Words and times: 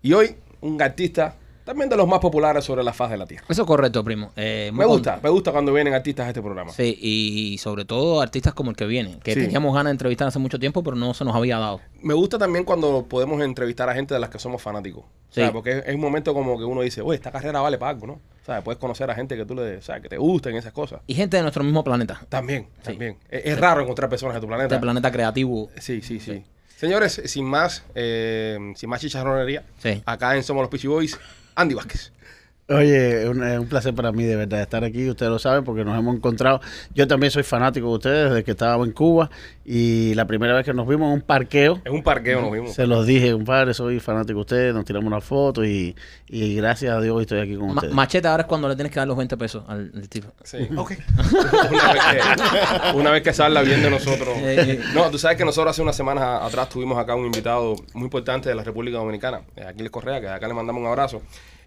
Y 0.03 0.13
hoy, 0.13 0.35
un 0.61 0.79
artista 0.83 1.37
también 1.64 1.89
de 1.89 1.95
los 1.95 2.07
más 2.07 2.20
populares 2.20 2.64
sobre 2.66 2.84
la 2.84 2.93
faz 2.93 3.09
de 3.11 3.18
la 3.18 3.25
tierra. 3.25 3.46
Eso 3.50 3.61
es 3.61 3.68
correcto, 3.68 4.04
primo. 4.04 4.32
Eh, 4.36 4.71
Me 4.73 4.86
gusta, 4.86 5.20
me 5.23 5.29
gusta 5.29 5.52
cuando 5.52 5.71
vienen 5.73 5.93
artistas 5.93 6.25
a 6.25 6.29
este 6.29 6.41
programa. 6.41 6.71
Sí, 6.71 6.97
y 7.02 7.57
sobre 7.57 7.86
todo 7.86 8.21
artistas 8.21 8.54
como 8.54 8.70
el 8.71 8.75
que 8.75 8.86
viene, 8.86 9.20
que 9.23 9.34
Sí. 9.34 9.39
teníamos 9.41 9.73
ganas 9.73 9.89
de 9.89 9.91
entrevistar 9.91 10.28
hace 10.28 10.39
mucho 10.39 10.60
tiempo, 10.60 10.84
pero 10.84 10.96
no 10.96 11.14
se 11.14 11.23
nos 11.25 11.36
había 11.36 11.57
dado. 11.57 11.79
Me 12.01 12.14
gusta 12.14 12.37
también 12.37 12.64
cuando 12.65 13.06
podemos 13.06 13.42
entrevistar 13.42 13.89
a 13.89 13.93
gente 13.93 14.14
de 14.14 14.20
las 14.20 14.29
que 14.29 14.39
somos 14.39 14.61
fanáticos. 14.61 15.04
O 15.04 15.34
sea, 15.34 15.47
Sí. 15.47 15.54
porque 15.54 15.71
es, 15.79 15.84
es 15.87 15.96
un 15.96 16.01
momento 16.01 16.34
como 16.34 16.57
que 16.57 16.64
uno 16.65 16.82
dice, 16.82 17.01
oye, 17.01 17.15
esta 17.15 17.32
carrera 17.32 17.60
vale 17.61 17.78
para 17.78 17.92
algo, 17.92 18.07
¿no? 18.07 18.14
O 18.14 18.45
sea, 18.45 18.61
puedes 18.61 18.78
conocer 18.78 19.09
a 19.09 19.15
gente 19.15 19.37
que 19.37 19.45
tú 19.45 19.56
le, 19.56 19.78
o 19.78 19.82
sea, 19.82 20.00
que 20.01 20.09
te 20.09 20.18
gusten 20.18 20.56
esas 20.57 20.73
cosas. 20.73 21.00
Y 21.07 21.14
gente 21.15 21.37
de 21.37 21.43
nuestro 21.43 21.64
mismo 21.64 21.84
planeta, 21.84 22.21
También, 22.29 22.68
también. 22.84 23.18
Es, 23.29 23.45
es 23.45 23.59
raro 23.59 23.82
encontrar 23.82 24.09
personas 24.09 24.36
de 24.36 24.42
tu 24.42 24.48
planeta. 24.48 24.75
este 24.75 24.82
planeta 24.82 25.11
creativo. 25.11 25.70
Sí, 25.79 26.01
sí, 26.01 26.20
sí. 26.20 26.43
Señores, 26.75 27.21
sin 27.25 27.45
más, 27.45 27.84
eh, 27.95 28.73
sin 28.75 28.89
más 28.89 29.00
chicharronería, 29.00 29.64
Sí. 29.78 30.04
acá 30.06 30.36
en 30.36 30.43
Somos 30.43 30.61
los 30.64 30.70
Peachy 30.70 30.87
Boys, 30.87 31.18
Andy 31.56 31.75
Vázquez. 31.75 32.12
Oye, 32.69 33.23
es 33.23 33.30
un, 33.30 33.44
es 33.44 33.59
un 33.59 33.67
placer 33.67 33.94
para 33.94 34.13
mí 34.13 34.23
de 34.23 34.38
verdad 34.38 34.61
estar 34.61 34.85
aquí, 34.85 35.09
ustedes 35.09 35.30
lo 35.30 35.38
saben 35.38 35.66
porque 35.66 35.83
nos 35.83 35.99
hemos 35.99 36.16
encontrado. 36.16 36.61
Yo 36.95 37.05
también 37.08 37.30
soy 37.30 37.44
fanático 37.44 37.88
de 37.89 37.94
ustedes 37.94 38.30
desde 38.30 38.44
que 38.45 38.52
estábamos 38.52 38.88
en 38.88 38.94
Cuba 38.94 39.30
y 39.66 40.13
la 40.16 40.25
primera 40.25 40.53
vez 40.55 40.66
que 40.66 40.73
nos 40.73 40.88
vimos 40.88 41.08
en 41.08 41.13
un 41.16 41.22
parqueo, 41.22 41.81
Es 41.83 41.91
un 41.91 42.02
parqueo, 42.03 42.41
nos 42.41 42.52
vimos. 42.53 42.73
se 42.73 42.88
los 42.88 43.05
dije, 43.05 43.33
compadre, 43.33 43.73
soy 43.73 44.00
fanático 44.00 44.38
de 44.38 44.42
ustedes, 44.42 44.73
nos 44.73 44.86
tiramos 44.86 45.08
una 45.08 45.20
foto 45.20 45.66
y, 45.66 45.94
y 46.30 46.55
gracias 46.55 46.95
a 46.95 47.02
Dios 47.02 47.20
estoy 47.22 47.42
aquí 47.42 47.55
con 47.58 47.67
Ma- 47.67 47.73
ustedes. 47.75 47.94
machete 47.94 48.28
ahora 48.30 48.44
es 48.44 48.47
cuando 48.47 48.70
le 48.70 48.75
tienes 48.75 48.94
que 48.94 49.00
dar 49.00 49.09
los 49.09 49.17
20 49.17 49.36
pesos 49.36 49.64
al, 49.67 49.92
al 49.94 50.08
tipo. 50.08 50.31
Sí, 50.45 50.58
ok. 50.77 50.94
una, 51.70 51.94
vez 51.94 52.02
que, 52.11 52.98
una 52.98 53.11
vez 53.11 53.23
que 53.23 53.33
salga 53.33 53.61
bien 53.61 53.81
de 53.83 53.89
nosotros. 53.89 54.30
Eh, 54.38 54.55
eh. 54.59 54.80
No, 54.94 55.11
tú 55.11 55.17
sabes 55.17 55.38
que 55.38 55.44
nosotros 55.44 55.72
hace 55.72 55.81
unas 55.81 55.98
semanas 55.98 56.42
atrás 56.42 56.70
tuvimos 56.70 56.98
acá 56.98 57.14
un 57.14 57.25
invitado 57.25 57.75
muy 57.94 58.05
importante 58.05 58.48
de 58.48 58.55
la 58.55 58.64
República 58.64 58.98
Dominicana, 59.00 59.42
eh, 59.58 59.66
Aquiles 59.67 59.92
Correa, 59.92 60.22
que 60.22 60.30
acá 60.30 60.48
le 60.48 60.53
mandamos 60.53 60.81
un 60.81 60.88
abrazo. 60.88 61.22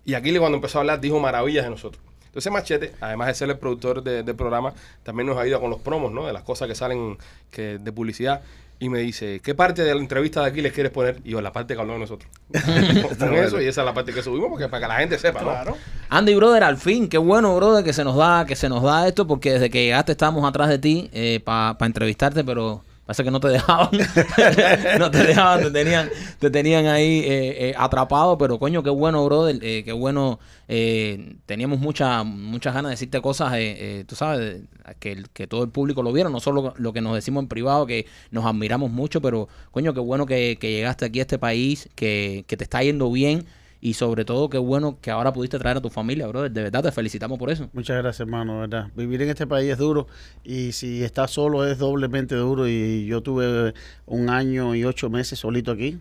Y 0.06 0.14
Aquiles 0.14 0.40
cuando 0.40 0.56
empezó 0.56 0.78
a 0.78 0.80
hablar 0.80 1.00
dijo 1.00 1.20
maravillas 1.20 1.64
de 1.64 1.70
nosotros. 1.70 2.02
Entonces 2.26 2.52
Machete, 2.52 2.92
además 3.00 3.28
de 3.28 3.34
ser 3.34 3.50
el 3.50 3.58
productor 3.58 4.02
de- 4.02 4.22
del 4.22 4.36
programa, 4.36 4.72
también 5.02 5.26
nos 5.26 5.36
ayuda 5.38 5.58
con 5.58 5.68
los 5.70 5.80
promos, 5.80 6.12
¿no? 6.12 6.26
De 6.26 6.32
las 6.32 6.42
cosas 6.42 6.68
que 6.68 6.74
salen 6.74 7.18
que, 7.50 7.78
de 7.78 7.92
publicidad. 7.92 8.40
Y 8.78 8.90
me 8.90 8.98
dice, 8.98 9.40
¿qué 9.42 9.54
parte 9.54 9.82
de 9.82 9.94
la 9.94 10.00
entrevista 10.02 10.42
de 10.42 10.50
Aquiles 10.50 10.70
quieres 10.74 10.92
poner? 10.92 11.18
Y 11.24 11.30
yo, 11.30 11.40
la 11.40 11.50
parte 11.50 11.74
que 11.74 11.80
habló 11.80 11.94
de 11.94 12.00
nosotros. 12.00 12.30
con 13.18 13.34
eso, 13.34 13.58
y 13.60 13.64
esa 13.66 13.80
es 13.80 13.84
la 13.86 13.94
parte 13.94 14.12
que 14.12 14.22
subimos, 14.22 14.50
porque 14.50 14.68
para 14.68 14.82
que 14.82 14.88
la 14.88 14.96
gente 14.98 15.18
sepa, 15.18 15.64
¿no? 15.64 15.74
Andy, 16.10 16.34
brother, 16.34 16.62
al 16.62 16.76
fin, 16.76 17.08
qué 17.08 17.16
bueno, 17.16 17.56
brother, 17.56 17.82
que 17.82 17.94
se 17.94 18.04
nos 18.04 18.16
da, 18.16 18.44
que 18.44 18.54
se 18.54 18.68
nos 18.68 18.82
da 18.82 19.08
esto, 19.08 19.26
porque 19.26 19.52
desde 19.54 19.70
que 19.70 19.82
llegaste 19.84 20.12
estábamos 20.12 20.46
atrás 20.46 20.68
de 20.68 20.78
ti 20.78 21.10
para 21.42 21.74
entrevistarte, 21.80 22.44
pero 22.44 22.82
parece 23.06 23.24
que 23.24 23.30
no 23.30 23.40
te 23.40 23.48
dejaban. 23.48 23.90
no 24.98 25.10
te 25.10 25.18
dejaban, 25.18 25.62
te 25.62 25.70
tenían, 25.70 26.10
te 26.38 26.50
tenían 26.50 26.86
ahí 26.86 27.20
eh, 27.20 27.68
eh, 27.70 27.74
atrapado, 27.76 28.36
pero 28.36 28.58
coño, 28.58 28.82
qué 28.82 28.90
bueno, 28.90 29.24
brother, 29.24 29.58
eh, 29.62 29.82
qué 29.84 29.92
bueno. 29.92 30.38
eh, 30.68 31.36
teníamos 31.46 31.78
mucha, 31.78 32.24
muchas 32.24 32.74
ganas 32.74 32.90
de 32.90 32.94
decirte 32.94 33.20
cosas, 33.20 33.52
eh, 33.56 34.04
tú 34.06 34.16
sabes, 34.16 34.62
que, 34.98 35.24
que 35.32 35.46
todo 35.46 35.62
el 35.64 35.70
público 35.70 36.02
lo 36.02 36.12
viera, 36.12 36.28
no 36.30 36.40
solo 36.40 36.74
lo 36.76 36.92
que 36.92 37.00
nos 37.00 37.14
decimos 37.14 37.42
en 37.42 37.48
privado, 37.48 37.86
que 37.86 38.06
nos 38.30 38.44
admiramos 38.44 38.90
mucho, 38.90 39.20
pero 39.20 39.48
coño, 39.70 39.94
qué 39.94 40.00
bueno 40.00 40.26
que, 40.26 40.58
que 40.60 40.70
llegaste 40.72 41.04
aquí 41.06 41.20
a 41.20 41.22
este 41.22 41.38
país, 41.38 41.88
que, 41.94 42.44
que 42.48 42.56
te 42.56 42.64
está 42.64 42.82
yendo 42.82 43.10
bien. 43.10 43.46
Y 43.80 43.94
sobre 43.94 44.24
todo, 44.24 44.48
qué 44.48 44.58
bueno 44.58 44.98
que 45.00 45.10
ahora 45.10 45.32
pudiste 45.32 45.58
traer 45.58 45.76
a 45.76 45.80
tu 45.80 45.90
familia, 45.90 46.26
brother. 46.26 46.50
De 46.50 46.62
verdad, 46.62 46.82
te 46.82 46.92
felicitamos 46.92 47.38
por 47.38 47.50
eso. 47.50 47.68
Muchas 47.72 47.96
gracias, 47.98 48.20
hermano, 48.20 48.60
verdad. 48.60 48.88
Vivir 48.96 49.22
en 49.22 49.28
este 49.28 49.46
país 49.46 49.70
es 49.70 49.78
duro 49.78 50.06
y 50.44 50.72
si 50.72 51.02
estás 51.04 51.30
solo 51.30 51.66
es 51.66 51.78
doblemente 51.78 52.34
duro 52.34 52.66
y 52.66 53.06
yo 53.06 53.20
tuve 53.22 53.74
un 54.06 54.30
año 54.30 54.74
y 54.74 54.84
ocho 54.84 55.10
meses 55.10 55.38
solito 55.38 55.70
aquí. 55.72 55.98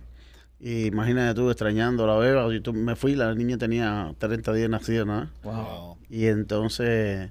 Y 0.59 0.85
imagínate 0.85 1.35
tú 1.35 1.49
extrañando 1.49 2.05
a 2.05 2.07
la 2.07 2.15
beba. 2.15 2.47
Yo 2.51 2.73
me 2.73 2.95
fui, 2.95 3.13
la 3.13 3.35
niña 3.35 3.57
tenía 3.57 4.15
30 4.17 4.53
días 4.53 4.69
nacida, 4.69 5.03
nada. 5.05 5.29
Wow. 5.43 5.97
Y 6.09 6.27
entonces 6.27 7.29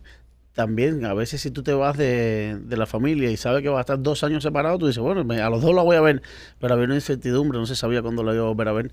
también 0.53 1.05
a 1.05 1.15
veces 1.15 1.41
si 1.41 1.51
tú 1.51 1.65
te 1.65 1.73
vas 1.73 1.97
de, 1.97 2.59
de 2.65 2.77
la 2.77 2.87
familia 2.87 3.29
y 3.31 3.37
sabes 3.37 3.63
que 3.63 3.69
vas 3.71 3.79
a 3.79 3.81
estar 3.81 4.01
dos 4.01 4.23
años 4.23 4.43
separado, 4.45 4.79
tú 4.79 4.87
dices, 4.87 5.03
bueno, 5.03 5.25
me- 5.25 5.41
a 5.41 5.51
los 5.51 5.63
dos 5.63 5.75
la 5.75 5.83
voy 5.83 5.97
a 5.97 6.01
ver, 6.01 6.23
pero 6.61 6.75
había 6.75 6.85
una 6.87 6.95
incertidumbre, 6.95 7.59
no 7.59 7.67
se 7.67 7.75
sabía 7.75 8.03
cuándo 8.03 8.23
la 8.23 8.35
iba 8.35 8.45
a 8.45 8.49
volver 8.49 8.69
a 8.69 8.73
ver. 8.73 8.93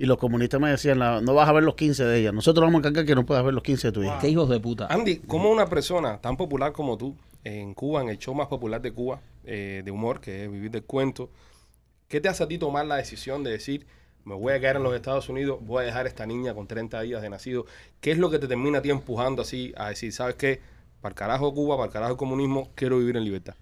Y 0.00 0.06
los 0.06 0.16
comunistas 0.16 0.58
me 0.58 0.70
decían, 0.70 0.98
la- 0.98 1.20
no 1.20 1.34
vas 1.34 1.46
a 1.46 1.52
ver 1.52 1.62
los 1.62 1.74
15 1.74 2.04
de 2.04 2.20
ella, 2.20 2.32
nosotros 2.32 2.62
vamos 2.64 2.76
a 2.76 2.78
encargar 2.78 3.04
que 3.04 3.14
no 3.14 3.26
puedas 3.26 3.44
ver 3.44 3.52
los 3.52 3.62
15 3.62 3.88
de 3.88 3.92
tu 3.92 4.02
hija. 4.02 4.18
Qué 4.18 4.30
hijos 4.30 4.48
de 4.48 4.58
puta. 4.58 4.86
Andy, 4.86 5.16
¿cómo 5.26 5.50
una 5.50 5.66
persona 5.66 6.18
tan 6.22 6.38
popular 6.38 6.72
como 6.72 6.96
tú, 6.96 7.14
en 7.44 7.74
Cuba, 7.74 8.00
en 8.00 8.08
el 8.08 8.16
show 8.18 8.34
más 8.34 8.46
popular 8.46 8.80
de 8.80 8.92
Cuba, 8.92 9.20
eh, 9.44 9.82
de 9.84 9.90
humor, 9.90 10.22
que 10.22 10.44
es 10.44 10.50
Vivir 10.50 10.70
del 10.70 10.84
Cuento, 10.84 11.28
qué 12.08 12.18
te 12.18 12.30
hace 12.30 12.42
a 12.42 12.48
ti 12.48 12.56
tomar 12.56 12.86
la 12.86 12.96
decisión 12.96 13.44
de 13.44 13.50
decir, 13.50 13.86
me 14.24 14.34
voy 14.34 14.54
a 14.54 14.60
quedar 14.60 14.76
en 14.76 14.84
los 14.84 14.94
Estados 14.94 15.28
Unidos, 15.28 15.58
voy 15.60 15.82
a 15.82 15.86
dejar 15.86 16.06
a 16.06 16.08
esta 16.08 16.24
niña 16.24 16.54
con 16.54 16.66
30 16.66 17.02
días 17.02 17.20
de 17.20 17.28
nacido? 17.28 17.66
¿Qué 18.00 18.10
es 18.12 18.16
lo 18.16 18.30
que 18.30 18.38
te 18.38 18.48
termina 18.48 18.78
a 18.78 18.82
ti 18.82 18.88
empujando 18.88 19.42
así 19.42 19.74
a 19.76 19.90
decir, 19.90 20.14
sabes 20.14 20.36
qué? 20.36 20.60
Para 21.02 21.10
el 21.12 21.16
carajo 21.16 21.52
Cuba, 21.52 21.76
para 21.76 21.88
el 21.88 21.92
carajo 21.92 22.12
el 22.12 22.18
comunismo, 22.18 22.70
quiero 22.74 22.96
vivir 22.98 23.18
en 23.18 23.24
libertad? 23.24 23.54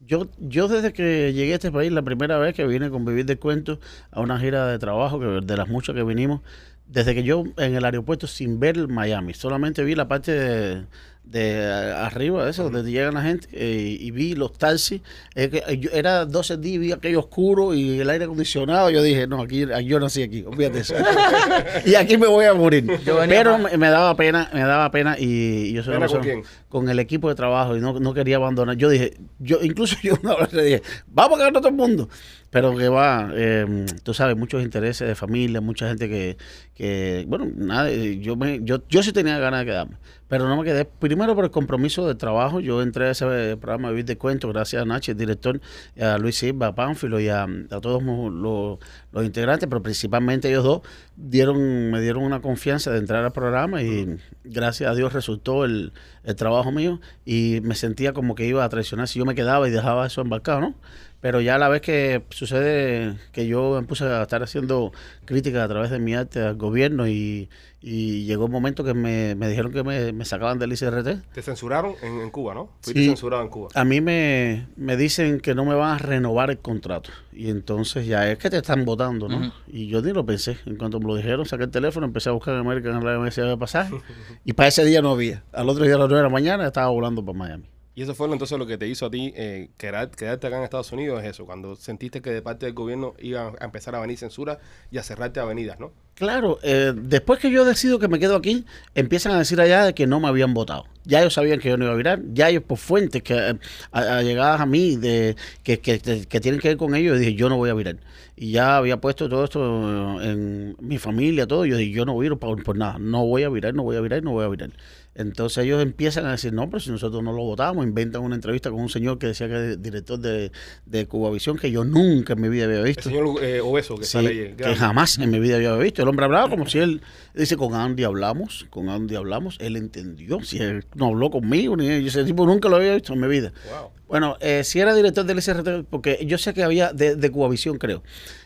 Yo, 0.00 0.28
yo 0.38 0.68
desde 0.68 0.92
que 0.92 1.32
llegué 1.32 1.52
a 1.52 1.56
este 1.56 1.72
país, 1.72 1.90
la 1.90 2.02
primera 2.02 2.38
vez 2.38 2.54
que 2.54 2.66
vine 2.66 2.90
con 2.90 3.04
Vivir 3.04 3.26
de 3.26 3.38
Cuento 3.38 3.80
a 4.10 4.20
una 4.20 4.38
gira 4.38 4.66
de 4.66 4.78
trabajo, 4.78 5.18
que 5.18 5.26
de 5.26 5.56
las 5.56 5.68
muchas 5.68 5.94
que 5.94 6.04
vinimos, 6.04 6.42
desde 6.86 7.14
que 7.14 7.24
yo 7.24 7.44
en 7.56 7.74
el 7.74 7.84
aeropuerto 7.84 8.26
sin 8.26 8.60
ver 8.60 8.88
Miami, 8.88 9.34
solamente 9.34 9.82
vi 9.82 9.94
la 9.94 10.06
parte 10.06 10.32
de, 10.32 10.84
de 11.26 11.92
arriba, 11.96 12.48
eso, 12.48 12.70
donde 12.70 12.88
llegan 12.90 13.14
la 13.14 13.22
gente, 13.22 13.48
eh, 13.52 13.96
y 14.00 14.10
vi 14.12 14.34
los 14.36 14.52
taxis, 14.56 15.00
eh, 15.34 15.50
que, 15.50 15.78
yo- 15.78 15.90
era 15.92 16.24
12 16.24 16.56
días, 16.58 16.80
vi 16.80 16.92
aquello 16.92 17.18
oscuro 17.18 17.74
y 17.74 17.98
el 17.98 18.08
aire 18.08 18.24
acondicionado, 18.26 18.90
yo 18.90 19.02
dije, 19.02 19.26
no, 19.26 19.42
aquí 19.42 19.66
yo 19.84 19.98
nací 20.00 20.22
aquí, 20.22 20.44
olvídate 20.46 20.78
eso. 20.80 20.94
y 21.84 21.94
aquí 21.96 22.16
me 22.16 22.28
voy 22.28 22.44
a 22.44 22.54
morir. 22.54 22.86
Pero 23.28 23.58
me, 23.58 23.76
me 23.76 23.88
daba 23.88 24.14
pena, 24.16 24.48
me 24.54 24.60
daba 24.60 24.90
pena 24.92 25.16
y, 25.18 25.24
y 25.24 25.72
yo 25.72 25.82
soy 25.82 25.96
una 25.96 26.06
¿Pena 26.06 26.18
con 26.18 26.22
quién? 26.22 26.42
con 26.68 26.88
el 26.88 26.98
equipo 27.00 27.28
de 27.28 27.34
trabajo 27.34 27.76
y 27.76 27.80
no, 27.80 27.98
no 27.98 28.14
quería 28.14 28.36
abandonar. 28.36 28.76
Yo 28.76 28.88
dije, 28.88 29.14
yo 29.38 29.58
incluso 29.62 29.96
yo 30.02 30.14
una 30.22 30.36
vez 30.36 30.52
le 30.52 30.64
dije, 30.64 30.82
vamos 31.08 31.38
a 31.38 31.42
quedar 31.42 31.52
todo 31.54 31.68
el 31.68 31.74
mundo. 31.74 32.08
Pero 32.50 32.74
que 32.76 32.88
va, 32.88 33.30
eh, 33.34 33.84
tú 34.04 34.14
sabes, 34.14 34.36
muchos 34.36 34.62
intereses 34.62 35.06
de 35.06 35.14
familia, 35.16 35.60
mucha 35.60 35.88
gente 35.88 36.08
que, 36.08 36.36
que 36.74 37.24
bueno, 37.28 37.48
nada, 37.54 37.90
eh, 37.90 38.18
yo, 38.20 38.36
me, 38.36 38.60
yo, 38.62 38.82
yo 38.88 39.02
sí 39.02 39.12
tenía 39.12 39.38
ganas 39.38 39.60
de 39.60 39.66
quedarme, 39.66 39.96
pero 40.28 40.48
no 40.48 40.56
me 40.56 40.64
quedé. 40.64 40.84
Primero 40.84 41.34
por 41.34 41.44
el 41.44 41.50
compromiso 41.50 42.06
de 42.06 42.14
trabajo, 42.14 42.60
yo 42.60 42.82
entré 42.82 43.06
a 43.06 43.10
ese 43.10 43.56
programa 43.56 43.90
Vivir 43.90 44.04
de 44.04 44.18
Cuento, 44.18 44.48
gracias 44.48 44.82
a 44.82 44.84
Nachi, 44.84 45.12
el 45.12 45.16
director, 45.16 45.60
a 46.00 46.18
Luis 46.18 46.36
Silva, 46.36 46.68
a 46.68 46.74
Pánfilo 46.74 47.20
y 47.20 47.28
a, 47.28 47.44
a 47.44 47.80
todos 47.80 48.02
los, 48.02 48.78
los 49.12 49.24
integrantes, 49.24 49.68
pero 49.68 49.82
principalmente 49.82 50.48
ellos 50.48 50.64
dos 50.64 50.82
dieron, 51.16 51.90
me 51.90 52.00
dieron 52.00 52.22
una 52.22 52.40
confianza 52.40 52.90
de 52.90 52.98
entrar 52.98 53.24
al 53.24 53.32
programa 53.32 53.82
y 53.82 54.18
gracias 54.44 54.90
a 54.90 54.94
Dios 54.94 55.12
resultó 55.12 55.64
el, 55.64 55.92
el 56.24 56.36
trabajo 56.36 56.72
mío 56.72 57.00
y 57.24 57.60
me 57.62 57.74
sentía 57.74 58.12
como 58.12 58.34
que 58.34 58.46
iba 58.46 58.64
a 58.64 58.68
traicionar 58.68 59.08
si 59.08 59.18
yo 59.18 59.24
me 59.24 59.34
quedaba 59.34 59.68
y 59.68 59.70
dejaba 59.70 60.06
eso 60.06 60.20
embarcado, 60.20 60.60
¿no? 60.60 60.74
Pero 61.20 61.40
ya 61.40 61.54
a 61.56 61.58
la 61.58 61.68
vez 61.68 61.80
que 61.80 62.22
sucede 62.30 63.16
que 63.32 63.46
yo 63.46 63.78
me 63.80 63.86
puse 63.86 64.04
a 64.04 64.22
estar 64.22 64.42
haciendo 64.42 64.92
críticas 65.24 65.62
a 65.64 65.68
través 65.68 65.90
de 65.90 65.98
mi 65.98 66.14
arte 66.14 66.40
al 66.40 66.56
gobierno 66.56 67.08
y, 67.08 67.48
y 67.80 68.24
llegó 68.26 68.44
un 68.44 68.52
momento 68.52 68.84
que 68.84 68.94
me, 68.94 69.34
me 69.34 69.48
dijeron 69.48 69.72
que 69.72 69.82
me, 69.82 70.12
me 70.12 70.24
sacaban 70.24 70.58
del 70.58 70.72
ICRT. 70.74 71.32
Te 71.32 71.42
censuraron 71.42 71.94
en, 72.02 72.20
en 72.20 72.30
Cuba, 72.30 72.54
¿no? 72.54 72.70
Fuiste 72.82 73.00
Sí. 73.00 73.06
censurado 73.08 73.42
en 73.42 73.48
Cuba. 73.48 73.68
A 73.74 73.84
mí 73.84 74.00
me, 74.00 74.66
me 74.76 74.96
dicen 74.96 75.40
que 75.40 75.54
no 75.54 75.64
me 75.64 75.74
van 75.74 75.94
a 75.94 75.98
renovar 75.98 76.50
el 76.50 76.58
contrato. 76.58 77.10
Y 77.32 77.48
entonces 77.50 78.06
ya 78.06 78.30
es 78.30 78.38
que 78.38 78.50
te 78.50 78.58
están 78.58 78.84
votando, 78.84 79.28
¿no? 79.28 79.52
Y 79.66 79.88
yo 79.88 80.02
ni 80.02 80.12
lo 80.12 80.24
pensé. 80.24 80.58
En 80.66 80.76
cuanto 80.76 81.00
me 81.00 81.06
lo 81.06 81.16
dijeron, 81.16 81.44
saqué 81.46 81.64
el 81.64 81.70
teléfono, 81.70 82.06
empecé 82.06 82.28
a 82.28 82.32
buscar 82.32 82.54
en 82.54 82.60
American 82.60 82.94
Airlines 82.96 83.38
había 83.38 83.56
pasaje. 83.56 83.94
y 84.44 84.52
para 84.52 84.68
ese 84.68 84.84
día 84.84 85.02
no 85.02 85.10
había. 85.12 85.42
Al 85.52 85.68
otro 85.68 85.84
día 85.84 85.94
a 85.96 85.98
las 85.98 86.08
9 86.08 86.18
de 86.18 86.22
la 86.28 86.32
mañana 86.32 86.66
estaba 86.66 86.88
volando 86.88 87.24
para 87.24 87.36
Miami. 87.38 87.64
Y 87.96 88.02
eso 88.02 88.14
fue 88.14 88.30
entonces 88.30 88.58
lo 88.58 88.66
que 88.66 88.76
te 88.76 88.86
hizo 88.86 89.06
a 89.06 89.10
ti 89.10 89.32
eh, 89.34 89.70
quedar- 89.78 90.10
quedarte 90.10 90.46
acá 90.46 90.58
en 90.58 90.64
Estados 90.64 90.92
Unidos, 90.92 91.22
es 91.24 91.30
eso, 91.30 91.46
cuando 91.46 91.74
sentiste 91.76 92.20
que 92.20 92.30
de 92.30 92.42
parte 92.42 92.66
del 92.66 92.74
gobierno 92.74 93.14
iba 93.18 93.54
a 93.58 93.64
empezar 93.64 93.94
a 93.94 94.00
venir 94.00 94.18
censura 94.18 94.58
y 94.90 94.98
a 94.98 95.02
cerrarte 95.02 95.40
avenidas, 95.40 95.80
¿no? 95.80 95.92
Claro, 96.14 96.58
eh, 96.62 96.92
después 96.94 97.38
que 97.40 97.50
yo 97.50 97.64
decido 97.64 97.98
que 97.98 98.08
me 98.08 98.18
quedo 98.18 98.36
aquí, 98.36 98.66
empiezan 98.94 99.32
a 99.32 99.38
decir 99.38 99.58
allá 99.62 99.86
de 99.86 99.94
que 99.94 100.06
no 100.06 100.20
me 100.20 100.28
habían 100.28 100.52
votado. 100.52 100.84
Ya 101.04 101.20
ellos 101.20 101.32
sabían 101.34 101.58
que 101.58 101.70
yo 101.70 101.78
no 101.78 101.84
iba 101.84 101.94
a 101.94 101.96
virar, 101.96 102.20
ya 102.34 102.50
ellos 102.50 102.64
por 102.64 102.76
fuentes 102.76 103.22
que 103.22 103.34
eh, 103.34 103.54
a- 103.92 104.18
a- 104.18 104.66
mí 104.66 104.96
de 104.96 105.34
que, 105.62 105.80
que- 105.80 105.98
que- 105.98 106.40
tienen 106.40 106.60
que 106.60 106.68
ver 106.68 106.76
con 106.76 106.94
ellos, 106.94 107.14
yo 107.14 107.18
dije 107.18 107.34
yo 107.34 107.48
no 107.48 107.56
voy 107.56 107.70
a 107.70 107.74
virar. 107.74 107.96
Y 108.36 108.52
ya 108.52 108.76
había 108.76 108.98
puesto 109.00 109.26
todo 109.28 109.44
esto 109.44 110.20
en 110.22 110.76
mi 110.80 110.98
familia, 110.98 111.46
todo, 111.46 111.64
yo 111.64 111.78
dije 111.78 111.92
yo 111.92 112.04
no 112.04 112.12
voy 112.12 112.26
a 112.26 112.34
por, 112.34 112.62
por 112.62 112.76
nada, 112.76 112.98
no 112.98 113.24
voy 113.24 113.44
a 113.44 113.48
virar, 113.48 113.72
no 113.74 113.82
voy 113.84 113.96
a 113.96 114.00
virar, 114.00 114.22
no 114.22 114.32
voy 114.32 114.44
a 114.44 114.48
virar. 114.48 114.70
Entonces 115.18 115.64
ellos 115.64 115.82
empiezan 115.82 116.26
a 116.26 116.32
decir, 116.32 116.52
no, 116.52 116.68
pero 116.68 116.78
si 116.80 116.90
nosotros 116.90 117.22
no 117.22 117.32
lo 117.32 117.42
votamos, 117.42 117.84
inventan 117.86 118.22
una 118.22 118.34
entrevista 118.34 118.70
con 118.70 118.80
un 118.80 118.88
señor 118.90 119.18
que 119.18 119.28
decía 119.28 119.48
que 119.48 119.54
era 119.54 119.76
director 119.76 120.18
de, 120.18 120.52
de 120.84 121.06
Cubavisión, 121.06 121.56
que 121.56 121.70
yo 121.70 121.84
nunca 121.84 122.34
en 122.34 122.40
mi 122.42 122.48
vida 122.50 122.66
había 122.66 122.78
El 122.80 122.84
visto. 122.84 123.02
señor 123.04 123.42
eh, 123.42 123.60
obeso 123.60 123.96
que 123.96 124.04
Sí, 124.04 124.12
sale 124.12 124.28
ahí. 124.28 124.36
que 124.36 124.54
grande. 124.54 124.76
jamás 124.78 125.18
en 125.18 125.30
mi 125.30 125.38
vida 125.40 125.56
había 125.56 125.74
visto. 125.76 126.02
El 126.02 126.08
hombre 126.08 126.26
hablaba 126.26 126.50
como 126.50 126.66
si 126.68 126.78
él 126.80 127.00
dice 127.34 127.56
con 127.56 127.74
Andy 127.74 128.04
hablamos, 128.04 128.66
con 128.70 128.88
Andy 128.90 129.14
hablamos, 129.16 129.56
él 129.60 129.76
entendió. 129.76 130.40
Si 130.42 130.58
él 130.58 130.84
no 130.94 131.06
habló 131.06 131.30
conmigo, 131.30 131.76
ni 131.76 131.86
yo 131.86 132.08
ese 132.08 132.24
tipo 132.24 132.44
nunca 132.46 132.68
lo 132.68 132.76
había 132.76 132.92
visto 132.94 133.12
en 133.14 133.20
mi 133.20 133.28
vida. 133.28 133.52
Wow. 133.70 133.90
Bueno, 134.08 134.36
eh, 134.40 134.62
si 134.64 134.78
era 134.78 134.94
director 134.94 135.24
del 135.24 135.40
SRT, 135.42 135.84
porque 135.90 136.24
yo 136.26 136.38
sé 136.38 136.54
que 136.54 136.62
había 136.62 136.92
de, 136.92 137.16
de 137.16 137.30
Cubavisión, 137.30 137.78
creo. 137.78 138.02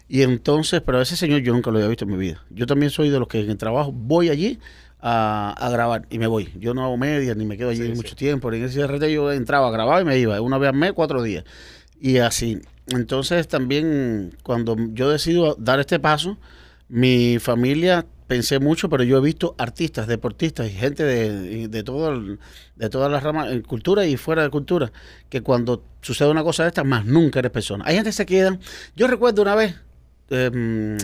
Y 0.09 0.23
entonces, 0.23 0.81
pero 0.81 1.01
ese 1.03 1.17
señor 1.17 1.41
yo 1.41 1.53
nunca 1.53 1.71
lo 1.71 1.77
había 1.79 1.89
visto 1.89 2.05
en 2.05 2.13
mi 2.13 2.17
vida. 2.17 2.43
Yo 2.51 2.67
también 2.67 2.91
soy 2.91 3.11
de 3.11 3.19
los 3.19 3.29
que 3.29 3.41
en 3.41 3.51
el 3.51 3.59
trabajo 3.59 3.93
voy 3.93 4.29
allí 4.31 4.59
a, 5.03 5.55
a 5.59 5.71
grabar 5.71 6.07
y 6.11 6.19
me 6.19 6.27
voy. 6.27 6.53
Yo 6.59 6.75
no 6.75 6.85
hago 6.85 6.97
medias 6.97 7.37
ni 7.37 7.45
me 7.45 7.57
quedo 7.57 7.71
allí 7.71 7.83
Sí, 7.87 7.93
mucho 7.95 8.11
sí. 8.11 8.15
tiempo. 8.17 8.53
En 8.53 8.63
el 8.63 8.69
SRT 8.71 9.11
yo 9.13 9.33
entraba, 9.33 9.71
grababa 9.71 10.01
y 10.01 10.05
me 10.05 10.19
iba. 10.19 10.41
Una 10.41 10.59
vez 10.59 10.69
al 10.71 10.77
mes, 10.77 10.93
cuatro 10.93 11.23
días. 11.23 11.45
Y 12.01 12.19
así. 12.19 12.61
Entonces 12.89 13.47
también 13.49 14.37
cuando 14.43 14.77
yo 14.93 15.11
decido 15.11 15.55
dar 15.59 15.79
este 15.81 15.99
paso, 16.01 16.39
mi 16.89 17.39
familia 17.39 18.05
pensé 18.27 18.59
mucho, 18.61 18.89
pero 18.89 19.03
yo 19.03 19.19
he 19.19 19.21
visto 19.21 19.55
artistas, 19.59 20.07
deportistas 20.07 20.69
y 20.69 20.71
gente 20.71 21.03
de, 21.05 21.69
de, 21.69 21.83
todo 21.83 22.11
el- 22.13 22.39
de 22.77 22.89
todas 22.89 23.11
las 23.11 23.23
ramas, 23.23 23.51
en 23.53 23.63
cultura 23.63 24.07
y 24.07 24.17
fuera 24.17 24.43
de 24.43 24.51
cultura, 24.51 24.93
que 25.29 25.41
cuando 25.41 25.83
sucede 26.01 26.31
una 26.31 26.43
cosa 26.45 26.63
de 26.65 26.69
estas, 26.69 26.85
más 26.85 27.05
nunca 27.05 27.41
eres 27.41 27.51
persona. 27.51 27.85
Hay 27.87 27.95
gente 27.97 28.11
que 28.11 28.15
se 28.15 28.27
queda. 28.27 28.59
Yo 28.97 29.07
recuerdo 29.09 29.43
una 29.43 29.55
vez, 29.57 29.75
em, 30.31 30.97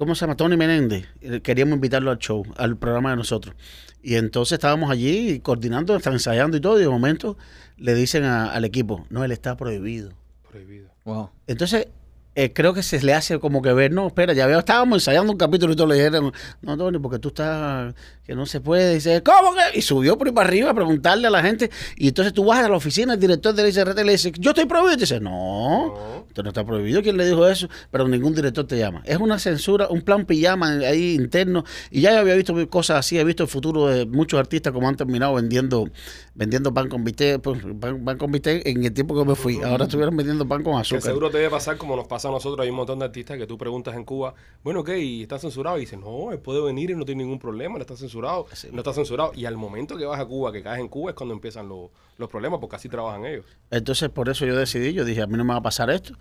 ¿cómo 0.00 0.14
se 0.14 0.22
llama? 0.22 0.34
Tony 0.34 0.56
Menéndez. 0.56 1.04
eh, 1.20 1.40
Queríamos 1.42 1.74
invitarlo 1.74 2.10
al 2.10 2.18
show, 2.18 2.42
al 2.56 2.76
programa 2.78 3.10
de 3.10 3.16
nosotros. 3.16 3.54
Y 4.02 4.14
entonces 4.14 4.54
estábamos 4.54 4.90
allí 4.90 5.40
coordinando, 5.40 5.94
ensayando 5.94 6.56
y 6.56 6.60
todo, 6.60 6.78
y 6.78 6.82
de 6.82 6.88
momento 6.88 7.36
le 7.76 7.94
dicen 7.94 8.24
a- 8.24 8.50
al 8.50 8.64
equipo, 8.64 9.04
no, 9.10 9.22
él 9.24 9.30
está 9.30 9.58
prohibido. 9.58 10.12
Prohibido. 10.50 10.88
Wow. 11.04 11.28
Entonces, 11.46 11.86
eh, 12.34 12.52
creo 12.52 12.72
que 12.74 12.82
se 12.82 13.02
le 13.02 13.12
hace 13.12 13.38
como 13.40 13.60
que 13.60 13.72
ver, 13.72 13.92
no, 13.92 14.06
espera, 14.06 14.32
ya 14.32 14.46
veo, 14.46 14.60
estábamos 14.60 14.96
ensayando 14.96 15.32
un 15.32 15.38
capítulo 15.38 15.72
y 15.72 15.76
todo 15.76 15.88
le 15.88 15.96
dijeron, 15.96 16.32
no, 16.62 16.76
Tony, 16.76 16.98
porque 16.98 17.18
tú 17.18 17.28
estás, 17.28 17.94
que 18.24 18.36
no 18.36 18.46
se 18.46 18.60
puede. 18.60 18.94
dice, 18.94 19.22
¿cómo 19.22 19.52
que? 19.54 19.78
Y 19.78 19.82
subió 19.82 20.16
por 20.16 20.28
ahí 20.28 20.32
para 20.32 20.48
arriba 20.48 20.70
a 20.70 20.74
preguntarle 20.74 21.26
a 21.26 21.30
la 21.30 21.42
gente. 21.42 21.70
Y 21.96 22.08
entonces 22.08 22.32
tú 22.32 22.44
vas 22.44 22.64
a 22.64 22.68
la 22.68 22.76
oficina, 22.76 23.14
el 23.14 23.20
director 23.20 23.52
del 23.52 23.68
ICRT 23.68 23.98
le 24.04 24.12
dice, 24.12 24.32
yo 24.38 24.50
estoy 24.50 24.66
prohibido. 24.66 24.92
Y 24.94 24.96
te 24.96 25.00
dice, 25.00 25.20
no, 25.20 26.24
usted 26.28 26.42
no 26.44 26.50
está 26.50 26.64
prohibido. 26.64 27.02
¿Quién 27.02 27.16
le 27.16 27.26
dijo 27.26 27.46
eso? 27.48 27.68
Pero 27.90 28.06
ningún 28.06 28.34
director 28.34 28.64
te 28.64 28.78
llama. 28.78 29.02
Es 29.04 29.18
una 29.18 29.38
censura, 29.40 29.88
un 29.88 30.02
plan 30.02 30.24
pijama 30.24 30.68
ahí 30.68 31.14
interno. 31.14 31.64
Y 31.90 32.02
ya 32.02 32.12
yo 32.12 32.18
había 32.20 32.36
visto 32.36 32.54
cosas 32.68 32.98
así, 32.98 33.18
he 33.18 33.24
visto 33.24 33.42
el 33.42 33.48
futuro 33.48 33.88
de 33.88 34.06
muchos 34.06 34.38
artistas 34.38 34.72
como 34.72 34.88
han 34.88 34.96
terminado 34.96 35.34
vendiendo 35.34 35.90
vendiendo 36.34 36.72
pan 36.72 36.88
con 36.88 37.04
bistec, 37.04 37.40
pues, 37.42 37.60
pan, 37.78 38.02
pan 38.02 38.16
con 38.16 38.32
bistec 38.32 38.66
en 38.66 38.82
el 38.84 38.92
tiempo 38.94 39.14
que 39.14 39.28
me 39.28 39.34
fui. 39.34 39.60
Ahora 39.62 39.84
estuvieran 39.84 40.16
vendiendo 40.16 40.46
pan 40.48 40.62
con 40.62 40.74
Que 40.74 40.80
azúcar. 40.80 41.02
seguro 41.02 41.30
te 41.30 41.36
debe 41.36 41.50
pasar 41.50 41.76
como 41.76 41.96
nos 41.96 42.06
pasa 42.20 42.28
a 42.28 42.32
nosotros. 42.32 42.62
Hay 42.62 42.70
un 42.70 42.76
montón 42.76 42.98
de 42.98 43.06
artistas 43.06 43.38
que 43.38 43.46
tú 43.46 43.56
preguntas 43.56 43.96
en 43.96 44.04
Cuba, 44.04 44.34
bueno, 44.62 44.84
¿qué? 44.84 44.98
¿Y 44.98 45.22
está 45.22 45.38
censurado? 45.38 45.78
Y 45.78 45.80
dicen, 45.80 46.00
no, 46.00 46.32
él 46.32 46.38
puede 46.38 46.60
venir 46.60 46.90
y 46.90 46.94
no 46.94 47.04
tiene 47.04 47.22
ningún 47.22 47.38
problema, 47.38 47.76
no 47.76 47.80
está 47.80 47.96
censurado. 47.96 48.46
No 48.72 48.78
está 48.78 48.92
censurado. 48.92 49.32
Y 49.34 49.46
al 49.46 49.56
momento 49.56 49.96
que 49.96 50.04
vas 50.04 50.20
a 50.20 50.26
Cuba, 50.26 50.52
que 50.52 50.62
caes 50.62 50.80
en 50.80 50.88
Cuba, 50.88 51.10
es 51.10 51.16
cuando 51.16 51.34
empiezan 51.34 51.68
los, 51.68 51.90
los 52.18 52.28
problemas, 52.28 52.60
porque 52.60 52.76
así 52.76 52.88
trabajan 52.88 53.24
ellos. 53.24 53.46
Entonces, 53.70 54.10
por 54.10 54.28
eso 54.28 54.44
yo 54.44 54.54
decidí, 54.54 54.92
yo 54.92 55.04
dije, 55.04 55.22
a 55.22 55.26
mí 55.26 55.36
no 55.36 55.44
me 55.44 55.54
va 55.54 55.60
a 55.60 55.62
pasar 55.62 55.90
esto. 55.90 56.14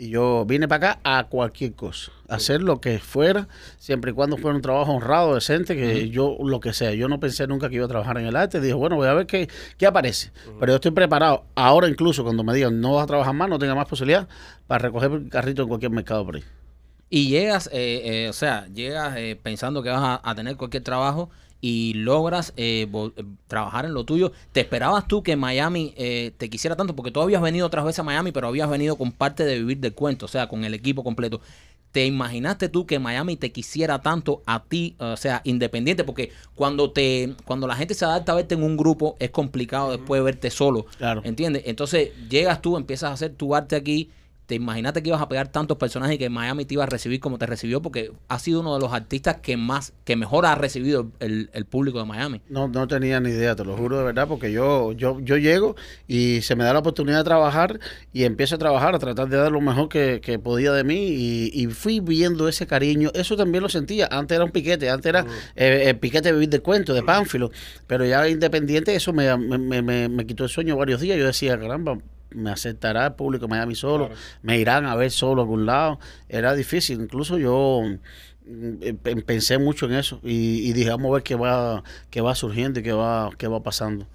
Y 0.00 0.08
yo 0.08 0.46
vine 0.46 0.66
para 0.66 0.92
acá 0.92 1.00
a 1.04 1.24
cualquier 1.24 1.74
cosa, 1.74 2.10
a 2.26 2.36
hacer 2.36 2.62
lo 2.62 2.80
que 2.80 3.00
fuera, 3.00 3.48
siempre 3.76 4.12
y 4.12 4.14
cuando 4.14 4.38
fuera 4.38 4.56
un 4.56 4.62
trabajo 4.62 4.92
honrado, 4.92 5.34
decente, 5.34 5.76
que 5.76 6.08
yo 6.08 6.38
lo 6.42 6.58
que 6.58 6.72
sea. 6.72 6.94
Yo 6.94 7.06
no 7.06 7.20
pensé 7.20 7.46
nunca 7.46 7.68
que 7.68 7.74
iba 7.74 7.84
a 7.84 7.88
trabajar 7.88 8.16
en 8.16 8.24
el 8.24 8.34
arte. 8.34 8.62
Dije, 8.62 8.72
bueno, 8.72 8.96
voy 8.96 9.08
a 9.08 9.12
ver 9.12 9.26
qué, 9.26 9.50
qué 9.76 9.84
aparece. 9.84 10.32
Pero 10.58 10.72
yo 10.72 10.76
estoy 10.76 10.92
preparado. 10.92 11.44
Ahora 11.54 11.86
incluso 11.86 12.24
cuando 12.24 12.42
me 12.42 12.54
digan, 12.54 12.80
no 12.80 12.94
vas 12.94 13.04
a 13.04 13.08
trabajar 13.08 13.34
más, 13.34 13.50
no 13.50 13.58
tenga 13.58 13.74
más 13.74 13.86
posibilidad, 13.86 14.26
para 14.66 14.84
recoger 14.84 15.12
el 15.12 15.28
carrito 15.28 15.60
en 15.60 15.68
cualquier 15.68 15.92
mercado 15.92 16.24
por 16.24 16.36
ahí. 16.36 16.44
Y 17.10 17.28
llegas, 17.28 17.68
eh, 17.70 18.00
eh, 18.24 18.28
o 18.30 18.32
sea, 18.32 18.68
llegas 18.68 19.18
eh, 19.18 19.38
pensando 19.42 19.82
que 19.82 19.90
vas 19.90 20.00
a, 20.02 20.30
a 20.30 20.34
tener 20.34 20.56
cualquier 20.56 20.82
trabajo 20.82 21.28
y 21.60 21.94
logras 21.94 22.52
eh, 22.56 22.88
eh, 22.92 23.24
trabajar 23.46 23.84
en 23.84 23.94
lo 23.94 24.04
tuyo. 24.04 24.32
¿Te 24.52 24.60
esperabas 24.60 25.06
tú 25.06 25.22
que 25.22 25.36
Miami 25.36 25.94
eh, 25.96 26.32
te 26.36 26.48
quisiera 26.48 26.76
tanto? 26.76 26.96
Porque 26.96 27.10
tú 27.10 27.20
habías 27.20 27.42
venido 27.42 27.66
otras 27.66 27.84
veces 27.84 28.00
a 28.00 28.02
Miami, 28.02 28.32
pero 28.32 28.48
habías 28.48 28.70
venido 28.70 28.96
con 28.96 29.12
parte 29.12 29.44
de 29.44 29.58
vivir 29.58 29.78
del 29.78 29.94
cuento, 29.94 30.26
o 30.26 30.28
sea, 30.28 30.48
con 30.48 30.64
el 30.64 30.74
equipo 30.74 31.04
completo. 31.04 31.40
¿Te 31.92 32.06
imaginaste 32.06 32.68
tú 32.68 32.86
que 32.86 33.00
Miami 33.00 33.36
te 33.36 33.50
quisiera 33.50 34.00
tanto 34.00 34.42
a 34.46 34.62
ti, 34.62 34.94
o 34.98 35.16
sea, 35.16 35.40
independiente? 35.42 36.04
Porque 36.04 36.30
cuando 36.54 36.92
te 36.92 37.34
cuando 37.44 37.66
la 37.66 37.74
gente 37.74 37.94
se 37.94 38.04
adapta 38.04 38.30
a 38.30 38.36
verte 38.36 38.54
en 38.54 38.62
un 38.62 38.76
grupo, 38.76 39.16
es 39.18 39.30
complicado 39.30 39.90
después 39.90 40.22
verte 40.22 40.50
solo. 40.50 40.86
Claro. 40.98 41.20
¿Entiendes? 41.24 41.64
Entonces 41.66 42.10
llegas 42.28 42.62
tú, 42.62 42.76
empiezas 42.76 43.10
a 43.10 43.14
hacer 43.14 43.34
tu 43.34 43.56
arte 43.56 43.74
aquí. 43.74 44.08
Te 44.50 44.56
imaginaste 44.56 45.00
que 45.00 45.10
ibas 45.10 45.22
a 45.22 45.28
pegar 45.28 45.46
tantos 45.46 45.76
personajes 45.76 46.16
y 46.16 46.18
que 46.18 46.28
Miami 46.28 46.64
te 46.64 46.74
iba 46.74 46.82
a 46.82 46.86
recibir 46.88 47.20
como 47.20 47.38
te 47.38 47.46
recibió, 47.46 47.80
porque 47.80 48.10
has 48.26 48.42
sido 48.42 48.62
uno 48.62 48.74
de 48.74 48.80
los 48.80 48.92
artistas 48.92 49.36
que 49.40 49.56
más, 49.56 49.92
que 50.04 50.16
mejor 50.16 50.44
ha 50.44 50.56
recibido 50.56 51.12
el, 51.20 51.50
el 51.52 51.66
público 51.66 52.00
de 52.00 52.04
Miami. 52.06 52.40
No, 52.48 52.66
no 52.66 52.88
tenía 52.88 53.20
ni 53.20 53.30
idea, 53.30 53.54
te 53.54 53.64
lo 53.64 53.76
juro 53.76 53.96
de 53.98 54.02
verdad, 54.02 54.26
porque 54.26 54.50
yo, 54.50 54.90
yo, 54.90 55.20
yo 55.20 55.36
llego 55.36 55.76
y 56.08 56.40
se 56.42 56.56
me 56.56 56.64
da 56.64 56.72
la 56.72 56.80
oportunidad 56.80 57.18
de 57.18 57.24
trabajar 57.24 57.78
y 58.12 58.24
empiezo 58.24 58.56
a 58.56 58.58
trabajar, 58.58 58.96
a 58.96 58.98
tratar 58.98 59.28
de 59.28 59.36
dar 59.36 59.52
lo 59.52 59.60
mejor 59.60 59.88
que, 59.88 60.20
que 60.20 60.40
podía 60.40 60.72
de 60.72 60.82
mí 60.82 60.96
y, 61.10 61.50
y 61.54 61.66
fui 61.68 62.00
viendo 62.00 62.48
ese 62.48 62.66
cariño. 62.66 63.10
Eso 63.14 63.36
también 63.36 63.62
lo 63.62 63.68
sentía. 63.68 64.08
Antes 64.10 64.34
era 64.34 64.44
un 64.44 64.50
piquete, 64.50 64.90
antes 64.90 65.08
era 65.10 65.24
eh, 65.54 65.84
el 65.86 65.96
piquete 65.98 66.28
de 66.30 66.32
vivir 66.34 66.48
del 66.48 66.62
cuento, 66.62 66.92
de 66.92 67.04
Pánfilo, 67.04 67.52
pero 67.86 68.04
ya 68.04 68.28
independiente, 68.28 68.94
eso 68.96 69.12
me, 69.12 69.36
me, 69.36 69.80
me- 69.82 70.08
me 70.08 70.26
quitó 70.26 70.42
el 70.42 70.50
sueño 70.50 70.76
varios 70.76 71.00
días. 71.00 71.16
Yo 71.18 71.26
decía, 71.26 71.56
caramba. 71.56 71.98
Me 72.30 72.50
aceptará 72.50 73.06
el 73.06 73.14
público 73.14 73.46
de 73.46 73.50
Miami 73.50 73.74
solo, 73.74 74.06
Claro. 74.06 74.20
me 74.42 74.58
irán 74.58 74.86
a 74.86 74.94
ver 74.94 75.10
solo 75.10 75.42
a 75.42 75.44
algún 75.44 75.66
lado. 75.66 75.98
Era 76.28 76.54
difícil, 76.54 77.00
incluso 77.00 77.38
yo 77.38 77.82
mm, 78.46 78.74
eh, 78.82 78.94
pe- 78.94 79.16
pensé 79.22 79.58
mucho 79.58 79.86
en 79.86 79.94
eso 79.94 80.20
y, 80.22 80.68
y 80.68 80.72
dije, 80.72 80.90
vamos 80.90 81.10
a 81.10 81.14
ver 81.14 81.22
qué 81.22 81.34
va, 81.34 81.82
qué 82.10 82.20
va 82.20 82.34
surgiendo 82.34 82.80
y 82.80 82.82
qué 82.82 82.92
va, 82.92 83.30
qué 83.36 83.48
va 83.48 83.62
pasando. 83.62 84.06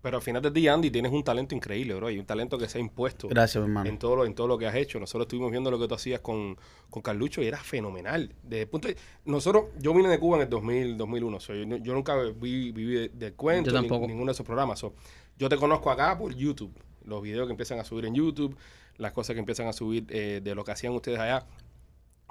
Pero 0.00 0.16
al 0.18 0.22
final 0.22 0.40
del 0.40 0.52
día, 0.52 0.72
Andy, 0.74 0.92
tienes 0.92 1.10
un 1.12 1.24
talento 1.24 1.56
increíble, 1.56 1.92
bro. 1.94 2.08
Y 2.08 2.20
un 2.20 2.24
talento 2.24 2.56
que 2.56 2.68
se 2.68 2.78
ha 2.78 2.80
impuesto 2.80 3.26
Gracias, 3.28 3.60
mi 3.62 3.68
hermano. 3.68 3.90
en 3.90 3.98
todo, 3.98 4.14
lo, 4.14 4.24
en 4.26 4.32
todo 4.34 4.46
lo 4.46 4.56
que 4.56 4.66
has 4.66 4.76
hecho. 4.76 5.00
Nosotros 5.00 5.24
estuvimos 5.26 5.50
viendo 5.50 5.72
lo 5.72 5.78
que 5.78 5.88
tú 5.88 5.94
hacías 5.96 6.20
con, 6.20 6.56
con 6.88 7.02
Carlucho 7.02 7.42
y 7.42 7.46
era 7.48 7.58
fenomenal. 7.58 8.32
Desde 8.44 8.62
el 8.62 8.68
punto 8.68 8.86
de- 8.88 8.96
nosotros, 9.24 9.64
yo 9.80 9.92
vine 9.92 10.08
de 10.08 10.18
Cuba 10.20 10.36
en 10.36 10.42
el 10.44 10.48
2000, 10.48 10.96
2001. 10.96 11.40
so, 11.40 11.52
yo, 11.52 11.66
no- 11.66 11.76
yo 11.78 11.92
nunca 11.94 12.14
vi, 12.40 12.70
viví 12.70 12.94
de- 12.94 13.08
del 13.08 13.34
cuento, 13.34 13.70
Yo 13.72 13.82
ni- 13.82 13.88
ninguno 14.06 14.26
de 14.26 14.32
esos 14.32 14.46
programas. 14.46 14.78
So, 14.78 14.94
yo 15.36 15.48
te 15.48 15.56
conozco 15.56 15.90
acá 15.90 16.16
por 16.16 16.32
YouTube. 16.32 16.72
Los 17.08 17.22
videos 17.22 17.46
que 17.46 17.52
empiezan 17.52 17.78
a 17.80 17.84
subir 17.84 18.04
en 18.04 18.14
YouTube, 18.14 18.56
las 18.98 19.12
cosas 19.12 19.34
que 19.34 19.40
empiezan 19.40 19.66
a 19.66 19.72
subir 19.72 20.04
eh, 20.10 20.40
de 20.42 20.54
lo 20.54 20.64
que 20.64 20.72
hacían 20.72 20.92
ustedes 20.92 21.18
allá. 21.18 21.44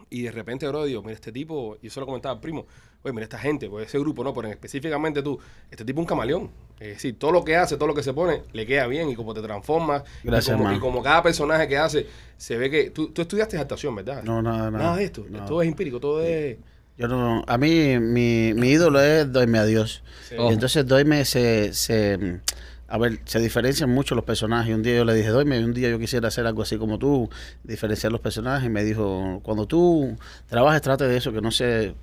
Y 0.09 0.21
de 0.21 0.31
repente, 0.31 0.67
bro, 0.67 0.85
digo, 0.85 1.01
mira, 1.01 1.13
este 1.15 1.31
tipo, 1.31 1.75
y 1.81 1.85
yo 1.85 1.91
se 1.91 1.99
lo 1.99 2.05
comentaba 2.05 2.35
al 2.35 2.39
primo, 2.39 2.67
oye, 3.01 3.13
mira 3.13 3.23
esta 3.23 3.39
gente, 3.39 3.67
pues 3.67 3.87
ese 3.87 3.97
grupo, 3.97 4.23
no, 4.23 4.31
pero 4.33 4.47
en- 4.47 4.53
específicamente 4.53 5.23
tú, 5.23 5.39
este 5.71 5.83
tipo 5.83 5.99
es 5.99 6.03
un 6.03 6.07
camaleón. 6.07 6.51
Es 6.79 6.89
decir, 6.89 7.17
todo 7.17 7.31
lo 7.31 7.43
que 7.43 7.55
hace, 7.55 7.75
todo 7.77 7.87
lo 7.87 7.95
que 7.95 8.03
se 8.03 8.13
pone, 8.13 8.43
le 8.53 8.65
queda 8.67 8.85
bien 8.85 9.09
y 9.09 9.15
como 9.15 9.33
te 9.33 9.41
transformas. 9.41 10.03
Gracias, 10.23 10.55
y 10.55 10.59
como, 10.61 10.73
y 10.75 10.79
como 10.79 11.01
cada 11.03 11.23
personaje 11.23 11.67
que 11.67 11.77
hace, 11.77 12.05
se 12.37 12.57
ve 12.57 12.69
que 12.69 12.91
tú, 12.91 13.09
tú 13.09 13.23
estudiaste 13.23 13.57
actuación, 13.57 13.95
¿verdad? 13.95 14.21
No, 14.23 14.41
nada, 14.43 14.69
nada. 14.69 14.83
Nada 14.83 14.97
de 14.97 15.05
esto, 15.05 15.25
No. 15.27 15.43
todo 15.45 15.61
es 15.63 15.67
empírico, 15.67 15.99
todo 15.99 16.21
es... 16.23 16.57
Yo 16.95 17.07
no, 17.07 17.43
a 17.47 17.57
mí, 17.57 17.97
mi, 17.99 18.53
mi 18.55 18.69
ídolo 18.69 19.01
es 19.01 19.31
Doime 19.31 19.57
a 19.59 19.65
Dios. 19.65 20.03
Sí. 20.29 20.35
Y 20.37 20.53
entonces 20.53 20.85
Doime 20.87 21.25
se, 21.25 21.73
se, 21.73 22.39
a 22.89 22.97
ver, 22.97 23.19
se 23.25 23.39
diferencian 23.39 23.89
mucho 23.89 24.15
los 24.15 24.23
personajes. 24.23 24.73
Un 24.73 24.81
día 24.83 24.95
yo 24.97 25.05
le 25.05 25.13
dije, 25.13 25.29
Doime, 25.29 25.63
un 25.63 25.73
día 25.73 25.89
yo 25.89 25.99
quisiera 25.99 26.27
hacer 26.29 26.45
algo 26.47 26.61
así 26.61 26.77
como 26.77 26.97
tú, 26.97 27.29
diferenciar 27.63 28.11
los 28.11 28.21
personajes. 28.21 28.67
Y 28.67 28.69
me 28.69 28.83
dijo, 28.83 29.41
cuando 29.43 29.65
tú 29.65 30.15
trabajes, 30.47 30.81
trate 30.81 31.05
de 31.07 31.17
eso, 31.17 31.31
que 31.33 31.41
no 31.41 31.51
se, 31.51 31.95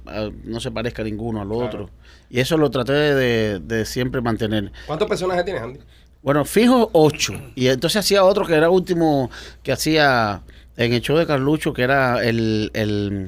no 0.45 0.61
se 0.61 0.71
parezca 0.71 1.03
ninguno 1.03 1.41
al 1.41 1.49
Claro. 1.49 1.65
otro. 1.65 1.91
Y 2.31 2.41
eso 2.41 2.57
lo 2.57 2.71
traté 2.71 2.93
de, 2.93 3.61
de 3.61 3.85
siempre 3.87 4.21
mantener. 4.21 4.73
¿Cuántos 4.87 5.09
personajes 5.09 5.45
tienes, 5.45 5.63
Andy? 5.63 5.81
Bueno, 6.23 6.45
fijo 6.45 6.91
ocho. 6.93 7.35
Y 7.55 7.69
entonces 7.69 8.01
hacía 8.01 8.25
otro 8.25 8.47
que 8.47 8.55
era 8.55 8.71
último, 8.71 9.31
que 9.63 9.73
hacía 9.73 10.43
en 10.77 10.93
el 10.93 11.01
show 11.03 11.17
de 11.17 11.27
Carlucho, 11.27 11.73
que 11.73 11.83
era 11.83 12.25
el, 12.25 12.71
el 12.75 13.27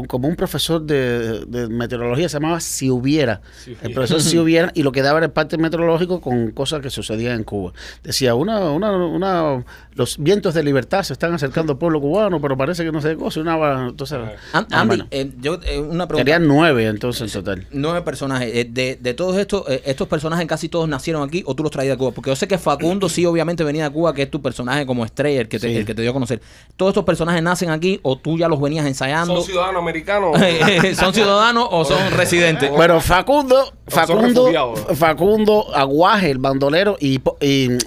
un, 0.00 0.06
como 0.06 0.28
un 0.28 0.36
profesor 0.36 0.82
de, 0.82 1.44
de 1.46 1.68
meteorología, 1.68 2.28
se 2.28 2.34
llamaba 2.36 2.60
Si 2.60 2.90
Hubiera. 2.90 3.40
Si 3.62 3.70
El 3.70 3.76
Hubiera. 3.76 3.94
profesor 3.94 4.20
Si 4.20 4.38
Hubiera, 4.38 4.70
y 4.74 4.82
lo 4.82 4.92
que 4.92 5.02
daba 5.02 5.18
era 5.18 5.26
el 5.26 5.32
parte 5.32 5.58
meteorológico 5.58 6.20
con 6.20 6.50
cosas 6.52 6.80
que 6.80 6.90
sucedían 6.90 7.34
en 7.36 7.44
Cuba. 7.44 7.72
Decía, 8.02 8.34
una, 8.34 8.70
una, 8.70 8.92
una, 8.96 9.64
los 9.92 10.18
vientos 10.18 10.54
de 10.54 10.62
libertad 10.62 11.02
se 11.02 11.12
están 11.12 11.34
acercando 11.34 11.72
al 11.72 11.78
pueblo 11.78 12.00
cubano, 12.00 12.40
pero 12.40 12.56
parece 12.56 12.84
que 12.84 12.92
no 12.92 13.00
sé 13.00 13.10
qué 13.10 13.16
cosa. 13.16 13.40
Una, 13.40 13.88
entonces, 13.88 14.18
An- 14.52 14.66
ah, 14.70 14.80
Andy, 14.80 14.86
bueno. 14.88 15.06
eh, 15.10 15.30
yo, 15.40 15.58
eh, 15.64 15.78
una 15.80 16.06
pregunta. 16.06 16.18
Serían 16.30 16.46
nueve 16.46 16.86
entonces 16.86 17.34
en 17.34 17.42
total. 17.44 17.66
Nueve 17.72 18.02
personajes. 18.02 18.50
Eh, 18.54 18.64
De, 18.70 18.98
de 19.00 19.14
todos 19.14 19.36
estos, 19.36 19.68
eh, 19.68 19.82
estos 19.86 20.08
personajes 20.08 20.46
casi 20.46 20.68
todos 20.68 20.88
nacieron 20.88 21.22
aquí 21.26 21.42
o 21.46 21.54
tú 21.54 21.62
los 21.62 21.72
traías 21.72 21.94
de 21.94 21.98
Cuba. 21.98 22.10
Porque 22.12 22.30
yo 22.30 22.36
sé 22.36 22.46
que 22.48 22.58
Facundo 22.58 23.08
sí 23.08 23.24
obviamente 23.26 23.64
venía 23.64 23.84
de 23.84 23.90
Cuba, 23.90 24.14
que 24.14 24.22
es 24.22 24.30
tu 24.30 24.40
personaje 24.42 24.86
como 24.86 25.04
estrella, 25.04 25.40
el 25.40 25.48
que 25.48 25.58
te, 25.58 25.68
Sí. 25.68 25.76
el 25.76 25.84
que 25.84 25.94
te 25.94 26.02
dio 26.02 26.10
a 26.10 26.14
conocer. 26.14 26.40
¿Todos 26.76 26.90
estos 26.90 27.04
personajes 27.04 27.42
nacen 27.42 27.70
aquí 27.70 27.98
o 28.02 28.16
tú 28.16 28.38
ya 28.38 28.48
los 28.48 28.60
venías 28.60 28.86
ensayando? 28.86 29.34
¿Son 29.36 29.44
ciudadanos 29.44 29.82
americanos? 29.88 30.38
¿Son 30.98 31.12
ciudadanos 31.14 31.68
o 31.70 31.84
son 31.84 32.10
residentes? 32.16 32.70
Bueno, 32.70 33.00
Facundo, 33.00 33.72
Facundo. 33.86 34.74
Facundo 34.94 35.66
Aguaje, 35.74 36.30
el 36.30 36.38
bandolero, 36.38 36.96
y, 37.00 37.20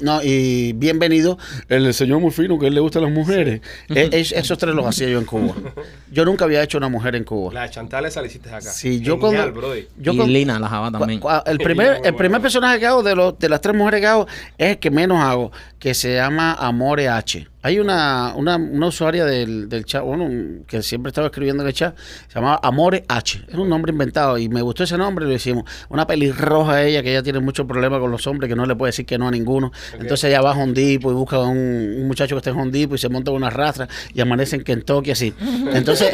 no, 0.02 0.22
y 0.24 0.74
bienvenido, 0.74 1.38
el 1.70 1.94
señor 1.94 2.20
muy 2.20 2.32
fino, 2.32 2.58
que 2.58 2.66
a 2.66 2.70
él 2.70 2.76
le 2.76 2.82
gustan 2.82 3.04
las 3.04 3.12
mujeres. 3.12 3.62
Eh, 3.90 4.10
es- 4.12 4.32
esos 4.32 4.58
tres 4.58 4.74
los 4.74 4.86
hacía 4.86 5.08
yo 5.10 5.20
en 5.20 5.26
Cuba. 5.26 5.54
Yo 6.12 6.26
nunca 6.26 6.44
había 6.44 6.62
hecho 6.62 6.78
una 6.78 6.90
mujer 6.90 7.16
en 7.16 7.24
Cuba. 7.24 7.54
La 7.54 7.62
de 7.64 7.70
Chantal 7.70 8.06
esa 8.06 8.20
la 8.20 8.28
hiciste 8.28 8.50
acá. 8.50 8.60
Sí, 8.70 9.00
yo 9.00 9.18
Genial, 9.18 9.20
cuando- 9.54 9.62
brother. 9.62 9.88
Yo 9.98 10.12
y 10.12 10.18
con- 10.18 10.34
Lina 10.34 10.60
la 10.60 10.68
Java 10.68 10.92
también. 10.92 11.22
El 11.46 11.58
primer, 11.60 11.94
el 11.94 12.00
bueno. 12.02 12.18
primer 12.18 12.42
personaje 12.42 12.80
que 12.80 12.86
hago 12.86 13.02
de, 13.02 13.16
los, 13.16 13.40
de 13.40 13.48
las 13.48 13.62
tres 13.62 13.74
mujeres 13.76 14.02
que 14.02 14.08
hago 14.08 14.28
es 14.58 14.72
el 14.72 14.80
que 14.80 14.92
menos 14.92 15.20
hago, 15.24 15.54
que 15.80 15.94
se 15.94 16.16
llama 16.16 16.54
Amore 16.60 17.08
H. 17.08 17.48
Hay 17.64 17.80
una, 17.80 18.34
una, 18.36 18.56
una 18.58 18.88
usuaria 18.88 19.26
del, 19.26 19.70
del 19.70 19.86
chat, 19.86 20.04
bueno, 20.04 20.24
un- 20.26 20.66
que 20.68 20.82
siempre 20.82 21.10
estaba 21.10 21.28
escribiendo 21.28 21.64
en 21.64 21.68
el 21.68 21.74
chat, 21.74 21.96
se 22.28 22.36
llamaba 22.36 22.60
Amore 22.64 23.04
H. 23.08 23.46
Es 23.48 23.56
un 23.56 23.70
nombre 23.70 23.92
inventado 23.92 24.38
y 24.38 24.50
me 24.50 24.62
gustó 24.62 24.84
ese 24.84 24.98
nombre, 24.98 25.26
lo 25.26 25.34
hicimos. 25.34 25.66
Una 25.90 26.08
pelirroja 26.08 26.84
ella 26.84 27.04
que 27.04 27.12
ella 27.12 27.24
tiene 27.24 27.40
mucho 27.40 27.68
problema 27.68 28.00
con 28.00 28.10
los 28.12 28.26
hombres, 28.28 28.50
que 28.50 28.56
no 28.56 28.66
le 28.66 28.76
puede 28.76 28.90
decir 28.90 29.06
que 29.06 29.18
no 29.18 29.28
a 29.28 29.32
ninguno. 29.32 29.72
Entonces 29.94 30.24
ella 30.26 30.42
va 30.42 30.52
a 30.54 30.56
Hondipo 30.58 31.12
y 31.12 31.14
busca 31.14 31.40
un, 31.40 31.58
un 31.58 32.08
muchacho 32.08 32.36
que 32.36 32.38
esté 32.40 32.50
en 32.50 32.58
Hondipo 32.58 32.96
y 32.96 32.98
se 32.98 33.10
monta 33.10 33.32
en 33.32 33.38
una 33.38 33.50
rastra 33.52 33.88
y 34.14 34.22
amanece 34.22 34.56
en 34.56 34.64
Kentucky 34.64 35.12
así. 35.12 35.34
Entonces, 35.74 36.12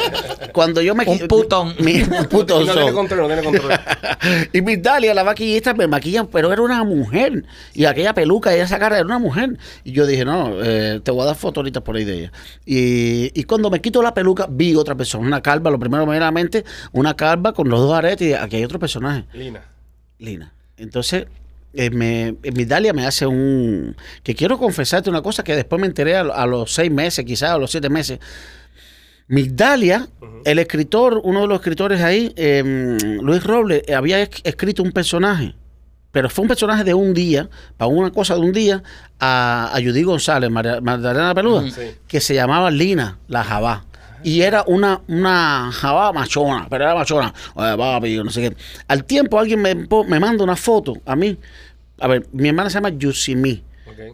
cuando 0.51 0.81
yo 0.81 0.95
me... 0.95 1.05
Un 1.05 1.19
putón. 1.27 1.73
Mi, 1.79 2.01
un 2.01 2.25
putón 2.25 2.65
no 2.65 2.73
tiene 2.73 2.87
son. 2.87 2.95
control, 2.95 3.19
no 3.21 3.27
tiene 3.27 3.43
control. 3.43 3.71
y 4.53 4.61
mi 4.61 4.75
Dalia, 4.77 5.13
la 5.13 5.23
maquillista, 5.23 5.73
me 5.73 5.87
maquillan, 5.87 6.27
pero 6.27 6.51
era 6.51 6.61
una 6.61 6.83
mujer. 6.83 7.45
Y 7.73 7.85
aquella 7.85 8.13
peluca 8.13 8.55
y 8.55 8.59
esa 8.59 8.77
cara 8.79 8.97
era 8.97 9.05
una 9.05 9.19
mujer. 9.19 9.57
Y 9.85 9.93
yo 9.93 10.05
dije, 10.05 10.25
no, 10.25 10.51
eh, 10.61 10.99
te 11.03 11.11
voy 11.11 11.21
a 11.21 11.25
dar 11.27 11.35
fotos 11.39 11.57
ahorita 11.61 11.81
por 11.81 11.95
ahí 11.95 12.03
de 12.05 12.19
ella. 12.19 12.31
Y, 12.65 13.31
y 13.39 13.43
cuando 13.43 13.69
me 13.69 13.79
quito 13.81 14.01
la 14.01 14.13
peluca, 14.13 14.47
vi 14.49 14.75
otra 14.75 14.95
persona, 14.95 15.25
una 15.27 15.41
calva, 15.41 15.69
lo 15.71 15.79
primero 15.79 16.03
que 16.03 16.07
me 16.07 16.13
viene 16.13 16.25
a 16.25 16.27
la 16.27 16.31
mente, 16.31 16.63
una 16.91 17.15
calva 17.15 17.53
con 17.53 17.69
los 17.69 17.79
dos 17.79 17.93
aretes 17.93 18.27
y 18.29 18.33
aquí 18.33 18.55
hay 18.57 18.63
otro 18.63 18.79
personaje, 18.79 19.25
Lina. 19.33 19.61
Lina. 20.19 20.51
Entonces, 20.77 21.25
eh, 21.73 21.89
me, 21.89 22.29
eh, 22.43 22.51
mi 22.53 22.65
Dalia 22.65 22.93
me 22.93 23.05
hace 23.05 23.25
un... 23.27 23.95
Que 24.23 24.33
quiero 24.35 24.57
confesarte 24.57 25.09
una 25.09 25.21
cosa 25.21 25.43
que 25.43 25.55
después 25.55 25.79
me 25.79 25.87
enteré 25.87 26.15
a, 26.15 26.21
a 26.21 26.45
los 26.45 26.73
seis 26.73 26.91
meses, 26.91 27.23
quizás 27.25 27.51
a 27.51 27.57
los 27.57 27.69
siete 27.71 27.89
meses. 27.89 28.19
Migdalia, 29.29 30.07
el 30.45 30.57
escritor, 30.59 31.19
uno 31.23 31.41
de 31.41 31.47
los 31.47 31.57
escritores 31.59 32.01
ahí, 32.01 32.31
eh, 32.37 32.97
Luis 33.21 33.43
Robles, 33.43 33.83
eh, 33.85 33.93
había 33.93 34.21
es- 34.21 34.29
escrito 34.43 34.81
un 34.83 34.93
personaje, 34.93 35.53
pero 36.17 36.31
fue 36.31 36.41
un 36.41 36.47
personaje 36.47 36.83
de 36.83 36.95
un 36.95 37.13
día, 37.13 37.47
para 37.77 37.89
una 37.89 38.09
cosa 38.09 38.33
de 38.33 38.39
un 38.39 38.51
día, 38.51 38.81
a, 39.19 39.69
a 39.71 39.75
Judy 39.79 40.01
González, 40.01 40.49
María- 40.49 40.81
Magdalena 40.81 41.35
Peluda. 41.35 41.69
Sí. 41.69 41.91
que 42.07 42.19
se 42.19 42.33
llamaba 42.33 42.71
Lina, 42.71 43.19
la 43.27 43.43
Jabá. 43.43 43.85
Y 44.23 44.41
era 44.41 44.63
una, 44.65 45.01
una 45.07 45.69
jabá 45.71 46.11
machona, 46.11 46.65
pero 46.71 46.85
era 46.85 46.95
machona. 46.95 47.31
Oye, 47.53 47.77
papi, 47.77 48.17
no 48.17 48.31
sé 48.31 48.41
qué. 48.49 48.57
Al 48.87 49.03
tiempo 49.03 49.37
alguien 49.37 49.61
me, 49.61 49.75
me 49.75 50.19
manda 50.19 50.43
una 50.43 50.55
foto 50.55 50.95
a 51.05 51.15
mí. 51.15 51.37
A 51.99 52.07
ver, 52.07 52.25
mi 52.31 52.47
hermana 52.49 52.71
se 52.71 52.75
llama 52.79 52.89
Yusimi. 52.89 53.61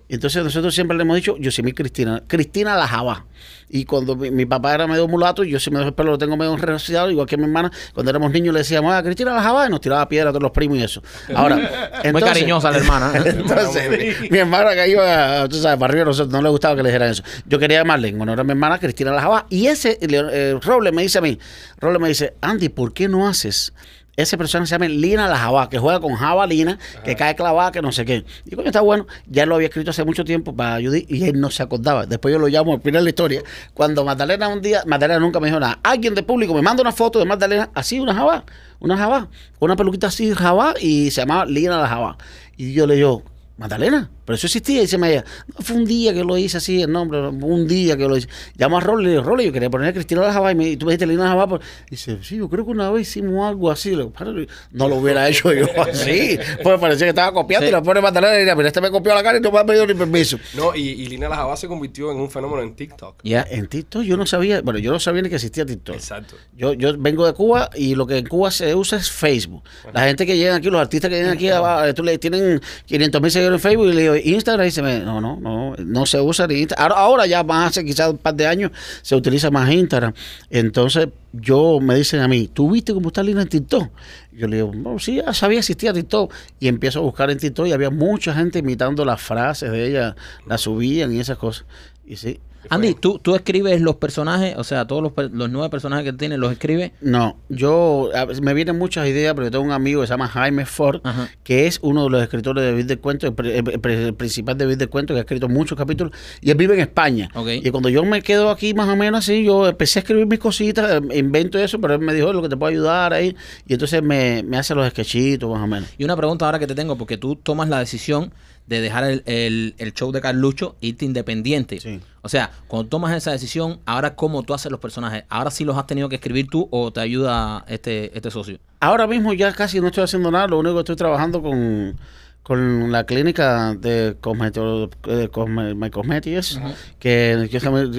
Entonces 0.09 0.43
nosotros 0.43 0.73
siempre 0.73 0.95
le 0.97 1.03
hemos 1.03 1.15
dicho 1.15 1.37
Yosemí 1.37 1.73
Cristina, 1.73 2.23
Cristina 2.27 2.75
la 2.75 2.87
Jabá. 2.87 3.25
Y 3.69 3.85
cuando 3.85 4.15
mi, 4.15 4.29
mi 4.29 4.45
papá 4.45 4.73
era 4.73 4.85
medio 4.85 5.07
mulato, 5.07 5.43
yo 5.43 5.59
si 5.59 5.71
me 5.71 5.79
dejo 5.79 5.89
el 5.89 5.95
pelo 5.95 6.11
lo 6.11 6.17
tengo 6.17 6.37
medio 6.37 6.53
enredado, 6.53 7.09
igual 7.09 7.25
que 7.27 7.37
mi 7.37 7.45
hermana, 7.45 7.71
cuando 7.93 8.09
éramos 8.11 8.31
niños 8.31 8.53
le 8.53 8.59
decíamos, 8.59 8.93
ah, 8.93 9.01
Cristina 9.01 9.33
la 9.33 9.41
Jabá, 9.41 9.67
y 9.67 9.69
nos 9.69 9.81
tiraba 9.81 10.07
piedra 10.07 10.29
a 10.29 10.31
todos 10.31 10.43
los 10.43 10.51
primos 10.51 10.77
y 10.77 10.83
eso. 10.83 11.01
Ahora, 11.33 11.55
Muy 12.11 12.21
cariñosa 12.21 12.71
la 12.71 12.77
hermana. 12.77 13.13
¿eh? 13.17 13.23
entonces, 13.37 14.21
mi, 14.21 14.29
mi 14.29 14.37
hermana 14.37 14.75
que 14.75 14.89
iba, 14.89 15.47
tú 15.49 15.57
sabes, 15.57 15.79
para 15.79 15.91
arriba, 15.91 16.05
nosotros, 16.05 16.31
no 16.31 16.41
le 16.41 16.49
gustaba 16.49 16.75
que 16.75 16.83
le 16.83 16.89
dijeran 16.89 17.09
eso. 17.09 17.23
Yo 17.45 17.57
quería 17.57 17.79
llamarle, 17.79 18.09
en 18.09 18.21
honor 18.21 18.39
a 18.39 18.43
mi 18.43 18.51
hermana, 18.51 18.77
Cristina 18.77 19.11
la 19.11 19.21
Jabá. 19.21 19.47
Y 19.49 19.67
ese, 19.67 19.97
eh, 20.01 20.59
Roble 20.61 20.91
me 20.91 21.01
dice 21.01 21.17
a 21.17 21.21
mí, 21.21 21.39
Roble 21.79 21.99
me 21.99 22.09
dice, 22.09 22.35
Andy, 22.41 22.69
¿por 22.69 22.93
qué 22.93 23.07
no 23.07 23.27
haces 23.27 23.73
ese 24.15 24.37
personaje 24.37 24.67
se 24.67 24.75
llama 24.75 24.87
Lina 24.87 25.27
la 25.27 25.37
Jabá, 25.37 25.69
que 25.69 25.79
juega 25.79 25.99
con 25.99 26.13
jabalina, 26.13 26.77
que 27.03 27.15
cae 27.15 27.35
clavada, 27.35 27.71
que 27.71 27.81
no 27.81 27.91
sé 27.91 28.05
qué. 28.05 28.23
Y 28.45 28.55
coño, 28.55 28.67
está 28.67 28.81
bueno. 28.81 29.07
Ya 29.27 29.45
lo 29.45 29.55
había 29.55 29.67
escrito 29.67 29.89
hace 29.89 30.03
mucho 30.03 30.23
tiempo 30.23 30.55
para 30.55 30.75
Judy 30.75 31.05
y 31.09 31.25
él 31.25 31.39
no 31.39 31.49
se 31.49 31.63
acordaba. 31.63 32.05
Después 32.05 32.31
yo 32.31 32.39
lo 32.39 32.47
llamo 32.47 32.73
al 32.73 32.81
final 32.81 33.01
de 33.01 33.05
la 33.05 33.09
historia. 33.09 33.41
Cuando 33.73 34.05
Magdalena 34.05 34.47
un 34.49 34.61
día, 34.61 34.83
Magdalena 34.85 35.19
nunca 35.19 35.39
me 35.39 35.47
dijo 35.47 35.59
nada. 35.59 35.79
Alguien 35.81 36.13
de 36.13 36.21
público 36.21 36.53
me 36.53 36.61
manda 36.61 36.81
una 36.81 36.91
foto 36.91 37.17
de 37.17 37.25
Magdalena, 37.25 37.71
así, 37.73 37.99
una 37.99 38.13
Jabá, 38.13 38.45
una 38.79 38.97
Jabá, 38.97 39.29
una 39.59 39.75
peluquita 39.75 40.07
así, 40.07 40.31
Jabá, 40.33 40.75
y 40.79 41.09
se 41.09 41.21
llamaba 41.21 41.45
Lina 41.45 41.79
la 41.79 41.87
Jabá. 41.87 42.17
Y 42.55 42.73
yo 42.73 42.85
le 42.85 42.95
digo, 42.95 43.23
Magdalena, 43.57 44.11
pero 44.25 44.35
eso 44.35 44.47
existía. 44.47 44.77
Y 44.77 44.81
dice 44.81 44.95
ella, 44.97 45.23
no, 45.47 45.63
fue 45.63 45.75
un 45.75 45.85
día 45.85 46.13
que 46.13 46.23
lo 46.23 46.37
hice 46.37 46.57
así, 46.57 46.81
el 46.81 46.91
nombre, 46.91 47.19
un 47.27 47.67
día 47.67 47.97
que 47.97 48.07
lo 48.07 48.17
hice. 48.17 48.27
Llamo 48.57 48.77
a 48.77 48.81
Rolly, 48.81 49.05
le 49.05 49.09
digo, 49.11 49.23
Rolly, 49.23 49.45
yo 49.45 49.51
quería 49.53 49.69
poner 49.69 49.89
a 49.89 49.93
Cristina 49.93 50.21
la 50.21 50.33
Jabá 50.33 50.51
y, 50.51 50.55
me, 50.55 50.69
y 50.69 50.77
tú 50.77 50.85
me 50.85 50.91
dijiste 50.93 51.07
Lina 51.07 51.23
la 51.23 51.29
Jabá. 51.29 51.47
Por... 51.47 51.61
Dice, 51.89 52.17
sí, 52.21 52.37
yo 52.37 52.49
creo 52.49 52.65
que 52.65 52.71
una 52.71 52.89
vez 52.91 53.07
hicimos 53.09 53.47
algo 53.47 53.69
así. 53.71 53.91
Le 53.91 53.97
digo, 53.97 54.11
"Padre, 54.11 54.47
no 54.71 54.87
lo 54.87 54.95
hubiera 54.97 55.27
hecho 55.29 55.53
yo 55.53 55.65
así. 55.81 56.37
Pues 56.63 56.79
parecía 56.79 57.05
que 57.05 57.09
estaba 57.09 57.33
copiando 57.33 57.65
Sí. 57.65 57.69
y 57.69 57.71
la 57.71 57.81
pone 57.83 58.01
Magdalena 58.01 58.35
y 58.35 58.39
diría, 58.39 58.55
pero 58.55 58.67
este 58.67 58.81
me 58.81 58.89
copió 58.91 59.13
la 59.13 59.23
cara 59.23 59.37
y 59.37 59.41
no 59.41 59.51
me 59.51 59.59
ha 59.59 59.65
pedido 59.65 59.85
ni 59.87 59.93
permiso. 59.93 60.37
No, 60.55 60.75
y, 60.75 60.81
y 60.89 61.05
Lina 61.07 61.29
la 61.29 61.35
Jabá 61.37 61.55
se 61.57 61.67
convirtió 61.67 62.11
en 62.11 62.17
un 62.17 62.29
fenómeno 62.29 62.61
en 62.63 62.75
TikTok. 62.75 63.21
Ya. 63.23 63.45
En 63.49 63.67
TikTok 63.67 64.03
yo 64.03 64.17
no 64.17 64.25
sabía, 64.25 64.61
bueno, 64.61 64.79
yo 64.79 64.91
no 64.91 64.99
sabía 64.99 65.21
ni 65.21 65.29
que 65.29 65.35
existía 65.35 65.65
TikTok. 65.65 65.95
Exacto. 65.95 66.35
Yo, 66.55 66.73
yo 66.73 66.97
vengo 66.97 67.25
de 67.25 67.33
Cuba 67.33 67.69
y 67.75 67.95
lo 67.95 68.05
que 68.07 68.17
en 68.17 68.25
Cuba 68.25 68.51
se 68.51 68.73
usa 68.75 68.97
es 68.97 69.11
Facebook. 69.11 69.63
La 69.93 70.05
gente 70.05 70.25
que 70.25 70.37
llegan 70.37 70.55
aquí, 70.57 70.69
los 70.69 70.81
artistas 70.81 71.09
que 71.09 71.15
llegan 71.17 71.31
aquí, 71.31 71.49
tú 71.95 72.03
le 72.03 72.17
tienen 72.17 72.61
500 72.85 73.21
mil 73.21 73.31
seguidores 73.31 73.57
en 73.63 73.69
Facebook 73.71 73.87
y 73.89 73.93
le 73.93 74.01
digo 74.01 74.12
Instagram 74.21 74.63
y 74.63 74.69
dice, 74.69 74.81
no, 74.81 75.21
no, 75.21 75.39
no, 75.39 75.75
no 75.77 76.05
se 76.05 76.19
usa 76.19 76.47
ni 76.47 76.55
Instagram. 76.55 76.91
Ahora, 76.91 77.01
ahora 77.01 77.25
ya 77.25 77.43
más 77.43 77.69
hace 77.69 77.85
quizás 77.85 78.11
un 78.11 78.17
par 78.17 78.35
de 78.35 78.47
años 78.47 78.71
se 79.01 79.15
utiliza 79.15 79.49
más 79.51 79.71
Instagram. 79.71 80.13
Entonces 80.49 81.09
yo 81.31 81.79
me 81.79 81.95
dicen 81.95 82.19
a 82.19 82.27
mí, 82.27 82.47
¿tú 82.47 82.71
viste 82.71 82.93
cómo 82.93 83.07
está 83.07 83.23
Lina 83.23 83.41
en 83.41 83.49
TikTok? 83.49 83.89
Yo 84.31 84.47
le 84.47 84.57
digo, 84.57 84.71
no, 84.73 84.99
sí, 84.99 85.15
ya 85.15 85.33
sabía 85.33 85.59
existía 85.59 85.93
TikTok. 85.93 86.33
Y 86.59 86.67
empiezo 86.67 86.99
a 86.99 87.01
buscar 87.01 87.31
en 87.31 87.37
TikTok 87.37 87.67
y 87.67 87.71
había 87.71 87.89
mucha 87.89 88.33
gente 88.33 88.59
imitando 88.59 89.05
las 89.05 89.21
frases 89.21 89.71
de 89.71 89.87
ella, 89.87 90.15
las 90.45 90.61
subían 90.61 91.13
y 91.13 91.19
esas 91.19 91.37
cosas. 91.37 91.65
Y 92.05 92.17
sí, 92.17 92.39
Andy, 92.69 92.93
¿tú, 92.93 93.19
tú 93.19 93.35
escribes 93.35 93.81
los 93.81 93.95
personajes, 93.97 94.55
o 94.57 94.63
sea, 94.63 94.85
todos 94.85 95.01
los, 95.03 95.11
per- 95.11 95.31
los 95.31 95.49
nueve 95.49 95.69
personajes 95.69 96.05
que 96.05 96.13
tienes, 96.13 96.39
los 96.39 96.51
escribes. 96.51 96.91
No, 97.01 97.37
yo 97.49 98.09
a 98.15 98.25
me 98.41 98.53
vienen 98.53 98.77
muchas 98.77 99.07
ideas, 99.07 99.33
pero 99.33 99.47
yo 99.47 99.51
tengo 99.51 99.63
un 99.65 99.71
amigo 99.71 100.01
que 100.01 100.07
se 100.07 100.13
llama 100.13 100.27
Jaime 100.27 100.65
Ford, 100.65 101.01
Ajá. 101.03 101.29
que 101.43 101.67
es 101.67 101.79
uno 101.81 102.03
de 102.05 102.09
los 102.09 102.23
escritores 102.23 102.63
de 102.63 102.71
Beat 102.73 102.87
del 102.87 102.99
Cuento, 102.99 103.27
el, 103.27 103.33
pre- 103.33 103.57
el 103.57 103.63
pre- 103.79 104.07
el 104.07 104.13
principal 104.13 104.57
de 104.57 104.65
Beat 104.65 104.79
del 104.79 104.89
Cuento, 104.89 105.13
que 105.13 105.19
ha 105.19 105.23
escrito 105.23 105.49
muchos 105.49 105.77
capítulos, 105.77 106.13
y 106.41 106.49
él 106.51 106.57
vive 106.57 106.73
en 106.75 106.79
España. 106.81 107.29
Ok. 107.35 107.47
Y 107.63 107.69
cuando 107.71 107.89
yo 107.89 108.03
me 108.05 108.21
quedo 108.21 108.49
aquí 108.49 108.73
más 108.73 108.87
o 108.89 108.95
menos 108.95 109.19
así, 109.19 109.43
yo 109.43 109.67
empecé 109.67 109.99
a 109.99 110.01
escribir 110.01 110.25
mis 110.25 110.39
cositas, 110.39 111.01
eh, 111.09 111.17
invento 111.19 111.57
eso, 111.59 111.79
pero 111.79 111.95
él 111.95 111.99
me 111.99 112.13
dijo 112.13 112.27
"Oye, 112.27 112.35
lo 112.35 112.41
que 112.41 112.49
te 112.49 112.57
puedo 112.57 112.69
ayudar 112.71 113.13
ahí, 113.13 113.35
y 113.67 113.73
entonces 113.73 114.01
me, 114.01 114.43
me 114.43 114.57
hace 114.57 114.73
los 114.75 114.87
sketchitos 114.89 115.49
más 115.49 115.61
o 115.61 115.67
menos. 115.67 115.89
Y 115.97 116.03
una 116.03 116.15
pregunta 116.15 116.45
ahora 116.45 116.59
que 116.59 116.67
te 116.67 116.75
tengo, 116.75 116.97
porque 116.97 117.17
tú 117.17 117.35
tomas 117.35 117.67
la 117.69 117.79
decisión 117.79 118.33
de 118.67 118.81
dejar 118.81 119.03
el, 119.03 119.23
el- 119.25 119.75
el 119.77 119.93
show 119.93 120.11
de 120.11 120.21
Carlucho 120.21 120.75
e 120.81 120.87
irte 120.87 121.05
independiente. 121.05 121.79
Sí. 121.79 121.99
O 122.21 122.29
sea, 122.29 122.51
cuando 122.67 122.87
tomas 122.89 123.13
esa 123.15 123.31
decisión, 123.31 123.79
ahora 123.85 124.15
cómo 124.15 124.43
tú 124.43 124.53
haces 124.53 124.71
los 124.71 124.79
personajes, 124.79 125.25
ahora 125.29 125.51
sí 125.51 125.65
los 125.65 125.77
has 125.77 125.85
tenido 125.87 126.07
que 126.09 126.15
escribir 126.15 126.47
tú 126.49 126.67
o 126.71 126.91
te 126.93 127.01
ayuda 127.01 127.65
este, 127.67 128.15
este 128.17 128.31
socio. 128.31 128.59
Ahora 128.79 129.07
mismo 129.07 129.33
ya 129.33 129.51
casi 129.53 129.79
no 129.81 129.87
estoy 129.87 130.03
haciendo 130.05 130.31
nada, 130.31 130.47
lo 130.47 130.59
único 130.59 130.75
que 130.75 130.79
estoy 130.81 130.95
trabajando 130.95 131.41
con, 131.41 131.97
con 132.43 132.91
la 132.91 133.05
clínica 133.05 133.73
de 133.73 134.17
cosmeto, 134.19 134.89
de 135.07 135.31
cosme- 135.31 135.75
My 135.75 135.89
Cosmetics, 135.89 136.59
que, 136.99 137.47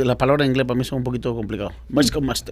las 0.05 0.17
palabras 0.17 0.45
en 0.45 0.53
inglés 0.53 0.67
para 0.67 0.77
mí 0.79 0.85
son 0.85 0.99
un 0.99 1.05
poquito 1.05 1.35
complicadas. 1.35 1.73
My 1.89 2.03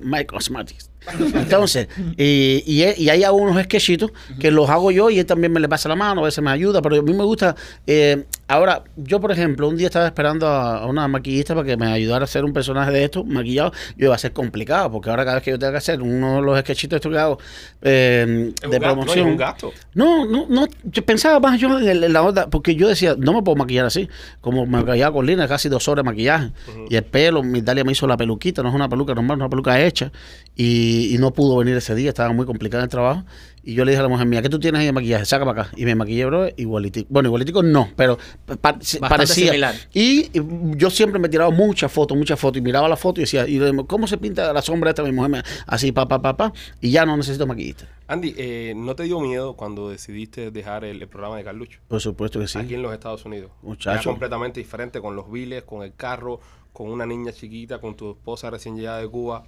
My 0.03 0.25
Cosmetics. 0.25 0.91
Entonces, 1.35 1.89
y, 2.17 2.63
y, 2.67 2.85
y 2.97 3.09
hay 3.11 3.25
algunos 3.25 3.61
sketchitos 3.63 4.11
que 4.41 4.51
los 4.51 4.71
hago 4.71 4.91
yo 4.91 5.11
y 5.11 5.19
él 5.19 5.27
también 5.27 5.53
me 5.53 5.61
le 5.61 5.69
pasa 5.69 5.89
la 5.89 5.97
mano, 5.97 6.23
a 6.23 6.25
veces 6.25 6.43
me 6.43 6.51
ayuda, 6.51 6.81
pero 6.81 6.97
a 6.97 7.03
mí 7.03 7.13
me 7.13 7.25
gusta, 7.25 7.55
eh, 7.87 8.25
Ahora, 8.53 8.85
yo, 8.97 9.19
por 9.19 9.33
ejemplo, 9.33 9.67
un 9.67 9.79
día 9.79 9.87
estaba 9.87 10.05
esperando 10.05 10.47
a, 10.47 10.85
una 10.85 11.09
maquillista 11.09 11.55
para 11.55 11.67
que 11.67 11.75
me 11.79 11.87
ayudara 11.87 12.25
a 12.25 12.25
hacer 12.25 12.45
un 12.45 12.53
personaje 12.53 12.91
de 12.91 13.05
esto, 13.05 13.25
maquillado. 13.25 13.73
Yo 13.97 14.09
iba 14.09 14.15
a 14.15 14.19
ser 14.19 14.35
complicado, 14.35 14.93
porque 14.93 15.09
ahora 15.09 15.25
cada 15.25 15.37
vez 15.37 15.45
que 15.45 15.53
yo 15.53 15.59
tenga 15.59 15.73
que 15.73 15.79
hacer 15.79 16.03
uno 16.03 16.37
de 16.37 16.43
los 16.43 16.61
sketchitos 16.61 16.97
estos 16.97 17.11
que 17.11 17.19
hago 17.19 17.39
eh, 17.81 18.53
de 18.61 18.79
no, 18.79 18.85
promoción. 18.85 19.27
es 19.27 19.33
un 19.33 19.37
gasto. 19.39 19.73
No, 19.95 20.27
no, 20.27 20.45
no, 20.51 20.67
yo 20.85 21.03
pensaba 21.03 21.41
más 21.41 21.59
yo 21.59 21.79
en, 21.79 22.13
la 22.13 22.23
onda, 22.23 22.51
porque 22.51 22.75
yo 22.75 22.89
decía, 22.89 23.15
no 23.17 23.33
me 23.33 23.41
puedo 23.41 23.57
maquillar 23.57 23.87
así, 23.87 24.11
como 24.43 24.67
me 24.67 24.83
maquillaba 24.83 25.15
con 25.15 25.25
Lina, 25.25 25.49
casi 25.49 25.71
dos 25.71 25.89
horas 25.89 26.05
de 26.05 26.11
maquillaje, 26.11 26.51
y 26.91 26.97
el 26.97 27.05
pelo, 27.05 27.43
mi 27.43 27.63
Dalia 27.63 27.85
me 27.85 27.93
hizo 27.93 28.07
la 28.07 28.19
peluquita, 28.19 28.63
no 28.63 28.69
es 28.69 28.75
una 28.75 28.91
peluca 28.91 29.15
normal, 29.15 29.39
es 29.39 29.41
una 29.41 29.49
peluca 29.49 29.81
hecha, 29.81 30.13
y, 30.55 31.15
y 31.15 31.17
no 31.17 31.33
pudo 31.33 31.57
venir 31.57 31.75
ese 31.79 31.95
día, 31.95 32.11
estaba 32.11 32.35
muy 32.35 32.45
complicada 32.45 32.85
el 32.85 32.91
trabajo, 32.91 33.25
y 33.65 33.75
yo 33.75 33.85
le 33.85 33.93
dije 33.93 34.01
a 34.01 34.03
la 34.03 34.09
mujer 34.09 34.27
mía, 34.27 34.43
¿qué 34.43 34.49
tú 34.49 34.59
tienes 34.59 34.81
ahí 34.81 34.87
de 34.87 34.93
maquillaje? 34.93 35.25
Saca 35.25 35.45
para 35.45 35.63
acá, 35.63 35.73
y 35.77 35.85
me 35.85 35.95
maquillé, 35.95 36.25
bro, 36.27 36.49
igualitico, 36.57 37.07
bueno, 37.11 37.29
igualitico 37.29 37.63
no, 37.63 37.89
pero 37.97 38.19
pa- 38.61 38.79
parecía, 39.09 39.47
similar. 39.47 39.75
y 39.93 40.31
y 40.37 40.43
yo 40.77 40.91
siempre 40.91 41.21
me 41.21 41.29
tiraba 41.29 41.51
muchas 41.51 41.91
fotos, 41.93 42.17
muchas 42.17 42.39
fotos, 42.41 42.59
y 42.59 42.61
miraba 42.61 42.89
la 42.89 42.97
foto 42.97 43.21
y 43.21 43.25
decía, 43.25 43.47
y 43.47 43.59
le 43.59 43.71
digo, 43.71 43.87
¿cómo 43.87 44.07
se 44.07 44.19
pinta 44.19 44.53
la 44.53 44.63
sombra 44.63 44.91
esta? 44.91 45.03
Mi 45.03 45.13
mujer 45.13 45.31
me, 45.31 45.43
así, 45.67 45.93
pa, 45.93 46.09
pa, 46.09 46.21
pa, 46.21 46.37
pa, 46.37 46.53
y 46.81 46.91
ya 46.91 47.07
no 47.07 47.17
necesito 47.17 47.47
maquillista. 47.47 47.87
Andy, 48.09 48.35
eh, 48.37 48.75
¿no 48.77 48.95
te 48.95 49.05
dio 49.05 49.21
miedo 49.21 49.55
cuando 49.55 49.89
decidiste 49.91 50.51
dejar 50.51 50.85
el, 50.85 51.01
el 51.01 51.09
programa 51.09 51.37
de 51.39 51.45
Carlucho? 51.45 51.81
Por 51.89 52.01
supuesto 52.01 52.41
que 52.41 52.49
sí. 52.49 52.59
Aquí 52.59 52.75
en 52.75 52.83
los 52.83 52.93
Estados 52.93 53.25
Unidos. 53.25 53.51
Muchacho. 53.63 53.99
Ya 54.01 54.05
completamente 54.05 54.61
diferente 54.61 55.01
con 55.01 55.17
los 55.17 55.31
viles, 55.31 55.63
con 55.63 55.83
el 55.83 55.95
carro, 55.95 56.41
con 56.73 56.91
una 56.91 57.07
niña 57.07 57.33
chiquita, 57.33 57.79
con 57.81 57.95
tu 57.95 58.11
esposa 58.11 58.51
recién 58.51 58.77
llegada 58.77 58.99
de 58.99 59.09
Cuba. 59.09 59.45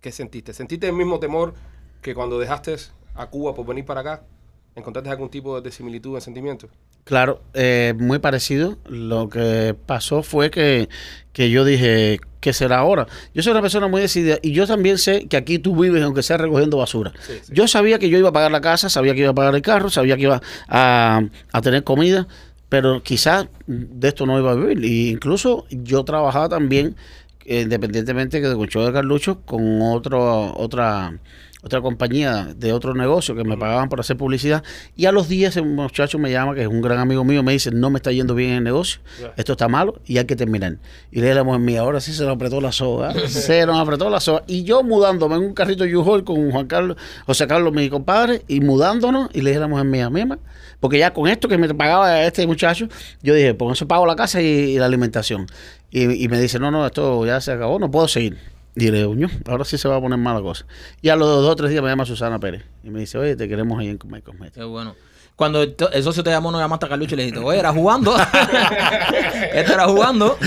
¿Qué 0.00 0.10
sentiste? 0.10 0.52
¿Sentiste 0.52 0.88
el 0.88 0.94
mismo 0.94 1.18
temor 1.20 1.54
que 2.02 2.14
cuando 2.14 2.38
dejaste 2.38 2.76
a 3.16 3.26
Cuba 3.28 3.54
por 3.54 3.66
venir 3.66 3.84
para 3.84 4.00
acá? 4.00 4.22
¿Encontraste 4.74 5.08
algún 5.10 5.30
tipo 5.30 5.60
de 5.60 5.72
similitud 5.72 6.14
en 6.16 6.20
sentimientos? 6.20 6.70
Claro, 7.04 7.40
eh, 7.54 7.94
muy 7.96 8.18
parecido. 8.18 8.76
Lo 8.86 9.28
que 9.28 9.74
pasó 9.86 10.22
fue 10.22 10.50
que, 10.50 10.88
que 11.32 11.50
yo 11.50 11.64
dije, 11.64 12.18
¿qué 12.40 12.52
será 12.52 12.78
ahora? 12.78 13.06
Yo 13.32 13.42
soy 13.42 13.52
una 13.52 13.62
persona 13.62 13.88
muy 13.88 14.02
decidida 14.02 14.38
y 14.42 14.52
yo 14.52 14.66
también 14.66 14.98
sé 14.98 15.28
que 15.28 15.36
aquí 15.38 15.58
tú 15.58 15.74
vives, 15.80 16.02
aunque 16.02 16.22
sea 16.22 16.36
recogiendo 16.36 16.76
basura. 16.76 17.12
Sí, 17.20 17.34
sí. 17.42 17.52
Yo 17.54 17.68
sabía 17.68 17.98
que 17.98 18.10
yo 18.10 18.18
iba 18.18 18.28
a 18.28 18.32
pagar 18.32 18.50
la 18.50 18.60
casa, 18.60 18.90
sabía 18.90 19.14
que 19.14 19.20
iba 19.20 19.30
a 19.30 19.34
pagar 19.34 19.54
el 19.54 19.62
carro, 19.62 19.88
sabía 19.88 20.16
que 20.16 20.24
iba 20.24 20.42
a, 20.68 21.22
a 21.52 21.60
tener 21.62 21.82
comida, 21.84 22.28
pero 22.68 23.02
quizás 23.02 23.46
de 23.66 24.08
esto 24.08 24.26
no 24.26 24.38
iba 24.38 24.50
a 24.52 24.54
vivir. 24.56 24.84
Y 24.84 25.08
incluso 25.10 25.64
yo 25.70 26.04
trabajaba 26.04 26.48
también, 26.50 26.96
eh, 27.46 27.62
independientemente 27.62 28.42
que 28.42 28.48
de 28.48 28.56
Concho 28.56 28.84
de 28.84 28.92
Carlucho, 28.92 29.40
con 29.42 29.80
otro, 29.80 30.54
otra 30.56 31.18
otra 31.66 31.80
compañía 31.80 32.54
de 32.56 32.72
otro 32.72 32.94
negocio 32.94 33.34
que 33.34 33.42
me 33.42 33.56
pagaban 33.56 33.88
por 33.88 33.98
hacer 33.98 34.16
publicidad. 34.16 34.62
Y 34.94 35.06
a 35.06 35.12
los 35.12 35.28
días 35.28 35.56
un 35.56 35.74
muchacho 35.74 36.18
me 36.18 36.30
llama 36.30 36.54
que 36.54 36.62
es 36.62 36.68
un 36.68 36.80
gran 36.80 36.98
amigo 36.98 37.24
mío 37.24 37.42
me 37.42 37.52
dice 37.52 37.70
no 37.72 37.90
me 37.90 37.98
está 37.98 38.12
yendo 38.12 38.34
bien 38.34 38.52
el 38.52 38.64
negocio 38.64 39.00
esto 39.36 39.52
está 39.52 39.68
malo 39.68 40.00
y 40.06 40.18
hay 40.18 40.24
que 40.24 40.36
terminar 40.36 40.76
y 41.10 41.20
le 41.20 41.34
la 41.34 41.44
mujer 41.44 41.60
mía 41.60 41.80
ahora 41.80 42.00
sí 42.00 42.12
se 42.12 42.24
nos 42.24 42.34
apretó 42.34 42.60
la 42.60 42.72
soga 42.72 43.12
se 43.28 43.66
nos 43.66 43.78
apretó 43.78 44.08
la 44.10 44.20
soga 44.20 44.42
y 44.46 44.64
yo 44.64 44.82
mudándome 44.82 45.36
en 45.36 45.42
un 45.42 45.54
carrito 45.54 45.84
U-Haul 45.84 46.24
con 46.24 46.50
Juan 46.50 46.66
Carlos 46.66 46.96
José 47.26 47.46
Carlos 47.46 47.72
mi 47.72 47.88
compadre 47.88 48.42
y 48.48 48.60
mudándonos 48.60 49.30
y 49.32 49.42
le 49.42 49.58
la 49.58 49.66
mujer 49.66 49.86
mía 49.86 50.10
mima 50.10 50.38
porque 50.80 50.98
ya 50.98 51.12
con 51.12 51.28
esto 51.28 51.48
que 51.48 51.58
me 51.58 51.72
pagaba 51.74 52.24
este 52.24 52.46
muchacho 52.46 52.88
yo 53.22 53.34
dije 53.34 53.54
por 53.54 53.72
eso 53.72 53.88
pago 53.88 54.06
la 54.06 54.16
casa 54.16 54.40
y, 54.40 54.46
y 54.46 54.78
la 54.78 54.86
alimentación 54.86 55.46
y, 55.90 56.24
y 56.24 56.28
me 56.28 56.40
dice 56.40 56.58
no 56.58 56.70
no 56.70 56.86
esto 56.86 57.26
ya 57.26 57.40
se 57.40 57.52
acabó 57.52 57.78
no 57.78 57.90
puedo 57.90 58.08
seguir 58.08 58.36
y 58.76 58.90
le 58.90 58.98
digo, 58.98 59.14
"Ño, 59.14 59.28
ahora 59.46 59.64
sí 59.64 59.78
se 59.78 59.88
va 59.88 59.96
a 59.96 60.00
poner 60.00 60.18
mala 60.18 60.40
cosa. 60.42 60.66
Y 61.00 61.08
a 61.08 61.16
los 61.16 61.26
dos 61.28 61.48
o 61.50 61.56
tres 61.56 61.70
días 61.70 61.82
me 61.82 61.88
llama 61.88 62.04
Susana 62.04 62.38
Pérez. 62.38 62.64
Y 62.84 62.90
me 62.90 63.00
dice, 63.00 63.16
oye, 63.18 63.34
te 63.34 63.48
queremos 63.48 63.78
ahí 63.80 63.88
en 63.88 63.96
Cosmetics. 63.98 64.52
Qué 64.54 64.64
bueno. 64.64 64.94
Cuando 65.36 65.62
el, 65.62 65.76
socio 66.02 66.24
te 66.24 66.30
llamó, 66.30 66.50
no 66.50 66.58
llamaste 66.58 66.86
a 66.86 66.88
Carlucho 66.88 67.14
y 67.14 67.18
le 67.18 67.24
dijiste, 67.24 67.44
oye, 67.44 67.58
era 67.58 67.70
jugando. 67.70 68.16
Esto 69.52 69.74
era 69.74 69.84
jugando. 69.86 70.38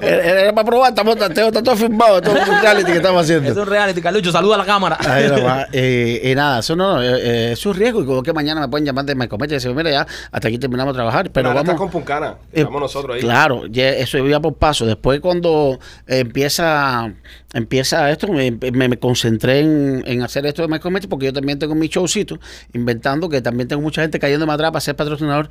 Era, 0.00 0.40
era 0.42 0.54
para 0.54 0.64
probar, 0.66 0.88
estamos, 0.90 1.16
está, 1.16 1.46
está 1.46 1.62
todo 1.62 1.76
filmado, 1.76 2.20
todo 2.22 2.34
un 2.34 2.60
reality 2.62 2.92
que 2.92 2.96
estamos 2.96 3.22
haciendo. 3.24 3.50
Es 3.50 3.56
un 3.56 3.66
reality. 3.66 4.00
Carlucho, 4.00 4.32
saluda 4.32 4.54
a 4.54 4.58
la 4.58 4.64
cámara. 4.64 4.96
Ahí 5.06 5.28
nomás. 5.28 5.68
eh, 5.72 6.20
y 6.24 6.34
nada, 6.34 6.60
eso 6.60 6.74
no, 6.74 7.02
eh, 7.02 7.08
eh, 7.20 7.52
es 7.52 7.66
un 7.66 7.74
riesgo. 7.74 8.02
Y 8.02 8.06
como 8.06 8.22
que 8.22 8.32
mañana 8.32 8.62
me 8.62 8.68
pueden 8.68 8.86
llamar 8.86 9.04
de 9.04 9.14
Cosmetics 9.28 9.64
y 9.64 9.68
decir, 9.68 9.74
mira, 9.74 9.90
ya, 9.90 10.06
hasta 10.30 10.48
aquí 10.48 10.58
terminamos 10.58 10.94
de 10.94 10.96
trabajar. 10.96 11.30
Pero 11.30 11.48
ahora 11.48 11.62
vamos. 11.62 11.78
con 11.78 11.90
Puncana. 11.90 12.36
Eh, 12.52 12.60
Estamos 12.60 12.80
nosotros 12.80 13.14
ahí. 13.16 13.20
Claro, 13.20 13.66
ya 13.66 13.90
eso 13.90 14.16
iba 14.18 14.40
por 14.40 14.54
paso. 14.54 14.86
Después 14.86 15.20
cuando 15.20 15.78
empieza 16.06 17.12
empieza 17.54 18.10
esto, 18.10 18.28
me, 18.28 18.50
me- 18.50 18.88
me 18.88 18.96
concentré 18.98 19.60
en, 19.60 20.02
en 20.06 20.22
hacer 20.22 20.46
esto 20.46 20.62
de 20.62 20.68
My 20.68 20.78
Cosmetics 20.78 21.10
porque 21.10 21.26
yo 21.26 21.32
también 21.34 21.58
tengo 21.58 21.74
mi 21.74 21.88
showcito, 21.88 22.38
inventando 22.72 23.28
que 23.28 23.42
también 23.42 23.68
tengo 23.68 23.82
mucha 23.82 24.00
gente 24.00 24.18
cayéndome 24.22 24.52
atrás 24.52 24.70
para 24.70 24.80
ser 24.80 24.94
patrocinador. 24.94 25.48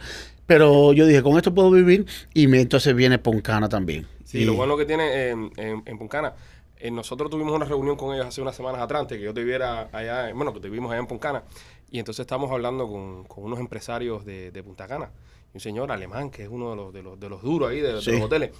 Pero 0.48 0.94
yo 0.94 1.06
dije, 1.06 1.22
con 1.22 1.36
esto 1.38 1.54
puedo 1.54 1.70
vivir 1.72 2.06
y 2.34 2.48
me, 2.48 2.62
entonces 2.62 2.96
viene 2.96 3.20
Poncana 3.20 3.68
también. 3.68 4.08
Sí, 4.24 4.40
Y- 4.40 4.46
lo 4.46 4.54
bueno 4.54 4.78
que 4.78 4.86
tiene 4.86 5.28
en, 5.30 5.52
en, 5.58 5.84
en 5.86 5.98
Puncana, 5.98 6.34
eh, 6.78 6.90
nosotros 6.90 7.30
tuvimos 7.30 7.54
una 7.54 7.66
reunión 7.66 7.98
con 7.98 8.16
ellos 8.16 8.26
hace 8.26 8.42
unas 8.42 8.56
semanas 8.56 8.82
atrás, 8.82 9.02
antes 9.02 9.18
que 9.18 9.24
yo 9.26 9.34
te 9.34 9.44
viera 9.44 9.90
allá, 9.92 10.34
bueno, 10.34 10.54
que 10.54 10.62
te 10.62 10.70
vimos 10.70 10.90
allá 10.90 11.02
en 11.02 11.08
Puncana, 11.08 11.44
y 11.92 12.00
entonces 12.00 12.22
estamos 12.22 12.50
hablando 12.50 12.88
con, 12.88 13.26
con 13.26 13.44
unos 13.44 13.60
empresarios 13.60 14.24
de, 14.26 14.52
de 14.52 14.64
Punta 14.64 14.88
Cana, 14.88 15.12
y 15.54 15.58
un 15.58 15.60
señor 15.62 15.92
alemán 15.92 16.32
que 16.32 16.44
es 16.44 16.50
uno 16.50 16.70
de 16.72 16.76
los, 16.78 16.94
de 16.94 17.04
los, 17.04 17.20
de 17.20 17.30
los 17.30 17.42
duros 17.42 17.70
ahí, 17.70 17.82
de, 17.82 17.88
de 17.90 17.94
los 17.94 18.22
hoteles, 18.22 18.52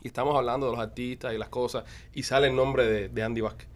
y 0.00 0.06
estamos 0.06 0.36
hablando 0.36 0.66
de 0.66 0.72
los 0.72 0.80
artistas 0.80 1.34
y 1.34 1.38
las 1.38 1.48
cosas, 1.48 1.84
y 2.14 2.22
sale 2.22 2.46
el 2.46 2.54
nombre 2.56 2.86
de, 2.86 3.08
de 3.08 3.22
Andy 3.22 3.40
Vázquez. 3.40 3.68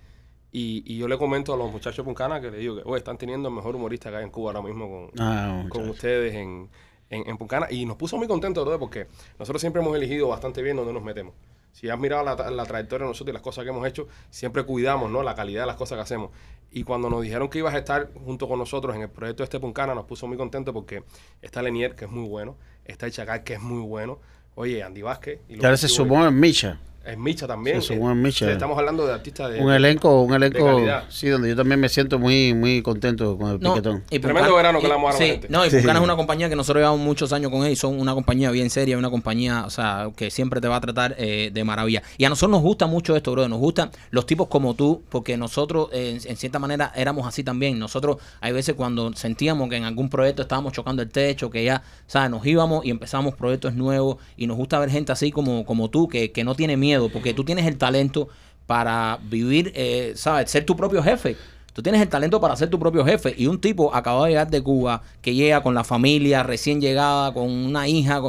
Y, 0.51 0.83
y 0.87 0.97
yo 0.99 1.09
le 1.09 1.19
comento 1.19 1.53
a 1.53 1.57
los 1.57 1.71
muchachos 1.71 1.99
de 1.99 2.05
Puncana 2.05 2.41
que 2.41 2.51
le 2.51 2.59
digo 2.59 2.77
que 2.77 2.83
"Oye, 2.87 2.99
están 2.99 3.19
teniendo 3.19 3.49
el 3.51 3.55
mejor 3.55 3.77
humorista 3.77 4.11
que 4.11 4.17
hay 4.17 4.25
en 4.25 4.31
Cuba 4.31 4.53
ahora 4.53 4.63
mismo 4.67 4.89
con, 4.89 5.11
Ah, 5.19 5.65
con 5.69 5.89
ustedes 5.91 6.35
en, 6.35 6.69
en, 7.11 7.29
en 7.29 7.37
Puncana 7.37 7.67
y 7.71 7.85
nos 7.85 7.97
puso 7.97 8.17
muy 8.17 8.27
contentos, 8.27 8.65
brother, 8.65 8.81
porque 8.81 9.07
nosotros 9.39 9.61
siempre 9.61 9.83
hemos 9.83 9.95
elegido 9.95 10.29
bastante 10.29 10.63
bien 10.63 10.77
donde 10.77 10.93
nos 10.93 11.03
metemos. 11.03 11.35
Si 11.73 11.89
has 11.91 11.99
mirado 11.99 12.25
la, 12.25 12.51
la 12.51 12.65
trayectoria 12.65 13.05
de 13.05 13.11
nosotros 13.11 13.31
y 13.31 13.35
las 13.35 13.43
cosas 13.43 13.63
que 13.63 13.71
hemos 13.71 13.87
hecho, 13.87 14.09
siempre 14.31 14.65
cuidamos 14.65 15.11
¿no? 15.11 15.23
la 15.23 15.35
calidad 15.35 15.63
de 15.63 15.67
las 15.67 15.77
cosas 15.77 15.97
que 15.97 16.03
hacemos. 16.03 16.31
Y 16.73 16.83
cuando 16.83 17.09
nos 17.09 17.23
dijeron 17.23 17.49
que 17.49 17.59
ibas 17.59 17.75
a 17.75 17.79
estar 17.79 18.11
junto 18.25 18.49
con 18.49 18.59
nosotros 18.59 18.97
en 18.97 19.03
el 19.03 19.11
proyecto 19.11 19.45
este 19.45 19.61
Puncana, 19.61 19.95
nos 19.95 20.07
puso 20.07 20.27
muy 20.27 20.37
contentos 20.37 20.73
porque 20.75 21.05
está 21.41 21.63
Lenier, 21.63 21.95
que 21.95 22.07
es 22.07 22.11
muy 22.11 22.27
bueno, 22.29 22.57
está 22.85 23.07
el 23.07 23.13
Chacal, 23.13 23.45
que 23.45 23.55
es 23.55 23.61
muy 23.61 23.83
bueno, 23.83 24.19
oye, 24.55 24.83
Andy 24.83 25.03
Vázquez. 25.03 25.41
Y 25.49 25.57
ahora 25.65 25.77
se 25.77 25.89
sumó 25.89 26.27
en 26.27 26.41
Micha. 26.41 26.81
Es 27.09 27.17
Micha 27.17 27.47
también. 27.47 27.81
Sumó 27.81 28.11
en 28.11 28.21
Micha. 28.21 28.51
Estamos 28.53 28.77
hablando 28.79 29.07
de 29.07 29.15
artistas 29.15 29.51
de... 29.51 29.61
Un 29.61 29.73
elenco, 29.73 30.21
un 30.21 30.35
elenco, 30.35 30.79
sí, 31.09 31.29
donde 31.29 31.49
yo 31.49 31.57
también 31.57 31.81
me 31.81 31.89
siento 31.89 32.19
muy, 32.19 32.53
muy 32.53 32.83
contento 32.83 33.39
con 33.39 33.53
el 33.53 33.61
No, 33.61 33.73
piquetón. 33.73 34.05
y 34.11 34.19
Tremendo 34.19 34.55
verano 34.55 34.79
que 34.79 34.89
le 34.89 34.93
vamos 34.93 35.09
a 35.09 35.13
dar 35.15 35.23
a 35.23 35.25
la 35.25 35.27
sí, 35.27 35.33
gente. 35.33 35.49
No, 35.49 35.65
y 35.65 35.71
Sí. 35.71 35.77
Es 35.79 35.85
una 35.87 36.17
compañía 36.17 36.51
que 36.51 36.57
nosotros 36.57 36.83
llevamos 36.83 37.01
muchos 37.01 37.33
años 37.33 37.51
con 37.51 37.65
ellos. 37.65 37.79
Son 37.79 37.99
una 37.99 38.13
compañía 38.13 38.51
bien 38.51 38.69
seria, 38.69 38.99
una 38.99 39.09
compañía, 39.09 39.65
o 39.65 39.71
sea, 39.71 40.11
que 40.15 40.31
siempre 40.31 40.61
te 40.61 40.69
va 40.69 40.77
a 40.77 40.81
tratar 40.83 41.15
eh, 41.19 41.51
de 41.53 41.65
maravilla. 41.65 42.03
Y 42.19 42.25
a 42.27 42.29
nosotros 42.29 42.51
nos 42.51 42.63
gusta 42.63 42.87
mucho 42.87 43.17
esto, 43.17 43.33
bro. 43.33 43.49
Nos 43.49 43.59
gustan 43.59 43.91
los 44.11 44.27
tipos 44.27 44.49
como 44.49 44.75
tú, 44.75 45.03
porque 45.09 45.39
nosotros, 45.39 45.89
eh, 45.93 46.19
en, 46.23 46.31
en 46.31 46.37
cierta 46.37 46.59
manera, 46.59 46.93
éramos 46.95 47.27
así 47.27 47.43
también. 47.43 47.79
Nosotros, 47.79 48.19
hay 48.43 48.53
veces 48.53 48.75
cuando 48.75 49.15
sentíamos 49.15 49.71
que 49.71 49.77
en 49.77 49.85
algún 49.85 50.11
proyecto 50.11 50.43
estábamos 50.43 50.75
chocando 50.75 51.01
el 51.01 51.09
techo, 51.09 51.49
que 51.49 51.65
ya, 51.65 51.83
¿sabes? 52.07 52.31
Nos 52.31 52.45
íbamos 52.45 52.85
y 52.85 52.91
empezamos 52.91 53.35
proyectos 53.35 53.73
nuevos. 53.75 54.19
Y 54.37 54.47
nos 54.47 54.59
gusta 54.59 54.79
ver 54.79 54.91
gente 54.91 55.13
así 55.13 55.31
como, 55.31 55.65
como 55.65 55.89
tú, 55.89 56.07
que, 56.07 56.33
que 56.33 56.45
no 56.45 56.55
tiene 56.55 56.77
miedo, 56.77 56.98
porque 57.09 57.35
tú 57.35 57.45
tienes 57.45 57.67
el 57.67 57.79
talento 57.79 58.29
para 58.67 59.19
vivir, 59.23 59.73
eh, 59.75 60.13
¿sabes? 60.17 60.51
Ser 60.51 60.67
tu 60.67 60.77
propio 60.77 61.03
jefe. 61.03 61.37
Tú 61.73 61.83
tienes 61.83 62.03
el 62.03 62.09
talento 62.09 62.41
para 62.41 62.57
ser 62.57 62.69
tu 62.69 62.79
propio 62.79 63.05
jefe. 63.05 63.35
Y 63.39 63.47
un 63.47 63.61
tipo 63.61 63.95
acabado 63.95 64.25
de 64.25 64.31
llegar 64.31 64.51
de 64.51 64.63
Cuba, 64.63 65.03
que 65.23 65.35
llega 65.35 65.63
con 65.63 65.75
la 65.75 65.85
familia 65.85 66.43
recién 66.43 66.81
llegada, 66.81 67.33
con 67.33 67.49
una 67.49 67.87
hija, 67.87 68.21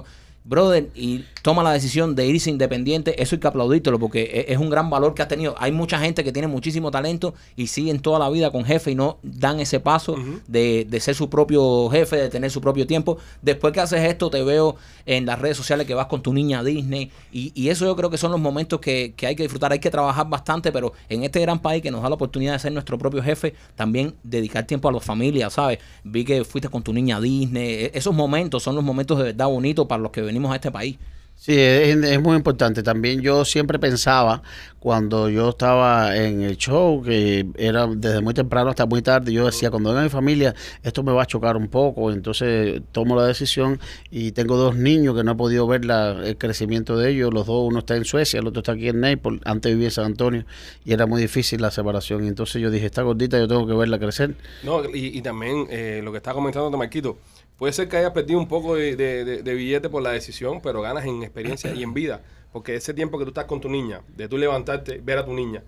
brother, 0.50 0.90
y 0.96 1.26
toma 1.44 1.62
la 1.64 1.72
decisión 1.72 2.16
de 2.16 2.26
irse 2.26 2.50
independiente, 2.50 3.22
eso 3.22 3.36
hay 3.36 3.40
que 3.40 3.48
aplaudírtelo 3.48 4.00
porque 4.00 4.24
e- 4.24 4.52
es 4.52 4.58
un 4.58 4.70
gran 4.70 4.90
valor 4.90 5.14
que 5.14 5.22
has 5.22 5.28
tenido. 5.28 5.56
Hay 5.60 5.72
mucha 5.72 6.00
gente 6.00 6.24
que 6.24 6.32
tiene 6.32 6.48
muchísimo 6.48 6.90
talento 6.92 7.34
y 7.56 7.68
siguen 7.68 8.00
toda 8.00 8.18
la 8.20 8.30
vida 8.30 8.52
con 8.52 8.66
jefe 8.66 8.92
y 8.92 8.96
no 8.96 9.20
dan 9.24 9.60
ese 9.60 9.80
paso 9.80 10.16
de, 10.48 10.86
de 10.90 11.00
ser 11.00 11.14
su 11.16 11.30
propio 11.30 11.88
jefe, 11.90 12.16
de 12.18 12.30
tener 12.30 12.50
su 12.50 12.62
propio 12.62 12.88
tiempo. 12.88 13.18
Después 13.42 13.74
que 13.74 13.80
haces 13.80 14.04
esto, 14.04 14.30
te 14.32 14.44
veo 14.44 14.76
en 15.06 15.26
las 15.26 15.38
redes 15.40 15.56
sociales 15.56 15.86
que 15.86 15.94
vas 15.94 16.08
con 16.08 16.22
tu 16.24 16.34
niña 16.34 16.60
a 16.60 16.64
Disney 16.64 17.12
y, 17.32 17.52
y 17.56 17.70
eso 17.70 17.86
yo 17.86 17.96
creo 17.96 18.10
que 18.10 18.18
son 18.18 18.32
los 18.32 18.40
momentos 18.40 18.80
que, 18.80 19.14
que 19.16 19.28
hay 19.28 19.36
que 19.36 19.44
disfrutar. 19.44 19.72
Hay 19.72 19.80
que 19.80 19.92
trabajar 19.92 20.28
bastante, 20.30 20.72
pero 20.72 20.94
en 21.10 21.24
este 21.24 21.40
gran 21.40 21.60
país 21.60 21.82
que 21.84 21.92
nos 21.92 22.02
da 22.02 22.10
la 22.10 22.16
oportunidad 22.16 22.54
de 22.54 22.60
ser 22.60 22.72
nuestro 22.72 22.98
propio 22.98 23.22
jefe, 23.22 23.54
también 23.76 24.16
dedicar 24.24 24.66
tiempo 24.66 24.90
a 24.90 24.92
las 24.92 25.04
familias, 25.04 25.54
¿sabes? 25.54 25.78
Vi 26.04 26.26
que 26.26 26.44
fuiste 26.44 26.70
con 26.70 26.82
tu 26.82 26.92
niña 26.92 27.18
a 27.18 27.22
Disney. 27.22 27.74
E- 27.86 27.92
Esos 27.94 28.16
momentos 28.16 28.64
son 28.64 28.74
los 28.76 28.84
momentos 28.84 29.18
de 29.20 29.26
verdad 29.26 29.48
bonitos 29.48 29.86
para 29.86 30.02
los 30.02 30.12
que 30.12 30.22
venimos 30.22 30.38
a 30.52 30.56
este 30.56 30.71
país. 30.71 30.97
Sí, 31.41 31.54
es, 31.58 31.95
es 31.95 32.21
muy 32.21 32.36
importante. 32.36 32.84
También 32.84 33.21
yo 33.21 33.45
siempre 33.45 33.80
pensaba, 33.80 34.43
cuando 34.78 35.30
yo 35.30 35.52
estaba 35.52 36.17
en 36.17 36.41
el 36.41 36.58
show, 36.58 37.02
que 37.02 37.45
era 37.56 37.88
desde 37.88 38.19
muy 38.19 38.34
temprano 38.34 38.69
hasta 38.71 38.86
muy 38.86 39.02
tarde, 39.02 39.32
yo 39.32 39.45
decía, 39.45 39.71
cuando 39.71 39.91
venga 39.91 40.04
mi 40.04 40.10
familia, 40.10 40.54
esto 40.84 41.02
me 41.02 41.13
va 41.13 41.23
a 41.23 41.25
chocar 41.25 41.56
un 41.56 41.69
poco. 41.69 42.12
Entonces 42.12 42.82
tomo 42.91 43.15
la 43.15 43.25
decisión 43.25 43.80
y 44.12 44.34
tengo 44.34 44.58
dos 44.58 44.75
niños 44.75 45.15
que 45.15 45.23
no 45.23 45.32
he 45.32 45.36
podido 45.36 45.65
ver 45.65 45.86
la- 45.86 46.12
el 46.28 46.38
crecimiento 46.38 46.97
de 46.97 47.12
ellos. 47.12 47.34
Los 47.34 47.47
dos, 47.47 47.65
uno 47.69 47.80
está 47.80 47.95
en 47.95 48.04
Suecia, 48.04 48.41
el 48.41 48.47
otro 48.47 48.60
está 48.60 48.73
aquí 48.73 48.89
en 48.89 48.99
Naples. 48.99 49.39
Antes 49.45 49.71
vivía 49.71 49.88
en 49.88 49.91
San 49.91 50.06
Antonio 50.08 50.43
y 50.84 50.91
era 50.91 51.06
muy 51.06 51.21
difícil 51.21 51.62
la 51.62 51.71
separación. 51.71 52.25
Y 52.25 52.28
entonces 52.28 52.62
yo 52.62 52.69
dije, 52.69 52.88
esta 52.88 53.02
gordita 53.04 53.39
yo 53.39 53.47
tengo 53.47 53.65
que 53.65 53.73
verla 53.75 53.97
crecer. 53.97 54.36
No, 54.63 54.84
y, 54.93 55.17
y 55.17 55.21
también 55.21 55.67
eh, 55.69 56.02
lo 56.04 56.12
que 56.12 56.17
está 56.17 56.34
comentando 56.34 56.78
Marquito, 56.78 57.17
Puede 57.60 57.74
ser 57.74 57.88
que 57.89 57.98
hayas 57.98 58.12
perdido 58.12 58.39
un 58.39 58.48
poco 58.48 58.76
de, 58.76 58.95
de- 58.95 59.24
de- 59.26 59.43
de 59.43 59.54
billete 59.54 59.89
por 59.89 60.02
la 60.02 60.12
decisión, 60.12 60.62
pero 60.62 60.82
ganas 60.82 61.06
en 61.06 61.22
experiencia 61.22 61.74
y 61.74 61.84
en 61.84 61.93
vida. 61.93 62.22
Porque 62.52 62.74
ese 62.76 62.93
tiempo 62.95 63.19
que 63.19 63.26
tú 63.26 63.30
estás 63.30 63.45
con 63.45 63.62
tu 63.62 63.69
niña, 63.69 64.02
de 64.15 64.28
tú 64.28 64.38
levantarte, 64.38 65.00
ver 65.04 65.17
a 65.19 65.26
tu 65.26 65.34
niña. 65.34 65.62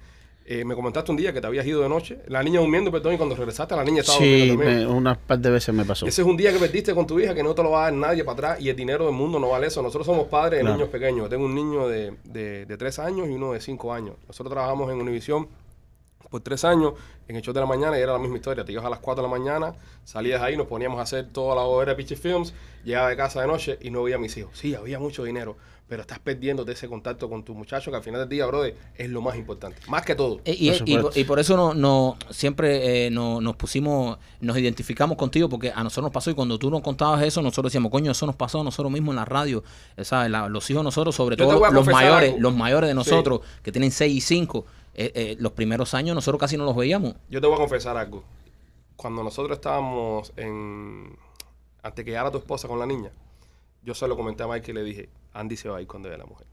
eh, 0.44 0.66
me 0.66 0.74
comentaste 0.76 1.12
un 1.12 1.18
día 1.18 1.32
que 1.32 1.40
te 1.40 1.46
habías 1.48 1.66
ido 1.68 1.82
de 1.84 1.88
noche, 1.88 2.18
la 2.28 2.42
niña 2.42 2.60
durmiendo, 2.60 2.92
perdón, 2.92 3.14
y 3.14 3.18
cuando 3.18 3.36
regresaste 3.36 3.76
la 3.76 3.84
niña 3.84 4.02
estaba 4.02 4.18
Sí, 4.18 4.24
durmiendo 4.50 4.64
también. 4.64 4.88
me- 4.88 4.94
unas 4.94 5.18
par 5.20 5.38
de 5.40 5.50
veces 5.52 5.74
me 5.74 5.86
pasó. 5.86 6.08
Ese 6.08 6.22
es 6.24 6.28
un 6.28 6.36
día 6.36 6.52
que 6.52 6.58
perdiste 6.58 6.96
con 6.96 7.06
tu 7.06 7.20
hija 7.20 7.36
que 7.36 7.44
no 7.44 7.54
te 7.54 7.62
lo 7.62 7.70
va 7.70 7.82
a 7.82 7.84
dar 7.84 7.94
nadie 7.94 8.24
para 8.24 8.34
atrás 8.34 8.62
y 8.62 8.68
el 8.68 8.76
dinero 8.76 9.06
del 9.06 9.14
mundo 9.14 9.40
no 9.40 9.50
vale 9.50 9.68
eso. 9.68 9.82
Nosotros 9.84 10.08
somos 10.08 10.28
padres 10.28 10.58
de 10.58 10.62
Claro. 10.62 10.76
niños 10.78 10.90
pequeños. 10.90 11.30
Tengo 11.30 11.46
un 11.46 11.54
niño 11.56 11.88
de, 11.88 12.16
de, 12.26 12.66
de 12.66 12.78
3 12.78 12.98
años 13.00 13.28
y 13.30 13.32
uno 13.34 13.54
de 13.54 13.62
5 13.62 13.94
años. 13.94 14.16
Nosotros 14.28 14.52
trabajamos 14.52 14.92
en 14.92 15.00
Univisión 15.00 15.48
por 16.32 16.42
tres 16.42 16.64
años 16.66 16.94
en 17.28 17.36
el 17.36 17.42
show 17.44 17.54
de 17.54 17.60
la 17.60 17.66
mañana 17.68 18.00
y 18.00 18.02
era 18.02 18.14
la 18.14 18.20
misma 18.20 18.38
historia. 18.38 18.66
Te 18.66 18.72
ibas 18.72 18.86
a 18.86 18.90
las 18.90 19.00
4 19.00 19.22
de 19.24 19.30
la 19.30 19.38
mañana, 19.38 19.76
salías 20.04 20.42
ahí, 20.42 20.58
nos 20.58 20.66
poníamos 20.68 20.98
a 21.00 21.04
hacer 21.04 21.28
toda 21.32 21.54
la 21.56 21.62
obra 21.62 21.92
de 21.92 21.96
Pitchy 21.96 22.16
Films, 22.16 22.54
llegaba 22.84 23.10
de 23.10 23.18
casa 23.18 23.42
de 23.42 23.48
noche 23.48 23.78
y 23.82 23.92
no 23.92 24.02
veía 24.04 24.16
a 24.16 24.20
mis 24.20 24.36
hijos. 24.38 24.58
Sí, 24.58 24.74
había 24.74 24.98
mucho 24.98 25.24
dinero, 25.24 25.56
pero 25.88 26.02
estás 26.02 26.20
perdiendo 26.20 26.66
ese 26.66 26.88
contacto 26.88 27.30
con 27.30 27.44
tu 27.44 27.54
muchacho 27.54 27.92
que 27.92 27.98
al 27.98 28.04
final 28.04 28.22
del 28.22 28.30
día, 28.30 28.46
brother, 28.46 28.76
es 28.96 29.10
lo 29.10 29.22
más 29.22 29.36
importante. 29.36 29.78
Más 29.90 30.06
que 30.06 30.16
todo. 30.16 30.40
Eh, 30.46 30.56
Y, 30.58 30.70
Por 30.70 30.76
y- 30.88 30.94
supuesto. 30.96 31.20
y 31.20 31.24
por 31.26 31.40
eso 31.40 31.58
no, 31.58 31.74
no 31.74 32.16
siempre 32.30 33.08
eh, 33.08 33.12
no- 33.12 33.42
nos 33.42 33.58
pusimos, 33.58 34.18
nos 34.40 34.58
identificamos 34.58 35.18
contigo 35.18 35.50
porque 35.50 35.70
a 35.76 35.84
nosotros 35.84 36.04
nos 36.06 36.14
pasó 36.14 36.32
y 36.32 36.34
cuando 36.34 36.58
tú 36.58 36.72
nos 36.72 36.80
contabas 36.82 37.22
eso, 37.24 37.42
nosotros 37.42 37.72
decíamos, 37.72 37.92
coño, 37.92 38.12
eso 38.12 38.26
nos 38.26 38.38
pasó 38.38 38.62
a 38.62 38.64
nosotros 38.64 38.90
mismos 38.92 39.12
en 39.14 39.18
la 39.18 39.26
radio, 39.26 39.64
¿sabes? 40.02 40.32
La- 40.32 40.48
los 40.48 40.70
hijos 40.70 40.80
de 40.82 40.86
nosotros, 40.86 41.14
sobre 41.14 41.36
Yo 41.36 41.46
todo 41.46 41.70
los 41.72 41.86
mayores, 41.88 42.30
algo. 42.30 42.42
los 42.42 42.56
mayores 42.56 42.88
de 42.88 42.94
Sí. 42.94 42.96
nosotros 42.96 43.42
que 43.62 43.72
tienen 43.74 43.92
6 43.92 44.16
y 44.16 44.22
5, 44.22 44.66
eh, 44.94 45.12
eh, 45.16 45.36
los 45.40 45.54
primeros 45.54 45.94
años 45.94 46.16
nosotros 46.16 46.40
casi 46.40 46.58
no 46.58 46.66
los 46.66 46.76
veíamos. 46.76 47.16
Yo 47.30 47.40
te 47.42 47.48
voy 47.48 47.56
a 47.56 47.60
confesar 47.60 47.98
algo. 47.98 48.24
Cuando 48.96 49.24
nosotros 49.24 49.58
estábamos 49.58 50.32
en... 50.36 51.16
Antes 51.84 52.06
que 52.06 52.12
llegara 52.12 52.30
tu 52.32 52.38
esposa 52.38 52.68
con 52.68 52.78
la 52.78 52.86
niña, 52.86 53.12
yo 53.84 53.96
se 53.96 54.08
lo 54.08 54.16
comenté 54.16 54.44
a 54.44 54.48
Mike 54.48 54.70
y 54.70 54.74
le 54.76 54.84
dije, 54.84 55.10
Andy 55.34 55.58
se 55.58 55.68
va 55.70 55.78
a 55.78 55.82
ir 55.82 55.88
cuando 55.88 56.10
vea 56.10 56.16
a 56.18 56.20
la 56.20 56.26
mujer. 56.26 56.46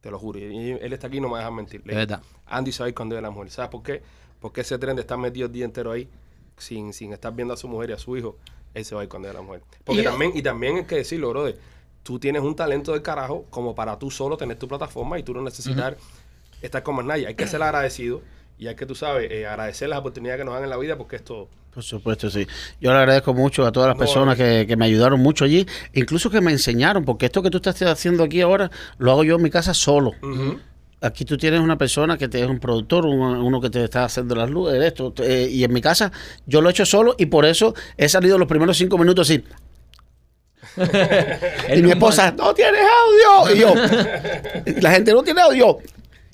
Te 0.00 0.10
lo 0.10 0.18
juro. 0.18 0.38
Y 0.38 0.70
él 0.70 0.92
está 0.94 1.08
aquí 1.08 1.20
no 1.20 1.28
me 1.28 1.36
deja 1.38 1.50
mentir. 1.50 1.82
Le 1.84 1.92
Es 1.92 1.96
dije, 1.98 2.06
verdad. 2.06 2.22
Andy 2.46 2.72
se 2.72 2.82
va 2.82 2.86
a 2.86 2.88
ir 2.88 2.94
cuando 2.94 3.14
vea 3.14 3.18
a 3.20 3.22
la 3.22 3.30
mujer. 3.30 3.50
¿Sabes 3.50 3.70
por 3.70 3.82
qué? 3.82 4.02
Porque 4.40 4.62
ese 4.62 4.78
tren 4.78 4.96
de 4.96 5.02
estar 5.02 5.18
metido 5.18 5.46
el 5.46 5.52
día 5.52 5.66
entero 5.66 5.90
ahí, 5.92 6.08
sin, 6.56 6.94
sin 6.94 7.12
estar 7.12 7.34
viendo 7.34 7.52
a 7.52 7.56
su 7.58 7.68
mujer 7.68 7.90
y 7.90 7.92
a 7.92 7.98
su 7.98 8.16
hijo, 8.16 8.36
él 8.72 8.84
se 8.86 8.94
va 8.94 9.02
a 9.02 9.04
ir 9.04 9.10
cuando 9.10 9.26
vea 9.26 9.32
a 9.38 9.40
la 9.42 9.46
mujer. 9.46 9.62
Porque 9.84 10.00
Y- 10.00 10.04
también, 10.04 10.32
y 10.34 10.40
también 10.40 10.76
hay 10.78 10.84
que 10.84 10.94
decirlo, 10.96 11.28
brother, 11.28 11.58
tú 12.02 12.18
tienes 12.18 12.40
un 12.42 12.56
talento 12.56 12.92
del 12.92 13.02
carajo 13.02 13.44
como 13.50 13.74
para 13.74 13.98
tú 13.98 14.10
solo 14.10 14.38
tener 14.38 14.58
tu 14.58 14.66
plataforma 14.66 15.18
y 15.18 15.22
tú 15.22 15.34
no 15.34 15.42
necesitar 15.42 15.98
estar 16.62 16.82
con 16.82 16.96
más 16.96 17.04
nadie. 17.04 17.26
Hay 17.26 17.34
que 17.34 17.46
ser 17.46 17.62
agradecido 17.62 18.22
y 18.58 18.66
hay 18.66 18.74
que, 18.74 18.86
tú 18.86 18.94
sabes, 18.94 19.30
eh, 19.30 19.46
agradecer 19.46 19.88
las 19.88 19.98
oportunidades 19.98 20.40
que 20.40 20.44
nos 20.44 20.54
dan 20.54 20.64
en 20.64 20.70
la 20.70 20.76
vida 20.76 20.96
porque 20.96 21.16
esto... 21.16 21.48
Por 21.72 21.82
supuesto, 21.82 22.28
sí. 22.28 22.46
Yo 22.80 22.90
le 22.92 22.98
agradezco 22.98 23.32
mucho 23.32 23.64
a 23.64 23.72
todas 23.72 23.88
las 23.88 23.96
No, 23.96 24.00
personas 24.00 24.36
que, 24.36 24.66
que 24.66 24.76
me 24.76 24.84
ayudaron 24.84 25.20
mucho 25.20 25.44
allí, 25.44 25.66
incluso 25.92 26.28
que 26.28 26.40
me 26.40 26.50
enseñaron, 26.50 27.04
porque 27.04 27.26
esto 27.26 27.42
que 27.42 27.50
tú 27.50 27.58
estás 27.58 27.80
haciendo 27.82 28.24
aquí 28.24 28.40
ahora, 28.40 28.70
lo 28.98 29.12
hago 29.12 29.24
yo 29.24 29.36
en 29.36 29.42
mi 29.42 29.50
casa 29.50 29.72
solo. 29.72 30.12
Aquí 31.00 31.24
tú 31.24 31.38
tienes 31.38 31.60
una 31.60 31.78
persona 31.78 32.18
que 32.18 32.28
te 32.28 32.42
es 32.42 32.48
un 32.48 32.58
productor, 32.58 33.06
uno, 33.06 33.42
uno 33.42 33.60
que 33.60 33.70
te 33.70 33.84
está 33.84 34.04
haciendo 34.04 34.34
las 34.34 34.50
luces, 34.50 34.82
esto, 34.82 35.14
eh, 35.22 35.48
y 35.50 35.64
en 35.64 35.72
mi 35.72 35.80
casa 35.80 36.12
yo 36.44 36.60
lo 36.60 36.68
he 36.68 36.72
hecho 36.72 36.84
solo 36.84 37.14
y 37.16 37.26
por 37.26 37.46
eso 37.46 37.74
he 37.96 38.08
salido 38.08 38.36
los 38.36 38.48
primeros 38.48 38.76
cinco 38.76 38.98
minutos 38.98 39.30
así. 39.30 39.42
y 41.74 41.82
mi 41.82 41.90
esposa, 41.90 42.32
no 42.32 42.52
tienes 42.52 42.82
audio. 42.82 43.54
Y 43.54 43.58
yo, 43.60 43.74
la 44.82 44.90
gente 44.90 45.12
no 45.12 45.22
tiene 45.22 45.40
audio. 45.40 45.78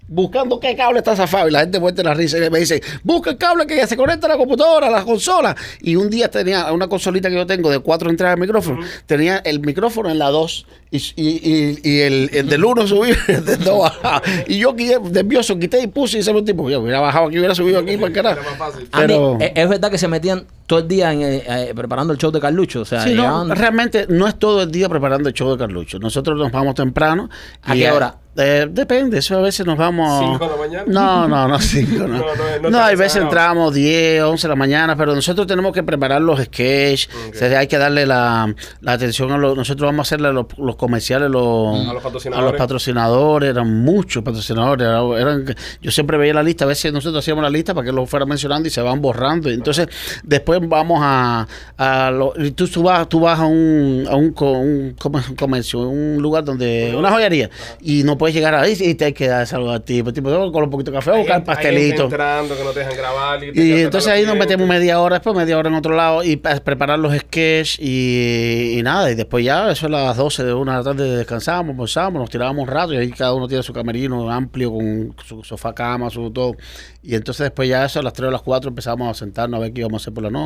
Buscando 0.09 0.61
qué 0.61 0.77
cable 0.77 0.99
está 1.01 1.17
zafado. 1.17 1.49
Y 1.49 1.51
la 1.51 1.61
gente 1.61 1.81
muerte 1.81 2.03
la 2.05 2.15
risa 2.15 2.39
y 2.39 2.49
me 2.49 2.61
dice, 2.61 2.81
busca 3.03 3.31
el 3.31 3.37
cable 3.39 3.67
que 3.67 3.77
ya 3.77 3.87
se 3.89 3.97
conecta 3.97 4.27
a 4.27 4.31
la 4.31 4.37
computadora, 4.37 4.87
a 4.87 4.91
la 4.91 5.03
consola. 5.05 5.57
Y 5.81 5.97
un 5.97 6.09
día 6.11 6.31
tenía 6.31 6.71
una 6.73 6.87
consolita 6.89 7.29
que 7.29 7.35
yo 7.35 7.47
tengo 7.47 7.71
de 7.71 7.81
cuatro 7.81 8.09
entradas 8.09 8.37
de 8.37 8.41
micrófono. 8.41 8.81
Tenía 9.07 9.39
el 9.39 9.59
micrófono 9.61 10.09
en 10.11 10.19
la 10.21 10.29
2 10.31 10.67
y, 10.93 10.97
y, 10.99 11.13
y- 11.17 11.79
y 11.83 12.01
el, 12.03 12.31
el 12.33 12.49
del 12.49 12.65
1 12.65 12.87
subió 12.87 13.15
y 13.29 13.33
el 13.33 13.45
del 13.45 13.65
2 13.65 13.79
bajaba. 13.81 14.23
Y 14.47 14.59
yo 14.59 14.75
nervioso 14.75 15.59
quité 15.59 15.83
y 15.83 15.89
puse 15.89 16.19
y 16.19 16.21
ese 16.21 16.33
tipo. 16.43 16.71
Yo 16.71 16.81
hubiera 16.81 17.01
bajado 17.01 17.27
aquí, 17.27 17.39
hubiera 17.39 17.55
subido 17.57 17.81
aquí 17.81 17.97
para 17.97 18.07
el 18.07 18.13
Era 18.17 18.23
carajo. 18.35 18.51
más 18.51 18.59
fácil. 18.59 18.89
Andy, 18.93 19.07
Pero- 19.15 19.39
¿es, 19.41 19.53
es 19.55 19.69
verdad 19.69 19.91
que 19.91 19.99
se 19.99 20.07
metían 20.09 20.47
todo 20.67 20.81
el 20.81 20.89
día 20.89 21.13
en, 21.13 21.23
eh, 21.23 21.43
eh, 21.47 21.73
preparando 21.75 22.13
el 22.13 22.19
show 22.19 22.31
de 22.31 22.41
Carlucho. 22.41 22.81
O 22.81 22.85
sea, 22.85 23.01
Sí, 23.03 23.11
no, 23.15 23.23
llegaban- 23.23 23.51
realmente 23.57 24.07
no 24.09 24.27
es 24.27 24.39
todo 24.39 24.63
el 24.63 24.71
día 24.71 24.89
preparando 24.89 25.29
el 25.29 25.35
show 25.35 25.51
de 25.53 25.59
Carlucho. 25.59 25.99
Nosotros 25.99 26.37
nos 26.39 26.51
vamos 26.53 26.75
temprano. 26.75 27.29
¿A 27.63 27.75
y, 27.77 27.81
qué 27.81 27.87
eh, 27.87 27.91
hora? 27.93 28.17
eh, 28.39 28.67
depende, 28.71 29.19
eso 29.19 29.39
a 29.39 29.41
veces 29.41 29.65
nos 29.65 29.79
vamos... 29.79 30.21
¿Cinco 30.23 30.45
de 30.45 30.51
la 30.51 30.57
mañana? 30.59 30.85
No, 30.87 31.27
no, 31.29 31.49
no, 31.49 31.59
cinco, 31.61 32.07
no. 32.07 32.19
No, 32.19 32.25
no, 32.63 32.71
no 32.71 32.81
hay 32.83 32.95
veces 32.97 33.23
entramos 33.23 33.73
10, 33.73 34.23
11 34.25 34.47
de 34.47 34.49
la 34.51 34.57
mañana, 34.57 34.95
pero 34.97 35.15
nosotros 35.15 35.47
tenemos 35.47 35.73
que 35.73 35.83
preparar 35.83 36.21
los 36.21 36.39
sketches. 36.43 37.09
Ok. 37.29 37.35
O 37.35 37.39
sea, 37.39 37.59
hay 37.61 37.67
que 37.67 37.79
darle 37.79 38.05
la, 38.05 38.55
la 38.81 38.93
atención 38.93 39.33
a 39.33 39.39
los... 39.39 39.57
Nosotros 39.57 39.87
vamos 39.89 40.01
a 40.01 40.07
hacerle 40.09 40.33
los, 40.35 40.47
los 40.59 40.77
comerciales, 40.77 41.31
los, 41.31 41.75
A 41.89 41.93
los 41.95 42.01
a 42.01 42.03
patrocinadores. 42.03 42.51
los 42.53 42.59
patrocinadores. 42.59 43.51
Eran 43.51 43.83
muchos 43.83 44.23
patrocinadores. 44.23 44.87
era- 44.87 45.03
Eran, 45.19 45.55
yo 45.81 45.91
siempre 45.91 46.19
veía 46.19 46.35
la 46.35 46.43
lista, 46.43 46.65
a 46.65 46.69
veces 46.69 46.93
nosotros 46.93 47.25
hacíamos 47.25 47.43
la 47.43 47.49
lista 47.51 47.73
para 47.73 47.87
que 47.87 47.93
lo 47.93 48.05
fuera 48.07 48.27
mencionando 48.27 48.69
y 48.69 48.71
se 48.71 48.83
van 48.83 49.01
borrando. 49.01 49.49
Entonces, 49.49 49.89
después 50.25 50.56
vamos 50.61 50.99
a... 51.03 51.47
a 51.77 52.11
lo- 52.11 52.33
y 52.37 52.51
tú, 52.53 52.67
tú 52.69 52.83
vas, 52.83 53.09
tú 53.09 53.21
vas 53.21 53.39
a 53.41 53.47
un, 53.47 54.05
a 54.09 54.17
un, 54.17 54.35
un 54.39 54.95
come- 54.99 55.23
comercio, 55.39 55.81
un 55.81 56.21
lugar 56.21 56.45
donde... 56.45 56.95
Una 56.97 57.11
joyería. 57.11 57.51
Y 57.81 58.03
no 58.03 58.17
puedes 58.19 58.35
llegar 58.35 58.55
ahí 58.55 58.75
y 58.79 58.95
te 58.95 59.07
hay 59.07 59.13
que 59.13 59.29
dar 59.29 59.47
saludar 59.47 59.77
al 59.77 59.83
tipo. 59.83 60.13
tipo 60.13 60.31
con 60.53 60.65
un 60.65 60.71
poquito 60.71 60.91
de 60.91 60.97
café, 60.99 61.11
Hay 61.13 61.19
buscar 61.19 61.45
pastelito. 61.45 62.05
entrando 62.05 62.57
que 62.57 62.65
no 62.65 62.71
te 62.71 62.81
dejan 62.81 62.97
grabar. 62.97 63.45
Y, 63.45 63.53
te 63.53 63.65
Y 63.65 63.73
entonces 63.81 64.11
ahí 64.13 64.25
nos 64.25 64.37
metemos 64.37 64.67
media 64.67 65.01
hora, 65.01 65.17
después 65.17 65.37
media 65.37 65.59
hora 65.59 65.69
en 65.69 65.75
otro 65.77 65.95
lado 65.95 66.23
y 66.25 66.37
pa- 66.37 66.57
preparar 66.61 66.99
los 66.99 67.15
sketches 67.17 67.79
y, 67.81 68.79
y 68.79 68.83
nada. 68.83 69.11
Y 69.11 69.15
después 69.15 69.45
ya, 69.45 69.71
eso 69.71 69.87
a 69.87 69.91
las 69.91 70.17
12 70.17 70.45
de 70.45 70.55
una 70.55 70.73
de 70.73 70.79
la 70.79 70.85
tarde 70.85 71.17
descansamos, 71.17 71.71
almorzamos, 71.71 72.21
nos 72.21 72.31
tirábamos 72.31 72.63
un 72.63 72.69
rato 72.69 72.93
y 72.95 72.97
ahí 72.97 73.11
cada 73.11 73.33
uno 73.35 73.47
tiene 73.49 73.63
su 73.63 73.73
camerino 73.73 74.31
amplio 74.31 74.73
con 74.73 75.15
su 75.25 75.43
sofá 75.45 75.75
cama, 75.75 76.11
su 76.11 76.31
todo. 76.31 76.55
Y 77.03 77.15
entonces 77.15 77.45
después 77.45 77.69
ya 77.69 77.85
eso 77.85 78.01
a 78.01 78.03
las 78.03 78.13
3 78.13 78.29
o 78.29 78.31
las 78.33 78.43
4 78.43 78.69
empezamos 78.69 79.09
a 79.09 79.15
sentarnos 79.19 79.59
a 79.59 79.61
ver 79.63 79.73
qué 79.73 79.81
íbamos 79.83 80.01
a 80.01 80.03
hacer 80.03 80.15
por 80.15 80.25
la 80.25 80.31
noche. 80.31 80.46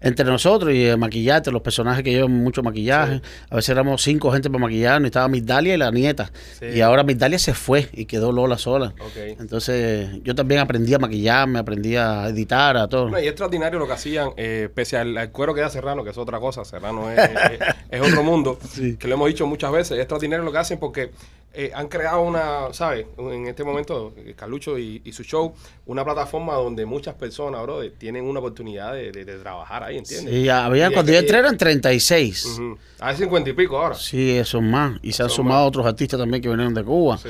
Entre 0.00 0.24
nosotros 0.24 0.72
y 0.74 0.84
el 0.84 0.98
maquillaje, 0.98 1.50
los 1.50 1.62
personajes 1.62 2.02
que 2.04 2.10
llevan 2.12 2.32
mucho 2.32 2.62
maquillaje. 2.62 3.20
A 3.50 3.56
veces 3.56 3.70
éramos 3.70 4.02
cinco 4.02 4.30
gente 4.32 4.48
para 4.50 4.60
maquillar, 4.62 5.00
y 5.02 5.06
estaba 5.06 5.28
Migdalia 5.28 5.74
y 5.74 5.76
la 5.78 5.90
nieta. 5.90 6.30
Sí. 6.58 6.66
Y 6.74 6.80
ahora 6.80 7.02
Migdalia 7.02 7.38
se 7.38 7.54
fue 7.54 7.88
y 7.92 8.04
quedó 8.06 8.32
Lola 8.32 8.58
sola. 8.58 8.94
Entonces 9.38 10.08
yo 10.22 10.34
también 10.34 10.60
aprendí 10.60 10.94
a 10.94 10.98
maquillarme, 10.98 11.58
aprendí 11.58 11.96
a 11.96 12.28
editar, 12.28 12.76
a 12.76 12.88
todo. 12.88 13.10
No, 13.10 13.18
y 13.18 13.22
es 13.24 13.28
extraordinario 13.28 13.78
lo 13.78 13.86
que 13.86 13.92
hacían, 13.92 14.30
eh, 14.36 14.68
pese 14.74 14.96
al, 14.96 15.16
al 15.18 15.30
cuero 15.30 15.54
que 15.54 15.60
da 15.60 15.68
Serrano, 15.70 16.04
que 16.04 16.10
es 16.10 16.18
otra 16.18 16.38
cosa, 16.40 16.64
Serrano 16.64 17.10
es, 17.10 17.18
es- 17.50 17.60
es 17.90 18.00
otro 18.00 18.22
mundo, 18.22 18.58
Sí. 18.70 18.96
que 18.96 19.08
lo 19.08 19.14
hemos 19.14 19.28
dicho 19.28 19.46
muchas 19.46 19.70
veces, 19.72 19.92
es 19.92 19.98
extraordinario 19.98 20.44
lo 20.44 20.52
que 20.52 20.58
hacen 20.58 20.78
porque 20.78 21.10
eh, 21.54 21.70
han 21.74 21.88
creado 21.88 22.22
una, 22.22 22.72
¿sabes? 22.72 23.06
En 23.18 23.46
este 23.46 23.62
momento, 23.64 24.12
eh, 24.16 24.34
Carlucho 24.36 24.78
y, 24.78 25.02
y 25.04 25.12
su 25.12 25.22
show, 25.22 25.52
una 25.86 26.04
plataforma 26.04 26.54
donde 26.54 26.86
muchas 26.86 27.14
personas, 27.14 27.62
bro, 27.62 27.80
tienen 27.92 28.24
una 28.24 28.38
oportunidad 28.40 28.92
de, 28.94 29.12
de- 29.12 29.24
de 29.24 29.38
trabajar 29.38 29.84
ahí, 29.84 29.98
¿entiendes? 29.98 30.32
Sí, 30.34 30.48
había, 30.48 30.88
Y 30.90 30.92
cuando 30.94 31.12
yo 31.12 31.18
entré 31.18 31.38
eran 31.38 31.56
36. 31.58 32.46
Ujú. 32.58 32.78
Hay 33.00 33.16
50 33.16 33.50
y 33.50 33.52
pico 33.52 33.76
ahora. 33.78 33.94
Sí, 33.94 34.36
eso 34.38 34.58
es 34.58 34.64
más. 34.64 34.98
Y 35.02 35.12
se 35.12 35.22
han 35.22 35.30
sumado 35.30 35.60
más. 35.62 35.68
otros 35.68 35.86
artistas 35.86 36.18
también 36.18 36.42
que 36.42 36.48
vinieron 36.48 36.74
de 36.74 36.84
Cuba. 36.84 37.18
Sí. 37.18 37.28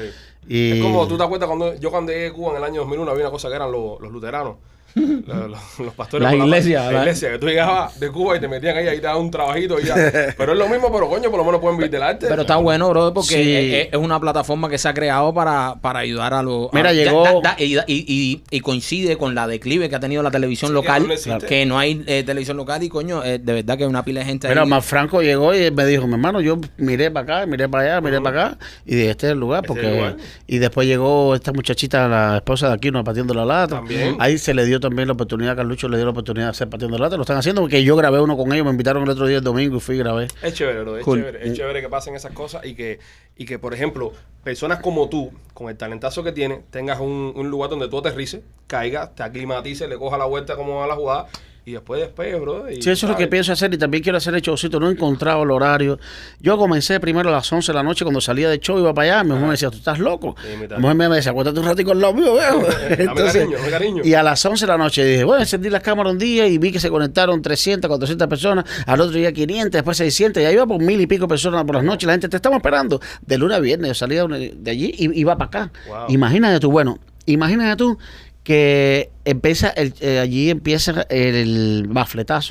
Y... 0.49 0.73
Es 0.79 0.83
como, 0.83 1.07
¿tú 1.07 1.17
te 1.17 1.25
acuerdas 1.25 1.47
cuando 1.49 1.75
yo 1.77 1.91
cuando 1.91 2.13
llegué 2.13 2.27
a 2.29 2.33
Cuba 2.33 2.51
en 2.53 2.57
el 2.59 2.65
año 2.65 2.81
2001 2.81 3.11
había 3.11 3.25
una 3.25 3.31
cosa 3.31 3.49
que 3.49 3.55
eran 3.57 3.71
los, 3.71 4.01
los 4.01 4.11
luteranos? 4.13 4.57
Los, 4.95 5.51
los- 5.51 5.79
los 5.79 5.95
pastores. 5.95 6.29
La 6.29 6.37
iglesia, 6.37 6.85
La, 6.85 6.93
la- 6.93 6.99
iglesia, 7.01 7.31
que 7.33 7.39
tú 7.39 7.47
llegabas 7.47 7.99
de 7.99 8.11
Cuba 8.11 8.37
y 8.37 8.41
te 8.41 8.49
metían 8.49 8.77
ahí, 8.77 8.89
ahí 8.89 8.97
te 8.97 9.03
daban 9.07 9.23
un 9.23 9.31
trabajito 9.31 9.81
y 9.81 9.85
ya. 9.85 9.95
Pero 10.37 10.53
es 10.53 10.59
lo 10.59 10.69
mismo, 10.69 10.93
pero 10.93 11.09
coño, 11.09 11.31
por 11.31 11.39
lo 11.39 11.45
menos 11.45 11.61
pueden 11.61 11.79
vivir 11.79 11.91
del 11.91 12.03
arte. 12.03 12.27
Pero 12.29 12.43
está 12.43 12.57
bueno, 12.57 12.89
bro, 12.91 13.13
porque 13.15 13.29
Sí. 13.43 13.75
es, 13.75 13.89
es 13.93 13.99
una 13.99 14.21
plataforma 14.21 14.69
que 14.69 14.79
se 14.79 14.89
ha 14.89 14.95
creado 14.95 15.33
para, 15.33 15.77
para 15.81 16.01
ayudar 16.01 16.35
a 16.35 16.43
los... 16.43 16.69
Mira, 16.73 16.91
a- 16.91 16.93
llegó- 16.93 17.25
da- 17.43 17.55
da- 17.55 17.57
y, 17.59 17.77
y- 17.79 17.83
y- 17.87 18.43
y 18.51 18.61
coincide 18.61 19.17
con 19.17 19.35
la 19.35 19.47
declive 19.47 19.89
que 19.89 19.97
ha 19.97 20.01
tenido 20.01 20.23
la 20.23 20.31
televisión 20.31 20.71
Sí, 20.71 20.73
que 20.73 20.83
local, 20.83 21.09
no 21.09 21.39
que 21.41 21.67
no 21.67 21.79
hay 21.79 22.03
eh, 22.07 22.23
televisión 22.25 22.57
local 22.57 22.83
y, 22.83 22.89
coño, 22.89 23.25
eh, 23.25 23.39
de 23.39 23.53
verdad 23.53 23.77
que 23.79 23.85
hay 23.85 23.89
una 23.91 24.05
pila 24.05 24.21
de 24.21 24.27
gente 24.27 24.49
Mira, 24.49 24.63
ahí. 24.63 24.69
más 24.69 24.85
Franco 24.85 25.23
llegó 25.23 25.55
y 25.55 25.71
me 25.71 25.87
dijo, 25.87 26.07
mi 26.07 26.15
hermano, 26.15 26.41
yo 26.41 26.59
miré 26.77 27.11
para 27.11 27.39
acá, 27.41 27.47
miré 27.47 27.69
para 27.69 27.85
allá, 27.85 28.01
miré 28.01 28.21
para 28.21 28.47
acá, 28.47 28.59
y 28.85 28.95
dije, 28.95 29.11
este 29.11 29.27
es 29.29 29.33
el 29.33 29.39
lugar, 29.41 29.65
Este 29.65 29.73
es 29.73 29.79
porque... 29.79 29.89
el 29.91 29.97
lugar. 29.97 30.17
Y 30.47 30.59
después 30.59 30.87
llegó 30.87 31.35
esta 31.35 31.53
muchachita, 31.53 32.09
la 32.09 32.37
esposa 32.37 32.69
de 32.69 32.75
Aquino, 32.75 33.03
pateando 33.05 33.33
la 33.35 33.45
lata. 33.45 33.77
También. 33.77 34.17
Ahí 34.19 34.37
se 34.39 34.53
le 34.55 34.67
dio 34.67 34.81
también 34.83 35.09
la 35.09 35.15
oportunidad, 35.15 35.57
Carlucho 35.57 35.89
le 35.89 35.97
dio 35.97 36.05
la 36.05 36.11
oportunidad 36.11 36.47
de 36.47 36.51
hacer 36.51 36.69
pateando 36.69 36.99
la 36.99 37.07
lata. 37.07 37.17
Lo 37.17 37.23
están 37.23 37.39
haciendo 37.39 37.63
porque 37.63 37.83
yo 37.83 37.97
grabé 37.97 38.21
uno 38.21 38.37
con 38.37 38.53
ellos, 38.53 38.67
me 38.67 38.71
invitaron 38.73 39.03
el 39.05 39.09
otro 39.09 39.27
día 39.27 39.39
el 39.39 39.45
domingo 39.45 39.79
y 39.79 39.81
fui 39.81 39.95
y 39.95 39.99
grabé. 39.99 40.29
Es 40.43 40.53
chévere, 40.53 40.83
bro, 40.83 40.99
es 40.99 41.05
Cool. 41.05 41.21
chévere. 41.21 41.49
Es 41.49 41.55
chévere 41.57 41.81
que 41.81 41.89
pasen 41.89 42.15
esas 42.15 42.33
cosas 42.33 42.67
y 42.67 42.75
que, 42.75 42.99
y 43.37 43.47
que, 43.47 43.59
por 43.59 43.73
ejemplo, 43.73 44.13
personas 44.45 44.81
como 44.81 45.09
tú, 45.09 45.33
con 45.55 45.71
el 45.71 45.77
talentazo 45.79 46.23
que 46.23 46.33
tienes, 46.33 46.61
tengas 46.71 47.01
un, 47.01 47.33
un 47.35 47.49
lugar 47.49 47.71
donde 47.71 47.89
tú 47.89 47.99
aterrices, 47.99 48.43
caigas, 48.67 49.15
te 49.15 49.23
aclimatices, 49.23 49.89
le 49.89 49.97
cojas 49.97 50.19
la 50.19 50.27
vuelta 50.27 50.57
como 50.57 50.83
a 50.83 50.87
la 50.87 50.95
jugada 50.97 51.27
y 51.65 51.73
después 51.73 52.01
después, 52.01 52.41
bro. 52.41 52.69
Y, 52.69 52.83
Sí, 52.83 52.91
eso 52.91 53.07
es 53.07 53.11
lo 53.11 53.17
que 53.17 53.29
pienso 53.29 53.53
hacer 53.53 53.73
y 53.73 53.79
también 53.79 54.03
quiero 54.03 54.19
hacer 54.19 54.35
el 54.35 54.41
showcito. 54.41 54.81
No 54.81 54.89
he 54.89 54.93
encontrado 54.93 55.45
el 55.45 55.51
horario. 55.53 55.99
Yo 56.41 56.59
comencé 56.59 56.99
primero 56.99 57.29
a 57.29 57.33
las 57.33 57.53
11 57.53 57.71
de 57.71 57.77
la 57.77 57.85
noche 57.85 58.05
cuando 58.05 58.21
salía 58.21 58.49
del 58.51 58.59
show, 58.59 58.79
iba 58.79 58.93
para 58.93 59.19
allá. 59.19 59.25
Mi 59.25 59.31
mujer 59.31 59.45
me 59.45 59.51
decía, 59.53 59.71
¿tú 59.71 59.77
estás 59.77 60.01
loco? 60.01 60.35
Sí, 60.43 60.57
mi 60.57 60.67
mujer 60.77 60.97
me 60.97 61.09
decía, 61.09 61.31
acuérdate 61.31 61.61
un 61.61 61.67
ratico 61.67 61.93
al 61.93 62.01
lado 62.01 62.15
mío, 62.15 62.35
viejo. 62.35 62.63
Dame 63.05 63.15
cariño, 63.33 63.59
dame 63.59 63.71
cariño. 63.71 64.03
y 64.05 64.15
a 64.15 64.25
las 64.25 64.45
11 64.45 64.67
de 64.67 64.73
la 64.73 64.79
noche 64.79 65.05
dije, 65.05 65.23
bueno, 65.23 65.43
encendí 65.43 65.71
las 65.71 65.83
cámaras 65.83 66.13
un 66.13 66.19
día 66.19 66.49
y 66.49 66.59
vi 66.59 66.73
que 66.73 66.81
se 66.81 66.91
conectaron 66.91 67.41
300, 67.41 67.89
400 67.89 68.27
personas. 68.27 68.65
Al 68.87 69.01
otro 69.01 69.17
día 69.17 69.33
500, 69.33 69.71
después 69.71 69.97
600. 69.97 70.43
Ya 70.43 70.51
iba 70.51 70.67
por 70.67 70.83
mil 70.83 71.01
y 71.01 71.07
pico 71.07 71.29
personas 71.29 71.65
por 71.65 71.77
las 71.77 71.85
noches. 71.85 72.09
La 72.09 72.15
gente 72.15 72.29
te 72.29 72.37
estamos 72.37 72.57
esperando. 72.57 73.01
De 73.25 73.39
lunes 73.39 73.57
a 73.57 73.61
viernes 73.61 73.89
yo 73.89 73.95
salía 73.95 74.27
de 74.27 74.71
allí 74.71 74.93
y 74.99 75.21
iba 75.21 75.39
para 75.39 75.47
acá. 75.47 75.73
Wow. 75.87 76.07
Imagínate 76.09 76.59
tú, 76.59 76.73
bueno, 76.73 76.99
imagínate 77.27 77.77
tú 77.77 77.99
que 78.43 79.11
empieza 79.25 79.69
el- 79.71 79.95
eh, 80.01 80.19
allí 80.19 80.51
empieza 80.51 81.07
el, 81.09 81.35
el 81.35 81.89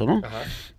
¿no? 0.06 0.22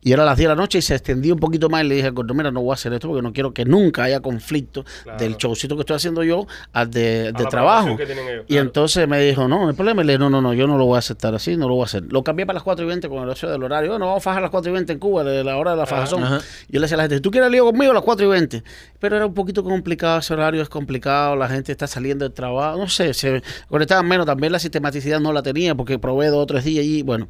Y 0.04 0.12
era 0.12 0.24
las 0.24 0.36
10 0.36 0.48
de 0.48 0.54
la 0.56 0.60
noche 0.60 0.78
y 0.78 0.82
se 0.82 0.94
extendió 0.96 1.32
un 1.32 1.38
poquito 1.38 1.68
más 1.68 1.84
y 1.84 1.86
le 1.88 1.94
dije 1.94 2.08
al 2.08 2.34
mira, 2.34 2.50
no 2.50 2.60
voy 2.60 2.72
a 2.72 2.74
hacer 2.74 2.92
esto 2.92 3.06
porque 3.06 3.22
no 3.22 3.32
quiero 3.32 3.54
que 3.54 3.64
nunca 3.64 4.02
haya 4.02 4.18
conflicto 4.20 4.84
Claro. 5.04 5.18
del 5.18 5.36
showcito 5.36 5.76
que 5.76 5.82
estoy 5.82 5.94
haciendo 5.96 6.24
yo 6.24 6.46
al 6.72 6.90
de, 6.90 7.28
A 7.32 7.38
trabajo. 7.48 7.84
programación 7.86 7.96
que 7.98 8.06
tienen 8.06 8.28
ellos, 8.28 8.44
Y 8.48 8.54
claro. 8.54 8.66
entonces 8.66 9.06
me 9.06 9.20
dijo, 9.20 9.46
no, 9.46 9.60
no 9.62 9.68
hay 9.68 9.74
problema. 9.74 10.02
Y 10.02 10.06
le 10.06 10.12
dije, 10.14 10.18
no, 10.18 10.28
no, 10.28 10.42
no, 10.42 10.54
yo 10.54 10.66
no 10.66 10.76
lo 10.76 10.86
voy 10.86 10.96
a 10.96 10.98
aceptar 10.98 11.34
así, 11.36 11.56
no 11.56 11.68
lo 11.68 11.74
voy 11.74 11.82
a 11.82 11.84
hacer. 11.84 12.02
Lo 12.12 12.24
cambié 12.24 12.44
para 12.46 12.54
las 12.54 12.64
4 12.64 12.84
y 12.84 12.88
20 12.88 13.08
con 13.08 13.22
el 13.22 13.30
hecho 13.30 13.48
del 13.48 13.62
horario. 13.62 13.90
Bueno, 13.90 14.06
vamos 14.06 14.22
a 14.22 14.24
fajar 14.24 14.38
a 14.40 14.42
las 14.42 14.50
4 14.50 14.70
y 14.70 14.74
20 14.74 14.92
en 14.92 14.98
Cuba, 14.98 15.22
de 15.22 15.44
la 15.44 15.56
hora 15.56 15.70
de 15.70 15.76
la 15.76 15.86
fajazón. 15.86 16.24
Ajá. 16.24 16.38
Yo 16.68 16.80
le 16.80 16.80
decía 16.80 16.96
a 16.96 16.98
la 16.98 17.02
gente, 17.04 17.20
¿tú 17.20 17.30
quieres 17.30 17.50
lío 17.52 17.64
conmigo 17.64 17.92
a 17.92 17.94
las 17.94 18.02
4 18.02 18.26
y 18.26 18.28
20? 18.28 18.64
Pero 18.98 19.16
era 19.16 19.24
un 19.26 19.34
poquito 19.34 19.62
complicado, 19.62 20.18
ese 20.18 20.32
horario 20.34 20.62
es 20.62 20.68
complicado, 20.68 21.36
la 21.36 21.48
gente 21.48 21.70
está 21.70 21.86
saliendo 21.86 22.24
del 22.24 22.34
trabajo, 22.34 22.76
no 22.78 22.88
sé, 22.88 23.14
se 23.14 23.40
conectaban 23.68 24.08
menos. 24.08 24.26
También 24.26 24.50
la 24.52 24.58
sistematicidad 24.58 25.20
no 25.20 25.32
la 25.32 25.42
tenía 25.44 25.76
porque 25.76 25.98
probé 26.00 26.26
dos 26.26 26.42
o 26.42 26.46
tres 26.46 26.64
días 26.64 26.82
allí, 26.82 27.02
bueno. 27.02 27.28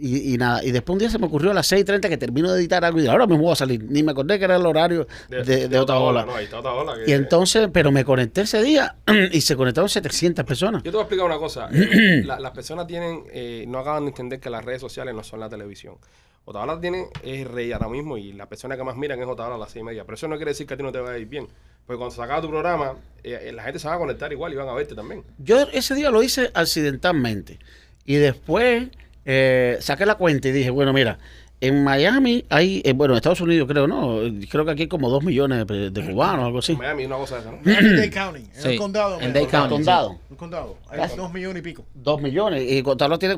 Y, 0.00 0.34
y 0.34 0.38
nada, 0.38 0.62
y 0.64 0.70
después 0.70 0.94
un 0.94 0.98
día 1.00 1.10
se 1.10 1.18
me 1.18 1.26
ocurrió 1.26 1.50
a 1.50 1.54
las 1.54 1.70
6.30 1.72 2.08
que 2.08 2.16
termino 2.16 2.52
de 2.52 2.60
editar 2.60 2.84
algo 2.84 3.00
y 3.00 3.06
ahora 3.06 3.26
mismo 3.26 3.42
voy 3.44 3.52
a 3.52 3.56
salir. 3.56 3.82
Ni 3.88 4.02
me 4.02 4.12
acordé 4.12 4.38
que 4.38 4.44
era 4.44 4.56
el 4.56 4.64
horario 4.66 5.06
de, 5.28 5.68
de 5.68 5.78
otra 5.78 5.98
ola. 5.98 6.24
No, 6.24 6.34
ahí 6.36 6.44
está 6.44 6.60
otra 6.60 6.72
ola. 6.72 6.94
que- 6.94 7.10
Y 7.10 7.14
entonces, 7.14 7.68
pero 7.72 7.90
me 7.90 8.04
conecté 8.04 8.42
ese 8.42 8.62
día 8.62 8.96
y 9.32 9.40
se 9.40 9.56
conectaron 9.56 9.88
700 9.88 10.44
personas. 10.44 10.82
Yo 10.82 10.90
te 10.90 10.96
voy 10.96 11.00
a 11.00 11.02
explicar 11.02 11.26
una 11.26 11.38
cosa. 11.38 11.68
Eh, 11.72 12.22
la- 12.24 12.38
las 12.38 12.52
personas 12.52 12.86
tienen, 12.86 13.24
eh, 13.32 13.64
no 13.66 13.78
acaban 13.80 14.04
de 14.04 14.10
entender 14.10 14.38
que 14.40 14.50
las 14.50 14.64
redes 14.64 14.80
sociales 14.80 15.14
no 15.14 15.22
son 15.24 15.40
la 15.40 15.48
televisión. 15.48 15.96
Otaola 16.44 16.80
tiene, 16.80 17.08
es 17.22 17.46
rey 17.46 17.72
ahora 17.72 17.88
mismo 17.88 18.16
y 18.16 18.32
la 18.32 18.48
persona 18.48 18.74
que 18.76 18.82
más 18.84 18.96
miran 18.96 19.20
es 19.20 19.26
Otaola 19.26 19.56
a 19.56 19.58
las 19.58 19.70
seis 19.70 19.82
y 19.82 19.84
media. 19.84 20.04
Pero 20.04 20.14
eso 20.14 20.28
no 20.28 20.36
quiere 20.36 20.52
decir 20.52 20.66
que 20.66 20.74
a 20.74 20.76
ti 20.76 20.82
no 20.82 20.92
te 20.92 20.98
vaya 21.00 21.16
a 21.16 21.18
ir 21.18 21.26
bien. 21.26 21.46
Porque 21.86 21.98
cuando 21.98 22.14
se 22.14 22.22
acaba 22.22 22.40
tu 22.40 22.48
programa, 22.48 22.94
eh, 23.22 23.38
eh, 23.48 23.52
la 23.52 23.62
gente 23.64 23.78
se 23.78 23.88
va 23.88 23.94
a 23.94 23.98
conectar 23.98 24.32
igual 24.32 24.52
y 24.52 24.56
van 24.56 24.68
a 24.68 24.72
verte 24.74 24.94
también. 24.94 25.24
Yo 25.38 25.60
ese 25.72 25.94
día 25.94 26.10
lo 26.10 26.22
hice 26.22 26.50
accidentalmente. 26.54 27.58
Y 28.06 28.14
después 28.16 28.88
eh, 29.30 29.76
saqué 29.80 30.06
la 30.06 30.14
cuenta 30.14 30.48
y 30.48 30.52
dije, 30.52 30.70
bueno, 30.70 30.94
mira, 30.94 31.18
en 31.60 31.82
Miami 31.82 32.44
hay, 32.50 32.80
eh, 32.84 32.92
bueno, 32.92 33.14
en 33.14 33.16
Estados 33.16 33.40
Unidos 33.40 33.66
creo, 33.68 33.88
¿no? 33.88 34.20
Creo 34.48 34.64
que 34.64 34.70
aquí 34.70 34.82
hay 34.82 34.88
como 34.88 35.10
dos 35.10 35.24
millones 35.24 35.66
de, 35.66 35.90
de 35.90 36.10
cubanos 36.10 36.44
o 36.44 36.46
algo 36.46 36.58
así. 36.60 36.70
En 36.72 36.78
Miami 36.78 37.04
una 37.06 37.16
cosa 37.16 37.34
de 37.34 37.40
esa, 37.40 37.50
¿no? 37.50 37.58
Dade 37.96 38.10
County, 38.10 38.38
en 38.38 38.50
Sí, 38.62 38.68
el 38.68 38.78
condado. 38.78 39.20
en. 39.20 39.32
Dade 39.32 39.46
County. 39.48 39.68
Condado. 39.74 40.18
El 40.30 40.36
condado. 40.36 40.78
Hay 40.88 41.00
Casi. 41.00 41.16
dos 41.16 41.32
millones 41.32 41.58
y 41.60 41.62
pico. 41.64 41.84
Dos 41.94 42.22
millones. 42.22 42.62
Y 42.64 42.80
Contalo 42.84 43.18
tiene 43.18 43.36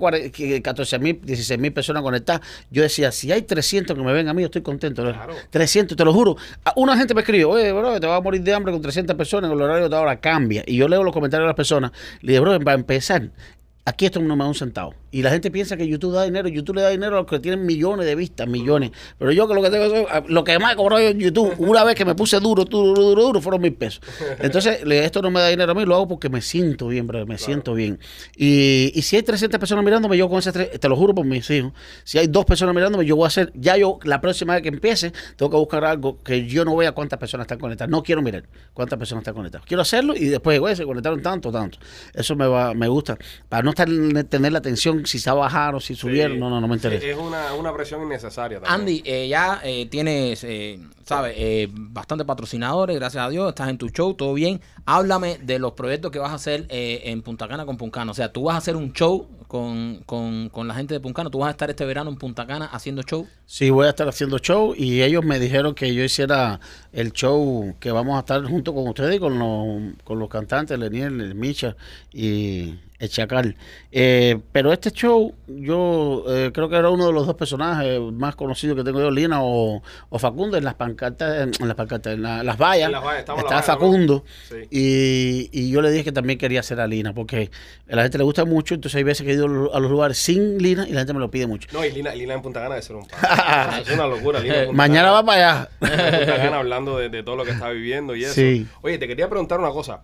14 0.62 0.98
mil, 0.98 1.18
16 1.24 1.59
mil 1.59 1.72
personas 1.72 2.03
conectadas. 2.03 2.42
Yo 2.70 2.83
decía, 2.83 3.11
si 3.11 3.33
hay 3.33 3.40
300 3.42 3.96
que 3.96 4.03
me 4.03 4.12
ven 4.12 4.29
a 4.29 4.35
mí, 4.35 4.42
yo 4.42 4.46
estoy 4.46 4.61
contento. 4.61 5.03
Claro. 5.03 5.33
300, 5.48 5.96
te 5.96 6.05
lo 6.05 6.12
juro. 6.12 6.37
A- 6.62 6.74
Una 6.76 6.98
gente 6.98 7.14
me 7.14 7.22
escribe, 7.22 7.46
oye, 7.46 7.72
bro, 7.72 7.98
te 7.98 8.07
vas 8.07 8.18
a 8.18 8.20
morir 8.20 8.42
de 8.42 8.53
hambre 8.53 8.70
con 8.70 8.83
300 8.83 9.16
personas, 9.16 9.50
el 9.50 9.59
horario 9.61 9.88
de 9.88 9.96
ahora 9.96 10.20
cambia. 10.20 10.62
Y 10.66 10.76
yo 10.76 10.88
leo 10.88 11.03
los 11.03 11.14
comentarios 11.14 11.44
de 11.46 11.48
las 11.48 11.57
personas. 11.57 11.90
Le 12.20 12.33
digo, 12.33 12.44
bro, 12.44 12.61
para 12.61 12.74
empezar, 12.74 13.31
aquí 13.87 14.05
esto 14.05 14.20
no 14.20 14.37
me 14.37 14.44
da 14.44 14.48
un 14.48 14.55
centavo. 14.55 14.94
Y 15.11 15.23
la 15.23 15.31
gente 15.31 15.51
piensa 15.51 15.77
que 15.77 15.87
YouTube 15.87 16.12
da 16.12 16.25
dinero. 16.25 16.49
YouTube 16.49 16.77
le 16.77 16.83
da 16.83 16.90
dinero 16.90 17.16
a 17.16 17.20
los 17.20 17.27
que 17.27 17.38
tienen 17.40 17.66
millones 17.66 18.07
de 18.07 18.14
vistas, 18.14 18.46
millones. 18.46 18.92
Pero 19.18 19.33
yo 19.33 19.49
que 19.49 19.55
lo 19.55 19.62
que 19.62 19.70
tengo 19.70 19.85
es, 19.85 20.07
lo 20.29 20.44
que 20.44 20.59
más 20.59 20.75
he 20.75 20.77
cobrado 20.77 21.03
en 21.03 21.18
YouTube, 21.18 21.55
una 21.59 21.85
vez 21.85 21.94
que 21.94 22.05
me 22.05 22.14
puse 22.14 22.38
duro, 22.40 22.64
duro, 22.64 23.01
duro, 23.01 23.23
duro, 23.23 23.40
fueron 23.40 23.61
mil 23.61 23.75
pesos. 23.75 24.01
Entonces, 24.38 24.81
esto 24.85 25.23
no 25.23 25.31
me 25.31 25.40
da 25.40 25.49
dinero 25.49 25.73
a 25.73 25.75
mí, 25.75 25.85
lo 25.85 25.94
hago 25.94 26.09
porque 26.09 26.29
me 26.29 26.40
siento 26.40 26.88
bien, 26.88 27.07
bro, 27.07 27.27
me 27.27 27.38
siento 27.38 27.75
bien. 27.75 27.99
Y, 28.37 28.92
y 28.94 29.03
si 29.03 29.16
hay 29.16 29.23
300 29.23 29.59
personas 29.59 29.85
mirándome, 29.85 30.16
yo 30.16 30.29
con 30.29 30.38
esas 30.38 30.53
tres, 30.53 30.79
te 30.79 30.88
lo 30.88 30.96
juro 30.96 31.14
por 31.14 31.25
mis 31.25 31.49
hijos, 31.51 31.73
si 32.05 32.18
hay 32.18 32.27
dos 32.27 32.44
personas 32.44 32.75
mirándome, 32.75 33.05
yo 33.05 33.16
voy 33.16 33.25
a 33.25 33.29
hacer, 33.29 33.53
ya 33.55 33.77
yo, 33.77 33.99
la 34.05 34.20
próxima 34.20 34.55
vez 34.55 34.62
que 34.62 34.68
empiece, 34.68 35.12
tengo 35.37 35.51
que 35.51 35.57
buscar 35.57 35.85
algo 35.85 36.23
que 36.23 36.46
yo 36.46 36.64
no 36.64 36.77
vea 36.77 36.92
cuántas 36.92 37.18
personas 37.18 37.44
están 37.44 37.59
conectadas. 37.59 37.90
No 37.90 38.03
quiero 38.03 38.23
mirar 38.23 38.44
cuántas 38.73 38.99
personas 38.99 39.23
están 39.23 39.35
conectadas. 39.35 39.66
Quiero 39.66 39.83
hacerlo 39.83 40.14
y 40.16 40.27
después, 40.27 40.59
güey, 40.61 40.77
se 40.77 40.85
conectaron 40.85 41.23
tanto, 41.23 41.51
tanto. 41.51 41.79
Eso 42.14 42.37
me 42.37 42.46
va, 42.46 42.75
me 42.75 42.88
gusta. 42.88 43.18
Para 43.49 43.62
no 43.62 43.70
estar, 43.70 43.88
tener 44.29 44.53
la 44.53 44.59
atención 44.59 45.00
si 45.05 45.19
se 45.19 45.31
va 45.31 45.37
a 45.37 45.41
bajar 45.41 45.75
o 45.75 45.81
si 45.81 45.95
subieron, 45.95 46.39
no, 46.39 46.51
no, 46.51 46.61
no 46.61 46.69
me 46.69 46.75
interesa. 46.75 47.07
Es 47.07 47.17
una, 47.17 47.55
una 47.55 47.73
presión 47.75 48.03
innecesaria 48.03 48.61
también. 48.61 48.81
Andy, 48.81 49.03
eh, 49.05 49.29
ya 49.29 49.61
eh, 49.63 49.87
tienes, 49.87 50.45
eh, 50.45 50.79
¿sabes? 51.05 51.35
Eh, 51.37 51.69
bastante 51.73 52.25
patrocinadores, 52.25 52.97
gracias 52.97 53.25
a 53.25 53.29
Dios. 53.29 53.49
Estás 53.49 53.69
en 53.69 53.79
tu 53.79 53.89
show, 53.91 54.15
todo 54.15 54.35
bien. 54.35 54.61
Háblame 54.94 55.38
de 55.42 55.59
los 55.59 55.72
proyectos 55.72 56.11
que 56.11 56.18
vas 56.18 56.33
a 56.33 56.35
hacer 56.35 56.66
eh, 56.68 57.03
en 57.05 57.22
Punta 57.22 57.46
Cana 57.46 57.64
con 57.64 57.76
Puncano. 57.76 58.11
O 58.12 58.14
sea, 58.14 58.33
tú 58.33 58.44
vas 58.44 58.55
a 58.57 58.59
hacer 58.59 58.74
un 58.76 58.92
show 58.92 59.29
con, 59.46 60.03
con, 60.07 60.48
con 60.48 60.66
la 60.66 60.74
gente 60.74 60.94
de 60.94 61.00
Puncano. 61.00 61.31
Tú 61.31 61.38
vas 61.38 61.48
a 61.48 61.50
estar 61.53 61.70
este 61.70 61.85
verano 61.85 62.11
en 62.11 62.16
Punta 62.16 62.46
Cana 62.46 62.66
haciendo 62.66 63.03
show. 63.03 63.26
Sí, 63.46 63.70
voy 63.70 63.87
a 63.87 63.90
estar 63.90 64.09
haciendo 64.09 64.38
show 64.38 64.74
y 64.76 65.03
ellos 65.03 65.24
me 65.24 65.38
dijeron 65.38 65.74
que 65.74 65.94
yo 65.94 66.03
hiciera 66.03 66.59
el 66.92 67.12
show 67.12 67.74
que 67.79 67.90
vamos 67.92 68.16
a 68.16 68.20
estar 68.20 68.42
junto 68.44 68.74
con 68.74 68.88
ustedes 68.88 69.16
y 69.16 69.18
con 69.20 69.38
los, 69.38 69.94
con 70.05 70.18
los 70.18 70.29
cantantes, 70.29 70.79
Leniel, 70.79 71.20
el 71.20 71.35
Micha 71.35 71.76
y 72.12 72.74
el 73.00 73.09
Chacal. 73.09 73.57
Eh, 73.90 74.38
pero 74.53 74.72
este 74.72 74.90
show, 74.92 75.35
yo 75.48 76.24
eh, 76.29 76.50
creo 76.53 76.68
que 76.68 76.76
era 76.76 76.90
uno 76.90 77.07
de 77.07 77.12
los 77.12 77.26
dos 77.26 77.35
personajes 77.35 77.98
más 78.12 78.37
conocidos 78.37 78.76
que 78.76 78.85
tengo 78.85 79.00
yo, 79.00 79.11
Lina 79.11 79.42
o, 79.42 79.83
o 80.11 80.18
Facundo, 80.18 80.57
en 80.57 80.64
las 80.64 80.74
pancartas, 80.74 81.48
en 81.59 81.66
las 81.66 81.76
pancartas, 81.76 82.12
en 82.14 82.22
la- 82.22 82.44
las 82.44 82.57
vallas. 82.59 82.87
En 82.87 82.92
las 82.92 83.03
vallas, 83.03 83.20
está 83.20 83.35
vallas, 83.35 83.66
Facundo. 83.66 84.24
Sí. 84.48 84.57
Y, 84.70 84.80
y 85.53 85.71
yo 85.71 85.83
le 85.83 85.90
dije 85.90 86.05
que 86.05 86.12
también 86.12 86.38
quería 86.38 86.61
hacer 86.61 86.81
a 86.81 86.87
Lina, 86.87 87.12
porque 87.14 87.51
a 87.90 87.97
la 87.97 88.03
gente 88.03 88.19
le 88.19 88.25
gusta 88.25 88.45
mucho, 88.45 88.75
entonces 88.75 88.97
hay 88.97 89.03
veces 89.03 89.25
que 89.25 89.33
he 89.33 89.35
ido 89.35 89.47
a 89.75 89.81
los 89.81 89.90
lugares 89.90 90.19
sin 90.19 90.59
Lina 90.62 90.88
y 90.88 90.93
la 90.93 91.01
gente 91.01 91.12
me 91.12 91.21
lo 91.21 91.31
pide 91.31 91.47
mucho. 91.47 91.69
No, 91.73 91.85
y 91.85 91.90
Lina, 91.93 92.14
Lina 92.14 92.35
en 92.35 92.43
Punta 92.43 92.61
Cana 92.61 92.75
debe 92.77 92.83
ser 92.87 92.97
un 92.97 93.07
pan. 93.09 93.81
es 93.81 93.90
una 93.90 94.07
locura. 94.07 94.40
Lina 94.40 94.59
en 94.61 94.66
Punta 94.66 94.77
Mañana 94.77 95.11
va 95.11 95.25
para 95.25 95.61
allá. 95.61 95.69
en 95.81 96.19
Punta 96.19 96.37
Cana 96.37 96.59
hablando 96.59 96.99
de, 96.99 97.09
de 97.09 97.23
todo 97.23 97.37
lo 97.37 97.45
que 97.45 97.51
está 97.53 97.71
viviendo 97.71 98.14
y 98.16 98.25
eso. 98.25 98.35
Sí. 98.35 98.66
Oye, 98.83 98.99
te 98.99 99.07
quería 99.09 99.29
preguntar 99.29 99.59
una 99.61 99.71
cosa. 99.71 100.03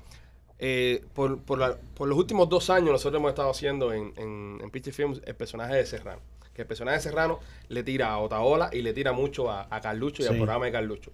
Eh, 0.58 1.04
por, 1.14 1.38
por, 1.42 1.58
la- 1.58 1.76
por 1.94 2.08
los 2.08 2.16
últimos 2.16 2.48
dos 2.48 2.70
años 2.70 2.90
nosotros 2.90 3.20
hemos 3.20 3.28
estado 3.30 3.50
haciendo 3.50 3.92
en, 3.92 4.12
en, 4.16 4.58
en 4.62 4.70
Pitchy 4.70 4.90
Films 4.90 5.20
el 5.26 5.34
personaje 5.34 5.74
de 5.74 5.84
Serrano. 5.86 6.20
Que 6.54 6.62
el 6.62 6.68
personaje 6.68 6.96
de 6.96 7.02
Serrano 7.02 7.38
le 7.68 7.82
tira 7.82 8.08
a 8.08 8.18
Otaola 8.18 8.70
y 8.72 8.80
le 8.80 8.94
tira 8.94 9.12
mucho 9.12 9.50
a, 9.50 9.66
a 9.70 9.80
Carlucho 9.82 10.22
y 10.22 10.26
al 10.26 10.32
Sí. 10.32 10.38
programa 10.38 10.64
de 10.64 10.72
Carlucho. 10.72 11.12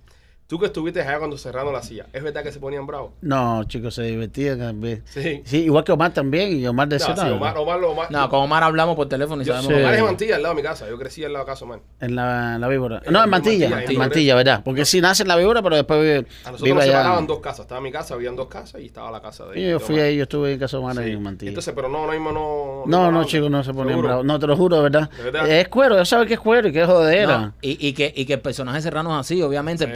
Tú 0.53 0.59
que 0.59 0.67
estuviste 0.67 1.01
allá 1.01 1.19
cuando 1.19 1.39
Serrano 1.39 1.73
lo 1.73 1.79
hacía, 1.79 2.05
¿es 2.13 2.23
verdad 2.23 2.43
que 2.43 2.53
se 2.53 2.61
ponían 2.61 2.87
bravos? 2.87 3.13
No, 3.23 3.65
chicos, 3.65 3.95
se 3.95 4.03
divertían 4.03 4.59
también. 4.59 5.03
Sí. 5.07 5.41
Sí, 5.47 5.63
igual 5.65 5.83
que 5.83 5.93
Omar 5.93 6.13
también, 6.13 6.59
y 6.61 6.67
Omar 6.67 6.89
No, 6.89 6.93
decía 6.93 7.15
sí, 7.17 7.23
nada, 7.23 7.35
Omar, 7.37 7.57
Omar, 7.57 7.81
lo- 7.81 7.93
Omar- 7.93 8.11
No, 8.11 8.29
con 8.29 8.41
Omar 8.41 8.63
hablamos 8.63 8.95
por 8.95 9.09
teléfono 9.09 9.41
y 9.41 9.47
yo- 9.47 9.55
sabemos. 9.55 9.73
Sí. 9.75 9.81
Omar 9.81 9.95
es 9.95 10.01
en 10.01 10.05
Mantilla, 10.05 10.37
al 10.37 10.43
lado 10.43 10.55
de 10.55 10.61
mi 10.61 10.69
casa. 10.69 10.87
Yo 10.91 10.99
crecí 10.99 11.25
al 11.25 11.33
lado 11.33 11.47
de 11.47 11.51
casa, 11.53 11.65
Omar. 11.65 11.81
en 12.01 12.15
la, 12.15 12.59
la 12.59 12.69
víbora. 12.69 13.01
En 13.03 13.15
No, 13.15 13.21
la 13.21 13.25
en 13.25 13.31
Mantilla, 13.31 13.71
Mantilla, 13.71 13.93
en 13.93 13.99
Mantilla, 13.99 14.35
¿verdad? 14.35 14.61
Porque 14.63 14.85
sí 14.85 15.01
nace 15.01 15.23
en 15.23 15.29
la 15.29 15.37
víbora, 15.37 15.63
pero 15.63 15.75
después 15.77 16.01
vive, 16.03 16.17
A 16.19 16.21
nosotros 16.51 16.61
vive 16.65 16.75
nos 16.75 16.83
allá. 16.85 16.93
separaban 16.99 17.27
dos 17.27 17.41
casas. 17.41 17.61
Estaba 17.61 17.81
mi 17.81 17.91
casa, 17.91 18.13
habían 18.13 18.37
dos 18.37 18.49
casas 18.49 18.83
y 18.83 18.85
estaba 18.85 19.11
la 19.11 19.23
casa 19.23 19.47
de 19.47 19.59
Y 19.59 19.63
yo 19.63 19.79
de 19.79 19.81
fui 19.81 19.95
Omar. 19.95 20.07
ahí, 20.07 20.17
yo 20.19 20.23
estuve 20.25 20.53
en 20.53 20.59
casa 20.59 20.77
de 20.77 20.83
Omar 20.83 20.97
Sí. 21.03 21.11
en 21.13 21.23
Mantilla. 21.23 21.49
Entonces, 21.49 21.73
pero 21.75 21.89
no, 21.89 22.05
no 22.05 22.13
mismo 22.13 22.31
no. 22.31 22.83
no, 22.85 23.11
no, 23.11 23.21
no, 23.21 23.25
chicos, 23.25 23.51
no 23.51 23.65
se 23.65 23.73
ponían 23.73 24.03
bravos. 24.03 24.27
No, 24.27 24.39
te 24.39 24.47
lo 24.47 24.55
juro, 24.55 24.77
de 24.77 24.83
verdad. 24.83 25.09
¿De 25.17 25.23
verdad? 25.23 25.49
Es 25.49 25.69
cuero, 25.69 25.97
ya 25.97 26.05
sabes 26.05 26.29
que 26.29 26.35
es 26.35 26.41
cuero 26.41 26.69
y 26.69 26.73
que 26.73 26.83
es 26.83 26.87
jodera. 26.87 27.39
No, 27.39 27.55
y, 27.63 27.89
y 27.89 27.95
que, 27.95 28.13
y 28.15 28.27
que 28.27 28.35
el 28.35 28.41
personaje 28.41 28.83
serrano 28.83 29.15
es 29.15 29.21
así, 29.21 29.41
obviamente. 29.41 29.85
El, 29.85 29.91
Sí. 29.93 29.95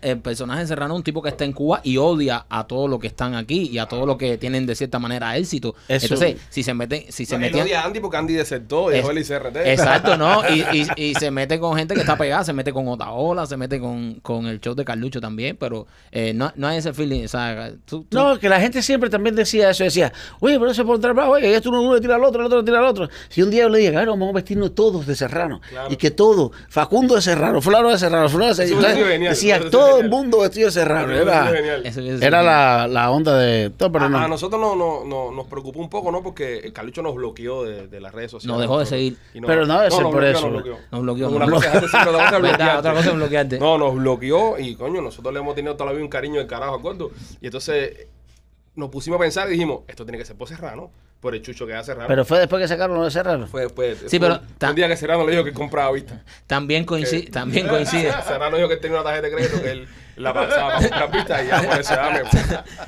El 0.00 0.18
personaje 0.20 0.66
serrano 0.66 0.94
es 0.94 0.98
un 0.98 1.04
tipo 1.04 1.20
que 1.22 1.28
está 1.28 1.44
en 1.44 1.52
Cuba 1.52 1.80
y 1.84 1.96
odia 1.96 2.46
a 2.48 2.66
todos 2.66 2.88
los 2.88 2.98
que 2.98 3.06
están 3.08 3.34
aquí 3.34 3.68
y 3.72 3.78
a 3.78 3.86
todos 3.86 4.06
los 4.06 4.16
que 4.16 4.38
tienen 4.38 4.66
de 4.66 4.74
cierta 4.74 4.98
manera 4.98 5.36
éxito. 5.36 5.74
Eso- 5.88 6.06
Entonces, 6.06 6.36
si 6.48 6.62
se 6.62 6.74
meten, 6.74 7.04
si 7.10 7.26
se 7.26 7.36
No, 7.38 7.44
él 7.44 7.50
metían. 7.50 7.66
odia 7.66 7.82
a 7.82 7.86
Andy 7.86 8.00
porque 8.00 8.16
Andy 8.16 8.34
desertó 8.34 8.90
y 8.90 8.94
dejó 8.96 9.10
el 9.10 9.18
ICRT. 9.18 9.56
Exacto, 9.66 10.16
¿no? 10.16 10.42
Y, 10.52 10.60
y, 10.96 11.10
y 11.10 11.14
se 11.14 11.30
mete 11.30 11.58
con 11.58 11.76
gente 11.76 11.94
que 11.94 12.00
está 12.00 12.16
pegada, 12.16 12.44
se 12.44 12.52
mete 12.52 12.72
con 12.72 12.86
Otaola, 12.88 13.46
se 13.46 13.56
mete 13.56 13.80
con, 13.80 14.14
con 14.20 14.46
el 14.46 14.60
show 14.60 14.74
de 14.74 14.84
Carlucho 14.84 15.20
también, 15.20 15.56
pero 15.56 15.86
eh, 16.10 16.32
no, 16.34 16.52
no 16.56 16.68
hay 16.68 16.78
ese 16.78 16.92
feeling, 16.92 17.24
o 17.24 17.28
sea, 17.28 17.72
tú- 17.84 18.04
tú- 18.08 18.16
No, 18.16 18.38
que 18.38 18.48
la 18.48 18.60
gente 18.60 18.82
siempre 18.82 19.08
también 19.10 19.34
decía 19.34 19.70
eso, 19.70 19.84
decía, 19.84 20.12
oye, 20.40 20.58
pero 20.58 20.70
eso 20.70 20.82
es 20.82 20.86
por 20.86 20.96
entrar 20.96 21.14
bravo, 21.14 21.32
oye, 21.32 21.54
esto 21.54 21.70
uno 21.70 21.94
le 21.94 22.00
tira 22.00 22.16
al 22.16 22.24
otro, 22.24 22.40
el 22.40 22.46
otro 22.46 22.58
le 22.58 22.64
tira 22.64 22.78
al 22.78 22.84
otro. 22.84 23.08
Si 23.28 23.42
un 23.42 23.50
día 23.50 23.62
yo 23.62 23.68
le 23.68 23.78
dije, 23.78 23.90
claro, 23.92 24.12
vamos 24.12 24.30
a 24.30 24.32
vestirnos 24.32 24.74
todos 24.74 25.06
de 25.06 25.14
serrano, 25.16 25.60
Claro. 25.68 25.88
y 25.92 25.96
que 25.96 26.10
todo, 26.10 26.52
Facundo 26.68 27.14
de 27.14 27.22
serrano, 27.22 27.60
Floro 27.60 27.90
de 27.90 27.98
serrano, 27.98 28.28
Floro 28.28 28.46
de 28.46 28.54
serrano, 28.66 29.06
genial, 29.06 29.32
decía, 29.34 29.70
todo 29.72 29.98
el 29.98 30.08
mundo 30.08 30.40
vestido 30.40 30.66
de 30.66 30.72
serrano, 30.72 31.12
era, 31.12 31.50
era 32.20 32.42
la, 32.42 32.86
la 32.86 33.10
onda 33.10 33.36
de 33.38 33.70
todo, 33.70 33.90
pero 33.90 34.04
a, 34.04 34.08
no. 34.08 34.18
a 34.18 34.28
nosotros 34.28 34.60
no, 34.60 34.76
no, 34.76 35.04
no- 35.04 35.32
nos 35.32 35.46
preocupó 35.48 35.80
un 35.80 35.88
poco, 35.90 36.12
¿no? 36.12 36.22
Porque 36.22 36.70
Carlucho 36.72 37.02
nos 37.02 37.14
bloqueó 37.14 37.64
de, 37.64 37.88
de 37.88 38.00
las 38.00 38.12
redes 38.12 38.30
sociales. 38.30 38.52
Nos 38.52 38.60
dejó 38.60 38.78
de 38.78 38.86
seguir. 38.86 39.16
Pero 39.46 39.66
no 39.66 39.78
debe 39.78 39.90
ser 39.90 40.02
por 40.02 40.12
bloqueó, 40.12 40.30
eso. 40.30 40.40
Nos 40.42 40.52
bloqueó. 40.62 40.78
Nos 40.90 41.00
bloqueó. 41.02 41.30
No, 43.58 43.78
nos 43.78 43.94
bloqueó 43.96 44.58
y 44.58 44.74
coño, 44.76 45.00
nosotros 45.00 45.32
le 45.34 45.40
hemos 45.40 45.54
tenido 45.54 45.74
toda 45.74 45.86
la 45.86 45.92
vida 45.92 46.04
un 46.04 46.10
cariño 46.10 46.38
del 46.38 46.46
carajo 46.46 46.74
al 46.74 46.80
gordo. 46.82 47.10
Y 47.40 47.46
entonces 47.46 48.06
nos 48.74 48.88
pusimos 48.90 49.18
a 49.18 49.20
pensar 49.20 49.48
y 49.48 49.52
dijimos, 49.52 49.80
esto 49.88 50.04
tiene 50.04 50.18
que 50.18 50.24
ser 50.24 50.36
por 50.36 50.48
Serrano, 50.48 50.90
por 51.22 51.34
el 51.36 51.40
chucho 51.40 51.66
que 51.68 51.72
hace 51.72 51.86
Serrano. 51.92 52.08
Pero 52.08 52.24
fue 52.24 52.40
después 52.40 52.60
que 52.60 52.66
sacaron 52.66 52.96
lo 52.96 53.04
de 53.04 53.10
Serrano. 53.12 53.46
fue 53.46 53.62
después. 53.62 53.96
Sí, 54.08 54.18
fue 54.18 54.28
pero 54.28 54.40
un- 54.70 54.74
día 54.74 54.88
que 54.88 54.96
Serrano 54.96 55.24
le 55.24 55.30
dijo 55.30 55.44
que 55.44 55.52
compraba 55.52 55.92
vista. 55.92 56.20
También 56.48 56.84
coincide, 56.84 57.30
también 57.30 57.68
coincide. 57.68 58.12
Serrano 58.26 58.56
dijo 58.56 58.66
que 58.68 58.74
él 58.74 58.80
tenía 58.80 58.96
una 59.00 59.04
tarjeta 59.04 59.28
de 59.28 59.32
crédito 59.34 59.62
que 59.62 59.70
él 59.70 59.88
la 60.16 60.32
comprar 60.34 61.10
vistas 61.12 61.42
y 61.44 61.48
ya 61.48 61.62
por 61.62 61.82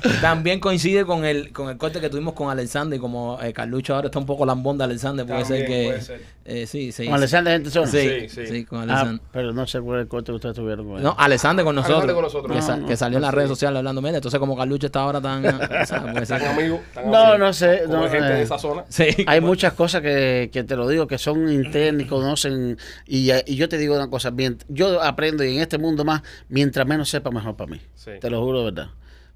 me... 0.05 0.11
También 0.21 0.59
coincide 0.59 1.05
con 1.05 1.25
el 1.25 1.51
con 1.51 1.69
el 1.69 1.77
corte 1.77 1.99
que 1.99 2.09
tuvimos 2.09 2.33
con 2.33 2.49
Alexander 2.49 2.97
y 2.97 3.01
como 3.01 3.39
eh, 3.41 3.53
Carlucho 3.53 3.95
ahora 3.95 4.07
está 4.07 4.19
un 4.19 4.25
poco 4.25 4.45
lambón 4.45 4.77
de 4.77 4.83
Alexander, 4.83 5.25
puede 5.25 5.45
ser 5.45 5.65
que 5.65 5.83
puede 5.87 6.01
ser. 6.01 6.21
eh, 6.45 6.67
sí, 6.67 6.91
sí. 6.91 7.05
Con 7.05 7.15
Alexander 7.15 7.53
Gente. 7.53 7.69
Sí, 7.71 7.79
Sí, 7.87 8.29
sí, 8.29 8.47
sí. 8.47 8.65
con 8.65 8.79
Ah, 8.79 8.93
Alexander. 8.93 9.21
pero 9.31 9.53
no 9.53 9.65
sé 9.67 9.81
cuál 9.81 9.99
es 9.99 10.03
el 10.03 10.07
corte 10.07 10.31
que 10.31 10.35
ustedes 10.35 10.55
tuvieron 10.55 10.87
con 10.87 10.97
él. 10.97 11.03
No, 11.03 11.15
Alexander 11.17 11.65
con 11.65 11.75
nosotros. 11.75 12.03
Alexander 12.03 12.15
con 12.15 12.23
nosotros. 12.23 12.55
Que, 12.55 12.61
sa- 12.61 12.75
No, 12.75 12.81
no, 12.83 12.87
que 12.87 12.97
salió 12.97 13.17
en 13.17 13.21
las 13.23 13.31
sí. 13.31 13.35
redes 13.37 13.49
sociales 13.49 13.77
hablando, 13.77 14.01
mira, 14.01 14.15
entonces 14.17 14.39
como 14.39 14.55
Carlucho 14.57 14.85
está 14.87 15.01
ahora 15.01 15.21
tan... 15.21 15.43
ser 15.87 15.87
Tan 15.87 16.39
que- 16.39 16.45
amigos, 16.47 16.79
tan 16.93 17.09
No, 17.11 17.37
no 17.37 17.53
sé, 17.53 17.81
Como 17.85 17.97
no, 17.97 18.03
hay 18.03 18.09
gente 18.11 18.27
eh. 18.27 18.33
de 18.35 18.41
esa 18.43 18.57
zona. 18.59 18.83
Sí. 18.89 19.05
Hay 19.27 19.41
muchas 19.41 19.73
cosas 19.73 20.01
que, 20.01 20.49
que 20.51 20.63
te 20.63 20.75
lo 20.75 20.87
digo, 20.87 21.07
que 21.07 21.17
son 21.17 21.51
internas 21.51 22.03
y 22.05 22.09
conocen. 22.09 22.77
Y, 23.07 23.29
eh, 23.31 23.43
y 23.47 23.55
yo 23.55 23.67
te 23.69 23.77
digo 23.77 23.95
una 23.95 24.09
cosa, 24.09 24.31
yo 24.67 25.01
aprendo 25.01 25.43
y 25.43 25.55
en 25.55 25.61
este 25.61 25.77
mundo 25.77 26.03
más, 26.05 26.21
mientras 26.49 26.85
menos 26.87 27.09
sepa, 27.15 27.31
mejor 27.31 27.55
para 27.55 27.71
mí. 27.71 27.81
Sí. 27.95 28.11
Te 28.19 28.29
lo 28.29 28.41
juro 28.41 28.59
de 28.59 28.65
verdad. 28.65 28.89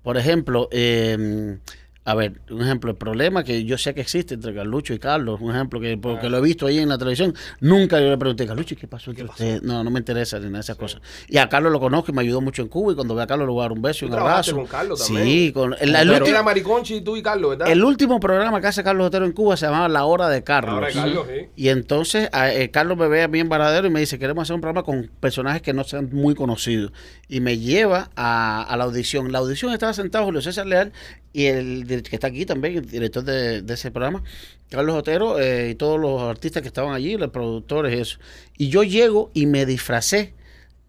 Por 0.04 0.18
ejemplo, 0.18 0.70
eh, 0.72 1.58
a 2.06 2.16
ver, 2.16 2.42
un 2.50 2.62
ejemplo, 2.64 2.90
el 2.90 2.98
problema 2.98 3.44
que 3.44 3.66
yo 3.66 3.78
sé 3.78 3.94
que 3.94 4.02
existe 4.02 4.34
entre 4.34 4.56
Carlucho 4.56 4.94
y 4.96 5.00
Carlos, 5.00 5.40
un 5.42 5.52
ejemplo 5.54 5.80
que 5.80 5.96
porque 5.98 6.26
Ah. 6.26 6.30
lo 6.30 6.38
he 6.38 6.42
visto 6.42 6.66
ahí 6.66 6.80
en 6.80 6.90
la 6.90 6.98
televisión, 6.98 7.36
nunca 7.60 8.00
yo 8.00 8.10
le 8.10 8.18
pregunté, 8.18 8.48
Carlucho, 8.48 8.74
¿y 8.74 8.78
¿qué 8.78 8.88
pasó 8.88 9.12
entre 9.12 9.26
¿Qué 9.26 9.28
pasó? 9.30 9.44
ustedes? 9.44 9.62
No, 9.62 9.84
no 9.84 9.92
me 9.92 10.00
interesa 10.00 10.38
ni 10.40 10.46
nada 10.46 10.58
de 10.58 10.62
esas 10.62 10.76
cosas. 10.78 11.02
Y 11.28 11.38
a 11.38 11.48
Carlos 11.50 11.72
lo 11.72 11.80
conozco 11.80 12.12
y 12.12 12.16
me 12.16 12.22
ayudó 12.22 12.42
mucho 12.42 12.64
en 12.64 12.68
Cuba 12.70 12.94
y 12.94 12.96
cuando 12.96 13.14
ve 13.14 13.22
a 13.22 13.28
Carlos 13.28 13.48
le 13.48 13.52
voy 13.54 13.60
a 13.62 13.64
dar 13.66 13.74
un 13.74 13.82
beso 13.84 14.06
y 14.06 14.08
un 14.08 14.16
abrazo. 14.16 14.56
con 14.56 14.66
Carlos 14.66 15.04
Sí, 15.06 15.14
también. 15.14 15.52
con 15.52 15.76
el, 15.80 15.96
el 15.96 16.10
último- 16.10 16.28
era 16.28 16.42
Mariconchi, 16.42 17.02
tú 17.02 17.16
y 17.16 17.22
Carlos, 17.22 17.52
¿verdad? 17.52 17.72
el 17.72 17.84
último 17.84 18.20
programa 18.20 18.60
que 18.60 18.68
hace 18.68 18.84
Carlos 18.84 19.06
Otero 19.06 19.26
en 19.26 19.32
Cuba 19.34 19.56
se 19.56 19.68
llamaba 19.68 19.88
La 19.88 20.06
Hora 20.06 20.30
de 20.30 20.44
Carlos. 20.44 20.74
Ahora 20.76 20.88
Carlos, 20.92 21.28
sí. 21.28 21.48
Y 21.58 21.68
entonces 21.70 22.30
a- 22.32 22.52
eh, 22.52 22.72
Carlos 22.72 22.98
me 22.98 23.08
ve 23.08 23.22
a 23.22 23.28
mí 23.28 23.40
en 23.40 23.50
Varadero 23.50 23.86
y 23.86 23.92
me 23.92 24.00
dice, 24.00 24.18
queremos 24.18 24.44
hacer 24.44 24.56
un 24.56 24.62
programa 24.62 24.84
con 24.84 25.12
personajes 25.20 25.62
que 25.62 25.74
no 25.74 25.84
sean 25.84 26.10
muy 26.12 26.34
conocidos. 26.34 26.92
Y 27.28 27.42
me 27.42 27.60
lleva 27.60 28.10
a, 28.16 28.64
a 28.64 28.78
la 28.78 28.86
audición. 28.86 29.32
La 29.32 29.38
audición 29.40 29.74
estaba 29.74 29.94
sentado 29.94 30.26
Julio 30.26 30.42
César 30.42 30.66
Leal 30.66 30.92
y 31.32 31.46
el 31.46 31.86
que 31.90 32.16
está 32.16 32.28
aquí 32.28 32.46
también, 32.46 32.78
el 32.78 32.86
director 32.90 33.24
de, 33.24 33.64
ese 33.74 33.92
programa, 33.92 34.24
Carlos 34.70 34.96
Otero 34.96 35.40
eh, 35.40 35.72
y 35.72 35.76
todos 35.76 36.00
los 36.00 36.22
artistas 36.22 36.62
que 36.62 36.68
estaban 36.68 36.94
allí, 36.94 37.18
los 37.18 37.30
productores 37.32 37.98
y 37.98 38.02
eso. 38.02 38.20
Y 38.58 38.70
yo 38.70 38.84
llego 38.84 39.32
y 39.34 39.46
me 39.46 39.66
disfracé 39.66 40.34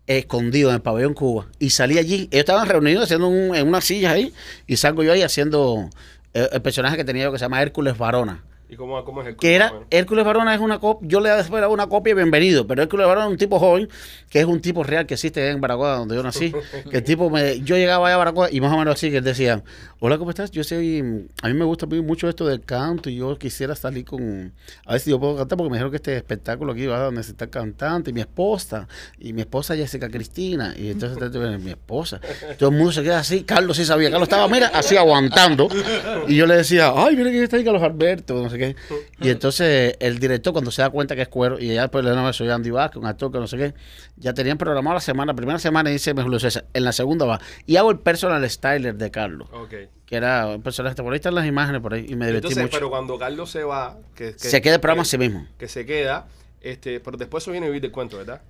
escondido 0.07 0.71
en 0.71 0.77
el 0.77 0.83
pabellón 0.83 1.15
Cuba 1.15 1.47
y 1.59 1.71
salí 1.71 1.99
allí. 1.99 2.29
Ellos 2.31 2.41
estaban 2.41 2.69
reunidos 2.69 3.05
haciendo 3.05 3.29
un- 3.29 3.55
en 3.55 3.69
unas 3.69 3.85
sillas 3.85 4.13
ahí 4.13 4.33
y 4.67 4.77
salgo 4.77 5.03
yo 5.03 5.13
ahí 5.13 5.23
haciendo 5.23 5.89
eh, 6.35 6.49
el 6.53 6.63
personaje 6.63 6.97
que 6.97 7.05
tenía 7.05 7.25
yo 7.25 7.33
que 7.33 7.39
se 7.39 7.45
llama 7.45 7.63
Hércules 7.63 7.97
Varona 7.99 8.43
¿Y 8.71 8.77
cómo, 8.77 9.05
cómo 9.05 9.23
es 9.23 9.27
el 9.27 9.37
que 9.37 9.57
era. 9.57 9.73
Hércules 9.91 10.25
Varona 10.25 10.55
es 10.55 10.61
una 10.61 10.79
copia, 10.79 11.09
yo 11.09 11.19
le 11.19 11.37
esperaba 11.41 11.73
una 11.73 11.89
copia 11.89 12.15
de 12.15 12.23
bienvenido, 12.23 12.69
pero 12.69 12.83
Hércules 12.83 13.05
Varona 13.05 13.27
es 13.27 13.33
un 13.33 13.37
tipo 13.37 13.59
joven, 13.59 13.89
que 14.29 14.39
es 14.39 14.45
un 14.45 14.61
tipo 14.61 14.85
real 14.85 15.07
que 15.07 15.15
existe 15.15 15.49
en 15.49 15.61
Baracoa, 15.61 15.97
donde 15.97 16.15
yo 16.15 16.23
nací, 16.23 16.53
que 16.91 16.99
el 16.99 17.03
tipo 17.03 17.31
me, 17.31 17.61
yo 17.63 17.77
llegaba 17.77 18.07
allá 18.07 18.15
a 18.15 18.19
Baracoa 18.19 18.49
y 18.53 18.61
más 18.61 18.73
o 18.73 18.79
menos 18.79 18.95
así, 18.95 19.11
que 19.11 19.17
él 19.17 19.25
decía, 19.25 19.65
hola, 19.99 20.19
¿cómo 20.19 20.31
estás? 20.31 20.53
Yo 20.53 20.63
soy, 20.63 21.27
a 21.43 21.49
mí 21.49 21.55
me 21.55 21.65
gusta 21.65 21.87
mucho 21.87 22.29
esto 22.29 22.47
del 22.47 22.61
canto 22.61 23.11
y 23.11 23.17
yo 23.17 23.37
quisiera 23.39 23.75
salir 23.75 24.05
con, 24.05 24.53
a 24.87 24.93
ver 24.93 25.01
si 25.01 25.11
yo 25.11 25.19
puedo 25.19 25.37
cantar, 25.37 25.59
porque 25.59 25.71
me 25.71 25.77
dijeron 25.77 25.91
que 25.91 25.97
este 25.97 26.17
espectáculo 26.17 26.73
aquí 26.73 26.87
va 26.87 27.09
a 27.09 27.11
necesitar 27.11 27.51
cantante, 27.51 28.11
y 28.11 28.13
mi 28.13 28.21
esposa, 28.21 28.87
y 29.19 29.33
mi 29.33 29.41
esposa 29.41 29.75
Jessica 29.75 30.09
Cristina, 30.09 30.75
y 30.77 30.91
entonces 30.91 31.19
mi 31.61 31.71
esposa, 31.71 32.21
todo 32.57 32.71
el 32.71 32.77
mundo 32.77 32.93
se 32.93 33.03
queda 33.03 33.19
así, 33.19 33.43
Carlos 33.43 33.77
sí 33.77 33.85
sabía, 33.85 34.13
Carlos 34.13 34.29
estaba, 34.29 34.47
mira, 34.47 34.69
así 34.69 34.97
aguantando, 34.97 35.69
y 36.29 36.37
yo 36.37 36.47
le 36.47 36.55
decía, 36.59 36.93
ay, 36.95 37.17
mira 37.17 37.33
que 37.33 37.43
está 37.43 37.57
ahí 37.57 37.65
Carlos 37.65 37.83
Alberto, 37.83 38.41
no 38.41 38.49
sé 38.49 38.60
qué. 38.61 38.77
Y 39.21 39.31
entonces 39.31 39.97
el 40.01 40.19
director, 40.19 40.53
cuando 40.53 40.71
se 40.71 40.83
da 40.83 40.91
cuenta 40.91 41.17
que 41.17 41.23
es 41.23 41.29
cuero, 41.29 41.59
y 41.59 41.75
ya 41.75 41.83
después 41.83 42.05
le 42.05 42.11
nombra 42.15 42.33
soy 42.33 42.49
Andy 42.51 42.71
Vázquez, 42.71 42.97
un 43.01 43.07
actor 43.07 43.33
que 43.33 43.39
no 43.39 43.47
sé 43.47 43.57
qué, 43.57 43.75
ya 44.17 44.33
tenían 44.35 44.57
programado 44.59 44.95
la 44.95 45.01
semana, 45.01 45.33
la 45.33 45.37
primera 45.37 45.59
semana 45.59 45.91
y 45.91 45.95
dice 45.95 46.13
Julio 46.15 46.39
César, 46.39 46.65
en 46.73 46.85
la 46.85 46.93
segunda 46.93 47.25
va. 47.27 47.41
Y 47.67 47.77
hago 47.77 47.91
el 47.91 47.99
personal 47.99 48.49
styler 48.49 48.95
de 48.95 49.11
Carlos, 49.11 49.49
Ok. 49.53 49.75
que 50.07 50.17
era 50.17 50.47
un 50.49 50.63
personaje, 50.63 50.95
por 50.97 51.13
ahí 51.13 51.17
están 51.17 51.35
las 51.35 51.47
imágenes 51.47 51.81
por 51.81 51.95
ahí, 51.95 52.07
y 52.09 52.15
me 52.17 52.27
divertí 52.27 52.49
Entonces, 52.49 52.63
mucho. 52.65 52.77
pero 52.77 52.91
cuando 52.91 53.19
Carlos 53.19 53.51
se 53.51 53.65
va, 53.65 53.99
que, 54.15 54.33
que- 54.33 54.39
se 54.39 54.61
queda 54.63 54.75
el 54.75 54.81
programa 54.81 55.03
que, 55.03 55.09
así 55.09 55.19
mismo. 55.19 55.47
que 55.59 55.67
se 55.69 55.85
queda, 55.87 56.27
este, 56.61 57.01
pero 57.01 57.17
después 57.17 57.43
eso 57.43 57.51
viene 57.53 57.67
a 57.67 57.71
vivir 57.71 57.83
del 57.83 57.91
cuento, 57.93 58.19
¿verdad? 58.19 58.43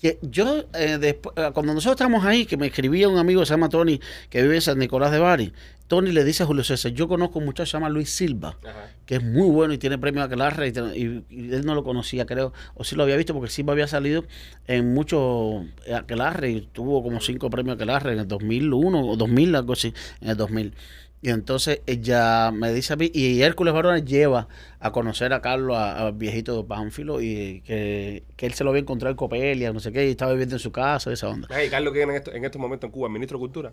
Que 0.00 0.18
yo, 0.22 0.64
eh, 0.74 0.98
después, 0.98 1.34
eh, 1.36 1.50
cuando 1.52 1.74
nosotros 1.74 1.94
estábamos 1.94 2.24
ahí, 2.24 2.46
que 2.46 2.56
me 2.56 2.66
escribía 2.66 3.08
un 3.08 3.18
amigo 3.18 3.40
que 3.40 3.46
se 3.46 3.52
llama 3.52 3.68
Tony, 3.68 4.00
que 4.30 4.42
vive 4.42 4.56
en 4.56 4.60
San 4.62 4.78
Nicolás 4.78 5.12
de 5.12 5.18
Bari, 5.18 5.52
Tony 5.86 6.10
le 6.12 6.24
dice 6.24 6.42
a 6.42 6.46
Julio 6.46 6.64
César, 6.64 6.92
yo 6.92 7.06
conozco 7.06 7.38
un 7.38 7.44
muchacho 7.44 7.64
que 7.64 7.70
se 7.72 7.76
llama 7.76 7.88
Luis 7.90 8.08
Silva, 8.10 8.56
Ajá. 8.66 8.90
que 9.04 9.16
es 9.16 9.22
muy 9.22 9.48
bueno 9.50 9.74
y 9.74 9.78
tiene 9.78 9.98
premio 9.98 10.22
a 10.22 10.24
Aquelarre 10.24 10.68
y, 10.68 10.98
y- 10.98 11.24
y 11.28 11.52
él 11.54 11.66
no 11.66 11.74
lo 11.74 11.84
conocía, 11.84 12.24
creo, 12.24 12.52
o 12.74 12.82
sí 12.84 12.96
lo 12.96 13.02
había 13.02 13.16
visto 13.16 13.34
porque 13.34 13.50
Silva 13.50 13.74
había 13.74 13.86
salido 13.86 14.24
en 14.66 14.94
muchos 14.94 15.66
Aquelarre 15.94 16.50
y 16.50 16.60
tuvo 16.62 17.02
como 17.02 17.20
cinco 17.20 17.50
premios 17.50 17.76
Aquelarre 17.76 18.14
en 18.14 18.20
el 18.20 18.28
2001 18.28 19.06
o 19.06 19.16
2000, 19.16 19.54
algo 19.54 19.74
así, 19.74 19.92
en 20.22 20.30
el 20.30 20.36
2000. 20.36 20.72
Y 21.22 21.30
entonces 21.30 21.80
ella 21.86 22.50
me 22.50 22.72
dice 22.74 22.92
a 22.92 22.96
mí, 22.96 23.08
y 23.14 23.42
Hércules 23.42 23.72
Barona 23.72 23.98
lleva 24.00 24.48
a 24.80 24.90
conocer 24.90 25.32
a 25.32 25.40
Carlos, 25.40 25.76
a- 25.76 26.06
al 26.08 26.12
viejito 26.14 26.56
de 26.60 26.64
Pánfilo, 26.68 27.20
y 27.22 27.62
que, 27.64 28.24
que 28.36 28.46
él 28.46 28.54
se 28.54 28.64
lo 28.64 28.70
había 28.70 28.82
encontrado 28.82 29.12
en 29.12 29.16
Copelia, 29.16 29.72
no 29.72 29.78
sé 29.78 29.92
qué, 29.92 30.04
y 30.08 30.10
estaba 30.10 30.32
viviendo 30.32 30.56
en 30.56 30.60
su 30.60 30.72
casa, 30.72 31.12
esa 31.12 31.28
onda. 31.28 31.46
Ay, 31.50 31.68
Carlos 31.70 31.92
que 31.94 32.02
en, 32.02 32.10
esto- 32.10 32.32
en 32.32 32.44
estos 32.44 32.60
momentos 32.60 32.88
en 32.88 32.92
Cuba, 32.92 33.06
el 33.06 33.12
ministro 33.12 33.38
de 33.38 33.40
Cultura, 33.40 33.72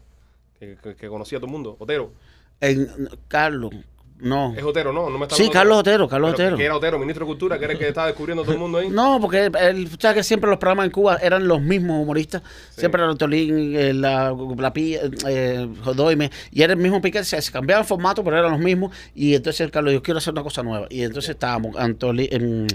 que, 0.59 0.77
que- 0.81 0.95
que 0.95 1.07
conocía 1.07 1.39
a 1.39 1.41
todo 1.41 1.47
el 1.47 1.53
mundo, 1.53 1.75
Otero. 1.79 2.13
En, 2.61 2.87
Carlos, 3.27 3.71
no. 4.21 4.53
Es 4.55 4.63
Otero, 4.63 4.91
¿no? 4.93 5.09
no 5.09 5.17
me 5.17 5.25
está 5.25 5.35
Sí, 5.35 5.49
Carlos 5.49 5.77
Otero. 5.79 6.07
Carlos 6.07 6.33
Pero 6.35 6.43
Otero. 6.47 6.57
Que 6.57 6.65
era 6.65 6.75
Otero, 6.75 6.99
ministro 6.99 7.25
de 7.25 7.29
Cultura, 7.29 7.57
que 7.57 7.63
era 7.65 7.73
el 7.73 7.79
que 7.79 7.87
estaba 7.87 8.07
descubriendo 8.07 8.43
todo 8.43 8.53
el 8.53 8.59
mundo 8.59 8.77
ahí. 8.79 8.89
No, 8.91 9.19
porque 9.21 9.45
él, 9.45 9.89
sabes 9.99 10.17
que 10.17 10.23
siempre 10.23 10.49
los 10.49 10.59
programas 10.59 10.85
en 10.85 10.91
Cuba 10.91 11.17
eran 11.21 11.47
los 11.47 11.61
mismos 11.61 12.01
humoristas. 12.03 12.41
Sí. 12.71 12.81
Siempre 12.81 13.01
era 13.03 13.15
Tolín, 13.15 13.75
eh, 13.75 13.93
la, 13.93 14.35
la 14.57 14.73
Pi- 14.73 14.97
eh, 15.27 15.67
Jodoime, 15.83 16.29
y 16.51 16.61
era 16.61 16.73
el 16.73 16.79
mismo 16.79 17.01
Piquet. 17.01 17.23
Se, 17.23 17.41
se 17.41 17.51
cambiaban 17.51 17.85
formato, 17.85 18.23
pero 18.23 18.37
eran 18.37 18.51
los 18.51 18.59
mismos. 18.59 18.95
Y 19.15 19.35
entonces 19.35 19.61
el 19.61 19.71
Carlos, 19.71 19.93
yo 19.93 20.03
quiero 20.03 20.17
hacer 20.17 20.33
una 20.33 20.43
cosa 20.43 20.63
nueva. 20.63 20.87
Y 20.89 21.03
entonces 21.03 21.29
estábamos, 21.31 21.75
Antoli, 21.77 22.27
en, 22.31 22.67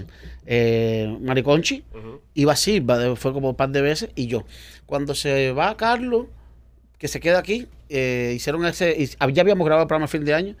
eh, 0.45 1.17
Mariconchi, 1.21 1.83
Ujú. 1.93 2.21
iba 2.33 2.55
Silva, 2.55 3.15
fue 3.15 3.33
como 3.33 3.49
un 3.49 3.55
par 3.55 3.69
de 3.69 3.81
veces, 3.81 4.09
y 4.15 4.27
yo. 4.27 4.43
Cuando 4.85 5.15
se 5.15 5.51
va 5.51 5.75
Carlos, 5.77 6.25
que 6.97 7.07
se 7.07 7.19
queda 7.19 7.39
aquí, 7.39 7.67
eh, 7.89 8.33
hicieron 8.35 8.65
ese, 8.65 8.95
y 8.97 9.05
ya 9.33 9.41
habíamos 9.41 9.65
grabado 9.65 9.83
el 9.83 9.87
programa 9.87 10.05
a 10.05 10.07
fin 10.07 10.23
de 10.25 10.33
año. 10.33 10.55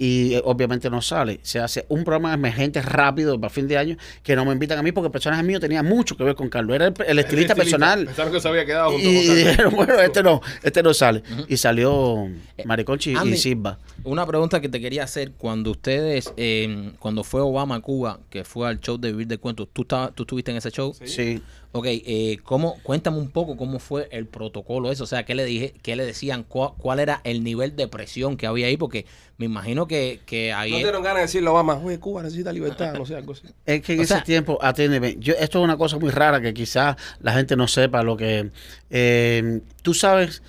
Y 0.00 0.34
eh, 0.34 0.42
obviamente 0.44 0.88
no 0.88 1.02
sale. 1.02 1.40
Se 1.42 1.58
hace 1.58 1.84
un 1.88 2.04
programa 2.04 2.32
emergente 2.32 2.80
rápido 2.80 3.38
para 3.40 3.50
fin 3.52 3.66
de 3.66 3.76
año 3.76 3.96
que 4.22 4.36
no 4.36 4.44
me 4.44 4.52
invitan 4.52 4.78
a 4.78 4.82
mí 4.82 4.92
porque 4.92 5.06
el 5.06 5.12
personaje 5.12 5.42
mío 5.42 5.58
tenía 5.58 5.82
mucho 5.82 6.16
que 6.16 6.22
ver 6.24 6.36
con 6.36 6.48
Carlos. 6.48 6.76
Era 6.76 6.86
el, 6.86 6.94
el 7.06 7.18
estilista 7.18 7.54
personal. 7.56 8.06
Pensaron 8.06 8.32
que 8.32 8.40
se 8.40 8.48
había 8.48 8.64
quedado 8.64 8.92
junto 8.92 9.08
Y, 9.08 9.14
con 9.16 9.26
Carlos. 9.26 9.36
dijeron, 9.48 9.72
bueno, 9.76 9.94
este 10.00 10.22
no, 10.22 10.40
este 10.62 10.82
no 10.84 10.94
sale. 10.94 11.22
Y 11.48 11.56
salió 11.56 12.28
Mariconchi 12.64 13.14
Andy. 13.16 13.32
y 13.32 13.36
Silva. 13.36 13.78
Una 14.04 14.24
pregunta 14.26 14.60
que 14.60 14.68
te 14.68 14.80
quería 14.80 15.02
hacer, 15.04 15.32
cuando 15.32 15.72
ustedes, 15.72 16.32
eh, 16.36 16.92
cuando 17.00 17.24
fue 17.24 17.40
Obama 17.40 17.74
a 17.74 17.80
Cuba, 17.80 18.20
que 18.30 18.44
fue 18.44 18.68
al 18.68 18.80
show 18.80 18.96
de 18.98 19.10
Vivir 19.10 19.26
de 19.26 19.38
Cuentos, 19.38 19.68
¿tú, 19.72 19.82
estabas- 19.82 20.12
tú 20.14 20.22
estuviste 20.22 20.52
en 20.52 20.58
ese 20.58 20.70
show? 20.70 20.94
Sí. 21.04 21.42
Ok, 21.72 21.84
eh, 21.88 22.38
¿cómo, 22.44 22.76
cuéntame 22.82 23.18
un 23.18 23.28
poco 23.30 23.56
cómo 23.58 23.78
fue 23.78 24.08
el 24.12 24.26
protocolo 24.26 24.90
eso, 24.90 25.04
o 25.04 25.06
sea, 25.06 25.24
qué 25.26 25.34
le 25.34 25.44
dije, 25.44 25.74
qué 25.82 25.96
le 25.96 26.06
decían, 26.06 26.42
cuál, 26.48 26.70
cuál 26.78 26.98
era 26.98 27.20
el 27.24 27.44
nivel 27.44 27.76
de 27.76 27.88
presión 27.88 28.38
que 28.38 28.46
había 28.46 28.68
ahí, 28.68 28.78
porque 28.78 29.04
me 29.36 29.44
imagino 29.46 29.86
que, 29.88 30.20
que 30.26 30.52
ahí... 30.52 30.70
No 30.70 30.76
dieron 30.78 31.02
ganas 31.02 31.16
de 31.16 31.22
decirle 31.22 31.48
a 31.48 31.52
Obama, 31.52 31.74
oye, 31.82 31.98
Cuba 31.98 32.22
necesita 32.22 32.52
libertad, 32.52 32.94
no 32.94 33.04
sé, 33.06 33.16
algo 33.16 33.32
así. 33.32 33.48
Es 33.66 33.82
que 33.82 33.94
en 33.94 34.00
O 34.00 34.02
ese 34.02 34.14
sea- 34.14 34.22
tiempo, 34.22 34.58
atiéndeme, 34.62 35.16
yo, 35.18 35.34
esto 35.34 35.58
es 35.58 35.64
una 35.64 35.76
cosa 35.76 35.98
muy 35.98 36.10
rara 36.10 36.40
que 36.40 36.54
quizás 36.54 36.94
la 37.20 37.32
gente 37.32 37.56
no 37.56 37.66
sepa 37.66 38.02
lo 38.04 38.16
que... 38.16 38.50
eh, 38.90 39.60
tú 39.82 39.94
sabes, 39.94 40.42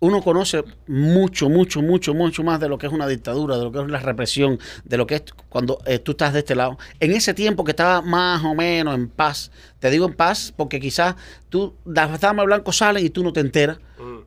uno 0.00 0.20
conoce 0.20 0.64
mucho, 0.88 1.48
mucho, 1.48 1.80
mucho, 1.80 2.12
mucho 2.12 2.42
más 2.42 2.58
de 2.58 2.68
lo 2.68 2.76
que 2.76 2.88
es 2.88 2.92
una 2.92 3.06
dictadura, 3.06 3.56
de 3.56 3.62
lo 3.62 3.70
que 3.70 3.80
es 3.80 3.86
la 3.88 4.00
represión, 4.00 4.58
de 4.84 4.96
lo 4.96 5.06
que 5.06 5.14
es 5.14 5.22
cuando 5.48 5.78
eh, 5.86 6.00
tú 6.00 6.10
estás 6.10 6.32
de 6.32 6.40
este 6.40 6.56
lado. 6.56 6.76
En 6.98 7.12
ese 7.12 7.34
tiempo 7.34 7.62
que 7.62 7.70
estaba 7.70 8.02
más 8.02 8.42
o 8.44 8.52
menos 8.56 8.96
en 8.96 9.08
paz, 9.08 9.52
te 9.78 9.90
digo 9.90 10.04
en 10.06 10.14
paz 10.14 10.52
porque 10.56 10.80
quizás 10.80 11.14
tú, 11.50 11.76
las 11.84 12.20
damas 12.20 12.46
blancos 12.46 12.78
salen 12.78 13.06
y 13.06 13.10
tú 13.10 13.22
no 13.22 13.32
te 13.32 13.38
enteras. 13.40 13.78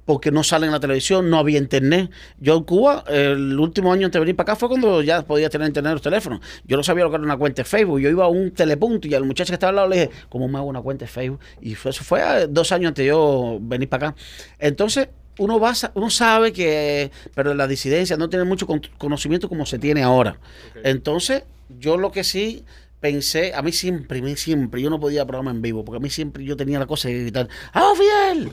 Porque 0.06 0.32
no 0.32 0.44
salen 0.44 0.68
en 0.68 0.74
la 0.74 0.80
televisión, 0.80 1.30
no 1.30 1.38
había 1.40 1.58
internet. 1.58 2.12
Yo 2.40 2.56
en 2.58 2.64
Cuba, 2.64 3.04
el 3.08 3.60
último 3.60 3.92
año 3.92 4.06
antes 4.06 4.14
de 4.14 4.20
venir 4.20 4.36
para 4.36 4.54
acá 4.54 4.56
fue 4.56 4.70
cuando 4.70 5.02
ya 5.02 5.24
podía 5.24 5.50
tener 5.50 5.68
internet 5.68 5.90
en 5.90 5.96
los 5.96 6.02
teléfonos. 6.02 6.42
Yo 6.66 6.78
no 6.78 6.84
sabía 6.84 7.04
lo 7.04 7.10
que 7.10 7.16
era 7.16 7.26
una 7.26 7.38
cuenta 7.38 7.64
de 7.64 7.68
Facebook. 7.68 8.00
Yo 8.00 8.10
iba 8.10 8.26
a 8.26 8.28
un 8.28 8.52
telepunto 8.52 9.08
y 9.08 9.16
al 9.16 9.24
muchacho 9.26 9.50
que 9.50 9.56
estaba 9.56 9.70
al 9.70 9.76
lado 9.78 9.88
le 9.90 9.96
dije, 9.96 10.12
¿cómo 10.30 10.48
me 10.48 10.58
hago 10.58 10.68
una 10.68 10.82
cuenta 10.82 11.06
de 11.06 11.12
Facebook? 11.12 11.40
Y 11.62 11.76
fue, 11.76 11.92
eso 11.92 12.04
fue 12.04 12.22
dos 12.48 12.72
años 12.72 12.90
antes 12.90 13.04
de 13.04 13.10
yo 13.10 13.58
venir 13.62 13.90
para 13.90 14.10
acá. 14.10 14.18
Entonces, 14.60 15.10
uno 15.40 15.60
va, 15.60 15.74
uno 15.96 16.10
sabe 16.10 16.54
que, 16.54 17.12
pero 17.34 17.54
la 17.56 17.68
disidencia 17.68 18.16
no 18.16 18.30
tiene 18.30 18.46
mucho 18.46 18.68
con- 18.68 18.82
conocimiento 18.98 19.50
como 19.50 19.66
se 19.66 19.80
tiene 19.80 20.04
ahora. 20.04 20.38
Entonces, 20.84 21.44
yo 21.80 21.98
lo 21.98 22.12
que 22.12 22.24
sí 22.24 22.64
pensé, 23.00 23.54
a 23.54 23.62
mí 23.62 23.72
siempre, 23.72 24.20
a 24.20 24.22
mí 24.22 24.36
siempre, 24.36 24.82
yo 24.82 24.90
no 24.90 25.00
podía 25.00 25.26
programa 25.26 25.52
en 25.52 25.62
vivo, 25.62 25.86
porque 25.86 25.98
a 25.98 26.00
mí 26.00 26.10
siempre 26.10 26.44
yo 26.44 26.56
tenía 26.56 26.80
la 26.80 26.86
cosa 26.86 27.08
de 27.08 27.22
gritar, 27.22 27.48
¡Ah, 27.74 27.94
Fidel! 27.96 28.52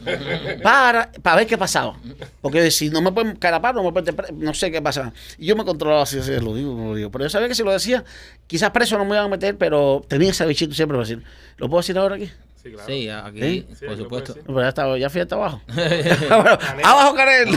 Para, 0.62 1.11
para 1.22 1.37
ver 1.37 1.46
qué 1.46 1.57
pasaba. 1.57 1.98
Porque 2.40 2.70
si 2.70 2.90
no 2.90 3.00
me 3.00 3.12
pueden 3.12 3.37
carapar, 3.37 3.74
no 3.74 3.83
me 3.83 3.92
pueden, 3.92 4.14
no 4.38 4.55
sé 4.55 4.70
qué 4.70 4.83
pasa. 4.83 5.12
Y 5.38 5.46
yo 5.46 5.57
me 5.57 5.64
controlaba 5.64 6.07
si 6.07 6.22
si 6.22 6.31
lo 6.33 6.55
digo 6.55 6.74
no 6.74 6.88
lo 6.88 6.94
digo. 6.94 7.11
Pero 7.11 7.24
yo 7.24 7.31
sabía 7.31 7.48
que 7.48 7.55
si 7.55 7.62
lo 7.62 7.72
decía, 7.72 8.05
quizás 8.46 8.70
preso 8.70 8.98
no 8.98 9.05
me 9.05 9.14
iban 9.14 9.26
a 9.26 9.28
meter, 9.28 9.57
pero 9.57 10.05
tenía 10.07 10.31
ese 10.31 10.46
bichito 10.46 10.74
siempre 10.74 10.96
para 10.96 11.09
decir, 11.09 11.24
¿lo 11.57 11.68
puedo 11.68 11.81
decir 11.81 11.98
ahora 11.98 12.16
aquí? 12.16 12.31
Sí, 12.62 12.70
claro. 12.70 12.87
Sí, 12.87 13.09
aquí, 13.09 13.66
por 13.87 13.96
supuesto. 13.96 14.35
pero 14.46 14.61
ya, 14.62 14.96
ya 14.98 15.11
fui 15.11 15.20
hasta 15.20 15.35
abajo. 15.35 15.61
Bueno, 15.66 16.59
¡Abajo, 16.85 17.14
Karel! 17.14 17.48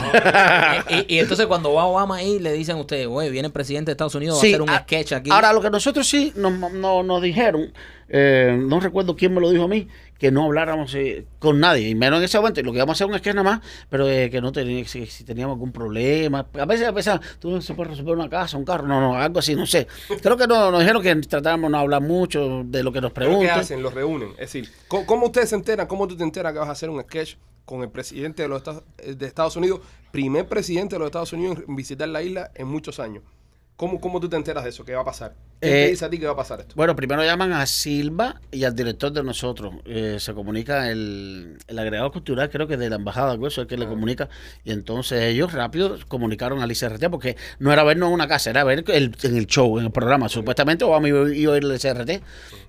y, 1.08 1.14
y 1.14 1.18
entonces 1.20 1.46
cuando 1.46 1.72
va 1.74 1.84
Obama 1.84 2.16
ahí 2.16 2.38
le 2.40 2.52
dicen 2.52 2.76
a 2.76 2.80
ustedes, 2.80 3.06
güey, 3.06 3.30
viene 3.30 3.46
el 3.46 3.52
presidente 3.52 3.90
de 3.90 3.92
Estados 3.92 4.14
Unidos, 4.16 4.40
Sí, 4.40 4.48
va 4.48 4.50
a 4.50 4.54
hacer 4.56 4.62
un 4.62 4.70
a- 4.70 4.78
sketch 4.82 5.12
aquí. 5.12 5.30
Ahora, 5.30 5.52
lo 5.52 5.60
que 5.60 5.70
nosotros 5.70 6.08
sí 6.08 6.32
nos, 6.36 6.52
no- 6.72 7.02
nos 7.04 7.22
dijeron, 7.22 7.72
eh, 8.08 8.56
no 8.60 8.80
recuerdo 8.80 9.14
quién 9.16 9.32
me 9.34 9.40
lo 9.40 9.50
dijo 9.50 9.64
a 9.64 9.68
mí, 9.68 9.86
que 10.18 10.30
no 10.30 10.44
habláramos 10.44 10.94
eh, 10.94 11.26
con 11.38 11.60
nadie, 11.60 11.88
y 11.88 11.94
menos 11.94 12.18
en 12.18 12.24
ese 12.24 12.38
momento. 12.38 12.62
Lo 12.62 12.72
que 12.72 12.78
íbamos 12.78 12.94
a 12.94 12.96
hacer 12.96 13.06
un 13.06 13.18
sketch 13.18 13.34
nada 13.34 13.50
más, 13.50 13.60
pero 13.88 14.08
eh, 14.08 14.30
que 14.30 14.40
no 14.40 14.52
teníamos, 14.52 14.90
si, 14.90 15.06
si 15.06 15.24
teníamos 15.24 15.54
algún 15.54 15.72
problema. 15.72 16.46
A 16.54 16.64
veces 16.64 16.90
pensaban, 16.92 17.20
tú 17.38 17.50
no 17.50 17.60
se 17.60 17.74
puede 17.74 17.90
resolver 17.90 18.14
una 18.14 18.28
casa, 18.28 18.56
un 18.56 18.64
carro, 18.64 18.86
no, 18.86 19.00
no, 19.00 19.16
algo 19.16 19.38
así, 19.38 19.54
no 19.54 19.66
sé. 19.66 19.86
Creo 20.22 20.36
que 20.36 20.46
no, 20.46 20.70
nos 20.70 20.80
dijeron 20.80 21.02
que 21.02 21.14
tratáramos 21.16 21.68
de 21.68 21.72
no 21.72 21.78
hablar 21.78 22.02
mucho 22.02 22.62
de 22.64 22.82
lo 22.82 22.92
que 22.92 23.00
nos 23.00 23.12
Pero 23.12 23.26
¿qué 23.26 23.30
preguntan. 23.30 23.60
hacen? 23.60 23.82
Los 23.82 23.94
reúnen. 23.94 24.30
Es 24.32 24.52
decir, 24.52 24.70
¿cómo, 24.88 25.06
cómo 25.06 25.26
ustedes 25.26 25.50
se 25.50 25.56
enteran? 25.56 25.86
¿Cómo 25.86 26.06
tú 26.06 26.16
te 26.16 26.22
enteras 26.24 26.52
que 26.52 26.58
vas 26.58 26.68
a 26.68 26.72
hacer 26.72 26.90
un 26.90 27.00
sketch 27.02 27.36
con 27.64 27.82
el 27.82 27.90
presidente 27.90 28.42
de 28.42 28.48
los 28.48 28.58
Estados, 28.58 28.84
de 29.04 29.26
Estados 29.26 29.56
Unidos, 29.56 29.80
primer 30.12 30.46
presidente 30.46 30.94
de 30.94 31.00
los 31.00 31.06
Estados 31.06 31.32
Unidos 31.32 31.58
en 31.66 31.76
visitar 31.76 32.08
la 32.08 32.22
isla 32.22 32.50
en 32.54 32.68
muchos 32.68 33.00
años? 33.00 33.22
¿Cómo, 33.76 34.00
cómo 34.00 34.20
tú 34.20 34.28
te 34.28 34.36
enteras 34.36 34.64
de 34.64 34.70
eso? 34.70 34.84
¿Qué 34.84 34.94
va 34.94 35.02
a 35.02 35.04
pasar? 35.04 35.36
¿Quién 35.62 35.78
Eh, 35.78 35.80
te 35.80 35.86
dice 35.88 36.04
a 36.04 36.10
ti 36.10 36.18
que 36.18 36.26
va 36.26 36.32
a 36.32 36.36
pasar 36.36 36.60
esto? 36.60 36.76
Bueno, 36.76 36.94
primero 36.94 37.24
llaman 37.24 37.52
a 37.52 37.64
Silva 37.66 38.42
y 38.50 38.64
al 38.64 38.74
director 38.76 39.10
de 39.10 39.22
nosotros. 39.22 39.76
Eh, 39.86 40.18
se 40.20 40.34
comunica 40.34 40.90
el, 40.90 41.56
el 41.66 41.78
agregado 41.78 42.12
cultural, 42.12 42.50
creo 42.50 42.66
que 42.68 42.76
de 42.76 42.90
la 42.90 42.96
embajada, 42.96 43.32
algo 43.32 43.46
eso 43.46 43.62
es 43.62 43.64
el 43.64 43.68
que 43.68 43.78
le 43.78 43.86
comunica. 43.86 44.28
Y 44.62 44.72
entonces 44.72 45.22
ellos 45.22 45.52
rápido 45.54 45.96
comunicaron 46.06 46.60
al 46.60 46.70
ICRT 46.70 47.08
porque 47.10 47.36
no 47.58 47.72
era 47.72 47.82
vernos 47.82 48.08
en 48.08 48.14
una 48.14 48.28
casa, 48.28 48.50
era 48.50 48.62
ver 48.64 48.84
el, 48.88 49.16
en 49.22 49.36
el 49.36 49.46
show, 49.46 49.78
en 49.78 49.86
el 49.86 49.90
programa. 49.90 50.28
Supuestamente 50.28 50.84
Obama 50.84 51.08
iba, 51.08 51.34
iba 51.34 51.54
a 51.54 51.56
ir 51.56 51.64
al 51.64 51.74
ICRT, 51.76 52.22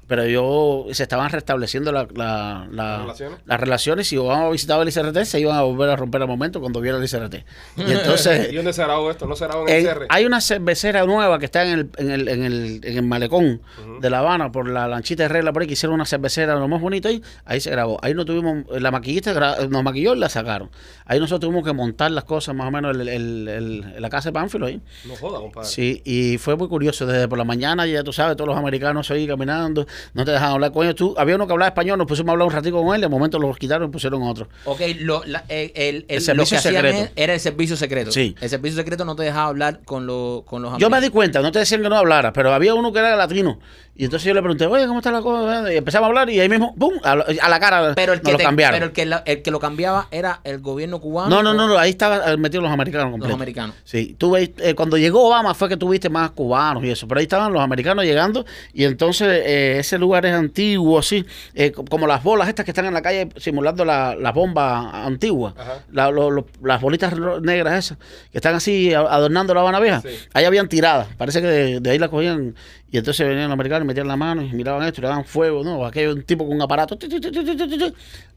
pero 0.08 0.26
yo 0.26 0.86
se 0.91 1.03
estaban 1.03 1.30
restableciendo 1.30 1.91
la- 1.91 2.08
la- 2.16 2.68
la- 2.72 2.97
¿Las 2.97 2.99
relaciones? 3.01 3.39
las 3.45 3.60
relaciones. 3.60 4.08
Si 4.08 4.18
Obama 4.18 4.49
visitaba 4.49 4.84
el 4.84 4.89
ICRT, 4.89 5.26
se 5.26 5.39
iban 5.39 5.55
a 5.58 5.62
volver 5.64 5.89
a 5.89 5.95
romper 5.95 6.22
al 6.22 6.28
momento 6.28 6.60
cuando 6.62 6.80
viera 6.82 6.97
el 6.97 7.03
ICRT. 7.03 7.43
Y 7.78 7.91
entonces. 7.91 8.47
¿Y 8.51 8.55
dónde 8.55 8.74
se 8.74 8.84
grabó 8.84 9.12
esto? 9.12 9.26
¿No 9.28 9.36
se 9.36 9.45
grabó 9.45 9.68
en 9.68 9.76
el 9.76 9.86
En- 9.88 9.93
CR? 9.93 10.05
hay 10.10 10.26
una 10.26 10.41
cervecera 10.41 11.05
nueva 11.05 11.39
que 11.39 11.45
está 11.45 11.64
en 11.64 11.80
el, 11.80 11.89
en 11.97 12.12
el, 12.12 12.28
en 12.30 12.43
el, 12.43 12.82
en 12.84 12.97
el 12.97 13.03
malecón 13.03 13.62
de 14.01 14.10
La 14.10 14.20
Habana, 14.20 14.51
por 14.51 14.70
la 14.70 14.88
lanchita 14.88 15.24
de 15.24 15.30
regla 15.30 15.51
por 15.53 15.62
ahí, 15.62 15.68
que 15.68 15.74
hicieron 15.74 15.95
una 15.95 16.05
cervecera 16.05 16.55
lo 16.55 16.68
más 16.68 16.82
bonito 16.82 17.08
ahí, 17.10 17.22
ahí 17.45 17.60
se 17.60 17.70
grabó. 17.72 17.99
Ahí 18.01 18.14
no 18.14 18.26
tuvimos, 18.26 18.66
la 18.80 18.91
maquillista 18.91 19.58
nos 19.68 19.84
maquilló 19.84 20.16
y 20.16 20.20
la 20.20 20.30
sacaron. 20.30 20.70
Ahí 21.05 21.20
nosotros 21.20 21.41
tuvimos 21.49 21.66
que 21.66 21.74
montar 21.74 22.12
las 22.12 22.24
cosas 22.24 22.55
más 22.55 22.68
o 22.68 22.72
menos 22.72 22.95
en 22.95 23.01
el- 23.01 23.10
el- 23.10 23.47
el- 23.47 23.93
en 23.95 24.01
la 24.01 24.10
casa 24.10 24.30
de 24.30 24.34
Pánfilo 24.34 24.66
ahí. 24.68 24.82
No 25.05 25.16
joda, 25.16 25.39
compadre. 25.39 25.68
Sí, 25.68 26.01
y 26.05 26.38
fue 26.38 26.55
muy 26.55 26.68
curioso. 26.68 27.05
Desde 27.05 27.28
por 27.28 27.38
la 27.38 27.43
mañana, 27.43 27.86
ya 27.86 28.03
tú 28.03 28.14
sabes, 28.14 28.36
todos 28.38 28.47
los 28.47 28.58
americanos 28.58 29.10
ahí 29.12 29.28
caminando, 29.28 29.86
no 30.14 30.26
te 30.26 30.32
dejaban 30.32 30.54
hablar 30.56 30.72
con 30.72 30.84
ellos. 30.86 30.95
Tú, 30.95 31.14
había 31.18 31.36
uno 31.36 31.48
que 31.48 31.54
hablaba 31.54 31.70
español, 31.70 31.98
nos 31.98 32.08
pusimos 32.08 32.30
a 32.30 32.32
hablar 32.34 32.48
un 32.48 32.54
ratito 32.54 32.82
con 32.82 32.95
él, 32.95 33.02
de 33.02 33.08
momento 33.08 33.39
los 33.39 33.58
quitaron 33.58 33.89
y 33.89 33.91
pusieron 33.91 34.24
otro. 34.24 34.48
Ok, 34.66 34.82
lo, 35.00 35.24
la- 35.26 35.43
el, 35.50 35.72
el- 35.76 35.95
el- 35.95 36.06
El 36.10 36.16
lo 36.16 36.22
servicio 36.22 36.58
que 36.58 36.62
secreto. 36.64 37.12
era 37.16 37.34
el 37.34 37.39
servicio 37.39 37.76
secreto. 37.78 38.12
Sí. 38.12 38.36
El 38.41 38.50
servicio 38.50 38.78
secreto 38.78 39.06
no 39.06 39.16
te 39.16 39.24
dejaba 39.24 39.48
hablar 39.50 39.82
con, 39.86 40.06
lo- 40.08 40.43
con 40.45 40.62
los 40.62 40.72
Yo 40.78 40.89
me 40.89 40.98
amigos. 40.98 41.02
di 41.02 41.10
cuenta, 41.14 41.41
no 41.41 41.52
te 41.52 41.60
decían 41.60 41.82
que 41.82 41.89
no 41.89 41.98
hablara, 41.98 42.34
pero 42.34 42.54
había 42.54 42.74
uno 42.74 42.91
que 42.91 43.00
era 43.00 43.16
latino. 43.16 43.60
Y 44.00 44.04
entonces 44.06 44.28
yo 44.28 44.34
le 44.36 44.41
pregunté, 44.41 44.68
oye, 44.68 44.86
¿cómo 44.86 45.00
está 45.00 45.12
la 45.12 45.22
cosa? 45.22 45.74
Y 45.74 45.78
empezamos 45.78 46.06
a 46.06 46.10
hablar 46.10 46.30
y 46.30 46.39
ahí 46.39 46.48
mismo, 46.48 46.76
¡pum! 46.76 46.93
A, 47.04 47.16
la- 47.16 47.26
a 47.41 47.50
la 47.50 47.60
cara 47.60 47.93
Pero 47.95 48.14
el 48.14 48.22
que, 48.22 48.32
lo 48.32 48.38
te- 48.38 48.43
cambiaron. 48.43 48.76
pero 48.76 48.86
el 48.86 48.91
que, 48.91 49.06
la- 49.08 49.24
el 49.26 49.41
que 49.41 49.50
lo 49.50 49.60
cambiaba 49.60 50.08
era 50.12 50.39
el 50.43 50.60
gobierno 50.60 51.00
cubano. 51.02 51.30
no, 51.30 51.41
no, 51.41 51.54
no, 51.56 51.68
no, 51.68 51.78
ahí 51.80 51.89
estaban 51.89 52.39
metidos 52.39 52.64
los 52.64 52.72
americanos 52.72 53.10
completos. 53.10 53.34
americanos. 53.36 53.76
Sí, 53.84 54.16
tú 54.18 54.32
ves, 54.32 54.52
eh, 54.60 54.76
cuando 54.76 54.98
llegó 54.98 55.28
Obama 55.28 55.56
fue 55.56 55.68
que 55.68 55.78
tuviste 55.78 56.10
más 56.10 56.30
cubanos 56.32 56.84
y 56.84 56.91
eso, 56.91 57.08
pero 57.08 57.18
ahí 57.20 57.24
estaban 57.24 57.52
los 57.52 57.62
americanos 57.62 58.06
llegando 58.06 58.45
y 58.72 58.84
entonces 58.84 59.28
eh, 59.43 59.80
ese 59.80 59.98
lugar 59.98 60.28
es 60.28 60.34
antiguo, 60.36 61.00
así, 61.00 61.26
eh, 61.56 61.72
co- 61.72 61.84
como 61.86 62.06
las 62.06 62.22
bolas 62.22 62.48
estas 62.50 62.66
que 62.66 62.72
están 62.72 62.86
en 62.86 62.93
la 62.93 63.02
calle 63.02 63.30
simulando 63.38 63.84
la- 63.84 64.14
las 64.16 64.34
bombas 64.34 64.93
antiguas, 64.93 65.56
Ajá. 65.58 65.80
la- 65.91 66.12
lo- 66.12 66.30
lo- 66.30 66.45
las 66.62 66.80
bolitas 66.82 67.14
negras 67.41 67.86
esas, 67.86 67.98
que 68.32 68.38
están 68.38 68.54
así 68.54 68.93
adornando 68.93 69.56
la 69.56 69.62
Habana 69.62 69.80
Vieja, 69.80 70.02
Sí. 70.02 70.10
ahí 70.34 70.45
habían 70.45 70.68
tiradas, 70.70 71.08
parece 71.18 71.41
que 71.41 71.48
de, 71.48 71.80
de 71.80 71.89
ahí 71.89 71.98
la 71.98 72.10
cogían 72.10 72.54
y 72.89 72.98
entonces 72.98 73.28
venían 73.28 73.45
los 73.50 73.54
americanos 73.54 73.87
metían 73.88 74.08
la 74.08 74.16
mano 74.16 74.42
y 74.44 74.52
miraban 74.54 74.84
esto 74.88 75.00
y 75.00 75.04
le 75.04 75.08
daban 75.08 75.26
fuego, 75.26 75.64
¿no? 75.64 75.86
Aquello 75.86 76.14
un 76.14 76.24
tipo 76.24 76.46
con 76.46 76.56
un 76.56 76.62
aparato, 76.62 76.98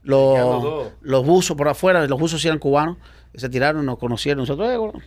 los, 0.03 0.91
los 1.01 1.25
buzos 1.25 1.55
por 1.55 1.67
afuera, 1.67 2.05
los 2.07 2.19
buzos 2.19 2.43
eran 2.45 2.57
cubanos, 2.59 2.97
se 3.33 3.47
tiraron, 3.49 3.85
nos 3.85 3.97
conocieron, 3.97 4.39
nosotros, 4.41 4.69
eh, 4.69 4.77
bueno, 4.77 4.99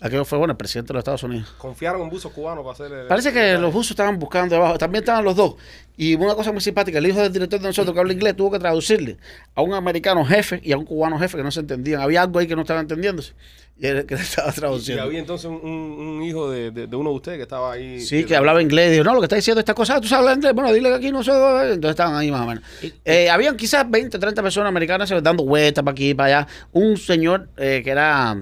aquello 0.00 0.24
fue 0.24 0.36
bueno, 0.38 0.52
el 0.52 0.56
presidente 0.56 0.88
de 0.88 0.94
los 0.94 1.00
Estados 1.02 1.22
Unidos. 1.22 1.54
Confiaron 1.58 2.02
en 2.02 2.10
buzos 2.10 2.32
cubanos 2.32 2.64
para 2.64 2.72
hacer 2.72 2.92
el- 3.00 3.06
Parece 3.06 3.32
que 3.32 3.56
los 3.58 3.72
buzos 3.72 3.90
estaban 3.92 4.18
buscando 4.18 4.54
debajo, 4.54 4.78
también 4.78 5.02
estaban 5.04 5.24
los 5.24 5.36
dos. 5.36 5.54
Y 5.96 6.14
una 6.16 6.34
cosa 6.34 6.50
muy 6.50 6.60
simpática, 6.60 6.98
el 6.98 7.06
hijo 7.06 7.20
del 7.20 7.32
director 7.32 7.60
de 7.60 7.66
nosotros 7.68 7.92
que 7.94 8.00
habla 8.00 8.12
inglés 8.12 8.34
tuvo 8.36 8.50
que 8.52 8.58
traducirle 8.58 9.18
a 9.54 9.62
un 9.62 9.74
americano 9.74 10.24
jefe 10.24 10.60
y 10.64 10.72
a 10.72 10.78
un 10.78 10.84
cubano 10.84 11.18
jefe 11.18 11.36
que 11.36 11.42
no 11.44 11.50
se 11.50 11.60
entendían. 11.60 12.00
Había 12.00 12.22
algo 12.22 12.38
ahí 12.38 12.46
que 12.46 12.56
no 12.56 12.62
estaban 12.62 12.82
entendiéndose. 12.84 13.34
Y 13.80 13.86
él 13.86 14.06
que 14.06 14.16
le 14.16 14.22
estaba 14.22 14.48
Y, 14.48 14.50
y 14.50 14.54
traduciendo. 14.54 15.02
había 15.04 15.18
entonces 15.20 15.46
un, 15.46 15.54
un- 15.64 16.22
hijo 16.22 16.50
de, 16.50 16.70
de- 16.72 16.86
de 16.88 16.96
uno 16.96 17.10
de 17.10 17.16
ustedes 17.16 17.36
que 17.38 17.42
estaba 17.42 17.72
ahí. 17.72 18.00
Sí, 18.00 18.24
que 18.24 18.34
hablaba 18.34 18.60
inglés. 18.60 18.90
Dijo, 18.90 19.04
no, 19.04 19.14
lo 19.14 19.20
que 19.20 19.26
está 19.26 19.36
diciendo 19.36 19.60
esta 19.60 19.72
cosa, 19.74 20.00
¿tú 20.00 20.08
sabes 20.08 20.34
inglés? 20.36 20.52
Bueno, 20.52 20.72
dile 20.72 20.88
que 20.90 20.94
aquí 20.96 21.12
no 21.12 21.22
sé. 21.22 21.30
Entonces 21.30 21.90
estaban 21.90 22.16
ahí 22.16 22.30
más 22.30 22.42
o 22.42 22.46
menos. 22.46 22.64
Eh, 23.04 23.30
habían 23.30 23.56
quizás 23.56 23.88
20, 23.88 24.18
30 24.18 24.42
personas 24.42 24.68
americanas 24.68 25.08
dando 25.22 25.44
vueltas 25.44 25.84
para 25.84 25.92
aquí, 25.92 26.12
para 26.14 26.38
allá. 26.40 26.48
Un 26.72 26.96
señor 26.96 27.48
eh, 27.56 27.80
que 27.84 27.90
era 27.90 28.36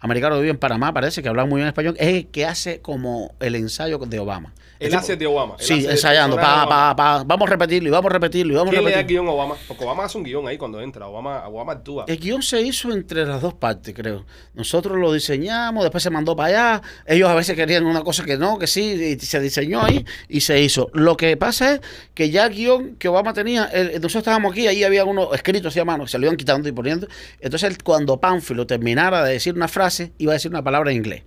americano 0.00 0.34
que 0.36 0.40
vive 0.42 0.50
en 0.52 0.58
Panamá, 0.58 0.92
parece 0.92 1.22
que 1.22 1.28
hablaba 1.28 1.48
muy 1.48 1.58
bien 1.58 1.68
español, 1.68 1.94
es 1.98 2.08
el 2.08 2.26
que 2.28 2.46
hace 2.46 2.80
como 2.80 3.34
el 3.40 3.54
ensayo 3.54 3.98
de 3.98 4.18
Obama. 4.18 4.52
Ese- 4.78 4.96
hace 4.96 5.16
de 5.16 5.26
Obama. 5.26 5.56
Sí, 5.58 5.84
ensayando. 5.86 6.36
Pa, 6.36 6.66
pa, 6.66 6.96
pa, 6.96 7.22
vamos 7.26 7.46
a 7.46 7.50
repetirlo 7.50 7.90
y 7.90 7.92
vamos 7.92 8.08
a 8.08 8.14
repetirlo 8.14 8.54
y 8.54 8.56
vamos 8.56 8.68
a 8.68 8.70
¿Quién 8.70 8.84
le 8.86 8.90
da 8.92 8.96
el 8.96 9.02
repetirlo. 9.02 9.24
guion 9.24 9.28
a 9.28 9.32
Obama? 9.36 9.54
Porque 9.68 9.84
Obama 9.84 10.04
hace 10.04 10.16
un 10.16 10.24
guion 10.24 10.48
ahí 10.48 10.56
cuando 10.56 10.80
entra. 10.80 11.06
Obama, 11.06 11.46
Obama 11.48 11.72
actúa. 11.72 12.06
El 12.08 12.18
guion 12.18 12.40
se 12.42 12.62
hizo 12.62 12.90
entre 12.90 13.26
las 13.26 13.42
dos 13.42 13.52
partes, 13.52 13.94
creo. 13.94 14.24
Nosotros 14.54 14.96
lo 14.96 15.12
diseñamos, 15.12 15.82
después 15.82 16.02
se 16.02 16.08
mandó 16.08 16.34
para 16.34 16.48
allá. 16.78 16.82
Ellos 17.04 17.28
a 17.28 17.34
veces 17.34 17.56
querían 17.56 17.84
una 17.84 18.00
cosa 18.02 18.24
que 18.24 18.38
no, 18.38 18.58
que 18.58 18.66
sí, 18.66 19.18
y 19.20 19.20
se 19.20 19.38
diseñó 19.38 19.82
ahí 19.84 20.02
y 20.30 20.40
se 20.40 20.58
hizo. 20.62 20.88
Lo 20.94 21.14
que 21.14 21.36
pasa 21.36 21.74
es 21.74 21.80
que 22.14 22.30
ya 22.30 22.46
el 22.46 22.54
guion 22.54 22.96
que 22.96 23.08
Obama 23.08 23.34
tenía, 23.34 23.64
él- 23.66 23.88
nosotros 24.00 24.16
estábamos 24.22 24.52
aquí, 24.52 24.66
ahí 24.66 24.82
había 24.82 25.04
unos 25.04 25.28
escritos 25.34 25.66
así 25.74 25.80
a 25.80 25.84
mano, 25.84 26.04
que 26.04 26.10
se 26.10 26.18
lo 26.18 26.24
iban 26.24 26.38
quitando 26.38 26.66
y 26.70 26.72
poniendo. 26.72 27.06
Entonces, 27.38 27.68
él, 27.70 27.82
cuando 27.82 28.18
Pánfilo 28.18 28.66
terminara 28.66 29.22
de 29.24 29.34
decir 29.34 29.52
una 29.54 29.68
frase, 29.68 29.89
iba 30.18 30.32
a 30.32 30.34
decir 30.34 30.50
una 30.50 30.62
palabra 30.62 30.90
en 30.90 30.98
inglés. 30.98 31.22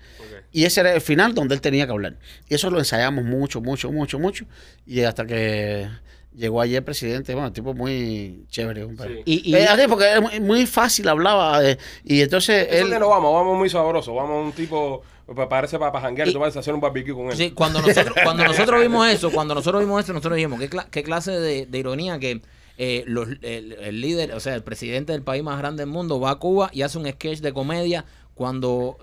Y 0.51 0.65
ese 0.65 0.81
era 0.81 0.93
el 0.93 1.01
final 1.01 1.33
donde 1.33 1.55
él 1.55 1.61
tenía 1.61 1.85
que 1.85 1.91
hablar. 1.91 2.17
Y 2.47 2.53
eso 2.55 2.69
lo 2.69 2.77
ensayamos 2.79 3.23
mucho, 3.25 3.59
mucho, 3.61 3.91
mucho, 3.91 4.19
mucho. 4.19 4.45
Y 4.85 5.01
hasta 5.01 5.25
que 5.25 5.87
llegó 6.35 6.61
ayer 6.61 6.77
el 6.77 6.83
presidente, 6.83 7.33
bueno, 7.33 7.51
tipo 7.51 7.73
muy 7.73 8.45
chévere. 8.49 8.85
Sí. 8.85 9.21
Y, 9.25 9.51
y- 9.51 9.55
Eh, 9.55 9.65
así, 9.67 9.83
porque 9.87 10.13
es 10.13 10.21
muy, 10.21 10.39
muy 10.39 10.65
fácil, 10.67 11.07
hablaba. 11.09 11.67
eh, 11.67 11.77
y 12.03 12.21
entonces 12.21 12.67
Eso 12.69 12.85
él. 12.85 12.91
de 12.91 12.97
Obama. 12.97 13.29
Obama 13.29 13.51
es 13.53 13.57
muy 13.57 13.69
sabroso. 13.69 14.11
Es 14.15 14.29
un 14.29 14.51
tipo. 14.51 15.01
pa- 15.35 15.49
Parece 15.49 15.79
para 15.79 15.99
janguear 16.01 16.27
y 16.27 16.31
Y- 16.31 16.33
tomarse 16.33 16.59
a 16.59 16.61
hacer 16.61 16.73
un 16.73 16.81
barbecue 16.81 17.13
con 17.15 17.27
él. 17.31 17.35
Sí, 17.37 17.51
cuando 17.51 17.81
nosotros, 17.81 18.15
cuando 18.23 18.43
nosotros 18.45 18.79
vimos 18.81 19.07
eso, 19.07 19.31
cuando 19.31 19.55
nosotros 19.55 19.81
vimos 19.81 20.03
eso, 20.03 20.13
nosotros 20.13 20.35
dijimos, 20.35 20.59
qué, 20.59 20.69
cla- 20.69 20.87
qué 20.91 21.01
clase 21.01 21.31
de, 21.31 21.65
de 21.65 21.77
ironía 21.79 22.19
que 22.19 22.41
eh, 22.77 23.03
los, 23.07 23.29
el, 23.41 23.73
el 23.73 24.01
líder, 24.01 24.33
o 24.33 24.39
sea, 24.39 24.53
el 24.55 24.63
presidente 24.63 25.13
del 25.13 25.21
país 25.21 25.41
más 25.43 25.57
grande 25.59 25.81
del 25.83 25.89
mundo 25.91 26.19
va 26.19 26.31
a 26.31 26.35
Cuba 26.35 26.69
y 26.73 26.81
hace 26.81 26.97
un 26.97 27.07
sketch 27.09 27.39
de 27.39 27.53
comedia 27.53 28.03
cuando 28.33 28.97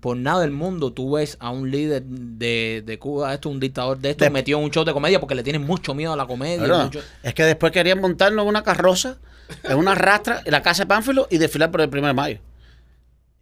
por 0.00 0.16
nada 0.16 0.40
del 0.42 0.50
mundo 0.50 0.92
tú 0.92 1.12
ves 1.14 1.36
a 1.40 1.50
un 1.50 1.70
líder 1.70 2.02
de, 2.04 2.82
de 2.84 2.98
Cuba, 2.98 3.32
esto, 3.34 3.48
un 3.48 3.60
dictador 3.60 3.98
de 3.98 4.10
esto, 4.10 4.24
De- 4.24 4.30
metido 4.30 4.58
en 4.58 4.64
un 4.64 4.70
show 4.70 4.84
de 4.84 4.92
comedia 4.92 5.20
porque 5.20 5.34
le 5.34 5.42
tienen 5.42 5.62
mucho 5.64 5.94
miedo 5.94 6.12
a 6.12 6.16
la 6.16 6.26
comedia. 6.26 6.66
Mucho- 6.84 7.00
Es 7.22 7.34
que 7.34 7.44
después 7.44 7.72
querían 7.72 8.00
montarnos 8.00 8.42
en 8.42 8.48
una 8.48 8.62
carroza, 8.62 9.16
en 9.64 9.76
una 9.78 9.94
rastra, 9.94 10.42
en 10.44 10.52
la 10.52 10.62
casa 10.62 10.82
de 10.82 10.86
Pánfilo 10.88 11.26
y 11.30 11.38
desfilar 11.38 11.70
por 11.70 11.80
el 11.80 11.88
1 11.88 12.06
de 12.08 12.12
mayo. 12.14 12.38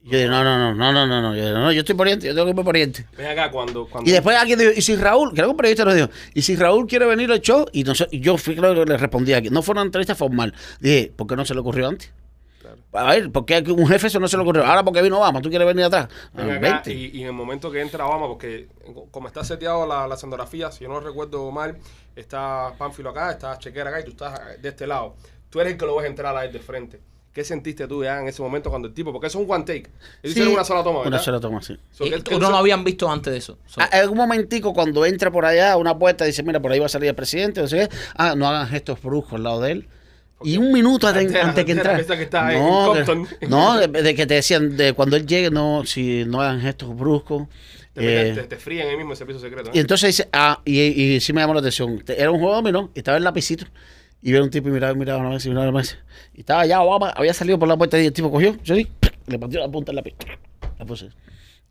Y 0.04 0.10
yo 0.10 0.18
dije, 0.18 0.28
no, 0.30 0.44
no, 0.44 0.56
no, 0.56 0.72
no, 0.72 0.92
no, 0.92 1.06
no, 1.08 1.20
no, 1.20 1.34
yo, 1.36 1.52
no, 1.52 1.72
yo 1.72 1.80
estoy 1.80 1.96
por 1.96 2.06
Oriente, 2.06 2.28
yo 2.28 2.32
tengo 2.32 2.44
que 2.46 2.50
ir 2.50 2.54
por 2.54 2.68
Oriente. 2.68 3.06
Ven 3.18 3.26
acá 3.26 3.50
cuando. 3.50 3.86
cuando 3.88 4.08
Y 4.08 4.12
después 4.12 4.36
alguien 4.36 4.56
dijo, 4.60 4.70
y 4.76 4.80
si 4.80 4.94
Raúl, 4.94 5.32
creo 5.34 5.46
que 5.46 5.50
un 5.50 5.56
periodista 5.56 5.84
nos 5.84 5.96
dijo, 5.96 6.08
y 6.32 6.42
si 6.42 6.54
Raúl 6.54 6.86
quiere 6.86 7.06
venir 7.06 7.32
al 7.32 7.40
show, 7.40 7.66
y, 7.72 7.82
no 7.82 7.92
sé- 7.96 8.06
y 8.12 8.20
yo 8.20 8.36
fui, 8.36 8.54
creo 8.54 8.72
que 8.72 8.84
le 8.88 8.96
respondí 8.96 9.32
aquí, 9.32 9.50
no 9.50 9.62
fue 9.62 9.72
una 9.72 9.82
entrevista 9.82 10.14
formal. 10.14 10.54
Dije, 10.78 11.12
¿por 11.16 11.26
qué 11.26 11.34
no 11.34 11.44
se 11.44 11.54
le 11.54 11.60
ocurrió 11.60 11.88
antes? 11.88 12.12
A 12.96 13.10
ver, 13.10 13.30
¿por 13.30 13.44
qué 13.44 13.56
a 13.56 13.60
un 13.72 13.86
jefe 13.86 14.06
eso 14.06 14.18
no 14.20 14.28
se 14.28 14.36
le 14.36 14.42
ocurrió? 14.42 14.64
Ahora 14.64 14.82
porque 14.84 15.02
vino 15.02 15.18
Obama, 15.18 15.40
¿tú 15.40 15.48
quieres 15.48 15.66
venir 15.66 15.84
atrás? 15.84 16.08
Ah, 16.34 16.42
acá, 16.54 16.82
y, 16.86 17.18
y 17.18 17.20
en 17.22 17.26
el 17.28 17.32
momento 17.32 17.70
que 17.70 17.80
entra 17.80 18.06
Obama, 18.06 18.26
porque 18.26 18.68
como 19.10 19.28
está 19.28 19.44
seteado 19.44 19.86
la, 19.86 20.06
la 20.06 20.14
escenografía, 20.14 20.70
si 20.72 20.84
yo 20.84 20.88
no 20.90 21.00
recuerdo 21.00 21.50
mal, 21.50 21.76
está 22.14 22.72
Pánfilo 22.78 23.10
acá, 23.10 23.30
está 23.32 23.58
Chequera 23.58 23.90
acá 23.90 24.00
y 24.00 24.04
tú 24.04 24.10
estás 24.10 24.40
de 24.60 24.68
este 24.68 24.86
lado. 24.86 25.14
Tú 25.50 25.60
eres 25.60 25.74
el 25.74 25.78
que 25.78 25.86
lo 25.86 25.96
ves 25.96 26.06
entrar 26.06 26.36
a 26.36 26.44
él 26.44 26.52
de 26.52 26.58
frente. 26.58 27.00
¿Qué 27.32 27.44
sentiste 27.44 27.86
tú 27.86 28.02
ya 28.02 28.18
en 28.18 28.28
ese 28.28 28.40
momento 28.40 28.70
cuando 28.70 28.88
el 28.88 28.94
tipo, 28.94 29.12
porque 29.12 29.26
eso 29.26 29.38
es 29.38 29.44
un 29.46 29.52
one 29.54 29.64
take, 29.64 29.90
ellos 30.22 30.34
Sí, 30.34 30.40
una 30.50 30.64
sola 30.64 30.82
toma, 30.82 31.00
¿verdad? 31.00 31.12
Una 31.12 31.18
sola 31.22 31.38
toma, 31.38 31.60
sí. 31.60 31.76
So, 31.90 32.06
Y 32.06 32.10
que 32.22 32.38
no 32.38 32.50
lo 32.50 32.56
habían 32.56 32.82
visto 32.82 33.10
antes 33.10 33.30
de 33.30 33.38
eso. 33.38 33.58
So, 33.66 33.82
Ah, 33.82 33.90
En 33.92 34.08
un 34.08 34.16
momentico, 34.16 34.72
cuando 34.72 35.04
entra 35.04 35.30
por 35.30 35.44
allá 35.44 35.72
a 35.72 35.76
una 35.76 35.98
puerta, 35.98 36.24
dice, 36.24 36.42
mira, 36.42 36.60
por 36.60 36.72
ahí 36.72 36.78
va 36.78 36.86
a 36.86 36.88
salir 36.88 37.10
el 37.10 37.14
presidente, 37.14 37.60
no 37.60 37.68
sé 37.68 37.76
qué. 37.90 37.96
Ah, 38.14 38.34
no 38.34 38.48
hagan 38.48 38.66
gestos 38.68 39.02
bruscos 39.02 39.34
al 39.34 39.42
lado 39.42 39.60
de 39.60 39.72
él. 39.72 39.88
Y 40.42 40.58
un 40.58 40.70
minuto 40.72 41.06
antes, 41.08 41.24
entera, 41.24 41.48
antes 41.48 41.64
que 41.64 41.72
entrar. 41.72 41.96
que 42.04 42.22
está 42.22 42.52
no, 42.52 42.92
que, 43.40 43.46
no 43.48 43.78
de, 43.78 43.88
de 43.88 44.14
que 44.14 44.26
te 44.26 44.34
decían, 44.34 44.76
de 44.76 44.92
cuando 44.92 45.16
él 45.16 45.26
llegue, 45.26 45.50
no, 45.50 45.84
si 45.86 46.24
no 46.26 46.40
hagan 46.42 46.60
gestos 46.60 46.94
bruscos. 46.94 47.48
te, 47.94 48.30
Eh, 48.30 48.34
te, 48.34 48.42
te 48.42 48.56
fríen 48.56 48.86
ahí 48.88 48.96
mismo 48.96 49.14
ese 49.14 49.20
servicio 49.20 49.40
secreto. 49.40 49.70
y 49.72 49.78
¿eh? 49.78 49.80
entonces 49.80 50.08
dice, 50.08 50.28
ah, 50.32 50.60
y, 50.64 50.80
y 50.80 51.20
sí 51.20 51.32
me 51.32 51.40
llamó 51.40 51.54
la 51.54 51.60
atención. 51.60 52.00
Te- 52.00 52.20
Era 52.20 52.30
un 52.30 52.38
juego 52.38 52.52
de 52.54 52.56
dominó 52.62 52.90
y 52.94 52.98
estaba 52.98 53.16
el 53.16 53.24
lapicito. 53.24 53.64
Y 54.22 54.32
veo 54.32 54.42
un 54.42 54.50
tipo 54.50 54.68
y 54.68 54.72
miraba, 54.72 54.92
miraba 54.94 55.20
una 55.20 55.30
vez 55.30 55.46
y 55.46 55.48
miraba 55.48 55.68
una 55.70 55.78
vez. 55.78 55.98
Y 56.34 56.40
estaba 56.40 56.66
ya 56.66 56.82
Obama, 56.82 57.10
había 57.16 57.32
salido 57.32 57.58
por 57.58 57.68
la 57.68 57.76
puerta 57.76 57.98
y 58.00 58.06
el 58.06 58.12
tipo 58.12 58.30
cogió, 58.30 58.56
yo 58.62 58.74
sí, 58.74 58.88
le 59.26 59.38
partió 59.38 59.60
la 59.60 59.68
punta 59.68 59.90
del 59.92 59.96
lápiz. 59.96 60.14
La 60.78 60.84
puse. 60.84 61.08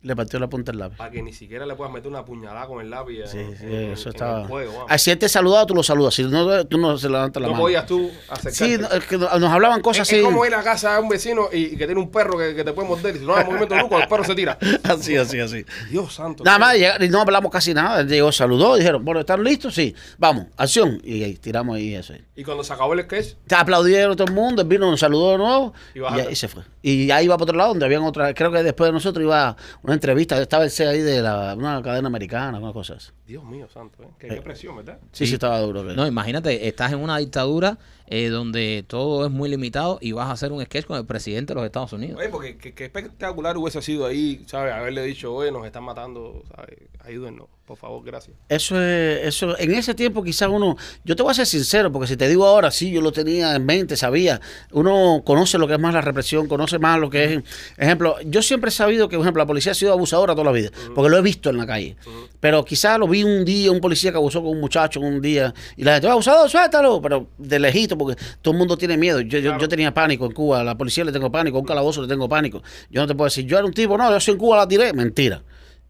Le 0.02 0.14
partió 0.14 0.38
la 0.38 0.46
punta 0.48 0.70
del 0.70 0.78
lápiz. 0.78 0.96
Para 0.98 1.10
que 1.10 1.20
ni 1.20 1.32
siquiera 1.32 1.66
le 1.66 1.74
puedas 1.74 1.92
meter 1.92 2.08
una 2.08 2.24
puñalada 2.24 2.66
con 2.66 2.80
el 2.80 2.88
lápiz 2.90 3.22
en, 3.22 3.26
Sí, 3.28 3.38
sí, 3.58 3.64
en- 3.64 3.90
eso 3.92 4.08
en 4.10 4.14
estaba. 4.14 4.42
el 4.42 4.46
juego. 4.46 4.72
vamos. 4.74 4.86
Así 4.90 5.10
él 5.10 5.18
te 5.18 5.28
saludaba, 5.28 5.66
tú 5.66 5.74
lo 5.74 5.82
saludas. 5.82 6.14
Si 6.14 6.22
no, 6.22 6.64
tú 6.66 6.78
no 6.78 6.96
se 6.96 7.08
levantas 7.08 7.40
la 7.40 7.48
No 7.48 7.54
mano. 7.54 7.64
podías 7.64 7.86
tú 7.86 8.08
acercarte. 8.28 8.52
Sí, 8.52 8.78
no, 8.78 8.88
es 8.88 9.04
que 9.04 9.18
no- 9.18 9.36
nos 9.38 9.50
hablaban 9.52 9.80
cosas 9.80 10.06
es, 10.06 10.12
así. 10.12 10.18
es 10.20 10.24
como 10.24 10.46
ir 10.46 10.54
a 10.54 10.62
casa 10.62 10.94
de 10.94 11.00
un 11.02 11.08
vecino 11.08 11.48
y, 11.52 11.64
y 11.74 11.76
que 11.76 11.86
tiene 11.86 12.00
un 12.00 12.10
perro 12.10 12.38
que, 12.38 12.54
que 12.54 12.62
te 12.62 12.72
puede 12.72 12.86
morder 12.88 13.16
y 13.16 13.18
si 13.18 13.24
no 13.24 13.34
hay 13.34 13.44
movimiento 13.46 13.74
brusco, 13.74 13.98
el 14.00 14.06
perro 14.08 14.22
se 14.24 14.34
tira. 14.36 14.56
así, 14.84 15.16
así, 15.16 15.40
así. 15.40 15.64
Dios 15.90 16.14
santo. 16.14 16.44
Nada 16.44 16.58
más, 16.58 16.76
y 16.76 17.08
no 17.08 17.22
hablamos 17.22 17.50
casi 17.50 17.74
nada. 17.74 18.00
Él 18.02 18.08
llegó, 18.08 18.30
saludó, 18.30 18.76
dijeron, 18.76 19.04
bueno, 19.04 19.20
¿están 19.20 19.42
listos? 19.42 19.74
Sí, 19.74 19.92
vamos, 20.18 20.46
acción. 20.56 21.00
Y 21.02 21.24
ahí 21.24 21.34
tiramos 21.34 21.74
ahí 21.76 21.94
eso. 21.96 22.12
Y 22.36 22.44
cuando 22.44 22.62
se 22.62 22.72
acabó 22.72 22.92
el 22.92 23.02
sketch, 23.02 23.34
Te 23.48 23.56
aplaudieron 23.56 24.14
todo 24.14 24.28
el 24.28 24.34
mundo, 24.34 24.62
él 24.62 24.68
vino, 24.68 24.88
nos 24.88 25.00
saludó 25.00 25.32
de 25.32 25.38
nuevo 25.38 25.74
Y 25.94 26.30
y, 26.32 26.36
se 26.36 26.46
fue. 26.46 26.62
Y 26.82 27.10
ahí 27.10 27.24
iba 27.24 27.34
para 27.36 27.44
otro 27.44 27.56
lado, 27.56 27.70
donde 27.70 27.84
habían 27.86 28.02
otra, 28.04 28.32
creo 28.34 28.52
que 28.52 28.62
después 28.62 28.86
de 28.88 28.92
nosotros 28.92 29.24
iba 29.24 29.56
una 29.82 29.95
entrevista, 29.96 30.40
estaba 30.40 30.64
el 30.64 30.70
C 30.70 30.86
ahí 30.86 31.00
de 31.00 31.20
la, 31.20 31.54
una 31.56 31.82
cadena 31.82 32.06
americana, 32.06 32.58
una 32.58 32.72
cosa 32.72 32.94
así. 32.94 33.10
Dios 33.26 33.44
mío 33.44 33.68
santo, 33.68 34.02
¿eh? 34.02 34.08
Qué, 34.18 34.28
qué 34.28 34.40
presión, 34.42 34.76
¿verdad? 34.76 34.98
Sí, 35.12 35.26
sí, 35.26 35.34
estaba 35.34 35.58
duro. 35.60 35.86
que- 35.86 35.94
no, 35.94 36.06
imagínate, 36.06 36.66
estás 36.68 36.92
en 36.92 37.00
una 37.00 37.18
dictadura 37.18 37.76
eh, 38.08 38.28
donde 38.28 38.84
todo 38.86 39.26
es 39.26 39.32
muy 39.32 39.48
limitado 39.48 39.98
y 40.00 40.12
vas 40.12 40.28
a 40.28 40.32
hacer 40.32 40.52
un 40.52 40.64
sketch 40.64 40.86
con 40.86 40.96
el 40.98 41.06
presidente 41.06 41.52
de 41.52 41.56
los 41.56 41.64
Estados 41.66 41.92
Unidos. 41.92 42.18
Oye, 42.18 42.28
porque 42.28 42.56
qué, 42.56 42.72
qué 42.74 42.84
espectacular 42.84 43.56
hubiese 43.56 43.82
sido 43.82 44.06
ahí, 44.06 44.42
¿sabes? 44.46 44.72
Haberle 44.72 45.02
dicho, 45.04 45.34
oye, 45.34 45.50
nos 45.52 45.64
están 45.66 45.84
matando, 45.84 46.42
¿sabes? 46.54 46.76
Ayúdennos, 47.04 47.46
por 47.64 47.76
favor, 47.76 48.04
gracias. 48.04 48.36
Eso 48.48 48.80
es, 48.82 49.26
eso, 49.26 49.56
en 49.58 49.72
ese 49.74 49.94
tiempo 49.94 50.24
quizás 50.24 50.48
uno, 50.48 50.76
yo 51.04 51.14
te 51.14 51.22
voy 51.22 51.30
a 51.30 51.34
ser 51.34 51.46
sincero, 51.46 51.92
porque 51.92 52.08
si 52.08 52.16
te 52.16 52.28
digo 52.28 52.44
ahora, 52.44 52.72
sí, 52.72 52.90
yo 52.90 53.00
lo 53.00 53.12
tenía 53.12 53.54
en 53.54 53.64
mente, 53.64 53.96
sabía, 53.96 54.40
uno 54.72 55.22
conoce 55.24 55.56
lo 55.56 55.68
que 55.68 55.74
es 55.74 55.80
más 55.80 55.94
la 55.94 56.00
represión, 56.00 56.48
conoce 56.48 56.80
más 56.80 56.98
lo 56.98 57.08
que 57.08 57.24
es, 57.34 57.42
ejemplo, 57.76 58.16
yo 58.24 58.42
siempre 58.42 58.70
he 58.70 58.72
sabido 58.72 59.08
que, 59.08 59.16
por 59.16 59.24
ejemplo, 59.24 59.40
la 59.42 59.46
policía 59.46 59.70
ha 59.72 59.74
sido 59.76 59.92
abusadora 59.92 60.34
toda 60.34 60.46
la 60.46 60.52
vida, 60.52 60.70
porque 60.96 61.08
lo 61.10 61.16
he 61.16 61.22
visto 61.22 61.50
en 61.50 61.58
la 61.58 61.66
calle, 61.66 61.96
pero 62.40 62.64
quizás 62.64 62.98
lo 62.98 63.06
vi 63.06 63.22
un 63.22 63.44
día, 63.44 63.70
un 63.70 63.80
policía 63.80 64.10
que 64.10 64.16
abusó 64.16 64.40
con 64.42 64.50
un 64.50 64.60
muchacho 64.60 64.98
un 64.98 65.20
día, 65.20 65.54
y 65.76 65.84
la 65.84 65.92
gente, 65.94 66.08
"Ah, 66.08 66.12
abusador, 66.12 66.50
suéltalo, 66.50 67.00
pero 67.00 67.28
de 67.38 67.58
lejito, 67.60 67.95
porque 67.96 68.20
todo 68.42 68.52
el 68.52 68.58
mundo 68.58 68.76
tiene 68.76 68.96
miedo, 68.96 69.20
yo, 69.20 69.38
yo, 69.38 69.50
Claro. 69.50 69.60
yo 69.60 69.68
tenía 69.68 69.92
pánico 69.94 70.26
en 70.26 70.32
Cuba, 70.32 70.60
a 70.60 70.64
la 70.64 70.76
policía 70.76 71.04
le 71.04 71.12
tengo 71.12 71.30
pánico, 71.30 71.56
a 71.56 71.60
un 71.60 71.66
calabozo 71.66 72.02
le 72.02 72.08
tengo 72.08 72.28
pánico, 72.28 72.62
yo 72.90 73.00
no 73.00 73.06
te 73.06 73.14
puedo 73.14 73.26
decir, 73.26 73.44
yo 73.46 73.56
era 73.58 73.66
un 73.66 73.72
tipo, 73.72 73.96
no, 73.98 74.10
yo 74.10 74.20
soy 74.20 74.32
en 74.32 74.38
Cuba, 74.38 74.56
la 74.58 74.68
tiré, 74.68 74.92
mentira. 74.92 75.42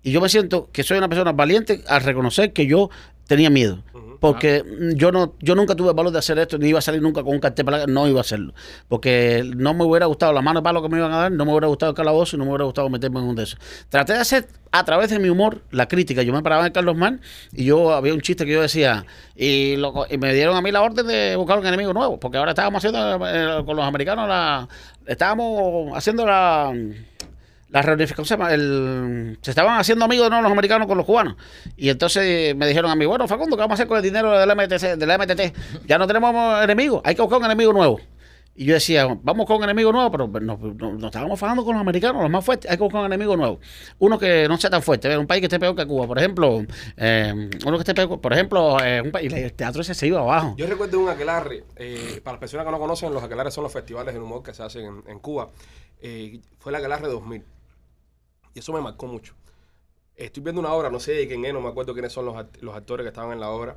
Y 0.02 0.12
yo 0.12 0.20
me 0.20 0.28
siento 0.28 0.68
que 0.72 0.82
soy 0.84 0.98
una 0.98 1.08
persona 1.08 1.32
valiente 1.32 1.82
al 1.88 2.02
reconocer 2.02 2.52
que 2.52 2.66
yo 2.66 2.90
tenía 3.26 3.50
miedo. 3.50 3.82
Porque 4.20 4.64
yo 4.94 5.12
no 5.12 5.34
yo 5.40 5.54
nunca 5.54 5.74
tuve 5.74 5.92
valor 5.92 6.12
de 6.12 6.18
hacer 6.18 6.38
esto, 6.38 6.58
ni 6.58 6.68
iba 6.68 6.78
a 6.78 6.82
salir 6.82 7.02
nunca 7.02 7.22
con 7.22 7.34
un 7.34 7.40
cartel 7.40 7.64
para 7.64 7.86
no 7.86 8.08
iba 8.08 8.18
a 8.18 8.22
hacerlo. 8.22 8.54
Porque 8.88 9.42
no 9.56 9.74
me 9.74 9.84
hubiera 9.84 10.06
gustado 10.06 10.32
la 10.32 10.42
mano 10.42 10.60
de 10.60 10.64
palo 10.64 10.82
que 10.82 10.88
me 10.88 10.98
iban 10.98 11.12
a 11.12 11.16
dar, 11.18 11.32
no 11.32 11.44
me 11.44 11.52
hubiera 11.52 11.66
gustado 11.68 11.90
el 11.90 11.96
calabozo 11.96 12.36
y 12.36 12.38
no 12.38 12.44
me 12.44 12.50
hubiera 12.50 12.64
gustado 12.64 12.88
meterme 12.88 13.20
en 13.20 13.26
un 13.26 13.36
de 13.36 13.44
esos. 13.44 13.58
Traté 13.88 14.14
de 14.14 14.18
hacer 14.20 14.46
a 14.72 14.84
través 14.84 15.10
de 15.10 15.18
mi 15.18 15.28
humor 15.28 15.62
la 15.70 15.88
crítica. 15.88 16.22
Yo 16.22 16.32
me 16.32 16.42
paraba 16.42 16.66
en 16.66 16.72
Carlos 16.72 16.96
Man 16.96 17.20
y 17.52 17.64
yo 17.64 17.94
había 17.94 18.12
un 18.14 18.20
chiste 18.20 18.44
que 18.44 18.52
yo 18.52 18.62
decía, 18.62 19.06
y, 19.34 19.76
lo- 19.76 20.06
me 20.18 20.34
dieron 20.34 20.56
a 20.56 20.60
mí 20.60 20.70
la 20.72 20.82
orden 20.82 21.06
de 21.06 21.36
buscar 21.36 21.58
un 21.58 21.66
enemigo 21.66 21.92
nuevo, 21.92 22.18
porque 22.18 22.38
ahora 22.38 22.50
estábamos 22.52 22.78
haciendo 22.84 23.26
eh, 23.26 23.64
con 23.64 23.76
los 23.76 23.84
americanos 23.86 24.28
la. 24.28 24.68
Estábamos 25.06 25.96
haciendo 25.96 26.26
la 26.26 26.72
la 27.68 27.82
reunificación. 27.82 28.40
El, 28.50 29.38
se 29.42 29.50
estaban 29.50 29.78
haciendo 29.78 30.04
amigos 30.04 30.30
¿no? 30.30 30.40
los 30.42 30.50
americanos 30.52 30.86
con 30.86 30.96
los 30.96 31.06
cubanos. 31.06 31.36
Y 31.76 31.88
entonces 31.88 32.54
me 32.56 32.66
dijeron 32.66 32.90
a 32.90 32.94
mí, 32.96 33.06
bueno, 33.06 33.26
Facundo, 33.28 33.56
¿qué 33.56 33.60
vamos 33.62 33.72
a 33.72 33.74
hacer 33.74 33.86
con 33.88 33.96
el 33.98 34.02
dinero 34.02 34.38
del 34.38 34.48
MTC, 34.54 34.96
del 34.96 35.18
MTT? 35.18 35.86
Ya 35.86 35.98
no 35.98 36.06
tenemos 36.06 36.62
enemigos, 36.62 37.02
hay 37.04 37.14
que 37.14 37.22
buscar 37.22 37.38
un 37.40 37.44
enemigo 37.46 37.72
nuevo. 37.72 37.98
Y 38.58 38.64
yo 38.64 38.72
decía, 38.72 39.06
vamos 39.22 39.44
con 39.44 39.58
un 39.58 39.64
enemigo 39.64 39.92
nuevo, 39.92 40.10
pero 40.10 40.26
nos, 40.40 40.58
nos- 40.58 41.04
estábamos 41.04 41.38
fajando 41.38 41.62
con 41.62 41.74
los 41.74 41.80
americanos, 41.82 42.22
los 42.22 42.30
más 42.30 42.42
fuertes, 42.42 42.70
hay 42.70 42.78
que 42.78 42.82
buscar 42.82 43.00
un 43.02 43.06
enemigo 43.06 43.36
nuevo. 43.36 43.60
Uno 43.98 44.18
que 44.18 44.48
no 44.48 44.56
sea 44.56 44.70
tan 44.70 44.80
fuerte, 44.80 45.14
un 45.18 45.26
país 45.26 45.40
que 45.42 45.46
esté 45.46 45.60
peor 45.60 45.76
que 45.76 45.84
Cuba, 45.84 46.06
por 46.06 46.16
ejemplo, 46.18 46.64
eh, 46.96 47.50
uno 47.66 47.76
que 47.76 47.82
esté 47.82 47.92
peor, 47.94 48.18
por 48.18 48.32
ejemplo, 48.32 48.78
eh, 48.82 49.02
un 49.02 49.10
país, 49.10 49.30
el 49.30 49.52
teatro 49.52 49.82
ese 49.82 49.92
se 49.92 50.06
iba 50.06 50.20
abajo. 50.20 50.54
Yo 50.56 50.66
recuerdo 50.66 50.98
un 51.00 51.10
aquelarre, 51.10 51.64
eh, 51.76 52.22
para 52.24 52.36
las 52.36 52.40
personas 52.40 52.64
que 52.64 52.72
no 52.72 52.78
conocen, 52.78 53.12
los 53.12 53.22
aquelarres 53.22 53.52
son 53.52 53.64
los 53.64 53.72
festivales 53.74 54.14
de 54.14 54.20
humor 54.20 54.42
que 54.42 54.54
se 54.54 54.62
hacen 54.62 54.86
en, 54.86 55.02
en 55.06 55.18
Cuba. 55.18 55.50
Fue 56.58 56.72
el 56.72 56.76
aquelarre 56.76 57.08
2000. 57.08 57.44
Y 58.56 58.60
eso 58.60 58.72
me 58.72 58.80
marcó 58.80 59.06
mucho. 59.06 59.34
Estoy 60.16 60.42
viendo 60.42 60.60
una 60.62 60.72
obra, 60.72 60.88
no 60.88 60.98
sé 60.98 61.12
de 61.12 61.28
quién 61.28 61.44
es, 61.44 61.52
no 61.52 61.60
me 61.60 61.68
acuerdo 61.68 61.92
quiénes 61.92 62.10
son 62.10 62.24
los, 62.24 62.34
act- 62.34 62.58
los 62.62 62.74
actores 62.74 63.04
que 63.04 63.08
estaban 63.08 63.32
en 63.32 63.40
la 63.40 63.50
obra, 63.50 63.76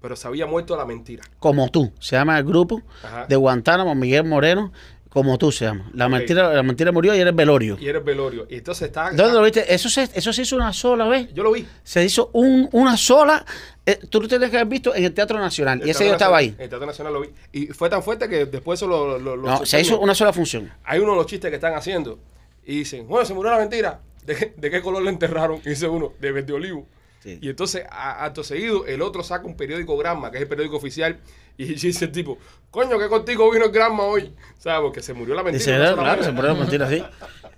pero 0.00 0.14
se 0.14 0.28
había 0.28 0.46
muerto 0.46 0.76
la 0.76 0.84
mentira. 0.84 1.24
Como 1.40 1.68
tú, 1.68 1.92
se 1.98 2.14
llama 2.14 2.38
el 2.38 2.44
grupo 2.44 2.80
Ajá. 3.02 3.26
de 3.26 3.34
Guantánamo, 3.34 3.92
Miguel 3.96 4.22
Moreno, 4.22 4.72
como 5.08 5.36
tú 5.36 5.50
se 5.50 5.64
llama. 5.64 5.90
La 5.94 6.08
mentira, 6.08 6.54
la 6.54 6.62
mentira 6.62 6.92
murió 6.92 7.12
y 7.12 7.18
era 7.18 7.30
el 7.30 7.34
velorio. 7.34 7.76
Y 7.80 7.88
era 7.88 7.98
el 7.98 8.04
velorio. 8.04 8.46
Y 8.48 8.54
entonces 8.58 8.86
estaba... 8.86 9.10
¿Dónde 9.10 9.32
lo 9.34 9.42
viste? 9.42 9.74
Eso 9.74 9.88
se, 9.88 10.08
eso 10.14 10.32
se 10.32 10.42
hizo 10.42 10.54
una 10.54 10.72
sola 10.72 11.08
vez. 11.08 11.34
Yo 11.34 11.42
lo 11.42 11.50
vi. 11.50 11.66
Se 11.82 12.04
hizo 12.04 12.30
un, 12.34 12.68
una 12.70 12.96
sola. 12.96 13.44
eh, 13.84 13.98
tú 14.08 14.22
lo 14.22 14.28
tienes 14.28 14.48
que 14.48 14.58
haber 14.58 14.68
visto 14.68 14.94
en 14.94 15.02
el 15.06 15.12
Teatro 15.12 15.40
Nacional. 15.40 15.80
El 15.82 15.88
y 15.88 15.90
ese 15.90 16.06
yo 16.06 16.12
estaba 16.12 16.36
ahí. 16.36 16.50
Nacional- 16.50 16.62
El 16.62 16.68
Teatro 16.70 16.86
Nacional 16.86 17.12
lo 17.14 17.20
vi. 17.22 17.30
Y 17.50 17.66
fue 17.72 17.90
tan 17.90 18.04
fuerte 18.04 18.28
que 18.28 18.46
después 18.46 18.78
eso 18.78 18.86
lo... 18.86 19.18
lo- 19.18 19.34
lo 19.34 19.48
No, 19.50 19.66
se 19.66 19.80
hizo 19.80 19.98
una 19.98 20.14
sola 20.14 20.32
función. 20.32 20.72
Hay 20.84 21.00
uno 21.00 21.10
de 21.10 21.16
los 21.18 21.26
chistes 21.26 21.50
que 21.50 21.56
están 21.56 21.74
haciendo 21.74 22.20
y 22.64 22.76
dicen, 22.78 23.08
bueno, 23.08 23.26
se 23.26 23.34
murió 23.34 23.50
la 23.50 23.58
mentira. 23.58 24.00
¿De 24.24 24.34
qué, 24.36 24.52
de 24.56 24.70
qué 24.70 24.80
color 24.82 25.02
le 25.02 25.10
enterraron? 25.10 25.60
Y 25.64 25.70
dice 25.70 25.88
uno, 25.88 26.12
de 26.20 26.32
verde 26.32 26.52
olivo. 26.52 26.86
Sí. 27.22 27.38
Y 27.42 27.50
entonces, 27.50 27.84
acto 27.90 28.42
seguido, 28.42 28.86
el 28.86 29.02
otro 29.02 29.22
saca 29.22 29.46
un 29.46 29.54
periódico 29.54 29.94
Granma, 29.98 30.30
que 30.30 30.38
es 30.38 30.42
el 30.42 30.48
periódico 30.48 30.76
oficial, 30.78 31.18
y 31.58 31.64
dice 31.74 32.06
el 32.06 32.12
tipo, 32.12 32.38
coño, 32.70 32.98
¿qué 32.98 33.08
contigo 33.08 33.50
vino 33.50 33.66
el 33.66 33.70
Granma 33.72 34.04
hoy? 34.04 34.32
¿Sabes? 34.58 34.80
Porque 34.80 35.02
se 35.02 35.12
murió 35.12 35.34
la 35.34 35.42
mentira. 35.42 35.78
Dice, 35.80 35.92
una 35.92 36.02
claro, 36.02 36.22
se 36.24 36.32
murió 36.32 36.54
la 36.54 36.58
mentira 36.58 36.86
así. 36.86 37.04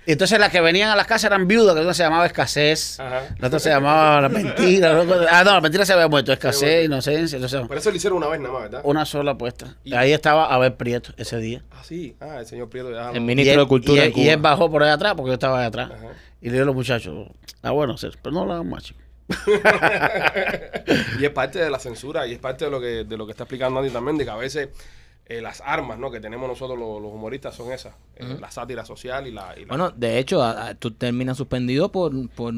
Y 0.05 0.13
entonces 0.13 0.41
las 0.41 0.51
que 0.51 0.61
venían 0.61 0.91
a 0.91 0.97
las 0.97 1.07
casas 1.07 1.25
eran 1.27 1.47
viudas, 1.47 1.77
que 1.77 1.81
una 1.81 1.95
se 1.95 2.03
llamaba 2.03 2.27
escasez, 2.27 2.99
Ajá. 2.99 3.23
la 3.39 3.47
otra 3.47 3.61
se 3.61 3.71
llamaba 3.71 4.21
la 4.23 4.29
mentira. 4.29 5.01
Ah, 5.31 5.45
no, 5.45 5.53
la 5.53 5.61
mentira 5.61 5.87
se 5.87 5.93
había 5.93 6.09
muerto, 6.09 6.33
escasez, 6.33 6.87
inocencia. 6.87 7.37
entonces, 7.37 7.61
Por 7.69 7.77
eso 7.77 7.91
lo 7.91 7.97
hicieron 7.97 8.19
una 8.19 8.27
vez 8.27 8.41
nada 8.41 8.53
más, 8.55 8.63
¿verdad? 8.65 8.81
una 8.83 9.05
sola 9.05 9.39
puesta. 9.39 9.77
Y- 9.85 9.95
Ahí 9.95 10.13
estaba 10.13 10.53
Abel 10.53 10.73
Prieto 10.73 11.13
ese 11.17 11.37
día. 11.39 11.63
Ah, 11.71 11.83
sí. 11.85 12.17
Ah, 12.19 12.39
el 12.41 12.47
señor 12.47 12.69
Prieto. 12.69 12.91
ya 12.91 13.11
El 13.11 13.15
lo- 13.17 13.21
ministro 13.21 13.53
y 13.53 13.55
él, 13.55 13.61
de 13.61 13.69
Cultura 13.69 13.95
y 13.99 14.01
de 14.01 14.07
él- 14.07 14.13
Cuba. 14.13 14.25
y 14.25 14.29
él 14.29 14.37
bajó 14.41 14.69
por 14.73 14.83
ahí 14.83 14.91
atrás, 14.91 15.15
porque 15.15 15.29
yo 15.29 15.35
estaba 15.35 15.61
ahí 15.61 15.67
atrás. 15.67 15.93
Ajá. 15.93 16.09
Y 16.43 16.47
le 16.47 16.53
digo 16.53 16.65
a 16.65 16.67
los 16.67 16.75
muchachos, 16.75 17.29
ah, 17.63 17.71
bueno, 17.71 17.97
César, 17.97 18.19
pero 18.21 18.35
no 18.35 18.45
lo 18.45 18.53
hagan 18.53 18.69
más, 18.69 18.93
y 21.19 21.25
es 21.25 21.31
parte 21.31 21.61
de 21.61 21.71
la 21.71 21.79
censura 21.79 22.27
y 22.27 22.33
es 22.33 22.39
parte 22.39 22.65
de 22.65 22.71
lo 22.71 22.81
que, 22.81 23.05
de 23.05 23.17
lo 23.17 23.25
que 23.25 23.31
está 23.31 23.45
explicando 23.45 23.79
Andy 23.79 23.91
también, 23.91 24.19
de 24.19 24.25
que 24.25 24.31
a 24.31 24.37
veces 24.37 24.69
eh, 25.39 25.43
las 25.43 25.63
armas 25.65 25.99
¿no? 25.99 26.11
que 26.11 26.21
tenemos 26.21 26.49
nosotros 26.49 26.79
los, 26.79 27.01
los 27.03 27.13
humoristas 27.13 27.55
son 27.55 27.73
esas, 27.73 27.95
eh, 28.17 28.37
la 28.41 28.51
sátira 28.51 28.85
social 28.85 29.27
y 29.27 29.31
la... 29.33 29.55
y 29.57 29.63
la- 29.63 29.69
Bueno, 29.69 29.91
de 29.91 30.19
hecho, 30.19 30.43
a- 30.43 30.69
a- 30.69 30.75
tú 30.75 30.91
terminas 30.93 31.37
suspendido 31.37 31.91
por 31.91 32.13
por, 32.31 32.53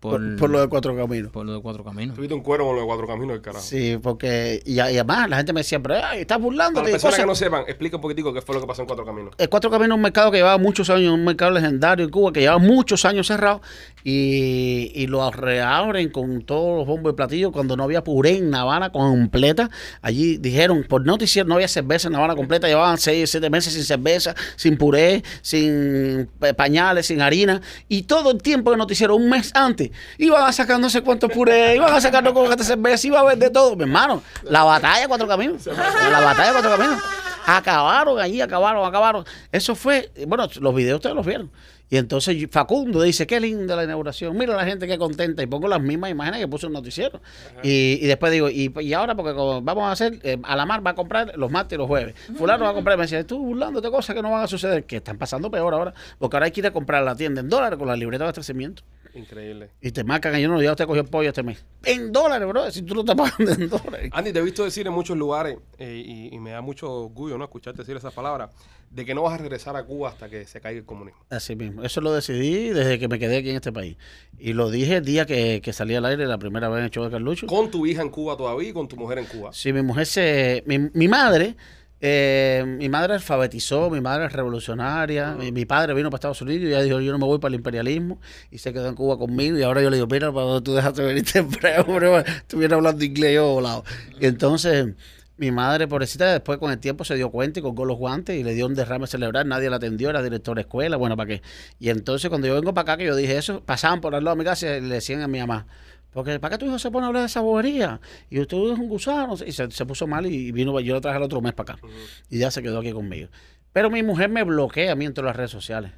por, 0.00 0.20
Por, 0.20 0.36
por 0.36 0.50
lo 0.50 0.60
de 0.60 0.68
cuatro 0.68 0.96
caminos. 0.96 1.30
por 1.30 1.44
lo 1.46 1.54
de 1.54 1.60
cuatro 1.60 1.84
caminos. 1.84 2.14
Tuviste 2.16 2.34
un 2.34 2.42
cuero 2.42 2.64
con 2.66 2.74
los 2.76 2.82
de 2.84 2.86
cuatro 2.86 3.06
caminos 3.06 3.28
del 3.34 3.42
carajo. 3.42 3.64
Sí, 3.64 3.98
porque, 4.02 4.62
y, 4.64 4.74
y 4.74 4.80
además 4.80 5.28
la 5.28 5.36
gente 5.38 5.52
me 5.52 5.60
decía, 5.60 5.80
pero 5.80 5.94
ay, 6.04 6.20
estás 6.20 6.36
Para 6.38 6.44
burlándote. 6.44 6.92
las 6.92 7.02
personas 7.02 7.14
cosas". 7.14 7.20
que 7.24 7.26
no 7.26 7.34
sepan, 7.34 7.64
explica 7.68 7.96
un 7.96 8.02
poquitico 8.02 8.32
qué 8.32 8.40
fue 8.42 8.54
lo 8.54 8.60
que 8.60 8.66
pasó 8.66 8.82
en 8.82 8.86
Cuatro 8.86 9.04
Caminos. 9.04 9.34
El 9.38 9.48
Cuatro 9.48 9.70
Caminos 9.70 9.90
es 9.90 9.96
un 9.96 10.02
mercado 10.02 10.30
que 10.30 10.38
llevaba 10.38 10.58
muchos 10.58 10.88
años, 10.90 11.12
un 11.12 11.24
mercado 11.24 11.50
legendario 11.52 12.04
en 12.04 12.10
Cuba, 12.10 12.32
que 12.32 12.40
llevaba 12.40 12.58
muchos 12.58 13.04
años 13.04 13.26
cerrado, 13.26 13.60
y, 14.02 14.92
y 14.94 15.06
lo 15.06 15.30
reabren 15.30 16.10
con 16.10 16.42
todos 16.42 16.78
los 16.78 16.86
bombos 16.86 17.12
y 17.12 17.16
platillos 17.16 17.52
cuando 17.52 17.76
no 17.76 17.84
había 17.84 18.04
puré 18.04 18.36
en 18.36 18.54
Habana 18.54 18.90
completa. 18.90 19.70
Allí 20.02 20.36
dijeron, 20.38 20.84
por 20.88 21.04
noticiero 21.06 21.48
no 21.48 21.54
había 21.54 21.68
cerveza 21.68 22.08
en 22.14 22.20
La 22.20 22.24
Habana 22.24 22.36
completa, 22.36 22.66
llevaban 22.66 22.98
seis, 22.98 23.30
siete 23.30 23.50
meses 23.50 23.72
sin 23.72 23.84
cerveza, 23.84 24.34
sin 24.56 24.76
puré, 24.76 25.22
sin 25.42 26.28
pañales, 26.56 27.06
sin 27.06 27.20
harina, 27.20 27.60
y 27.88 28.02
todo 28.02 28.30
el 28.30 28.42
tiempo 28.42 28.70
de 28.70 28.76
noticiero, 28.76 29.16
un 29.16 29.28
mes 29.28 29.50
antes, 29.54 29.90
iban 30.18 30.44
a 30.44 30.52
sacar 30.52 30.78
no 30.78 30.88
sé 30.88 31.02
cuántos 31.02 31.30
puré, 31.30 31.76
iban 31.76 31.92
a 31.92 32.00
sacar 32.00 32.22
no 32.22 32.30
sé 32.30 32.34
cuántas 32.34 32.66
cerveza, 32.66 33.06
iba 33.06 33.18
a 33.18 33.22
haber 33.22 33.38
de 33.38 33.50
todo, 33.50 33.76
mi 33.76 33.82
hermano. 33.82 34.22
La 34.44 34.64
batalla 34.64 35.00
de 35.00 35.08
Cuatro 35.08 35.26
Caminos, 35.26 35.66
la 35.66 36.20
batalla 36.20 36.46
de 36.46 36.52
Cuatro 36.52 36.70
Caminos. 36.76 37.02
Acabaron 37.46 38.18
allí, 38.18 38.40
acabaron, 38.40 38.86
acabaron. 38.86 39.24
Eso 39.52 39.74
fue, 39.74 40.10
bueno, 40.26 40.48
los 40.60 40.74
videos 40.74 40.96
ustedes 40.96 41.14
los 41.14 41.26
vieron. 41.26 41.50
Y 41.94 41.96
entonces 41.96 42.36
Facundo 42.50 43.02
dice, 43.02 43.24
qué 43.24 43.38
linda 43.38 43.76
la 43.76 43.84
inauguración, 43.84 44.36
mira 44.36 44.56
la 44.56 44.64
gente 44.64 44.88
que 44.88 44.98
contenta, 44.98 45.44
y 45.44 45.46
pongo 45.46 45.68
las 45.68 45.80
mismas 45.80 46.10
imágenes 46.10 46.40
que 46.40 46.48
puso 46.48 46.66
el 46.66 46.72
noticiero. 46.72 47.20
Y, 47.62 48.00
y 48.02 48.06
después 48.08 48.32
digo, 48.32 48.50
y, 48.50 48.74
y 48.80 48.92
ahora 48.94 49.14
porque 49.14 49.32
como 49.32 49.62
vamos 49.62 49.84
a 49.84 49.92
hacer, 49.92 50.18
eh, 50.24 50.36
Alamar 50.42 50.84
va 50.84 50.90
a 50.90 50.94
comprar 50.96 51.34
los 51.36 51.52
martes 51.52 51.76
y 51.76 51.78
los 51.78 51.86
jueves, 51.86 52.16
fulano 52.34 52.64
va 52.64 52.70
a 52.70 52.74
comprar, 52.74 52.98
me 52.98 53.04
decía, 53.04 53.24
tú 53.24 53.38
burlándote 53.38 53.92
cosas 53.92 54.16
que 54.16 54.22
no 54.22 54.32
van 54.32 54.42
a 54.42 54.48
suceder, 54.48 54.82
que 54.86 54.96
están 54.96 55.18
pasando 55.18 55.52
peor 55.52 55.72
ahora, 55.72 55.94
porque 56.18 56.34
ahora 56.34 56.46
hay 56.46 56.50
que 56.50 56.62
ir 56.62 56.66
a 56.66 56.72
comprar 56.72 57.00
a 57.00 57.04
la 57.04 57.14
tienda 57.14 57.40
en 57.40 57.48
dólares 57.48 57.78
con 57.78 57.86
la 57.86 57.94
libreta 57.94 58.24
de 58.24 58.28
abastecimiento. 58.30 58.82
Increíble. 59.14 59.70
Y 59.80 59.92
te 59.92 60.02
marcan, 60.02 60.36
y 60.38 60.42
yo 60.42 60.48
no, 60.48 60.60
ya 60.60 60.72
usted 60.72 60.86
cogió 60.86 61.02
el 61.02 61.08
pollo 61.08 61.28
este 61.28 61.42
mes. 61.42 61.64
En 61.84 62.12
dólares, 62.12 62.48
bro, 62.48 62.70
si 62.70 62.82
tú 62.82 62.94
no 62.94 63.00
estás 63.00 63.16
pagando 63.16 63.52
en 63.52 63.68
dólares. 63.68 64.10
Andy, 64.12 64.32
te 64.32 64.40
he 64.40 64.42
visto 64.42 64.64
decir 64.64 64.86
en 64.86 64.92
muchos 64.92 65.16
lugares, 65.16 65.56
eh, 65.78 66.02
y, 66.04 66.34
y 66.34 66.38
me 66.40 66.50
da 66.50 66.60
mucho 66.60 67.04
orgullo 67.04 67.38
¿no? 67.38 67.44
escucharte 67.44 67.82
decir 67.82 67.96
esas 67.96 68.12
palabras, 68.12 68.50
de 68.90 69.04
que 69.04 69.14
no 69.14 69.22
vas 69.22 69.34
a 69.34 69.38
regresar 69.38 69.76
a 69.76 69.84
Cuba 69.84 70.08
hasta 70.08 70.28
que 70.28 70.46
se 70.46 70.60
caiga 70.60 70.78
el 70.78 70.84
comunismo. 70.84 71.20
Así 71.30 71.54
mismo. 71.56 71.82
Eso 71.82 72.00
lo 72.00 72.12
decidí 72.12 72.70
desde 72.70 72.98
que 72.98 73.08
me 73.08 73.18
quedé 73.18 73.38
aquí 73.38 73.50
en 73.50 73.56
este 73.56 73.72
país. 73.72 73.96
Y 74.38 74.52
lo 74.52 74.70
dije 74.70 74.96
el 74.96 75.04
día 75.04 75.26
que, 75.26 75.60
que 75.62 75.72
salí 75.72 75.94
al 75.94 76.04
aire 76.06 76.26
la 76.26 76.38
primera 76.38 76.68
vez 76.68 76.78
en 76.78 76.84
el 76.84 76.90
show 76.90 77.04
de 77.04 77.10
Carlucho. 77.10 77.46
Con 77.46 77.70
tu 77.70 77.86
hija 77.86 78.02
en 78.02 78.10
Cuba 78.10 78.36
todavía 78.36 78.68
y 78.68 78.72
con 78.72 78.88
tu 78.88 78.96
mujer 78.96 79.18
en 79.18 79.26
Cuba. 79.26 79.52
Sí, 79.52 79.72
mi 79.72 79.82
mujer 79.82 80.06
se... 80.06 80.62
Mi, 80.66 80.78
mi 80.78 81.08
madre... 81.08 81.56
eh, 82.06 82.62
mi 82.66 82.90
madre 82.90 83.14
alfabetizó, 83.14 83.88
mi 83.88 84.02
madre 84.02 84.26
es 84.26 84.32
revolucionaria, 84.34 85.32
mi, 85.36 85.52
mi 85.52 85.64
padre 85.64 85.94
vino 85.94 86.10
para 86.10 86.18
Estados 86.18 86.42
Unidos 86.42 86.64
y 86.64 86.66
ella 86.66 86.82
dijo, 86.82 87.00
yo 87.00 87.10
no 87.12 87.18
me 87.18 87.24
voy 87.24 87.38
para 87.38 87.48
el 87.48 87.54
imperialismo 87.54 88.20
y 88.50 88.58
se 88.58 88.74
quedó 88.74 88.88
en 88.88 88.94
Cuba 88.94 89.16
conmigo 89.16 89.56
y 89.56 89.62
ahora 89.62 89.80
yo 89.80 89.88
le 89.88 89.96
digo, 89.96 90.06
mira, 90.06 90.30
para 90.30 90.60
tú 90.60 90.74
dejaste 90.74 91.00
de 91.00 91.08
venir 91.08 91.24
temprano, 91.32 91.84
bro, 91.84 92.18
estuviera 92.18 92.76
hablando 92.76 93.02
inglés 93.02 93.36
yo 93.36 93.54
volado. 93.54 93.84
Y 94.20 94.26
entonces 94.26 94.92
mi 95.38 95.50
madre, 95.50 95.88
pobrecita, 95.88 96.30
después 96.30 96.58
con 96.58 96.70
el 96.70 96.78
tiempo 96.78 97.06
se 97.06 97.14
dio 97.14 97.30
cuenta 97.30 97.60
y 97.60 97.62
colgó 97.62 97.86
los 97.86 97.96
guantes 97.96 98.38
y 98.38 98.44
le 98.44 98.52
dio 98.52 98.66
un 98.66 98.74
derrame 98.74 99.06
cerebral, 99.06 99.48
nadie 99.48 99.70
la 99.70 99.76
atendió, 99.76 100.10
era 100.10 100.22
director 100.22 100.56
de 100.56 100.60
escuela, 100.60 100.98
bueno, 100.98 101.16
¿para 101.16 101.28
qué? 101.28 101.42
Y 101.80 101.88
entonces 101.88 102.28
cuando 102.28 102.46
yo 102.46 102.54
vengo 102.54 102.74
para 102.74 102.92
acá, 102.92 102.98
que 102.98 103.06
yo 103.06 103.16
dije 103.16 103.38
eso, 103.38 103.62
pasaban 103.64 104.02
por 104.02 104.14
al 104.14 104.24
lado 104.24 104.36
de 104.36 104.40
mi 104.40 104.44
casa 104.44 104.76
y 104.76 104.82
le 104.82 104.96
decían 104.96 105.22
a 105.22 105.26
mi 105.26 105.38
mamá, 105.38 105.66
porque 106.14 106.38
¿para 106.38 106.52
qué 106.52 106.58
tu 106.58 106.66
hijo 106.66 106.78
se 106.78 106.90
pone 106.92 107.04
a 107.04 107.08
hablar 107.08 107.22
de 107.22 107.26
esa 107.26 107.40
bobería? 107.40 108.00
Y 108.30 108.40
usted 108.40 108.56
es 108.56 108.78
un 108.78 108.88
gusano. 108.88 109.34
Y 109.44 109.50
se, 109.50 109.68
se 109.70 109.84
puso 109.84 110.06
mal 110.06 110.24
y 110.26 110.52
vino, 110.52 110.78
yo 110.78 110.94
lo 110.94 111.00
traje 111.00 111.18
el 111.18 111.24
otro 111.24 111.40
mes 111.40 111.52
para 111.52 111.74
acá. 111.74 111.86
Y 112.30 112.38
ya 112.38 112.52
se 112.52 112.62
quedó 112.62 112.78
aquí 112.78 112.92
conmigo. 112.92 113.28
Pero 113.72 113.90
mi 113.90 114.04
mujer 114.04 114.30
me 114.30 114.44
bloquea 114.44 114.92
a 114.92 114.94
mí 114.94 115.04
en 115.04 115.12
todas 115.12 115.26
las 115.26 115.36
redes 115.36 115.50
sociales. 115.50 115.90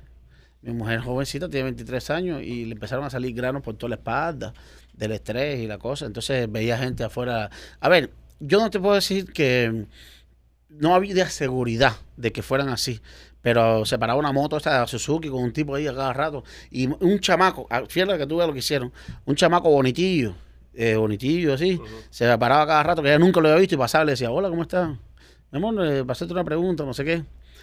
Mi 0.63 0.73
mujer 0.73 1.01
jovencita 1.01 1.49
tiene 1.51 1.65
23 1.65 2.11
años 2.11 2.43
y 2.43 2.65
le 2.65 2.73
empezaron 2.73 3.05
a 3.05 3.11
salir 3.11 3.35
granos 3.35 3.63
por 3.63 3.77
toda 3.77 3.91
la 3.91 3.97
espalda, 3.97 4.55
del 4.95 5.13
estrés 5.13 5.61
y 5.61 5.67
la 5.67 5.77
cosa. 5.77 6.07
Entonces 6.07 6.51
veía 6.51 6.79
gente 6.79 7.05
afuera. 7.05 7.51
A 7.79 7.89
ver, 7.91 8.11
yo 8.41 8.59
no 8.59 8.71
te 8.71 8.81
puedo 8.81 8.95
decir 8.95 9.33
que 9.33 9.87
no 10.71 10.95
había 10.95 11.29
seguridad 11.29 11.93
de 12.17 12.33
que 12.33 12.43
fueran 12.43 12.71
así. 12.71 13.01
Pero 13.47 13.85
se 13.85 13.97
paraba 13.97 14.19
una 14.19 14.33
moto 14.33 14.57
esta 14.57 14.81
de 14.81 14.89
Suzuki 14.89 15.29
con 15.29 15.41
un 15.41 15.53
tipo 15.53 15.77
ahí 15.77 15.87
a 15.87 15.95
cada 15.95 16.13
rato. 16.13 16.43
Y 16.69 16.89
un 16.89 17.21
chamaco, 17.21 17.69
ah, 17.71 17.83
fíjate 17.89 18.19
que 18.19 18.27
tú 18.27 18.39
veas 18.39 18.49
lo 18.49 18.53
que 18.53 18.59
hicieron. 18.59 18.93
Un 19.25 19.37
chamaco 19.37 19.71
bonitillo, 19.71 20.35
eh, 20.75 20.97
bonitillo 20.97 21.55
así. 21.55 21.81
Se 22.11 22.27
paraba 22.39 22.63
a 22.63 22.67
cada 22.67 22.83
rato, 22.83 23.03
que 23.03 23.09
ella 23.11 23.21
nunca 23.21 23.41
lo 23.41 23.47
había 23.47 23.61
visto 23.61 23.77
y 23.77 23.79
pasaba 23.79 24.03
y 24.03 24.07
le 24.07 24.13
decía, 24.15 24.33
hola, 24.33 24.49
¿cómo 24.49 24.63
estás? 24.63 24.89
Mi 25.53 25.59
amor, 25.59 25.75
eh, 25.87 26.01
para 26.01 26.11
hacerte 26.15 26.33
una 26.33 26.43
pregunta, 26.43 26.83
no 26.85 26.93
sé 26.93 27.05
qué. 27.05 27.23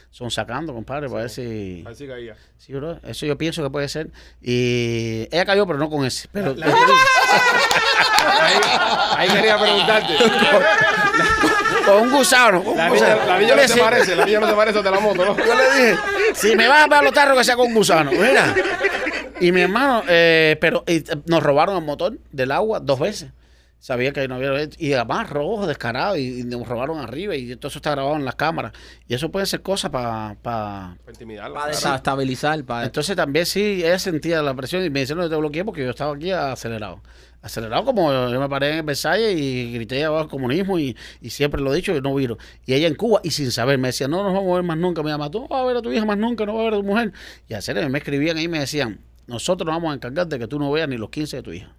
Son 0.09 0.31
sacando, 0.31 0.73
compadre, 0.73 1.09
para 1.09 1.23
ver 1.23 1.29
si... 1.29 1.83
Así 1.85 2.07
caía. 2.07 2.37
Sí, 2.57 2.71
bro. 2.71 2.99
Eso 3.03 3.25
yo 3.25 3.37
pienso 3.37 3.61
que 3.61 3.69
puede 3.69 3.89
ser. 3.89 4.09
Y 4.41 5.27
ella 5.31 5.43
cayó, 5.43 5.67
pero 5.67 5.79
no 5.79 5.89
con 5.89 6.05
ese. 6.05 6.29
Pero 6.31 6.53
La- 6.55 6.67
ahí, 8.39 8.53
ahí 9.17 9.27
quería 9.35 9.59
preguntarte. 9.59 10.13
con 11.85 12.01
un 12.03 12.11
gusano. 12.11 12.61
un 12.61 12.77
La 12.77 12.89
gusano. 12.89 13.13
niña, 13.15 13.25
la 13.25 13.39
niña 13.39 13.49
Yo 13.49 13.55
no 13.55 13.61
le 13.61 13.67
se 13.67 13.73
decía- 13.73 13.83
parece, 13.89 14.15
la 14.15 14.25
niña 14.25 14.39
no 14.39 14.47
se 14.49 14.53
parece 14.55 14.81
de 14.81 14.91
la 14.91 14.99
moto, 14.99 15.25
¿no? 15.25 15.37
Yo 15.37 15.55
le 15.55 15.63
dije, 15.83 15.95
si 16.35 16.55
me 16.55 16.67
vas 16.67 16.85
a 16.85 16.87
pagar 16.87 17.03
los 17.03 17.13
tarros, 17.13 17.37
que 17.37 17.43
sea 17.43 17.55
con 17.55 17.73
gusano. 17.73 18.11
Mira. 18.11 18.53
Y 19.39 19.51
mi 19.51 19.61
hermano, 19.61 20.03
eh, 20.07 20.57
pero 20.61 20.83
y, 20.87 20.97
eh, 20.97 21.03
nos 21.25 21.43
robaron 21.43 21.75
el 21.77 21.83
motor 21.83 22.17
del 22.31 22.51
agua 22.51 22.79
dos 22.79 22.99
veces. 22.99 23.29
Sabía 23.79 24.13
que 24.13 24.25
no 24.29 24.35
había. 24.35 24.51
Y 24.77 24.93
además, 24.93 25.29
rojo, 25.29 25.67
descarado. 25.67 26.15
Y, 26.15 26.39
y 26.39 26.43
nos 26.45 26.65
robaron 26.65 26.99
arriba. 27.01 27.35
Y 27.35 27.53
todo 27.57 27.67
eso 27.67 27.79
está 27.79 27.91
grabado 27.91 28.15
en 28.15 28.23
las 28.23 28.35
cámaras. 28.35 28.71
Y 29.09 29.13
eso 29.13 29.29
puede 29.29 29.45
ser 29.45 29.61
cosa 29.61 29.91
para. 29.91 30.37
Para 30.41 30.95
intimidarla. 31.09 31.53
Para 31.59 31.67
desestabilizar, 31.71 32.63
para... 32.63 32.85
Entonces 32.85 33.13
también 33.17 33.45
sí, 33.45 33.81
ella 33.83 33.99
sentía 33.99 34.41
la 34.41 34.53
presión. 34.53 34.85
Y 34.85 34.89
me 34.89 35.01
dice, 35.01 35.15
no, 35.15 35.29
te 35.29 35.35
bloqueé 35.35 35.65
porque 35.65 35.83
yo 35.83 35.89
estaba 35.89 36.15
aquí 36.15 36.31
acelerado. 36.31 37.01
Acelerado 37.43 37.83
como 37.83 38.11
yo 38.11 38.39
me 38.39 38.47
paré 38.49 38.77
en 38.77 38.85
Versalles 38.85 39.37
y 39.37 39.73
grité 39.73 40.03
abajo 40.05 40.29
comunismo. 40.29 40.79
Y, 40.79 40.95
y 41.21 41.29
siempre 41.29 41.61
lo 41.61 41.73
he 41.73 41.75
dicho 41.75 41.95
y 41.95 42.01
no 42.01 42.15
viro. 42.15 42.37
Y 42.65 42.73
ella 42.73 42.87
en 42.87 42.95
Cuba, 42.95 43.19
y 43.23 43.31
sin 43.31 43.51
saber, 43.51 43.77
me 43.77 43.89
decía, 43.89 44.07
no 44.07 44.23
nos 44.23 44.33
vamos 44.33 44.49
a 44.51 44.55
ver 44.55 44.63
más 44.63 44.77
nunca. 44.77 45.03
Me 45.03 45.09
llama, 45.11 45.29
tú 45.29 45.41
no 45.41 45.47
vas 45.49 45.61
a 45.61 45.65
ver 45.65 45.77
a 45.77 45.81
tu 45.81 45.91
hija 45.91 46.05
más 46.05 46.17
nunca, 46.17 46.45
no 46.45 46.53
vas 46.53 46.61
a 46.61 46.63
ver 46.65 46.73
a 46.75 46.77
tu 46.77 46.83
mujer. 46.83 47.11
Y 47.49 47.53
serio, 47.61 47.87
me 47.89 47.97
escribían 47.99 48.37
ahí 48.37 48.45
y 48.45 48.47
me 48.47 48.59
decían, 48.59 48.99
nosotros 49.27 49.65
nos 49.65 49.75
vamos 49.75 49.91
a 49.91 49.95
encargar 49.95 50.25
de 50.27 50.39
que 50.39 50.47
tú 50.47 50.57
no 50.57 50.71
veas 50.71 50.87
ni 50.87 50.97
los 50.97 51.09
15 51.09 51.37
de 51.37 51.43
tu 51.43 51.51
hija. 51.51 51.71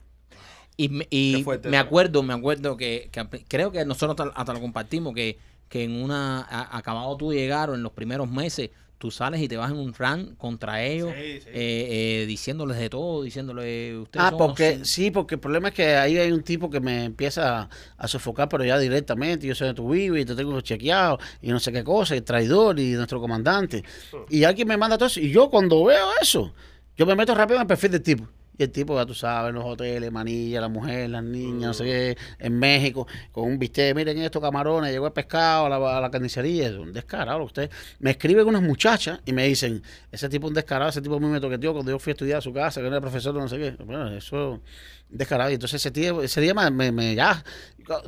Y, 0.76 0.88
me- 0.90 1.06
y 1.08 1.42
fuerte 1.44 1.68
me 1.70 1.78
acuerdo, 1.78 2.22
me 2.22 2.34
acuerdo 2.34 2.76
que, 2.76 3.08
que 3.10 3.24
creo 3.48 3.72
que 3.72 3.84
nosotros 3.84 4.18
hasta, 4.20 4.38
hasta 4.38 4.52
lo 4.52 4.60
compartimos, 4.60 5.14
que, 5.14 5.38
que 5.68 5.84
en 5.84 6.02
una, 6.02 6.40
a- 6.42 6.76
acabado 6.76 7.16
tú 7.16 7.30
de 7.30 7.36
llegar 7.36 7.70
o 7.70 7.74
en 7.74 7.82
los 7.82 7.92
primeros 7.92 8.28
meses, 8.30 8.70
tú 9.04 9.10
sales 9.10 9.38
y 9.42 9.48
te 9.48 9.58
vas 9.58 9.70
en 9.70 9.76
un 9.76 9.92
run 9.92 10.34
contra 10.36 10.82
ellos, 10.82 11.12
Sí, 11.14 11.40
sí. 11.42 11.48
eh, 11.52 12.22
eh, 12.22 12.26
diciéndoles 12.26 12.78
de 12.78 12.88
todo, 12.88 13.22
diciéndoles, 13.22 13.96
ustedes 13.98 14.24
Ah, 14.24 14.30
son 14.30 14.38
porque 14.38 14.78
así". 14.80 14.84
sí, 14.86 15.10
porque 15.10 15.34
el 15.34 15.42
problema 15.42 15.68
es 15.68 15.74
que 15.74 15.96
ahí 15.96 16.16
hay 16.16 16.32
un 16.32 16.42
tipo 16.42 16.70
que 16.70 16.80
me 16.80 17.04
empieza 17.04 17.68
a, 17.98 18.08
sofocar, 18.08 18.48
pero 18.48 18.64
ya 18.64 18.78
directamente. 18.78 19.46
Yo 19.46 19.54
sé 19.54 19.66
de 19.66 19.74
tu 19.74 19.90
vivo 19.90 20.16
y 20.16 20.24
te 20.24 20.34
tengo 20.34 20.58
chequeado 20.62 21.18
y 21.42 21.50
no 21.50 21.60
sé 21.60 21.70
qué 21.70 21.84
cosa, 21.84 22.14
el 22.14 22.22
traidor 22.24 22.80
y 22.80 22.92
nuestro 22.92 23.20
comandante. 23.20 23.84
Y 24.30 24.44
alguien 24.44 24.68
me 24.68 24.78
manda 24.78 24.96
todo 24.96 25.08
eso. 25.08 25.20
Y 25.20 25.30
yo 25.30 25.50
cuando 25.50 25.84
veo 25.84 26.06
eso, 26.22 26.54
yo 26.96 27.04
me 27.04 27.14
meto 27.14 27.34
rápido 27.34 27.56
en 27.56 27.62
el 27.62 27.66
perfil 27.68 27.90
del 27.90 28.02
tipo. 28.02 28.26
Y 28.56 28.62
el 28.62 28.70
tipo, 28.70 28.96
ya 28.96 29.04
tú 29.04 29.14
sabes, 29.14 29.50
en 29.50 29.56
los 29.56 29.64
hoteles, 29.64 30.12
Manilla, 30.12 30.60
la 30.60 30.68
mujer, 30.68 31.10
las 31.10 31.24
niñas, 31.24 31.68
no 31.68 31.74
sé 31.74 31.84
qué, 31.84 32.16
en 32.38 32.58
México, 32.58 33.06
con 33.32 33.44
un 33.44 33.58
bistec, 33.58 33.94
miren 33.96 34.18
estos 34.18 34.40
camarones, 34.40 34.92
llegó 34.92 35.06
el 35.06 35.12
pescado 35.12 35.66
a 35.66 35.68
la, 35.68 35.98
a 35.98 36.00
la 36.00 36.10
carnicería, 36.10 36.68
es 36.68 36.74
un 36.74 36.92
descarado. 36.92 37.42
Usted 37.42 37.70
me 37.98 38.12
escriben 38.12 38.46
unas 38.46 38.62
muchachas 38.62 39.20
y 39.24 39.32
me 39.32 39.46
dicen, 39.46 39.82
ese 40.12 40.28
tipo 40.28 40.46
es 40.46 40.50
un 40.50 40.54
descarado, 40.54 40.90
ese 40.90 41.02
tipo 41.02 41.16
a 41.16 41.20
mí 41.20 41.26
me 41.26 41.40
toqueteó 41.40 41.72
cuando 41.72 41.90
yo 41.90 41.98
fui 41.98 42.10
a 42.10 42.14
estudiar 42.14 42.38
a 42.38 42.42
su 42.42 42.52
casa, 42.52 42.80
que 42.80 42.86
era 42.86 43.00
profesor 43.00 43.34
no 43.34 43.48
sé 43.48 43.58
qué. 43.58 43.70
Bueno, 43.84 44.08
eso 44.14 44.60
descarado. 45.08 45.50
Y 45.50 45.54
entonces 45.54 45.80
ese 45.84 45.90
día, 45.90 46.12
ese 46.22 46.40
día 46.40 46.54
me, 46.54 46.70
me, 46.70 46.92
me- 46.92 47.14
ya, 47.14 47.42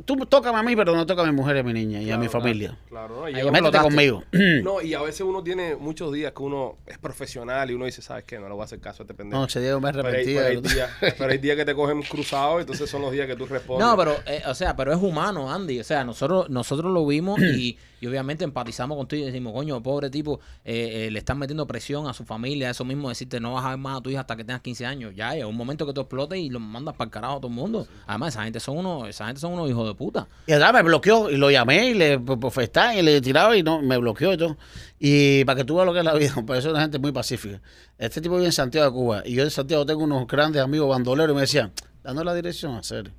tú 0.05 0.15
tócame 0.25 0.57
a 0.57 0.63
mí, 0.63 0.75
pero 0.75 0.95
no 0.95 1.05
toca 1.05 1.21
a 1.21 1.25
mi 1.25 1.31
mujer 1.31 1.55
y 1.57 1.59
a 1.59 1.63
mi 1.63 1.73
niña 1.73 1.99
y 2.01 2.05
a 2.05 2.07
Claro, 2.07 2.21
mi 2.21 2.27
claro, 2.27 2.41
familia. 2.41 2.77
Claro, 2.89 3.21
¿no? 3.21 3.29
Y 3.29 3.35
Ahí 3.35 3.51
Métete 3.51 3.77
conmigo. 3.79 4.23
no, 4.63 4.81
y 4.81 4.93
a 4.93 5.01
veces 5.01 5.21
uno 5.21 5.43
tiene 5.43 5.75
muchos 5.75 6.11
días 6.11 6.31
que 6.33 6.41
uno 6.41 6.77
es 6.87 6.97
profesional 6.97 7.69
y 7.69 7.73
uno 7.75 7.85
dice, 7.85 8.01
¿sabes 8.01 8.23
qué? 8.23 8.39
No 8.39 8.47
le 8.47 8.53
voy 8.53 8.61
a 8.61 8.65
hacer 8.65 8.79
caso 8.79 9.03
a 9.03 9.05
este 9.05 9.13
pendejo. 9.13 9.39
No, 9.39 9.45
ese 9.47 9.59
día 9.61 9.69
yo 9.69 9.79
me 9.79 9.91
pero, 9.91 10.07
hay, 10.07 10.15
arrepentí. 10.15 10.33
pero 10.35 10.47
hay 10.47 10.61
días, 10.61 10.89
pero 11.17 11.31
hay 11.31 11.37
días 11.37 11.55
que 11.57 11.65
te 11.65 11.75
cogen 11.75 12.01
cruzado, 12.01 12.59
entonces 12.59 12.89
son 12.89 13.01
los 13.03 13.11
días 13.11 13.27
que 13.27 13.35
tú 13.35 13.45
respondes. 13.45 13.85
No, 13.87 13.95
pero, 13.95 14.15
eh, 14.25 14.41
o 14.47 14.55
sea, 14.55 14.75
pero 14.75 14.91
es 14.91 15.01
humano, 15.01 15.51
Andy. 15.51 15.79
O 15.79 15.83
sea, 15.83 16.03
nosotros, 16.03 16.49
nosotros 16.49 16.91
lo 16.91 17.05
vimos 17.05 17.39
y, 17.41 17.77
y 17.99 18.07
obviamente 18.07 18.43
empatizamos 18.43 18.97
contigo 18.97 19.23
y 19.23 19.25
decimos, 19.27 19.53
coño, 19.53 19.81
pobre 19.81 20.09
tipo, 20.09 20.39
eh, 20.63 21.07
eh, 21.07 21.11
le 21.11 21.19
están 21.19 21.39
metiendo 21.39 21.65
presión 21.65 22.07
a 22.07 22.13
su 22.13 22.25
familia, 22.25 22.69
eso 22.69 22.85
mismo, 22.85 23.09
decirte, 23.09 23.39
no 23.39 23.53
vas 23.53 23.65
a 23.65 23.69
ver 23.69 23.77
más 23.77 23.97
a 23.97 24.01
tu 24.01 24.09
hija 24.09 24.21
hasta 24.21 24.35
que 24.35 24.43
tengas 24.43 24.61
15 24.61 24.85
años. 24.85 25.13
Ya, 25.15 25.35
es 25.35 25.45
un 25.45 25.55
momento 25.55 25.85
que 25.85 25.93
tú 25.93 26.01
explotes 26.01 26.39
y 26.39 26.49
lo 26.49 26.59
mandas 26.59 26.95
para 26.95 27.07
el 27.07 27.11
carajo 27.11 27.37
a 27.37 27.37
todo 27.37 27.47
el 27.47 27.53
mundo. 27.53 27.87
Además, 28.05 28.33
esa 28.33 28.43
gente 28.43 28.59
son 28.59 28.77
unos, 28.77 29.07
esa 29.09 29.25
gente 29.25 29.41
son 29.41 29.53
unos 29.53 29.69
hijos 29.69 29.87
de 29.87 29.95
puta. 29.95 30.27
Y 30.45 30.51
atrás 30.51 30.73
me 30.73 30.83
bloqueó 30.83 31.29
y 31.29 31.37
lo 31.37 31.49
llamé 31.49 31.89
y 31.89 31.93
le 31.93 32.19
profestaba 32.19 32.95
y 32.95 33.01
le 33.01 33.21
tiraba 33.21 33.57
y 33.57 33.63
no, 33.63 33.81
me 33.81 33.97
bloqueó 33.97 34.33
y 34.33 34.37
todo. 34.37 34.57
Y 34.99 35.45
para 35.45 35.57
que 35.57 35.63
tú 35.63 35.75
veas 35.75 35.85
lo 35.85 35.93
que 35.93 35.99
es 35.99 36.05
la 36.05 36.13
vida, 36.13 36.33
por 36.45 36.55
eso 36.55 36.69
es 36.69 36.73
una 36.73 36.81
gente 36.81 36.99
muy 36.99 37.11
pacífica. 37.11 37.61
Este 37.97 38.21
tipo 38.21 38.35
vive 38.35 38.47
en 38.47 38.51
Santiago 38.51 38.87
de 38.87 38.91
Cuba 38.91 39.23
y 39.25 39.33
yo 39.33 39.43
en 39.43 39.51
Santiago 39.51 39.85
tengo 39.85 40.03
unos 40.03 40.27
grandes 40.27 40.61
amigos 40.61 40.89
bandoleros 40.89 41.33
y 41.33 41.35
me 41.35 41.41
decían, 41.41 41.71
dando 42.07 42.23
la 42.23 42.33
dirección, 42.33 42.75
hacer. 42.75 43.11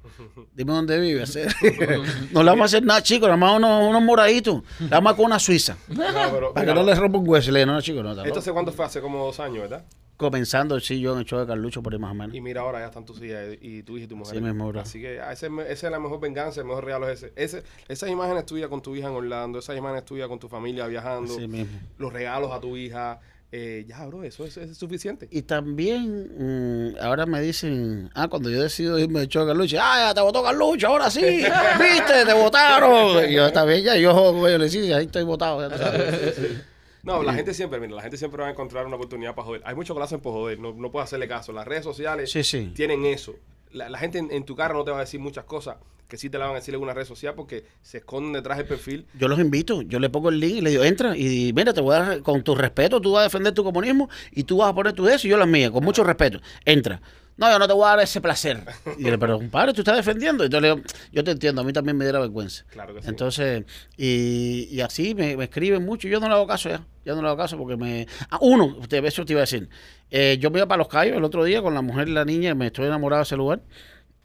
Dime 0.54 0.72
dónde 0.72 0.98
vive, 0.98 1.22
hacer. 1.22 1.54
no 2.32 2.42
le 2.42 2.50
vamos 2.50 2.62
a 2.62 2.64
hacer 2.64 2.82
nada, 2.82 3.02
chicos, 3.02 3.28
nada 3.28 3.36
más 3.36 3.56
unos, 3.56 3.90
unos 3.90 4.02
moraditos. 4.02 4.62
Le 4.80 4.88
vamos 4.88 5.12
a 5.12 5.16
con 5.16 5.26
una 5.26 5.38
suiza. 5.38 5.76
No, 5.88 6.04
pero, 6.32 6.54
Para 6.54 6.66
que 6.66 6.74
no 6.74 6.82
le 6.82 6.94
rompa 6.94 7.18
un 7.18 7.28
hueso. 7.28 7.50
Le 7.50 7.66
no, 7.66 7.80
chicos, 7.82 8.02
no, 8.02 8.12
¿Esto 8.12 8.24
loco". 8.24 8.38
hace 8.38 8.52
cuánto 8.52 8.72
fue? 8.72 8.84
Hace 8.86 9.00
como 9.00 9.24
dos 9.24 9.38
años, 9.40 9.68
¿verdad? 9.68 9.84
Comenzando, 10.16 10.80
sí, 10.80 11.00
yo 11.00 11.12
en 11.12 11.20
el 11.20 11.24
show 11.26 11.38
de 11.38 11.46
Carlucho 11.46 11.82
por 11.82 11.92
ahí 11.92 11.98
más 11.98 12.10
o 12.12 12.14
menos. 12.14 12.34
Y 12.34 12.40
mira, 12.40 12.62
ahora 12.62 12.80
ya 12.80 12.86
están 12.86 13.04
tus 13.04 13.22
hijas 13.22 13.56
y 13.60 13.82
tu 13.82 13.96
hija 13.96 14.06
y 14.06 14.08
tu 14.08 14.16
mujer. 14.16 14.34
Sí 14.34 14.40
mismo, 14.40 14.68
bro. 14.68 14.80
Así 14.80 15.00
que 15.00 15.20
ah, 15.20 15.32
ese, 15.32 15.48
esa 15.68 15.86
es 15.86 15.92
la 15.92 16.00
mejor 16.00 16.18
venganza, 16.18 16.60
el 16.60 16.66
mejor 16.66 16.86
regalo 16.86 17.08
es 17.08 17.22
ese. 17.22 17.32
ese. 17.36 17.62
Esas 17.88 18.08
imágenes 18.08 18.46
tuyas 18.46 18.68
con 18.68 18.80
tu 18.80 18.96
hija 18.96 19.08
en 19.08 19.14
Orlando, 19.14 19.58
esas 19.58 19.76
imágenes 19.76 20.04
tuyas 20.06 20.28
con 20.28 20.38
tu 20.38 20.48
familia 20.48 20.86
viajando, 20.86 21.38
mismo. 21.38 21.66
los 21.98 22.12
regalos 22.12 22.50
a 22.52 22.58
tu 22.58 22.76
hija. 22.76 23.20
Eh, 23.50 23.84
ya, 23.88 24.04
bro, 24.06 24.24
eso, 24.24 24.44
es- 24.44 24.76
suficiente. 24.76 25.26
Y 25.30 25.42
también, 25.42 26.92
mm, 26.92 26.96
ahora 27.00 27.24
me 27.26 27.40
dicen, 27.40 28.10
ah, 28.14 28.28
cuando 28.28 28.50
yo 28.50 28.62
decido 28.62 28.98
irme 28.98 29.20
del 29.20 29.28
show 29.28 29.44
de 29.44 29.50
Carlucho, 29.52 29.76
ah, 29.80 30.08
ya 30.08 30.14
te 30.14 30.20
votó 30.20 30.42
Carlucho, 30.42 30.88
ahora 30.88 31.10
sí, 31.10 31.20
viste, 31.80 32.24
te 32.26 32.32
votaron. 32.34 33.28
Y 33.30 33.34
yo, 33.34 33.66
bien, 33.66 33.82
ya, 33.84 33.96
yo, 33.96 34.32
güey, 34.34 34.58
le 34.58 34.68
sí, 34.68 34.92
ahí 34.92 35.06
estoy 35.06 35.24
votado, 35.24 35.60
ya 35.68 35.74
tú 35.76 35.82
sabes. 35.82 36.38
No, 37.00 37.22
la 37.22 37.32
gente 37.32 37.54
siempre, 37.54 37.80
mira, 37.80 37.94
la 37.94 38.02
gente 38.02 38.18
siempre 38.18 38.42
va 38.42 38.48
a 38.48 38.50
encontrar 38.50 38.84
una 38.84 38.96
oportunidad 38.96 39.34
para 39.34 39.46
joder. 39.46 39.62
Hay 39.64 39.74
muchos 39.74 39.94
que 39.94 39.98
lo 39.98 40.04
hacen 40.04 40.20
por 40.20 40.32
joder, 40.32 40.58
no, 40.58 40.74
no 40.74 40.90
puedes 40.90 41.04
hacerle 41.06 41.26
caso. 41.26 41.52
Las 41.52 41.66
redes 41.66 41.84
sociales 41.84 42.30
Sí, 42.30 42.42
sí. 42.42 42.72
tienen 42.74 43.06
eso. 43.06 43.34
la, 43.70 43.88
la 43.88 43.98
gente 43.98 44.18
en, 44.18 44.30
en 44.30 44.44
tu 44.44 44.54
cara 44.56 44.74
no 44.74 44.84
te 44.84 44.90
va 44.90 44.98
a 44.98 45.00
decir 45.00 45.18
muchas 45.18 45.44
cosas 45.44 45.76
que 46.08 46.16
sí 46.16 46.30
te 46.30 46.38
la 46.38 46.46
van 46.46 46.54
a 46.54 46.58
decir 46.58 46.74
en 46.74 46.80
una 46.80 46.94
red 46.94 47.04
social 47.04 47.34
porque 47.34 47.64
se 47.82 47.98
esconden 47.98 48.32
detrás 48.32 48.58
del 48.58 48.66
perfil. 48.66 49.06
Yo 49.18 49.28
los 49.28 49.38
invito, 49.38 49.82
yo 49.82 50.00
le 50.00 50.08
pongo 50.08 50.30
el 50.30 50.40
link 50.40 50.56
y 50.56 50.60
le 50.62 50.70
digo, 50.70 50.84
entra 50.84 51.16
y 51.16 51.52
mira, 51.54 51.72
te 51.74 51.80
voy 51.80 51.94
a 51.94 51.98
dar, 51.98 52.22
con 52.22 52.42
tu 52.42 52.54
respeto, 52.54 53.00
tú 53.00 53.12
vas 53.12 53.20
a 53.20 53.24
defender 53.24 53.52
tu 53.52 53.62
comunismo 53.62 54.08
y 54.32 54.44
tú 54.44 54.56
vas 54.56 54.70
a 54.70 54.74
poner 54.74 54.94
tu 54.94 55.04
de 55.04 55.14
eso 55.14 55.26
y 55.26 55.30
yo 55.30 55.36
las 55.36 55.48
mías, 55.48 55.70
con 55.70 55.84
mucho 55.84 56.02
respeto. 56.02 56.40
Entra. 56.64 57.00
No, 57.36 57.48
yo 57.52 57.58
no 57.60 57.68
te 57.68 57.72
voy 57.72 57.84
a 57.84 57.90
dar 57.90 58.00
ese 58.00 58.20
placer. 58.20 58.64
Y 58.98 59.04
yo 59.04 59.10
le 59.10 59.18
pero 59.18 59.38
compadre, 59.38 59.72
tú 59.72 59.82
estás 59.82 59.96
defendiendo. 59.96 60.42
Entonces 60.42 60.62
le 60.62 60.74
digo, 60.74 60.88
yo 61.12 61.22
te 61.22 61.30
entiendo, 61.30 61.60
a 61.60 61.64
mí 61.64 61.72
también 61.72 61.96
me 61.96 62.04
diera 62.04 62.18
vergüenza. 62.18 62.64
Claro 62.68 62.92
que 62.94 63.00
sí. 63.00 63.08
Entonces, 63.08 63.64
y, 63.96 64.66
y 64.72 64.80
así 64.80 65.14
me, 65.14 65.36
me 65.36 65.44
escriben 65.44 65.84
mucho. 65.84 66.08
Yo 66.08 66.18
no 66.18 66.26
le 66.26 66.34
hago 66.34 66.48
caso 66.48 66.68
ya. 66.68 66.84
Ya 67.04 67.14
no 67.14 67.22
le 67.22 67.28
hago 67.28 67.36
caso 67.36 67.56
porque 67.56 67.76
me. 67.76 68.08
Ah, 68.28 68.38
uno, 68.40 68.78
eso 68.80 69.24
te 69.24 69.32
iba 69.34 69.40
a 69.40 69.42
decir. 69.42 69.68
Eh, 70.10 70.38
yo 70.40 70.50
me 70.50 70.58
iba 70.58 70.66
para 70.66 70.78
Los 70.78 70.88
Cayos 70.88 71.16
el 71.16 71.22
otro 71.22 71.44
día 71.44 71.62
con 71.62 71.74
la 71.74 71.80
mujer 71.80 72.08
y 72.08 72.12
la 72.12 72.24
niña. 72.24 72.56
Me 72.56 72.66
estoy 72.66 72.86
enamorado 72.86 73.20
de 73.20 73.24
ese 73.24 73.36
lugar. 73.36 73.60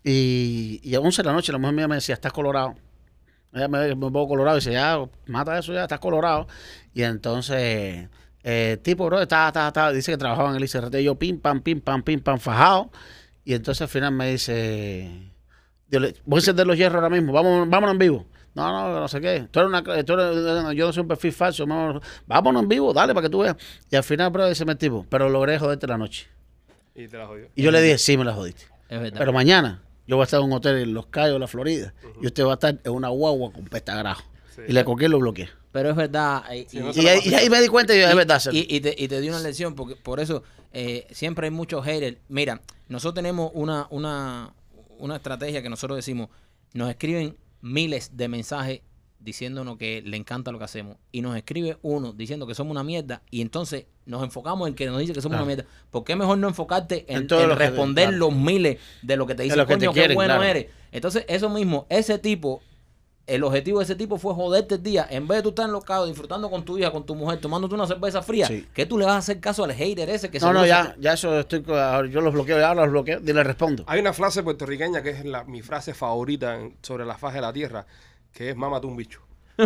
Y, 0.04 0.80
y 0.84 0.96
a 0.96 1.00
11 1.00 1.22
de 1.22 1.28
la 1.28 1.34
noche 1.34 1.52
la 1.52 1.58
mujer 1.58 1.76
mía 1.76 1.88
me 1.88 1.96
decía, 1.96 2.16
estás 2.16 2.34
colorado. 2.34 2.76
Ella 3.54 3.68
me 3.68 3.80
ve 3.80 3.96
me 3.96 4.02
pongo 4.10 4.28
colorado 4.28 4.58
y 4.58 4.60
dice, 4.60 4.74
ya, 4.74 5.00
mata 5.28 5.58
eso 5.60 5.74
ya, 5.74 5.84
estás 5.84 6.00
colorado. 6.00 6.48
Y 6.94 7.04
entonces, 7.04 8.10
eh, 8.44 8.78
tipo, 8.82 9.06
bro, 9.06 9.22
está, 9.22 9.48
está, 9.48 9.68
está, 9.68 9.92
dice 9.92 10.12
que 10.12 10.18
trabajaba 10.18 10.50
en 10.50 10.56
el 10.58 10.64
ICRT. 10.64 10.96
Y 10.96 11.04
yo, 11.04 11.16
pim, 11.16 11.40
pam, 11.40 11.62
pim, 11.62 11.80
pam, 11.80 12.02
pim, 12.04 12.20
pam, 12.20 12.40
fajado. 12.40 12.92
Y 13.46 13.54
entonces 13.54 13.82
al 13.84 13.88
final 13.90 14.12
me 14.14 14.32
dice, 14.32 15.32
voy 16.26 16.38
a 16.38 16.40
encender 16.40 16.66
los 16.66 16.78
hierros 16.78 16.96
ahora 16.96 17.10
mismo, 17.10 17.32
vamos, 17.34 17.70
vámonos 17.70 17.94
en 17.94 18.00
vivo. 18.00 18.26
No, 18.56 18.72
no, 18.72 19.00
no 19.00 19.08
sé 19.08 19.20
qué. 19.20 19.48
Tú 19.50 19.60
eres 19.60 19.70
una, 19.70 19.84
tú 19.84 19.92
eres- 20.14 20.76
yo 20.78 20.86
no 20.86 20.94
soy 20.94 21.02
un 21.02 21.08
perfil 21.08 21.32
falso. 21.34 21.66
Vámonos, 21.66 22.04
vámonos 22.28 22.64
en 22.64 22.70
vivo, 22.70 22.94
dale 22.94 23.14
para 23.14 23.26
que 23.26 23.32
tú 23.32 23.40
veas. 23.40 23.56
Y 23.90 23.96
al 23.96 24.04
final, 24.04 24.30
bro, 24.32 24.48
dice 24.48 24.64
el 24.68 24.78
tipo, 24.78 25.06
pero 25.10 25.28
logré 25.30 25.58
joderte 25.58 25.88
la 25.88 25.98
noche. 25.98 26.28
Y 26.96 27.08
te 27.08 27.18
la 27.18 27.26
jodió. 27.26 27.48
Y 27.56 27.64
yo 27.64 27.72
le 27.72 27.82
dije, 27.82 27.98
sí, 27.98 28.16
me 28.18 28.24
la 28.24 28.34
jodiste. 28.34 28.66
Es 28.90 29.00
verdad. 29.00 29.18
Pero 29.18 29.34
mañana 29.34 29.82
yo 30.08 30.16
voy 30.18 30.24
a 30.24 30.26
estar 30.26 30.40
en 30.40 30.46
un 30.48 30.54
hotel 30.54 30.78
en 30.78 30.94
Los 30.94 31.08
Cayos, 31.08 31.40
la 31.40 31.48
Florida, 31.48 31.94
y 32.22 32.26
usted 32.28 32.44
va 32.46 32.52
a 32.52 32.54
estar 32.56 32.80
en 32.84 32.92
una 32.92 33.10
guagua 33.10 33.52
con 33.52 33.66
pestagrajo. 33.66 34.24
Sí. 34.56 34.62
Y 34.68 34.74
le 34.74 34.84
coqué 34.86 35.06
y 35.06 35.08
lo 35.10 35.20
bloqueé. 35.20 35.50
Pero 35.72 35.90
es 35.90 35.96
verdad. 35.96 36.44
eh, 36.52 36.68
Sí, 36.70 36.78
y- 36.78 36.82
no 36.82 36.92
Y 36.94 37.08
ahí, 37.08 37.22
y 37.46 37.50
me 37.50 37.60
di 37.62 37.68
cuenta 37.68 37.96
y 37.96 38.02
yo, 38.02 38.08
es 38.08 38.16
verdad. 38.16 38.42
Y, 38.52 38.76
y 38.76 38.80
te, 38.82 38.96
y 38.98 39.08
te 39.08 39.20
di 39.22 39.30
una 39.30 39.40
lección, 39.40 39.74
porque 39.76 39.96
por 39.96 40.20
eso 40.20 40.44
eh, 40.72 41.08
siempre 41.12 41.48
hay 41.48 41.52
muchos 41.52 41.84
haters. 41.86 42.18
Mira, 42.30 42.62
nosotros 42.90 43.16
tenemos 43.16 43.52
una, 43.56 43.88
una, 43.90 44.54
una 45.00 45.16
estrategia 45.16 45.62
que 45.64 45.70
nosotros 45.70 45.96
decimos, 45.98 46.30
nos 46.74 46.90
escriben 46.90 47.36
miles 47.62 48.16
de 48.16 48.28
mensajes 48.28 48.82
diciéndonos 49.24 49.78
que 49.78 50.02
le 50.06 50.18
encanta 50.18 50.52
lo 50.52 50.58
que 50.60 50.66
hacemos. 50.66 50.98
Y 51.12 51.22
nos 51.22 51.36
escribe 51.38 51.78
uno 51.82 52.14
diciendo 52.14 52.46
que 52.48 52.56
somos 52.56 52.72
una 52.72 52.84
mierda. 52.84 53.22
Y 53.32 53.42
entonces 53.42 53.86
nos 54.06 54.24
enfocamos 54.24 54.68
en 54.68 54.76
que 54.76 54.86
nos 54.88 55.00
dice 55.00 55.14
que 55.14 55.22
somos 55.22 55.36
Claro. 55.38 55.46
una 55.46 55.56
mierda. 55.56 55.70
¿Por 55.92 56.04
qué 56.04 56.16
mejor 56.16 56.38
no 56.38 56.48
enfocarte 56.48 57.06
en, 57.08 57.20
En 57.22 57.28
todo 57.28 57.42
en 57.44 57.50
lo 57.50 57.58
que- 57.58 57.68
responder 57.68 58.10
claro. 58.10 58.18
los 58.30 58.36
miles 58.36 58.80
de 59.02 59.16
lo 59.18 59.26
que 59.26 59.36
te 59.36 59.44
dicen? 59.44 59.58
lo 59.58 59.66
que 59.66 59.78
te 59.78 59.86
"Coño, 59.88 59.94
qué 59.94 60.14
bueno 60.14 60.36
claro. 60.36 60.44
eres. 60.44 60.68
Entonces, 60.92 61.26
eso 61.28 61.50
mismo, 61.50 61.86
ese 61.90 62.20
tipo 62.20 62.62
el 63.26 63.42
objetivo 63.46 63.80
de 63.80 63.86
ese 63.86 63.96
tipo 63.96 64.18
fue 64.18 64.34
joderte 64.34 64.76
el 64.76 64.84
día. 64.84 65.08
En 65.10 65.30
vez 65.30 65.38
de 65.38 65.44
tú 65.44 65.50
estar 65.50 65.66
enlocado, 65.66 66.06
disfrutando 66.08 66.50
con 66.50 66.66
tu 66.66 66.78
hija, 66.78 66.92
con 66.92 67.06
tu 67.06 67.16
mujer, 67.16 67.40
tomándote 67.40 67.74
una 67.74 67.88
cerveza 67.88 68.22
fría, 68.22 68.48
Sí. 68.48 68.68
¿qué 68.74 68.86
tú 68.86 68.98
le 68.98 69.06
vas 69.06 69.14
a 69.14 69.18
hacer 69.20 69.40
caso 69.40 69.64
al 69.64 69.72
hater 69.72 70.10
ese 70.10 70.30
que 70.30 70.40
no, 70.40 70.48
seguro 70.48 70.60
no, 70.60 70.64
se- 70.66 70.70
ya, 70.70 70.96
ya 71.00 71.14
eso 71.14 71.40
estoy. 71.40 71.64
Yo 72.12 72.20
los 72.20 72.34
bloqueo, 72.34 72.60
ya 72.60 72.74
los 72.76 72.90
bloqueo 72.92 73.22
y 73.26 73.32
les 73.32 73.48
respondo. 73.48 73.86
Hay 73.88 74.02
una 74.02 74.12
frase 74.12 74.44
puertorriqueña 74.44 75.02
que 75.02 75.12
es 75.12 75.24
la, 75.24 75.46
mi 75.46 75.62
frase 75.62 75.94
favorita 75.94 76.60
en- 76.60 76.76
sobre 76.82 77.06
la 77.06 77.18
faz 77.18 77.34
de 77.36 77.40
la 77.40 77.54
tierra, 77.54 77.86
que 78.34 78.50
es 78.50 78.56
mámate 78.56 78.88
un 78.88 78.96
bicho. 78.98 79.22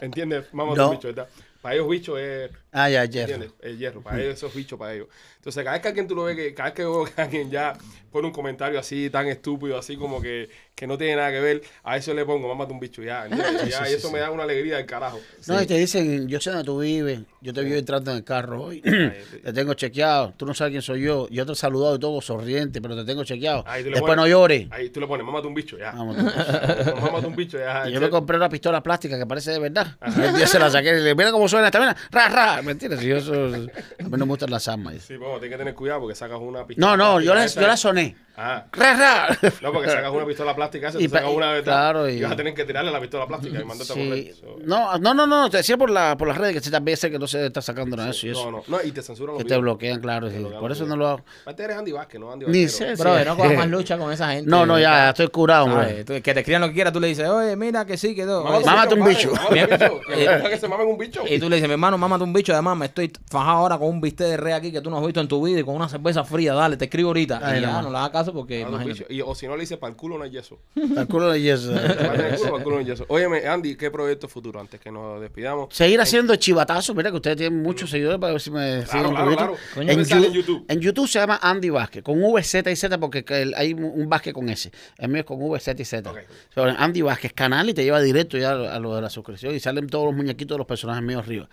¿Entiendes? 0.00 0.52
Mámate 0.52 0.78
No. 0.78 0.88
un 0.90 0.96
bicho, 0.96 1.08
¿verdad? 1.08 1.28
Para 1.62 1.74
ellos 1.74 1.88
bicho 1.88 2.18
es, 2.18 2.50
Ah, 2.78 2.90
ya. 2.90 3.04
¿entiendes? 3.04 3.50
El 3.62 3.78
hierro. 3.78 4.02
Para 4.02 4.20
ellos 4.20 4.34
eso 4.34 4.46
es 4.48 4.54
bicho 4.54 4.76
para 4.76 4.92
ellos. 4.94 5.08
Entonces, 5.36 5.62
cada 5.64 5.74
vez 5.76 5.82
que 5.82 5.88
alguien 5.88 6.06
tú 6.06 6.14
lo 6.14 6.24
ves, 6.24 6.36
que, 6.36 6.52
cada 6.54 6.68
vez 6.70 6.74
que 6.76 6.82
veo 6.82 7.04
que 7.04 7.22
alguien 7.22 7.50
ya 7.50 7.72
pone 8.10 8.26
un 8.28 8.32
comentario 8.32 8.78
así, 8.78 9.10
tan 9.10 9.26
estúpido, 9.28 9.78
así 9.78 9.96
como 9.96 10.20
que, 10.20 10.48
que 10.74 10.86
no 10.86 10.96
tiene 10.98 11.16
nada 11.16 11.30
que 11.30 11.40
ver, 11.40 11.62
a 11.84 11.96
eso 11.96 12.12
le 12.14 12.24
pongo, 12.24 12.48
mámate 12.48 12.72
un 12.72 12.80
bicho, 12.80 13.02
ya. 13.02 13.26
¿entiendes? 13.26 13.68
Ya, 13.70 13.84
Sí, 13.86 13.92
y 13.92 13.94
eso 13.94 14.08
sí. 14.08 14.12
me 14.14 14.20
da 14.20 14.30
una 14.30 14.42
alegría 14.42 14.76
del 14.76 14.86
carajo. 14.86 15.20
No, 15.46 15.60
y 15.62 15.66
te 15.66 15.74
dicen, 15.78 16.26
yo 16.28 16.40
sé 16.40 16.50
dónde 16.50 16.64
tú 16.64 16.80
vives, 16.80 17.20
yo 17.40 17.52
te 17.54 17.62
vi 17.62 17.72
entrando 17.74 18.10
en 18.10 18.18
el 18.18 18.24
carro 18.24 18.64
hoy, 18.64 18.80
te 18.80 19.52
tengo 19.52 19.74
chequeado, 19.74 20.34
tú 20.36 20.44
no 20.46 20.54
sabes 20.54 20.72
quién 20.72 20.82
soy 20.82 21.02
yo, 21.02 21.28
yo 21.30 21.46
te 21.46 21.52
he 21.52 21.54
saludado 21.54 21.96
y 21.96 21.98
todo 21.98 22.20
sonriente, 22.20 22.80
pero 22.82 22.96
te 22.96 23.04
tengo 23.04 23.22
chequeado. 23.24 23.64
Ahí 23.66 23.82
Después 23.82 24.02
pones- 24.02 24.16
no 24.16 24.26
llores. 24.26 24.66
Ahí 24.70 24.90
tú 24.90 25.00
le 25.00 25.06
pones, 25.06 25.24
mámate 25.26 25.46
un 25.46 25.54
bicho, 25.54 25.78
ya. 25.78 25.92
Mámate 25.92 27.26
un 27.26 27.36
bicho, 27.36 27.58
ya. 27.58 27.88
Y 27.88 27.92
yo 27.92 28.00
me 28.00 28.10
compré 28.10 28.36
una 28.36 28.48
pistola 28.48 28.82
plástica 28.82 29.18
que 29.18 29.26
parece 29.26 29.52
de 29.52 29.58
verdad. 29.58 29.96
Y 30.16 30.20
el 30.20 30.34
día 30.36 30.46
se 30.46 30.58
la 30.58 30.70
saqué 30.70 30.88
y 30.88 30.92
le 30.92 30.98
dije, 31.02 31.14
mira 31.14 31.30
cómo 31.32 31.48
suena 31.48 31.66
esta 31.66 31.78
mira, 31.80 31.96
ra, 32.10 32.28
ra. 32.28 32.62
Mentira, 32.66 32.96
si 32.96 33.06
yo 33.06 33.16
eso, 33.16 33.32
a 33.44 33.48
mí 33.58 34.10
no 34.10 34.18
me 34.18 34.24
gustan 34.26 34.50
las 34.50 34.66
armas. 34.68 34.96
Sí, 35.00 35.16
bueno, 35.16 35.38
tienes 35.38 35.50
que 35.56 35.58
tener 35.58 35.74
cuidado 35.74 36.00
porque 36.00 36.14
sacas 36.16 36.38
una 36.40 36.66
pistola. 36.66 36.96
No, 36.96 36.96
no, 36.96 37.20
yo 37.20 37.32
la, 37.34 37.42
plástica 37.42 37.60
yo 37.62 37.66
la 37.68 37.74
esa- 37.74 37.82
soné. 37.88 38.16
Ah. 38.36 38.64
Ra, 38.72 38.94
ra. 38.96 39.38
No, 39.62 39.72
porque 39.72 39.88
sacas 39.90 40.10
una 40.12 40.26
pistola 40.26 40.54
plástica 40.54 40.88
esa, 40.88 41.00
Y 41.00 41.08
sacas 41.08 41.30
una 41.30 41.52
de 41.54 41.62
claro, 41.62 42.08
y... 42.08 42.14
y- 42.18 42.22
vas 42.22 42.32
a 42.32 42.36
tener 42.36 42.52
que 42.54 42.64
tirarle 42.64 42.90
la 42.90 43.00
pistola 43.00 43.26
plástica 43.26 43.60
y 43.60 43.64
mandarte 43.64 43.92
a 43.92 43.96
Sí. 43.96 44.08
correr. 44.08 44.34
So, 44.34 44.56
No, 44.64 44.98
no, 44.98 45.14
no, 45.14 45.26
no, 45.26 45.48
te 45.50 45.56
decía 45.58 45.76
por, 45.78 45.88
la, 45.90 46.16
por 46.18 46.28
las 46.28 46.36
redes 46.36 46.54
que 46.54 46.60
se 46.60 46.70
también 46.70 46.96
sé 46.96 47.10
que 47.10 47.18
no 47.18 47.26
se 47.26 47.46
está 47.46 47.62
sacando 47.62 47.96
nada 47.96 48.10
eso 48.10 48.26
y 48.26 48.30
eso. 48.30 48.44
no, 48.50 48.58
no, 48.58 48.64
no, 48.68 48.78
y 48.84 48.92
te 48.92 49.00
censuran 49.02 49.34
los 49.36 49.42
Que 49.42 49.48
te 49.48 49.56
bloquean, 49.56 50.00
claro. 50.00 50.30
sí. 50.30 50.36
bloquean 50.36 50.60
Por 50.60 50.70
eso 50.72 50.84
no 50.86 50.96
lo 50.96 51.08
hago. 51.08 51.20
Aparte 51.42 51.64
eres 51.64 51.76
Andy 51.78 51.92
Vázquez, 51.92 52.20
no 52.20 52.30
Andy 52.32 52.46
Ni 52.46 52.66
Vaquero. 52.66 52.96
sé. 52.96 53.02
Bro, 53.02 53.18
Sí. 53.18 53.24
no 53.26 53.36
cojas 53.36 53.54
más 53.56 53.68
lucha 53.68 53.96
con 53.98 54.12
esa 54.12 54.32
gente. 54.32 54.50
No, 54.50 54.66
no, 54.66 54.78
ya, 54.78 54.90
ya 54.90 55.08
estoy 55.10 55.28
curado. 55.28 55.66
Tú- 56.04 56.20
Que 56.22 56.34
te 56.34 56.40
escriban 56.40 56.60
lo 56.62 56.68
que 56.68 56.74
quieras, 56.74 56.92
tú 56.92 57.00
le 57.00 57.08
dices, 57.08 57.26
oye, 57.28 57.56
mira 57.56 57.84
que 57.86 57.96
sí, 57.96 58.14
que 58.14 58.24
todo. 58.24 58.44
Mámate 58.44 58.94
un 58.94 59.04
bicho. 59.06 59.30
un 59.48 59.54
bicho. 59.54 59.68
Que 60.08 60.16
me 60.26 60.32
gusta 60.34 60.50
que 60.50 60.58
se 60.58 60.68
mamen 60.68 60.86
un 60.88 60.98
bicho. 60.98 61.22
Y 61.28 61.38
tú 61.38 61.48
le 61.48 61.56
dices, 61.56 61.68
mi 61.68 61.72
hermano, 61.72 61.96
mámate 61.96 62.22
un 62.24 62.32
bicho. 62.34 62.52
Además, 62.52 62.76
me 62.76 62.86
estoy 62.86 63.10
fajado 63.30 63.56
ahora 63.58 63.78
con 63.78 63.88
un 63.88 64.00
bistec 64.00 64.26
de 64.28 64.36
re 64.36 64.52
aquí 64.52 64.70
que 64.72 64.80
tú 64.82 64.90
no 64.90 64.98
has 64.98 65.04
visto 65.06 65.20
en 65.20 65.28
tu 65.28 65.42
vida 65.42 65.60
y 65.60 65.64
con 65.64 65.74
una 65.74 65.88
cerveza 65.88 66.22
fría. 66.24 66.52
Dale, 66.52 66.76
te 66.76 66.84
escribo 66.84 67.08
ahorita. 67.10 67.40
Y 67.56 67.60
ya, 67.62 67.80
no. 67.82 67.90
le 67.90 67.96
hagas 67.98 68.25
caso 68.26 68.32
porque 68.36 68.60
imagínate. 68.60 69.06
Y, 69.08 69.20
o 69.20 69.34
si 69.34 69.46
no 69.46 69.54
le 69.56 69.60
dices, 69.62 69.78
para 69.78 69.90
el 69.90 69.96
culo 69.96 70.18
no 70.18 70.24
hay 70.24 70.30
yeso. 70.30 70.58
Culo. 70.74 70.86
Para 70.86 71.00
el 71.00 71.06
culo, 71.08 71.30
para 71.36 72.56
el 72.56 72.62
culo 72.62 72.76
no 72.76 72.78
hay 72.78 72.84
yeso. 72.84 73.04
Óyeme, 73.08 73.46
Andy, 73.46 73.76
¿qué 73.76 73.90
proyecto 73.90 74.28
futuro 74.28 74.60
antes 74.60 74.80
que 74.80 74.90
nos 74.90 75.20
despidamos? 75.20 75.74
Seguir 75.74 76.00
haciendo 76.00 76.34
chivatazo. 76.36 76.94
Mira 76.94 77.10
que 77.10 77.16
ustedes 77.16 77.36
tienen 77.36 77.62
muchos 77.62 77.90
seguidores 77.90 78.18
para 78.18 78.32
ver 78.32 78.40
si 78.40 78.50
me 78.50 78.84
claro, 78.90 79.10
claro. 79.10 79.56
Coño, 79.74 79.90
En, 79.90 79.96
¿dónde 79.98 80.04
sale 80.04 80.26
Yu- 80.26 80.26
en 80.28 80.32
YouTube? 80.34 80.64
en 80.68 80.80
YouTube 80.80 81.08
se 81.08 81.18
llama 81.18 81.38
Andy 81.42 81.70
Vázquez, 81.70 82.02
con 82.02 82.22
V, 82.22 82.42
Z 82.42 82.70
y 82.70 82.76
Z, 82.76 82.98
porque 82.98 83.24
hay 83.56 83.72
un- 83.74 84.08
Vázquez 84.08 84.32
con 84.34 84.48
S. 84.48 84.70
El 84.98 85.08
mío 85.08 85.20
es 85.20 85.26
con 85.26 85.40
V, 85.40 85.58
Z 85.60 85.80
y 85.80 85.84
Z. 85.84 86.12
Pero 86.54 86.70
Andy 86.76 87.02
Vázquez, 87.02 87.32
canal, 87.32 87.68
y 87.68 87.74
te 87.74 87.84
lleva 87.84 88.00
directo 88.00 88.36
ya 88.38 88.52
a 88.52 88.78
lo 88.78 88.94
de 88.94 89.02
la 89.02 89.10
suscripción. 89.10 89.54
Y 89.54 89.60
salen 89.60 89.86
todos 89.88 90.04
los 90.06 90.14
muñequitos 90.14 90.54
de 90.56 90.58
los 90.58 90.66
personajes 90.66 91.02
míos 91.02 91.22
arriba. 91.24 91.48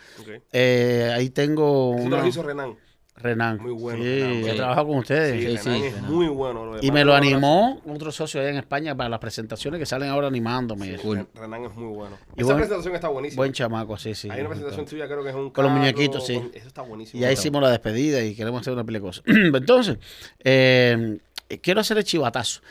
Eh, 0.51 1.11
ahí 1.15 1.29
tengo 1.29 1.93
Eso 1.95 2.01
te 2.01 2.07
una- 2.07 2.21
lo 2.21 2.27
hizo 2.27 2.43
Renan. 2.43 2.75
Renan. 3.15 3.59
Muy 3.61 3.71
bueno, 3.73 4.03
Sí, 4.03 4.19
Renan, 4.43 4.75
sí. 4.75 4.85
con 4.85 4.95
ustedes. 4.97 5.33
Sí, 5.33 5.57
sí, 5.57 5.69
Renan 5.69 5.83
es 5.83 5.93
Renan. 5.95 6.11
muy 6.11 6.27
bueno. 6.27 6.65
lo 6.65 6.83
Y 6.83 6.91
me 6.91 7.05
lo 7.05 7.13
animó 7.13 7.79
otro 7.87 8.11
socio 8.11 8.41
allá 8.41 8.49
en 8.49 8.57
España 8.57 8.95
para 8.95 9.07
las 9.09 9.19
presentaciones 9.19 9.79
que 9.79 9.85
salen 9.85 10.09
ahora 10.09 10.27
animándome. 10.27 10.97
Ren- 10.97 11.27
Renan 11.35 11.65
es 11.65 11.75
muy 11.75 11.93
bueno. 11.93 12.17
Y 12.35 12.41
Esa 12.41 12.45
buen- 12.47 12.57
presentación 12.57 12.95
está 12.95 13.07
buenísima. 13.09 13.39
Buen 13.39 13.53
chamaco, 13.53 13.97
sí, 13.97 14.15
sí. 14.15 14.29
Hay 14.31 14.39
una 14.41 14.49
presentación 14.49 14.85
tuya, 14.87 15.05
creo 15.07 15.23
que 15.23 15.29
es 15.29 15.35
un 15.35 15.51
Con 15.51 15.63
los 15.63 15.73
muñequitos, 15.73 16.25
sí. 16.25 16.35
con- 16.35 16.51
Eso 16.53 16.67
está 16.67 16.81
buenísimo. 16.81 17.21
Y 17.21 17.25
ahí 17.25 17.33
hicimos 17.33 17.61
la 17.61 17.69
despedida 17.69 18.23
y 18.23 18.33
queremos 18.35 18.61
hacer 18.61 18.73
una 18.73 18.83
pila 18.83 18.97
de 18.97 19.01
cosas. 19.03 19.23
Entonces, 19.27 19.97
eh, 20.43 21.19
quiero 21.61 21.81
hacer 21.81 21.97
el 21.97 22.03
chivatazo. 22.03 22.61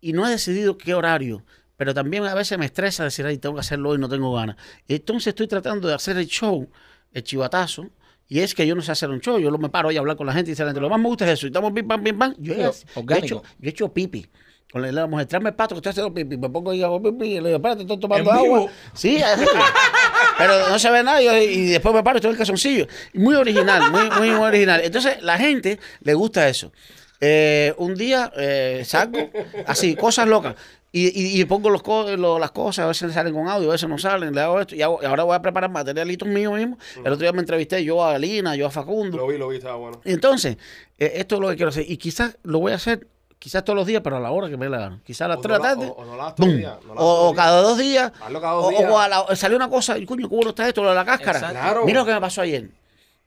Y 0.00 0.12
no 0.14 0.26
he 0.26 0.30
decidido 0.30 0.78
qué 0.78 0.94
horario. 0.94 1.44
Pero 1.76 1.94
también 1.94 2.24
a 2.24 2.34
veces 2.34 2.58
me 2.58 2.66
estresa 2.66 3.04
decir, 3.04 3.24
ay, 3.24 3.38
tengo 3.38 3.54
que 3.54 3.60
hacerlo 3.60 3.90
hoy, 3.90 3.98
no 3.98 4.08
tengo 4.08 4.34
ganas. 4.34 4.56
Entonces 4.88 5.28
estoy 5.28 5.46
tratando 5.46 5.88
de 5.88 5.94
hacer 5.94 6.16
el 6.18 6.26
show, 6.26 6.68
el 7.12 7.22
chivatazo. 7.22 7.88
Y 8.30 8.40
es 8.40 8.54
que 8.54 8.64
yo 8.64 8.76
no 8.76 8.80
sé 8.80 8.92
hacer 8.92 9.10
un 9.10 9.20
show. 9.20 9.38
Yo 9.40 9.50
lo 9.50 9.58
me 9.58 9.68
paro 9.68 9.90
y 9.90 9.96
hablar 9.96 10.16
con 10.16 10.24
la 10.26 10.32
gente 10.32 10.50
y 10.50 10.52
dice, 10.52 10.62
la 10.62 10.68
gente, 10.70 10.80
lo 10.80 10.88
más 10.88 11.00
me 11.00 11.08
gusta 11.08 11.24
es 11.26 11.32
eso. 11.32 11.46
Y 11.46 11.48
estamos 11.48 11.72
pim, 11.72 11.86
pam, 11.86 12.02
pim, 12.02 12.16
pam. 12.16 12.32
Yo, 12.38 12.54
he- 12.54 13.18
hecho, 13.18 13.42
yo 13.58 13.66
he 13.66 13.68
hecho 13.68 13.92
pipi. 13.92 14.24
Con 14.72 14.82
la, 14.94 15.06
mujer, 15.08 15.26
el 15.32 15.54
pato 15.54 15.74
que 15.74 15.78
estoy 15.80 15.90
haciendo 15.90 16.14
pipi. 16.14 16.36
Me 16.36 16.48
pongo 16.48 16.72
y 16.72 16.80
hago 16.80 17.02
pipi. 17.02 17.24
Y 17.26 17.40
le 17.40 17.48
digo, 17.48 17.56
espérate, 17.56 17.82
estoy 17.82 17.98
tomando 17.98 18.30
¿En 18.30 18.36
agua. 18.38 18.66
Sí, 18.94 19.20
así. 19.20 19.44
pero 20.38 20.68
no 20.68 20.78
se 20.78 20.90
ve 20.92 21.02
nada. 21.02 21.20
yo- 21.20 21.36
y 21.36 21.66
después 21.70 21.92
me 21.92 22.04
paro 22.04 22.16
y 22.16 22.18
estoy 22.18 22.28
en 22.28 22.34
el 22.34 22.38
calzoncillo. 22.38 22.86
Muy 23.14 23.34
original, 23.34 23.90
muy, 23.90 24.08
muy, 24.10 24.30
muy 24.30 24.46
original. 24.46 24.80
Entonces, 24.84 25.20
la 25.22 25.36
gente 25.36 25.80
le 26.02 26.14
gusta 26.14 26.48
eso. 26.48 26.72
Eh, 27.20 27.74
un 27.78 27.96
día 27.96 28.32
eh, 28.36 28.82
salgo, 28.86 29.28
así, 29.66 29.96
cosas 29.96 30.28
locas. 30.28 30.54
Y, 30.92 31.06
y, 31.36 31.40
y 31.40 31.44
pongo 31.44 31.70
los, 31.70 31.82
co- 31.82 32.16
lo- 32.16 32.38
las 32.40 32.50
cosas, 32.50 32.84
a 32.84 32.88
veces 32.88 33.08
le 33.08 33.14
salen 33.14 33.32
con 33.32 33.46
audio, 33.48 33.68
a 33.68 33.72
veces 33.72 33.88
no 33.88 33.96
salen, 33.96 34.34
le 34.34 34.40
hago 34.40 34.60
esto. 34.60 34.74
Y, 34.74 34.82
hago- 34.82 34.98
y 35.00 35.06
ahora 35.06 35.22
voy 35.22 35.36
a 35.36 35.40
preparar 35.42 35.70
materialitos 35.70 36.26
míos 36.28 36.52
mismos. 36.54 36.78
El 36.96 37.12
otro 37.12 37.18
día 37.18 37.32
me 37.32 37.40
entrevisté 37.40 37.84
yo 37.84 38.04
a 38.04 38.18
Lina, 38.18 38.56
yo 38.56 38.66
a 38.66 38.70
Facundo. 38.70 39.16
Lo 39.16 39.26
vi, 39.28 39.38
lo 39.38 39.48
vi, 39.48 39.58
estaba 39.58 39.76
bueno. 39.76 40.00
Y 40.04 40.12
entonces, 40.12 40.56
eh, 40.98 41.12
esto 41.16 41.36
es 41.36 41.40
lo 41.40 41.48
que 41.48 41.56
quiero 41.56 41.68
hacer. 41.68 41.84
Y 41.88 41.96
quizás 41.96 42.36
lo 42.42 42.58
voy 42.58 42.72
a 42.72 42.74
hacer, 42.74 43.06
quizás 43.38 43.62
todos 43.64 43.76
los 43.76 43.86
días, 43.86 44.00
pero 44.02 44.16
a 44.16 44.20
la 44.20 44.32
hora 44.32 44.48
que 44.48 44.56
me 44.56 44.68
la 44.68 44.78
gana. 44.78 45.00
Quizás 45.04 45.22
a 45.26 45.28
las 45.28 45.38
O 45.38 45.42
3 45.42 45.52
de 45.52 45.58
no 45.58 45.64
la 45.64 45.70
tarde. 45.76 45.86
o- 45.86 45.92
o 45.92 46.04
no 46.04 46.16
la 46.16 46.22
hagas 46.24 46.34
todos 46.34 46.48
¡pum! 46.48 46.48
los 46.48 46.58
días, 46.58 46.76
no 46.86 46.92
o, 46.94 47.28
o 47.28 47.34
cada 47.34 47.60
dos 47.62 47.78
días. 47.78 48.12
Hazlo 48.20 48.40
cada 48.40 48.52
dos 48.54 48.64
o, 48.66 48.70
días. 48.70 48.90
o 48.90 48.98
a 48.98 49.08
la- 49.08 49.36
salió 49.36 49.56
una 49.56 49.70
cosa, 49.70 49.96
y 49.96 50.04
coño, 50.06 50.28
qué 50.28 50.34
bueno 50.34 50.50
está 50.50 50.66
esto, 50.66 50.82
lo 50.82 50.88
de 50.88 50.96
la 50.96 51.04
cáscara. 51.04 51.38
Exacto. 51.38 51.58
Claro. 51.60 51.84
Mira 51.86 52.00
lo 52.00 52.06
que 52.06 52.14
me 52.14 52.20
pasó 52.20 52.42
ayer. 52.42 52.68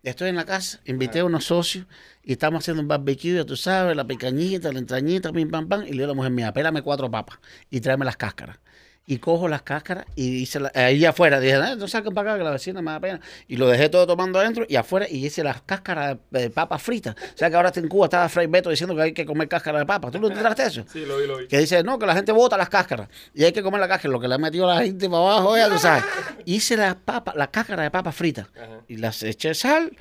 Estoy 0.04 0.30
en 0.30 0.36
la 0.36 0.43
casa, 0.45 0.82
invité 0.84 1.20
a 1.20 1.26
unos 1.26 1.45
socios 1.45 1.86
y 2.24 2.34
estamos 2.34 2.62
haciendo 2.62 2.82
un 2.82 2.89
barbecue, 2.89 3.36
ya 3.36 3.45
tú 3.45 3.56
sabes, 3.56 3.95
la 3.95 4.06
picañita, 4.06 4.70
la 4.74 4.80
entrañita, 4.80 5.32
pim, 5.32 5.49
pam, 5.49 5.70
pam. 5.70 5.84
Y 5.84 5.91
le 5.91 5.91
digo 5.91 6.06
a 6.06 6.08
la 6.08 6.14
mujer 6.14 6.32
mía, 6.32 6.51
pélame 6.54 6.82
cuatro 6.82 7.10
papas 7.10 7.39
y 7.70 7.80
tráeme 7.80 8.04
las 8.04 8.18
cáscaras. 8.18 8.60
Y 9.06 9.18
cojo 9.18 9.49
las 9.49 9.64
cáscaras 9.64 10.06
y 10.16 10.38
hice 10.38 10.60
la, 10.62 10.72
ahí 10.74 11.04
afuera. 11.04 11.39
Dije, 11.39 11.56
"Ah, 11.56 11.76
no 11.76 11.88
saquen 11.88 12.14
para 12.14 12.32
acá 12.32 12.38
que 12.38 12.43
la 12.45 12.51
vecina 12.51 12.82
me 12.82 12.91
da 12.91 12.99
pena. 12.99 13.20
Y 13.47 13.58
lo 13.58 13.68
dejé 13.68 13.89
todo 13.89 14.08
tomando 14.08 14.39
adentro 14.39 14.66
y 14.68 14.78
afuera 14.78 15.08
y 15.10 15.26
hice 15.26 15.43
las 15.43 15.62
cáscaras 15.62 16.18
de, 16.32 16.49
papas 16.49 16.82
fritas. 16.82 17.16
O 17.16 17.38
sea 17.38 17.49
que 17.49 17.56
ahora 17.56 17.72
en 17.76 17.88
Cuba 17.89 18.06
estaba 18.06 18.30
Fray 18.30 18.47
Beto 18.47 18.70
diciendo 18.70 18.95
que 18.95 19.01
hay 19.01 19.14
que 19.14 19.26
comer 19.26 19.47
cáscara 19.49 19.80
de 19.80 19.86
papas. 19.86 20.12
¿Tú 20.12 20.20
no 20.20 20.28
te 20.28 20.34
enteraste 20.34 20.62
de 20.64 20.68
eso? 20.70 20.86
Sí, 20.91 21.06
lo 21.06 21.18
vi, 21.18 21.28
lo 21.28 21.38
vi. 21.38 21.47
Que 21.47 21.60
dice, 21.60 21.84
no, 21.84 21.99
que 21.99 22.06
la 22.06 22.16
gente 22.16 22.32
bota 22.32 22.58
las 22.58 22.70
cáscaras 22.70 23.10
y 23.34 23.43
hay 23.43 23.51
que 23.51 23.62
comer 23.62 23.82
la 23.82 23.88
cáscara. 23.88 24.12
Lo 24.12 24.20
que 24.20 24.28
le 24.28 24.36
ha 24.36 24.38
metido 24.38 24.68
la 24.68 24.82
gente 24.82 25.10
para 25.10 25.22
abajo, 25.22 25.58
ya 25.58 25.70
tú 25.70 25.78
sabes. 25.80 26.04
Hice 26.45 26.78
las 26.78 26.95
papas, 26.95 27.36
la 27.36 27.47
cáscara 27.47 27.84
de 27.84 27.91
papas 27.91 28.16
fritas 28.16 28.47
Ajá. 28.56 28.82
y 28.88 28.97
las 28.97 29.22
eché 29.24 29.54
sal, 29.54 29.91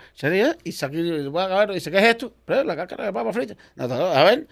y 0.64 0.72
saqué, 0.72 1.28
voy 1.28 1.42
a 1.42 1.64
y 1.70 1.74
dice, 1.74 1.90
¿qué 1.90 1.98
es 1.98 2.04
esto? 2.04 2.32
Pero 2.44 2.64
la 2.64 2.76
cáscara 2.76 3.06
de 3.06 3.12
papas 3.12 3.34
fritas. 3.34 3.56
No, 3.74 3.84
A 3.84 4.24
ver. 4.24 4.46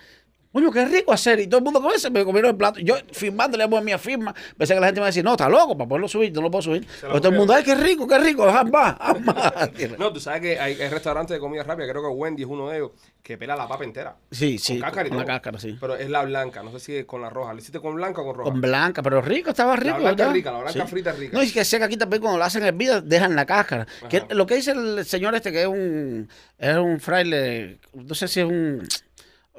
Coño, 0.52 0.72
qué 0.72 0.84
rico 0.84 1.12
hacer. 1.12 1.38
Y 1.40 1.46
todo 1.46 1.58
el 1.58 1.64
mundo 1.64 1.80
con 1.80 1.94
eso 1.94 2.10
me 2.10 2.24
comieron 2.24 2.50
el 2.50 2.56
plato. 2.56 2.80
Yo 2.80 2.96
firmándole 3.12 3.64
a 3.64 3.68
mi 3.68 3.96
firma. 3.98 4.34
Pensé 4.56 4.74
que 4.74 4.80
la 4.80 4.86
gente 4.86 5.00
me 5.00 5.04
iba 5.04 5.06
a 5.06 5.10
decir, 5.10 5.24
no, 5.24 5.32
está 5.32 5.48
loco 5.48 5.76
para 5.76 5.88
poderlo 5.88 6.08
subir, 6.08 6.32
no 6.32 6.42
lo 6.42 6.50
puedo 6.50 6.62
subir. 6.62 6.84
Se 6.86 7.06
Pero 7.06 7.20
todo 7.20 7.28
el 7.32 7.38
mundo, 7.38 7.54
ay, 7.54 7.62
qué 7.62 7.74
rico, 7.76 8.06
qué 8.06 8.18
rico, 8.18 8.44
haz 8.48 8.68
más, 8.68 8.96
haz 8.98 9.20
más. 9.20 9.52
No, 9.98 10.12
tú 10.12 10.18
sabes 10.18 10.40
que 10.40 10.58
hay, 10.58 10.80
hay 10.80 10.88
restaurantes 10.88 11.36
de 11.36 11.40
comida 11.40 11.62
rápida, 11.62 11.88
creo 11.88 12.02
que 12.02 12.08
Wendy 12.08 12.42
es 12.42 12.48
uno 12.48 12.68
de 12.68 12.78
ellos, 12.78 12.90
que 13.22 13.38
pela 13.38 13.54
la 13.54 13.68
papa 13.68 13.84
entera. 13.84 14.16
Sí, 14.30 14.56
Con 14.56 14.58
sí, 14.58 14.80
cáscara 14.80 15.06
y 15.06 15.10
con 15.10 15.18
la 15.18 15.24
todo. 15.24 15.34
cáscara, 15.34 15.58
sí. 15.60 15.76
Pero 15.80 15.94
es 15.94 16.10
la 16.10 16.22
blanca, 16.24 16.62
no 16.64 16.72
sé 16.72 16.80
si 16.80 16.96
es 16.96 17.04
con 17.04 17.22
la 17.22 17.30
roja. 17.30 17.52
¿Lo 17.52 17.60
hiciste 17.60 17.78
con 17.78 17.94
blanca 17.94 18.20
o 18.22 18.24
con 18.24 18.34
roja? 18.36 18.50
Con 18.50 18.60
blanca, 18.60 19.02
pero 19.02 19.22
rico, 19.22 19.50
estaba 19.50 19.76
rico. 19.76 19.98
blanca 19.98 20.10
es 20.10 20.16
¿verdad? 20.16 20.32
rica, 20.34 20.52
la 20.52 20.58
blanca 20.62 20.86
frita 20.86 21.10
es 21.10 21.18
rica. 21.18 21.36
No, 21.36 21.44
y 21.44 21.50
que 21.52 21.64
sé 21.64 21.78
que 21.78 21.84
aquí 21.84 21.96
también 21.96 22.20
cuando 22.20 22.38
la 22.38 22.46
hacen 22.46 22.64
hervida 22.64 23.00
dejan 23.00 23.36
la 23.36 23.46
cáscara. 23.46 23.86
Que 24.08 24.24
lo 24.30 24.46
que 24.46 24.56
dice 24.56 24.72
el 24.72 25.04
señor 25.04 25.34
este 25.36 25.52
que 25.52 25.62
es 25.62 25.68
un, 25.68 26.28
es 26.58 26.76
un 26.76 26.98
fraile, 26.98 27.78
no 27.94 28.14
sé 28.14 28.26
si 28.26 28.40
es 28.40 28.46
un 28.46 28.86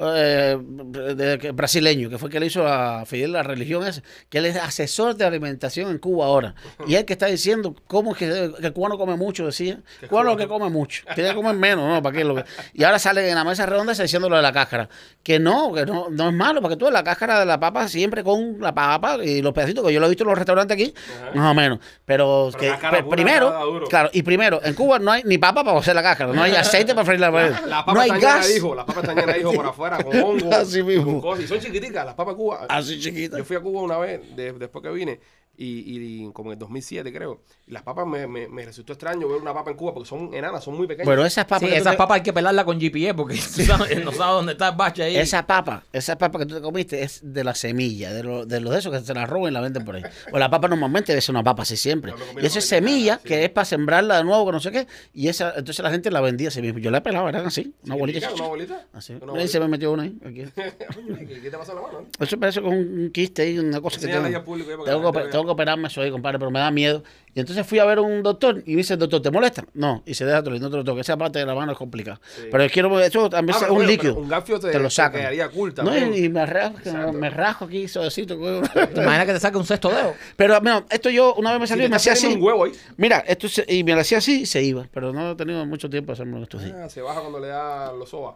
eh, 0.03 0.57
de- 0.59 1.51
brasileño, 1.51 2.09
que 2.09 2.17
fue 2.17 2.27
el 2.27 2.33
que 2.33 2.39
le 2.39 2.45
hizo 2.47 2.65
a 2.67 3.05
Fidel 3.05 3.33
la 3.33 3.43
religión 3.43 3.85
esa, 3.85 4.01
que 4.29 4.39
él 4.39 4.45
es 4.45 4.55
asesor 4.55 5.15
de 5.15 5.25
alimentación 5.25 5.91
en 5.91 5.97
Cuba 5.99 6.25
ahora. 6.25 6.55
Y 6.87 6.95
él 6.95 7.05
que 7.05 7.13
está 7.13 7.27
diciendo 7.27 7.75
cómo 7.87 8.11
es 8.13 8.17
que, 8.17 8.51
que 8.59 8.67
el 8.67 8.73
cubano 8.73 8.97
come 8.97 9.15
mucho, 9.15 9.45
decía. 9.45 9.79
Cubano 10.09 10.35
que 10.37 10.47
come 10.47 10.69
mucho, 10.69 11.03
que 11.15 11.21
ya 11.23 11.33
comen 11.35 11.59
menos, 11.59 11.87
¿no? 11.87 12.01
¿Para 12.01 12.15
qué? 12.17 12.23
Lo 12.23 12.35
que- 12.35 12.45
y 12.73 12.83
ahora 12.83 12.99
sale 12.99 13.27
en 13.29 13.35
la 13.35 13.43
mesa 13.43 13.65
redonda 13.65 13.93
diciendo 13.93 14.29
lo 14.29 14.35
de 14.35 14.41
la 14.41 14.51
cáscara. 14.53 14.89
Que 15.23 15.39
no, 15.39 15.71
que 15.73 15.85
no, 15.85 16.07
no 16.09 16.29
es 16.29 16.33
malo, 16.33 16.61
porque 16.61 16.77
tú 16.77 16.89
la 16.89 17.03
cáscara 17.03 17.39
de 17.39 17.45
la 17.45 17.59
papa 17.59 17.87
siempre 17.87 18.23
con 18.23 18.57
la 18.59 18.73
papa 18.73 19.17
y 19.23 19.41
los 19.41 19.53
pedacitos, 19.53 19.85
que 19.85 19.93
yo 19.93 19.99
lo 19.99 20.05
he 20.07 20.09
visto 20.09 20.23
en 20.23 20.29
los 20.29 20.37
restaurantes 20.37 20.75
aquí, 20.75 20.93
Ajá. 21.21 21.31
más 21.35 21.51
o 21.51 21.53
menos. 21.53 21.79
Pero, 22.05 22.49
Pero 22.59 22.79
que, 22.79 22.87
pura, 22.87 23.09
primero, 23.09 23.83
claro, 23.89 24.09
y 24.13 24.23
primero, 24.23 24.59
en 24.63 24.73
Cuba 24.73 24.99
no 24.99 25.11
hay 25.11 25.21
ni 25.23 25.37
papa 25.37 25.63
para 25.63 25.77
hacer 25.77 25.95
la 25.95 26.01
cáscara, 26.03 26.33
no 26.33 26.41
hay 26.41 26.55
aceite 26.55 26.93
para 26.95 27.05
freír 27.05 27.19
la 27.19 27.29
La, 27.31 27.49
la 27.67 27.85
papa 27.85 27.93
no 27.93 28.01
hay 28.01 28.09
está 28.11 28.19
gas. 28.37 28.49
las 28.49 28.85
papas 28.85 28.97
están 28.97 29.15
llenas 29.15 29.35
de 29.35 29.41
hijos 29.41 29.55
por 29.55 29.65
afuera, 29.67 29.90
con 30.03 30.15
hongos, 30.17 30.53
Así 30.53 30.83
mismo. 30.83 31.05
con 31.13 31.21
cosas. 31.21 31.45
Y 31.45 31.47
son 31.47 31.59
chiquiticas, 31.59 32.05
las 32.05 32.15
papas 32.15 32.35
Cuba. 32.35 32.65
Así 32.69 32.99
chiquita. 32.99 33.37
Yo 33.37 33.45
fui 33.45 33.55
a 33.55 33.59
Cuba 33.61 33.81
una 33.81 33.97
vez, 33.97 34.35
de- 34.35 34.53
después 34.53 34.81
que 34.83 34.89
vine, 34.91 35.19
y, 35.57 36.23
y 36.25 36.31
como 36.33 36.49
en 36.49 36.53
el 36.53 36.59
2007 36.59 37.11
creo, 37.13 37.41
y 37.67 37.71
las 37.71 37.83
papas 37.83 38.07
me, 38.07 38.25
me, 38.25 38.47
me 38.47 38.65
resultó 38.65 38.93
extraño 38.93 39.27
ver 39.27 39.41
una 39.41 39.53
papa 39.53 39.69
en 39.71 39.77
Cuba 39.77 39.93
porque 39.93 40.09
son 40.09 40.33
enanas, 40.33 40.63
son 40.63 40.75
muy 40.75 40.87
pequeñas. 40.87 41.07
Pero 41.07 41.23
esas 41.25 41.45
papas 41.45 41.69
Sí, 41.69 41.75
esas 41.75 41.91
te- 41.93 41.97
papas 41.97 42.15
hay 42.15 42.23
que 42.23 42.33
pelarla 42.33 42.65
con 42.65 42.79
GPS 42.79 43.13
porque 43.13 43.35
sabes- 43.37 44.03
no 44.03 44.11
sabes 44.11 44.35
dónde 44.35 44.53
está 44.53 44.69
el 44.69 44.75
bache 44.75 45.03
ahí. 45.03 45.17
Esa 45.17 45.45
papa, 45.45 45.83
esa 45.93 46.17
papa 46.17 46.39
que 46.39 46.45
tú 46.47 46.55
te 46.55 46.61
comiste 46.61 47.03
es 47.03 47.19
de 47.23 47.43
la 47.43 47.53
semilla, 47.53 48.11
de 48.13 48.23
los 48.23 48.47
de, 48.47 48.59
lo 48.59 48.71
de 48.71 48.79
esos 48.79 48.91
que 48.91 49.01
se 49.05 49.13
la 49.13 49.25
roban 49.25 49.51
y 49.51 49.53
la 49.53 49.61
venden 49.61 49.85
por 49.85 49.95
ahí. 49.95 50.03
O 50.31 50.39
la 50.39 50.49
papa 50.49 50.67
normalmente 50.67 51.15
es 51.15 51.29
una 51.29 51.43
papa 51.43 51.61
así 51.63 51.77
siempre. 51.77 52.13
Y 52.41 52.45
esa 52.45 52.59
es 52.59 52.65
semilla 52.67 53.17
sí. 53.21 53.27
que 53.27 53.43
es 53.45 53.49
para 53.51 53.65
sembrarla 53.65 54.17
de 54.17 54.23
nuevo, 54.23 54.45
que 54.47 54.51
no 54.53 54.59
sé 54.59 54.71
qué. 54.71 54.87
Y 55.13 55.27
esa, 55.27 55.49
entonces 55.57 55.79
la 55.83 55.91
gente 55.91 56.09
la 56.09 56.21
vendía 56.21 56.47
así 56.47 56.61
mismo. 56.61 56.79
Yo 56.79 56.89
la 56.89 56.99
he 56.99 57.01
pelado, 57.01 57.29
eran 57.29 57.45
así, 57.45 57.73
una 57.83 57.95
bolita. 57.95 58.31
¿Una 58.33 58.47
bolita? 58.47 58.85
Así. 58.93 59.13
Una 59.21 59.39
Ahí 59.39 59.47
se 59.47 59.59
me 59.59 59.67
metió 59.67 59.91
una 59.91 60.03
ahí. 60.03 60.17
aquí. 60.25 60.43
bolita. 60.95 61.25
¿Qué, 61.41 61.49
te 61.51 61.57
pasó 61.57 61.71
en 61.73 61.75
la 61.77 61.81
mano? 61.83 62.05
Eso 62.19 62.39
parece 62.39 62.61
con 62.61 62.73
un 62.73 63.11
quiste 63.13 63.43
ahí, 63.43 63.59
una 63.59 63.79
cosa 63.79 63.99
tengo. 63.99 64.23
que 64.23 65.21
Tengo 65.31 65.40
tengo 65.41 65.45
que 65.45 65.51
operarme 65.53 65.87
eso 65.87 66.01
ahí, 66.01 66.11
compadre, 66.11 66.39
pero 66.39 66.51
me 66.51 66.59
da 66.59 66.71
miedo. 66.71 67.03
Y 67.33 67.39
entonces 67.39 67.65
fui 67.65 67.79
a 67.79 67.85
ver 67.85 67.97
a 67.99 68.01
un 68.01 68.23
doctor 68.23 68.61
y 68.65 68.71
me 68.71 68.77
dice, 68.77 68.97
doctor, 68.97 69.21
¿te 69.21 69.31
molesta? 69.31 69.63
No, 69.73 70.03
y 70.05 70.13
se 70.13 70.25
deja 70.25 70.43
todo, 70.43 70.53
y 70.55 70.59
no 70.59 70.69
te 70.69 70.75
lo 70.77 70.83
toque. 70.83 70.99
Esa 71.01 71.15
parte 71.17 71.39
de 71.39 71.45
la 71.45 71.55
mano 71.55 71.71
es 71.71 71.77
complicada. 71.77 72.19
Sí. 72.35 72.43
Pero 72.51 72.67
quiero, 72.69 72.99
eso 72.99 73.29
también 73.29 73.55
Ah, 73.57 73.63
es 73.63 73.69
un 73.69 73.75
bueno, 73.75 73.89
líquido. 73.89 74.15
un 74.15 74.27
gafio 74.27 74.59
te- 74.59 74.71
te 74.71 74.77
lo 74.79 74.89
te 74.89 74.95
sacan. 74.95 75.21
quedaría 75.21 75.47
cool 75.49 75.73
No, 75.81 75.97
y, 75.97 76.25
y 76.25 76.29
me 76.29 76.45
rasco, 76.45 77.13
me 77.13 77.29
rasco 77.29 77.65
aquí 77.65 77.87
suavecito. 77.87 78.35
¿Te 78.37 79.01
imaginas 79.01 79.25
que 79.25 79.33
te 79.33 79.39
saque 79.39 79.57
un 79.57 79.65
sexto 79.65 79.89
dedo? 79.89 80.13
Pero 80.35 80.59
mira, 80.61 80.83
esto 80.89 81.09
yo 81.09 81.33
una 81.35 81.51
vez 81.51 81.61
me 81.61 81.67
salió 81.67 81.85
y 81.85 81.89
me 81.89 81.95
hacía 81.95 82.13
así. 82.13 82.23
saliendo 82.23 82.43
un 82.45 82.47
huevo 82.51 82.65
ahí. 82.65 82.71
Mira, 82.97 83.19
esto 83.25 83.47
se- 83.47 83.65
y 83.67 83.83
me 83.85 83.95
lo 83.95 84.01
hacía 84.01 84.17
así 84.17 84.41
y 84.41 84.45
se 84.45 84.61
iba. 84.61 84.87
Pero 84.93 85.13
no 85.13 85.31
he 85.31 85.35
tenido 85.35 85.65
mucho 85.65 85.89
tiempo 85.89 86.07
de 86.11 86.13
hacerme 86.13 86.41
estos 86.43 86.63
días. 86.63 86.75
Ah, 86.83 86.89
se 86.89 87.01
baja 87.01 87.21
cuando 87.21 87.39
le 87.39 87.47
da 87.47 87.93
los 87.93 88.09
sobas. 88.09 88.35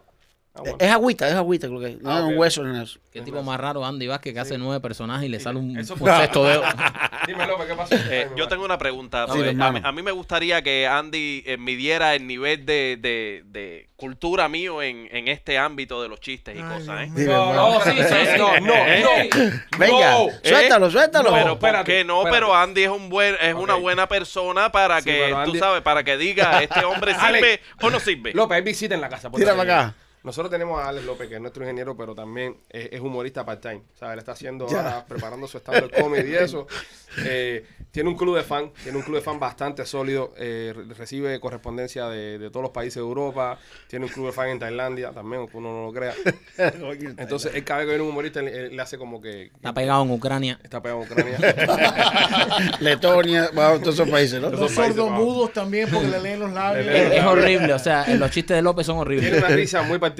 Ah, 0.57 0.61
bueno. 0.61 0.77
Es 0.79 0.89
agüita, 0.89 1.27
es 1.27 1.35
agüita, 1.35 1.67
creo 1.67 1.79
que. 1.81 1.97
No 2.01 2.09
Ah, 2.11 2.17
es 2.19 2.23
ok. 2.23 2.29
un 2.29 2.37
hueso 2.37 2.61
en 2.65 2.75
eso. 2.77 2.97
Qué 3.11 3.21
tipo 3.21 3.43
más 3.43 3.59
raro 3.59 3.85
Andy 3.85 4.07
Vázquez 4.07 4.33
que 4.33 4.39
hace 4.39 4.57
nueve 4.57 4.79
personajes 4.79 5.25
y 5.25 5.29
le 5.29 5.39
sale 5.39 5.59
un, 5.59 5.77
Eso 5.77 5.95
un 5.99 6.09
sexto 6.09 6.45
dedo. 6.45 6.63
Dime, 7.27 7.45
López, 7.47 7.67
¿qué 7.67 7.75
pasó? 7.75 7.95
Eh, 8.09 8.29
yo 8.37 8.47
tengo 8.47 8.63
una 8.63 8.77
pregunta. 8.77 9.25
Sí, 9.31 9.39
a, 9.59 9.71
mí, 9.71 9.81
a 9.83 9.91
mí 9.91 10.01
me 10.01 10.11
gustaría 10.11 10.61
que 10.61 10.87
Andy 10.87 11.43
eh, 11.45 11.57
midiera 11.57 12.15
el 12.15 12.25
nivel 12.27 12.65
de, 12.65 12.97
de- 13.01 13.43
de 13.47 13.89
cultura 13.97 14.47
mío 14.49 14.81
en, 14.81 15.07
en 15.11 15.27
este 15.29 15.57
ámbito 15.57 16.01
de 16.01 16.09
los 16.09 16.19
chistes 16.19 16.57
y 16.57 16.61
cosas, 16.61 17.01
¿eh? 17.07 17.11
Dime, 17.15 17.33
No, 17.33 17.53
no, 17.53 17.81
sí, 17.81 17.91
sí, 17.91 18.03
sí, 18.03 18.37
no, 18.37 18.59
no, 18.59 18.73
no. 18.75 19.49
Venga, 19.77 20.11
No. 20.11 20.27
suéltalo, 20.43 20.91
suéltalo. 20.91 21.29
No, 21.31 21.35
Pero 21.35 21.45
¿por 21.59 21.69
espérate, 21.69 21.91
qué 21.91 22.03
no? 22.03 22.17
espérate. 22.19 22.35
Pero 22.37 22.55
Andy 22.55 22.83
es 22.83 22.89
un 22.89 23.09
buen, 23.09 23.35
es 23.41 23.53
una 23.55 23.75
buena 23.75 24.07
persona 24.07 24.71
para 24.71 24.99
Sí, 25.01 25.09
que, 25.09 25.29
tú 25.29 25.35
Andy- 25.51 25.59
sabes, 25.59 25.81
para 25.81 26.03
que 26.03 26.17
diga 26.17 26.61
este 26.63 26.83
hombre 26.85 27.13
sirve 27.19 27.59
o 27.81 27.89
no 27.89 27.99
sirve. 27.99 28.33
López, 28.33 28.55
hay 28.57 28.61
visita 28.63 28.95
en 28.95 29.01
la 29.01 29.09
casa. 29.09 29.29
por 29.29 29.41
para 29.43 29.61
acá. 29.61 29.93
Nosotros 30.25 30.49
tenemos 30.51 30.79
a 30.81 30.89
Alex 30.89 31.05
López, 31.05 31.29
que 31.29 31.35
es 31.35 31.41
nuestro 31.41 31.63
ingeniero, 31.63 31.95
pero 31.95 32.13
también 32.15 32.57
es, 32.69 32.89
es 32.91 32.99
humorista 32.99 33.45
part-time. 33.45 33.83
O 33.93 33.97
sea, 33.97 34.11
él 34.13 34.19
está 34.19 34.33
haciendo 34.33 34.67
Ya. 34.67 34.77
ahora, 34.79 35.05
preparando 35.05 35.47
su 35.47 35.57
stand-up 35.59 35.91
comedy 35.99 36.31
y 36.31 36.35
eso. 36.35 36.67
Eh, 37.25 37.65
tiene 37.91 38.09
un 38.09 38.17
club 38.17 38.35
de 38.35 38.43
fan, 38.43 38.73
tiene 38.83 38.97
un 38.97 39.01
club 39.05 39.15
de 39.15 39.21
fan 39.21 39.39
bastante 39.39 39.85
sólido. 39.85 40.33
eh, 40.35 40.73
re- 40.75 40.93
recibe 40.95 41.39
correspondencia 41.39 42.09
de, 42.09 42.37
de 42.37 42.49
todos 42.49 42.63
los 42.63 42.71
países 42.71 42.95
de 42.95 42.99
Europa. 43.07 43.57
Tiene 43.87 44.03
un 44.07 44.11
club 44.11 44.25
de 44.25 44.31
fan 44.33 44.49
en 44.49 44.59
Tailandia 44.59 45.11
también, 45.11 45.39
aunque 45.39 45.55
uno 45.55 45.69
no 45.71 45.85
lo 45.85 45.93
crea. 45.93 46.13
Entonces, 47.17 47.55
él 47.55 47.63
cada 47.63 47.79
vez 47.79 47.85
que 47.85 47.91
viene 47.91 48.03
un 48.03 48.09
humorista, 48.09 48.41
él, 48.41 48.49
él 48.49 48.75
le 48.75 48.81
hace 48.81 48.97
como 48.97 49.21
que, 49.21 49.43
Está 49.45 49.73
pegado 49.73 50.03
en 50.03 50.11
Ucrania. 50.11 50.59
está 50.61 50.81
pegado 50.81 51.03
a 51.03 51.03
Ucrania. 51.05 51.37
Letonia, 52.81 53.49
bueno, 53.53 53.79
todos 53.79 53.95
esos 53.95 54.09
países, 54.09 54.41
¿no? 54.41 54.49
Los 54.49 54.71
sordomudos 54.71 55.53
también 55.53 55.89
porque 55.89 56.07
le 56.07 56.19
leen 56.19 56.39
los 56.39 56.51
labios. 56.51 56.85
Le 56.85 56.91
leen 56.91 57.11
Es, 57.13 57.19
es 57.19 57.23
horrible, 57.25 57.73
o 57.73 57.79
sea, 57.79 58.05
los 58.15 58.31
chistes 58.31 58.57
de 58.57 58.61
López 58.61 58.85
son 58.85 58.95
Tiene 59.07 59.19
horribles. 59.21 59.43
una 59.43 59.55
risa 59.55 59.81
muy 59.83 59.99
particular. 59.99 60.14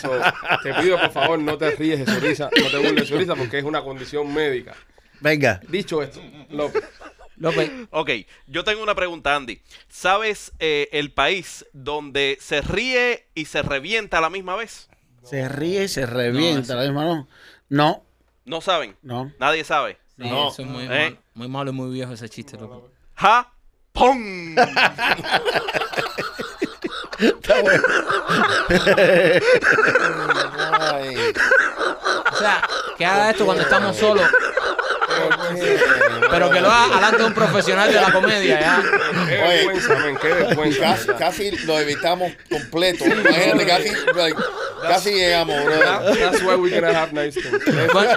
So, 0.00 0.10
te 0.62 0.74
pido, 0.74 1.00
por 1.00 1.12
favor, 1.12 1.38
no 1.38 1.56
te 1.56 1.70
ríes 1.72 2.04
de 2.04 2.12
su 2.12 2.20
risa, 2.20 2.50
no 2.62 2.70
te 2.70 2.76
burles 2.76 2.96
de 2.96 3.06
su 3.06 3.16
risa 3.18 3.34
porque 3.34 3.58
es 3.58 3.64
una 3.64 3.82
condición 3.82 4.32
médica. 4.34 4.74
Venga. 5.20 5.60
Dicho 5.68 6.02
esto, 6.02 6.20
López. 6.50 6.84
López, 7.36 7.70
Ok, 7.90 8.10
yo 8.48 8.64
tengo 8.64 8.82
una 8.82 8.94
pregunta, 8.94 9.34
Andy. 9.34 9.62
¿Sabes 9.88 10.52
eh, 10.58 10.88
el 10.92 11.10
país 11.10 11.64
donde 11.72 12.36
se 12.40 12.60
ríe 12.60 13.28
y 13.34 13.46
se 13.46 13.62
revienta 13.62 14.18
a 14.18 14.20
la 14.20 14.28
misma 14.28 14.56
vez? 14.56 14.90
Se 15.22 15.48
ríe 15.48 15.84
y 15.84 15.88
se 15.88 16.04
revienta 16.04 16.74
la 16.74 16.82
misma, 16.82 17.04
¿no? 17.04 17.28
No, 17.70 18.04
¿No 18.44 18.60
saben? 18.60 18.96
no. 19.02 19.32
Nadie 19.38 19.64
sabe. 19.64 19.96
sí, 20.16 20.24
No. 20.28 20.48
eso 20.50 20.62
es 20.62 20.68
muy, 20.68 20.84
¿Eh? 20.84 20.88
malo, 20.88 21.16
muy 21.34 21.48
malo 21.48 21.70
y 21.70 21.74
muy 21.74 21.90
viejo 21.92 22.12
ese 22.12 22.28
chiste, 22.28 22.58
López. 22.58 22.90
¡Pum! 27.20 27.68
Ay, 30.80 31.16
O 32.32 32.36
sea, 32.36 32.62
que 32.96 33.04
haga 33.04 33.30
esto 33.30 33.44
cuando 33.44 33.62
estamos 33.62 33.96
solos, 33.96 34.24
pero 36.30 36.50
que 36.50 36.60
lo 36.60 36.70
haga 36.70 36.94
delante 36.96 37.18
de 37.18 37.24
un 37.24 37.34
profesional 37.34 37.88
de 37.92 38.00
la 38.00 38.12
comedia, 38.12 38.60
ya. 38.60 38.82
Qué 39.28 39.42
Oye. 39.42 39.56
vergüenza, 39.56 39.94
men, 39.96 40.16
qué 40.16 40.28
vergüenza. 40.28 40.96
Casi, 41.18 41.50
lo 41.66 41.78
evitamos 41.78 42.32
completo. 42.50 43.04
Imagínate, 43.04 43.66
casi, 43.66 43.90
like, 44.14 44.40
casi 44.82 45.10
llegamos, 45.12 45.62
bro. 45.64 45.78
That- 45.78 46.18
That's 46.18 46.42
why 46.42 46.54
we're 46.54 46.80
gonna 46.80 46.98
have 46.98 47.12
nice 47.12 47.38
things. 47.40 47.62
Bueno, 47.92 48.16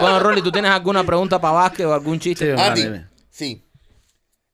bueno, 0.00 0.20
Rolly, 0.20 0.42
¿tú 0.42 0.52
tienes 0.52 0.70
alguna 0.70 1.04
pregunta 1.04 1.40
para 1.40 1.54
Vázquez 1.54 1.86
o 1.86 1.94
algún 1.94 2.18
chiste? 2.20 2.54
Sí, 2.54 2.60
Andy, 2.62 3.04
sí. 3.30 3.64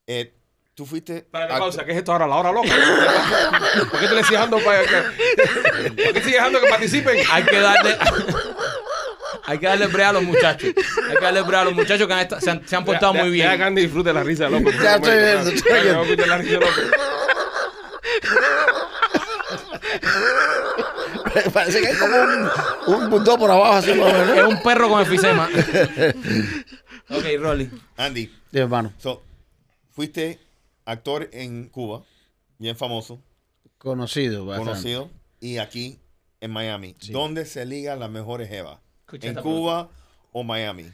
Eh, 0.06 0.32
tú 0.76 0.86
fuiste. 0.86 1.22
Para 1.30 1.46
actor- 1.46 1.58
pausa, 1.58 1.84
¿qué 1.84 1.90
es 1.92 1.98
esto 1.98 2.12
ahora? 2.12 2.26
¿La 2.28 2.36
hora 2.36 2.52
loca? 2.52 2.68
¿Por 3.90 3.98
qué 3.98 4.06
tú 4.08 4.14
le 4.14 4.22
sigues 4.22 4.38
dando 4.40 4.58
para 4.60 4.82
que, 4.82 4.86
¿Por 5.88 5.96
qué 5.96 6.20
sigues 6.20 6.32
dejando 6.34 6.60
que 6.60 6.66
participen? 6.68 7.18
Hay 7.32 7.42
que 7.44 7.58
darle... 7.60 7.96
Hay 9.48 9.58
que 9.58 9.66
darle 9.66 9.86
brea 9.86 10.08
a 10.10 10.12
los 10.12 10.22
muchachos. 10.24 10.70
Hay 11.08 11.16
que 11.16 11.22
darle 11.24 11.40
brea 11.42 11.60
a 11.60 11.64
los 11.64 11.74
muchachos 11.74 12.06
que 12.06 12.12
han 12.12 12.18
esta- 12.20 12.40
se, 12.40 12.50
han, 12.50 12.66
se 12.68 12.76
han 12.76 12.84
portado 12.84 13.14
muy 13.14 13.30
bien. 13.30 13.56
que 13.56 13.62
Andy 13.64 13.82
disfrute 13.82 14.12
la 14.12 14.22
risa 14.22 14.44
de 14.44 14.50
López. 14.50 14.74
Ya 14.82 14.96
estoy 14.96 15.16
viendo, 15.16 15.50
estoy 15.50 15.72
viendo. 15.82 15.92
no, 15.94 16.02
escucha 16.04 16.26
la 16.26 16.38
risa 16.38 16.52
de 16.52 16.60
López. 16.60 16.84
Parece 21.52 21.80
que 21.80 21.88
hay 21.88 21.94
como 21.96 22.16
un, 22.16 22.48
un 23.04 23.10
bulldog 23.10 23.38
por 23.38 23.50
abajo 23.50 23.74
así, 23.74 23.92
más 23.94 24.12
o 24.12 24.18
menos. 24.18 24.36
Es 24.38 24.44
un 24.44 24.62
perro 24.62 24.88
con 24.88 25.02
efisema. 25.02 25.48
ok, 27.10 27.24
Rolly. 27.38 27.70
Andy, 27.96 28.26
Sí, 28.50 28.58
hermano. 28.58 28.92
so, 28.98 29.22
fuiste 29.92 30.38
actor 30.86 31.28
en 31.32 31.68
Cuba, 31.68 32.02
bien 32.58 32.76
famoso, 32.76 33.20
Conocido, 33.78 34.46
bastante. 34.46 34.70
conocido, 34.70 35.10
y 35.40 35.58
aquí 35.58 36.00
en 36.40 36.50
Miami. 36.50 36.96
¿Dónde 37.10 37.44
se 37.44 37.66
ligan 37.66 38.00
las 38.00 38.08
mejores? 38.10 38.50
Escucha 38.50 39.28
¿En 39.28 39.34
Cuba 39.34 39.90
o 40.32 40.42
Miami? 40.42 40.90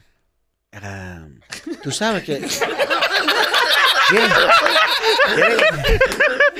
Tú 1.81 1.91
sabes 1.91 2.23
que. 2.23 2.39
¿Quieres, 4.09 4.31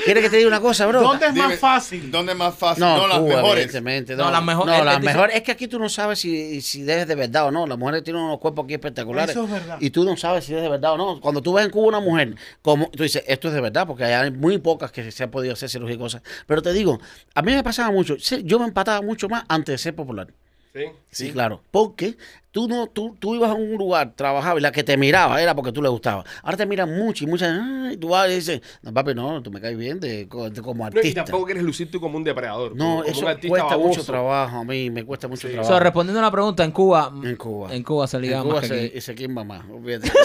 ¿Quieres- 0.04 0.22
que 0.22 0.30
te 0.30 0.36
diga 0.36 0.48
una 0.48 0.60
cosa, 0.60 0.86
bro? 0.86 1.00
¿Dónde 1.02 1.26
es 1.28 1.34
Dime, 1.34 1.48
más 1.48 1.58
fácil? 1.58 2.10
¿Dónde 2.10 2.32
es 2.32 2.38
más 2.38 2.54
fácil? 2.54 2.82
No, 2.84 2.96
No, 2.98 3.08
las 3.08 3.18
Cuba, 3.18 3.36
mejores. 3.36 3.54
evidentemente. 3.64 4.16
No, 4.16 4.30
las 4.30 4.42
mejor- 4.44 4.66
No, 4.66 4.84
las 4.84 5.00
mejores. 5.00 5.36
Es 5.36 5.42
que 5.42 5.52
aquí 5.52 5.66
tú 5.68 5.78
no 5.78 5.88
sabes 5.88 6.18
si, 6.18 6.60
si 6.60 6.88
es 6.88 7.06
de 7.08 7.14
verdad 7.14 7.46
o 7.46 7.50
no. 7.50 7.66
Las 7.66 7.78
mujeres 7.78 8.04
tienen 8.04 8.22
unos 8.22 8.38
cuerpos 8.38 8.64
aquí 8.64 8.74
espectaculares. 8.74 9.30
Eso 9.30 9.44
es 9.44 9.50
verdad. 9.50 9.76
Y 9.80 9.90
tú 9.90 10.04
no 10.04 10.16
sabes 10.16 10.44
si 10.44 10.54
es 10.54 10.60
de 10.62 10.68
verdad 10.68 10.92
o 10.92 10.96
no. 10.98 11.20
Cuando 11.20 11.40
tú 11.42 11.52
ves 11.54 11.64
en 11.64 11.70
Cuba 11.70 11.88
una 11.88 12.00
mujer, 12.00 12.34
como 12.62 12.90
tú 12.90 13.02
dices, 13.02 13.24
esto 13.26 13.48
es 13.48 13.54
de 13.54 13.60
verdad, 13.60 13.86
porque 13.86 14.04
hay 14.04 14.30
muy 14.30 14.58
pocas 14.58 14.92
que 14.92 15.10
se 15.10 15.24
ha 15.24 15.30
podido 15.30 15.54
hacer 15.54 15.68
cirugía 15.70 15.94
y 15.94 15.98
cosas. 15.98 16.22
Pero 16.46 16.60
te 16.62 16.72
digo, 16.72 17.00
a 17.34 17.42
mí 17.42 17.52
me 17.54 17.62
pasaba 17.62 17.90
mucho. 17.90 18.16
Yo 18.16 18.58
me 18.58 18.66
empataba 18.66 19.00
mucho 19.00 19.28
más 19.28 19.44
antes 19.48 19.72
de 19.74 19.78
ser 19.78 19.94
popular. 19.94 20.28
Sí. 20.74 20.80
Sí, 21.08 21.30
claro. 21.30 21.60
Porque 21.70 22.16
tú 22.50 22.66
no, 22.66 22.88
tú, 22.88 23.16
tú 23.20 23.36
ibas 23.36 23.50
a 23.50 23.54
un 23.54 23.76
lugar, 23.76 24.12
trabajabas 24.16 24.58
y 24.58 24.62
la 24.62 24.72
que 24.72 24.82
te 24.82 24.96
miraba 24.96 25.40
era 25.40 25.54
porque 25.54 25.70
tú 25.70 25.80
le 25.80 25.88
gustabas. 25.88 26.24
Ahora 26.42 26.56
te 26.56 26.66
miran 26.66 26.92
mucho 26.92 27.22
y 27.22 27.28
muchas, 27.28 27.56
ay, 27.62 27.96
tú 27.96 28.08
vas 28.08 28.28
y 28.28 28.34
dices, 28.34 28.60
no, 28.82 28.92
papi, 28.92 29.14
no, 29.14 29.40
tú 29.40 29.52
me 29.52 29.60
caes 29.60 29.76
bien 29.78 30.00
de, 30.00 30.26
co- 30.26 30.50
de 30.50 30.60
como 30.62 30.82
No, 30.82 30.90
y 30.92 30.98
artista. 30.98 31.22
tampoco 31.24 31.44
quieres 31.46 31.62
lucir 31.62 31.88
tú 31.92 32.00
como 32.00 32.16
un 32.16 32.24
depredador. 32.24 32.74
No, 32.74 32.84
como 32.96 33.04
eso 33.04 33.20
un 33.20 33.28
artista 33.28 33.48
cuesta 33.48 33.78
mucho 33.78 34.04
trabajo 34.04 34.56
a 34.56 34.64
mí, 34.64 34.90
me 34.90 35.04
cuesta 35.04 35.28
mucho 35.28 35.46
Sí. 35.46 35.52
trabajo. 35.54 35.72
So, 35.74 35.78
respondiendo 35.78 36.18
a 36.18 36.22
la 36.24 36.30
pregunta, 36.32 36.64
en 36.64 36.72
Cuba. 36.72 37.12
En 37.22 37.36
Cuba. 37.36 37.72
En 37.72 37.82
Cuba 37.84 38.06
se 38.08 38.16
En 38.16 38.22
liga 38.22 38.42
Cuba 38.42 38.54
más 38.54 38.62
que 38.62 38.68
se, 38.68 38.84
aquí. 38.86 38.98
y 38.98 39.00
se 39.00 39.14
quema 39.14 39.44
más, 39.44 39.62
olvídate. 39.70 40.10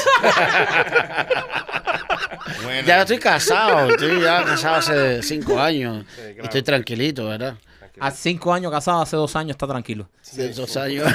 Bueno. 2.64 2.88
ya 2.88 3.02
estoy 3.02 3.18
casado, 3.20 3.90
estoy 3.92 4.22
ya 4.22 4.44
casado 4.44 4.76
hace 4.78 5.22
cinco 5.24 5.60
años. 5.60 6.06
Sí, 6.10 6.22
claro. 6.22 6.36
y 6.42 6.44
Estoy 6.46 6.62
tranquilito, 6.64 7.26
¿verdad? 7.28 7.56
Hace 8.00 8.30
cinco 8.32 8.54
años 8.54 8.72
casado, 8.72 9.02
hace 9.02 9.16
dos 9.16 9.36
años 9.36 9.52
está 9.52 9.68
tranquilo. 9.68 10.08
Sí, 10.22 10.48
dos 10.50 10.76
años. 10.78 11.06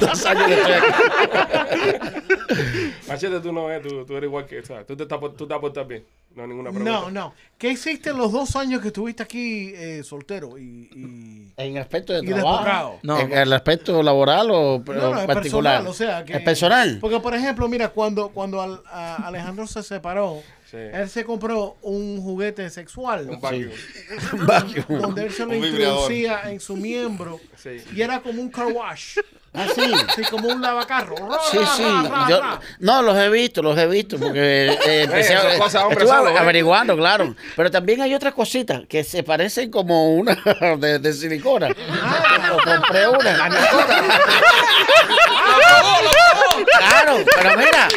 dos 0.00 0.26
años 0.26 0.46
que 0.46 0.54
estoy 0.54 0.72
aquí. 0.72 0.86
Machete, 3.08 3.40
tú 3.40 3.52
no 3.52 3.66
ves, 3.66 3.82
tú, 3.82 4.04
tú 4.04 4.16
eres 4.16 4.28
igual 4.28 4.46
que. 4.46 4.60
O 4.60 4.64
sea, 4.64 4.84
tú 4.84 4.96
te, 4.96 5.06
tú 5.06 5.46
te 5.46 5.54
aportas 5.54 5.86
bien. 5.86 6.04
No 6.34 6.42
hay 6.42 6.48
ninguna 6.48 6.70
pregunta. 6.70 6.90
No, 6.92 7.10
no. 7.10 7.34
¿Qué 7.58 7.68
hiciste 7.70 8.10
en 8.10 8.16
los 8.16 8.32
dos 8.32 8.56
años 8.56 8.80
que 8.80 8.88
estuviste 8.88 9.22
aquí 9.22 9.72
eh, 9.74 10.02
soltero 10.02 10.56
y, 10.56 10.88
y, 10.94 11.52
En 11.56 11.76
el 11.76 11.82
aspecto 11.82 12.12
de 12.14 12.20
y 12.20 12.26
trabajo. 12.32 12.98
No. 13.02 13.18
¿En 13.18 13.32
el 13.32 13.52
aspecto 13.52 14.02
laboral 14.02 14.48
o, 14.50 14.82
No, 14.86 14.92
no, 14.94 15.20
es 15.20 15.26
particular? 15.26 15.82
personal, 15.82 15.86
o 15.86 15.92
sea 15.92 16.24
que... 16.24 16.32
¿Es 16.34 16.40
personal? 16.42 16.98
Porque, 17.00 17.20
por 17.20 17.34
ejemplo, 17.34 17.68
mira, 17.68 17.90
cuando, 17.90 18.30
cuando 18.30 18.62
al- 18.62 18.80
a- 18.90 19.26
Alejandro 19.26 19.66
se 19.66 19.82
separó, 19.82 20.40
Sí. 20.72 20.78
él 20.78 21.08
se 21.10 21.22
compró 21.24 21.76
un 21.82 22.20
juguete 22.22 22.68
sexual 22.70 23.28
Un 23.28 23.40
vacuum. 23.42 23.68
Vacuum. 24.46 25.00
donde 25.02 25.26
él 25.26 25.30
se 25.32 25.44
lo 25.44 25.54
introducía 25.54 26.50
en 26.50 26.58
su 26.60 26.76
miembro 26.76 27.38
Sí. 27.56 27.76
y 27.94 28.00
era 28.00 28.20
como 28.22 28.40
un 28.40 28.50
car 28.50 28.68
wash, 28.72 29.18
Ah, 29.54 29.66
sí. 29.74 29.82
así 30.08 30.22
como 30.24 30.48
un 30.48 30.62
lavacarro. 30.62 31.16
Sí, 31.50 31.58
sí. 31.76 31.84
Yo, 32.28 32.40
no, 32.78 33.02
los 33.02 33.16
he 33.18 33.28
visto, 33.28 33.62
los 33.62 33.76
he 33.78 33.86
visto, 33.86 34.18
porque 34.18 34.78
eh, 34.86 35.02
empecé 35.04 35.34
esas 35.34 35.54
a, 35.54 35.58
cosas, 35.58 35.82
hombre, 35.82 36.04
estuve 36.04 36.18
solo, 36.18 36.30
¿eh? 36.30 36.38
averiguando, 36.38 36.96
claro. 36.96 37.34
Pero 37.56 37.70
también 37.70 38.00
hay 38.00 38.14
otras 38.14 38.34
cositas 38.34 38.82
que 38.88 39.04
se 39.04 39.22
parecen 39.22 39.70
como 39.70 40.14
una 40.14 40.36
de, 40.78 40.98
de 40.98 41.12
silicona. 41.12 41.68
Yo 41.68 42.56
compré 42.64 43.08
una. 43.08 43.48
Claro, 46.78 47.24
pero 47.36 47.56
mira. 47.56 47.88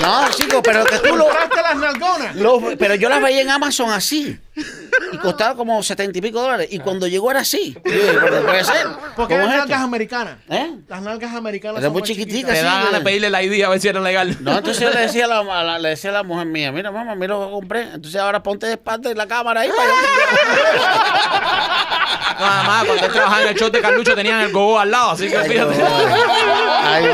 No, 0.00 0.30
chico, 0.30 0.62
pero 0.62 0.84
que 0.84 0.98
tú 0.98 1.14
lo, 1.14 1.24
¿Compraste 1.24 1.62
las 1.62 1.76
nalgonas? 1.76 2.36
Pero 2.78 2.94
yo 2.94 3.08
las 3.08 3.22
veía 3.22 3.42
en 3.42 3.50
Amazon 3.50 3.90
así. 3.90 4.38
Y 5.12 5.16
costaba 5.18 5.54
como 5.54 5.82
setenta 5.82 6.18
y 6.18 6.20
pico 6.20 6.40
dólares. 6.42 6.68
Y 6.70 6.78
cuando 6.80 7.06
llegó 7.06 7.30
era 7.30 7.40
así. 7.40 7.76
Yo 7.84 7.90
dije, 7.92 8.18
¿pero 8.22 8.42
puede 8.44 8.64
ser? 8.64 8.86
Porque 9.16 9.34
¿Cómo 9.34 9.46
las 9.46 9.54
es 9.54 9.58
nalgas 9.60 9.78
esto? 9.78 9.84
americanas. 9.84 10.36
¿Eh? 10.48 10.72
Las 10.88 11.02
nalgas 11.02 11.34
americanas 11.34 11.78
Era 11.78 11.86
son 11.86 11.92
muy 11.92 12.02
chiquitas. 12.02 12.50
Te 12.50 12.56
sí, 12.58 12.64
dan 12.64 12.78
de- 12.80 12.84
ganas 12.86 12.92
de 13.00 13.00
pedirle 13.04 13.30
la 13.30 13.42
ID 13.42 13.62
a 13.64 13.68
ver 13.68 13.80
si 13.80 13.88
era 13.88 14.00
legal. 14.00 14.36
No, 14.40 14.58
entonces 14.58 14.82
yo 14.82 14.90
le 14.90 15.00
decía 15.00 15.24
a 15.24 15.28
la, 15.28 15.38
a 15.60 15.64
la- 15.64 15.78
le 15.78 15.88
decía 15.90 16.10
a 16.10 16.14
la 16.14 16.22
mujer 16.22 16.46
mía, 16.46 16.72
mira 16.72 16.90
mamá, 16.90 17.14
mira 17.14 17.34
lo 17.34 17.46
que 17.46 17.50
compré. 17.52 17.82
Entonces 17.94 18.20
ahora 18.20 18.42
ponte 18.42 18.66
de 18.66 18.72
espalda 18.72 19.10
en 19.10 19.16
la 19.18 19.26
cámara 19.26 19.60
ahí 19.62 19.70
para 19.70 19.88
Nada 22.40 22.62
más, 22.64 22.84
cuando 22.84 23.04
él 23.06 23.12
trabajaba 23.12 23.42
en 23.42 23.48
el 23.48 23.54
show 23.54 23.70
de 23.70 23.80
Carlucho 23.80 24.14
tenían 24.14 24.40
el 24.40 24.52
gogo 24.52 24.78
al 24.78 24.90
lado, 24.90 25.10
así 25.12 25.28
que 25.28 25.38
fíjate. 25.40 25.82
Ahí 26.82 27.04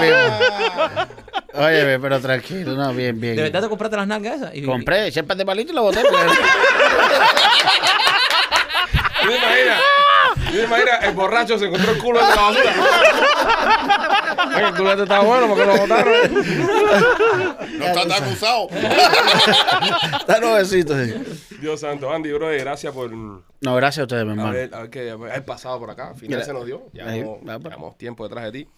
Óyeme, 1.59 1.99
pero 2.01 2.21
tranquilo, 2.21 2.75
no, 2.75 2.93
bien, 2.95 3.19
bien. 3.21 3.37
¿De 3.37 3.43
verdad 3.43 3.63
te 3.63 3.69
compraste 3.69 3.97
las 3.97 4.07
nalgas 4.07 4.37
esas? 4.37 4.55
Y- 4.55 4.63
Compré, 4.65 5.07
eché 5.09 5.21
un 5.21 5.27
par 5.27 5.37
de 5.37 5.45
palitos 5.47 5.73
y 5.73 5.77
lo 5.77 5.83
boté. 5.83 6.01
porque- 6.03 6.17
¿Tú 9.23 9.29
te 9.29 9.37
imaginas? 9.37 9.81
¿Tú 10.35 10.53
te 10.53 10.63
imaginas? 10.65 11.03
El 11.05 11.15
borracho 11.15 11.59
se 11.59 11.67
encontró 11.67 11.93
el 11.93 11.99
culo 11.99 12.21
en 12.21 12.29
la 12.29 12.35
basura. 12.37 12.75
Oye, 14.57 14.67
el 14.69 14.75
culo 14.75 14.91
este 14.91 15.03
está 15.05 15.21
bueno 15.21 15.49
porque 15.49 15.65
lo 15.67 15.77
botaron. 15.77 16.15
No 17.79 17.85
está 17.87 18.07
tan 18.09 18.33
usado. 18.33 18.69
Da 20.27 20.39
los 20.41 20.59
besitos. 20.59 20.97
sí. 21.07 21.15
Dios 21.61 21.81
santo, 21.81 22.13
Andy, 22.13 22.33
bro, 22.33 22.49
gracias 22.51 22.93
por 22.93 23.11
No, 23.11 23.41
gracias 23.77 24.01
a 24.01 24.03
ustedes, 24.05 24.25
mi 24.25 24.31
hermano. 24.33 24.51
haber, 24.51 24.75
haber, 24.75 24.91
que 24.91 25.11
haber 25.11 25.45
pasado 25.45 25.79
por 25.81 25.91
acá. 25.91 26.09
Al 26.11 26.17
final 26.17 26.45
se 26.45 26.53
nos 26.53 26.67
dio. 26.67 26.83
Llevamos, 26.93 27.39
va, 27.49 27.59
pa. 27.59 27.69
llevamos 27.71 27.97
tiempo 27.99 28.25
detrás 28.29 28.45
de 28.45 28.53
ti. 28.53 28.69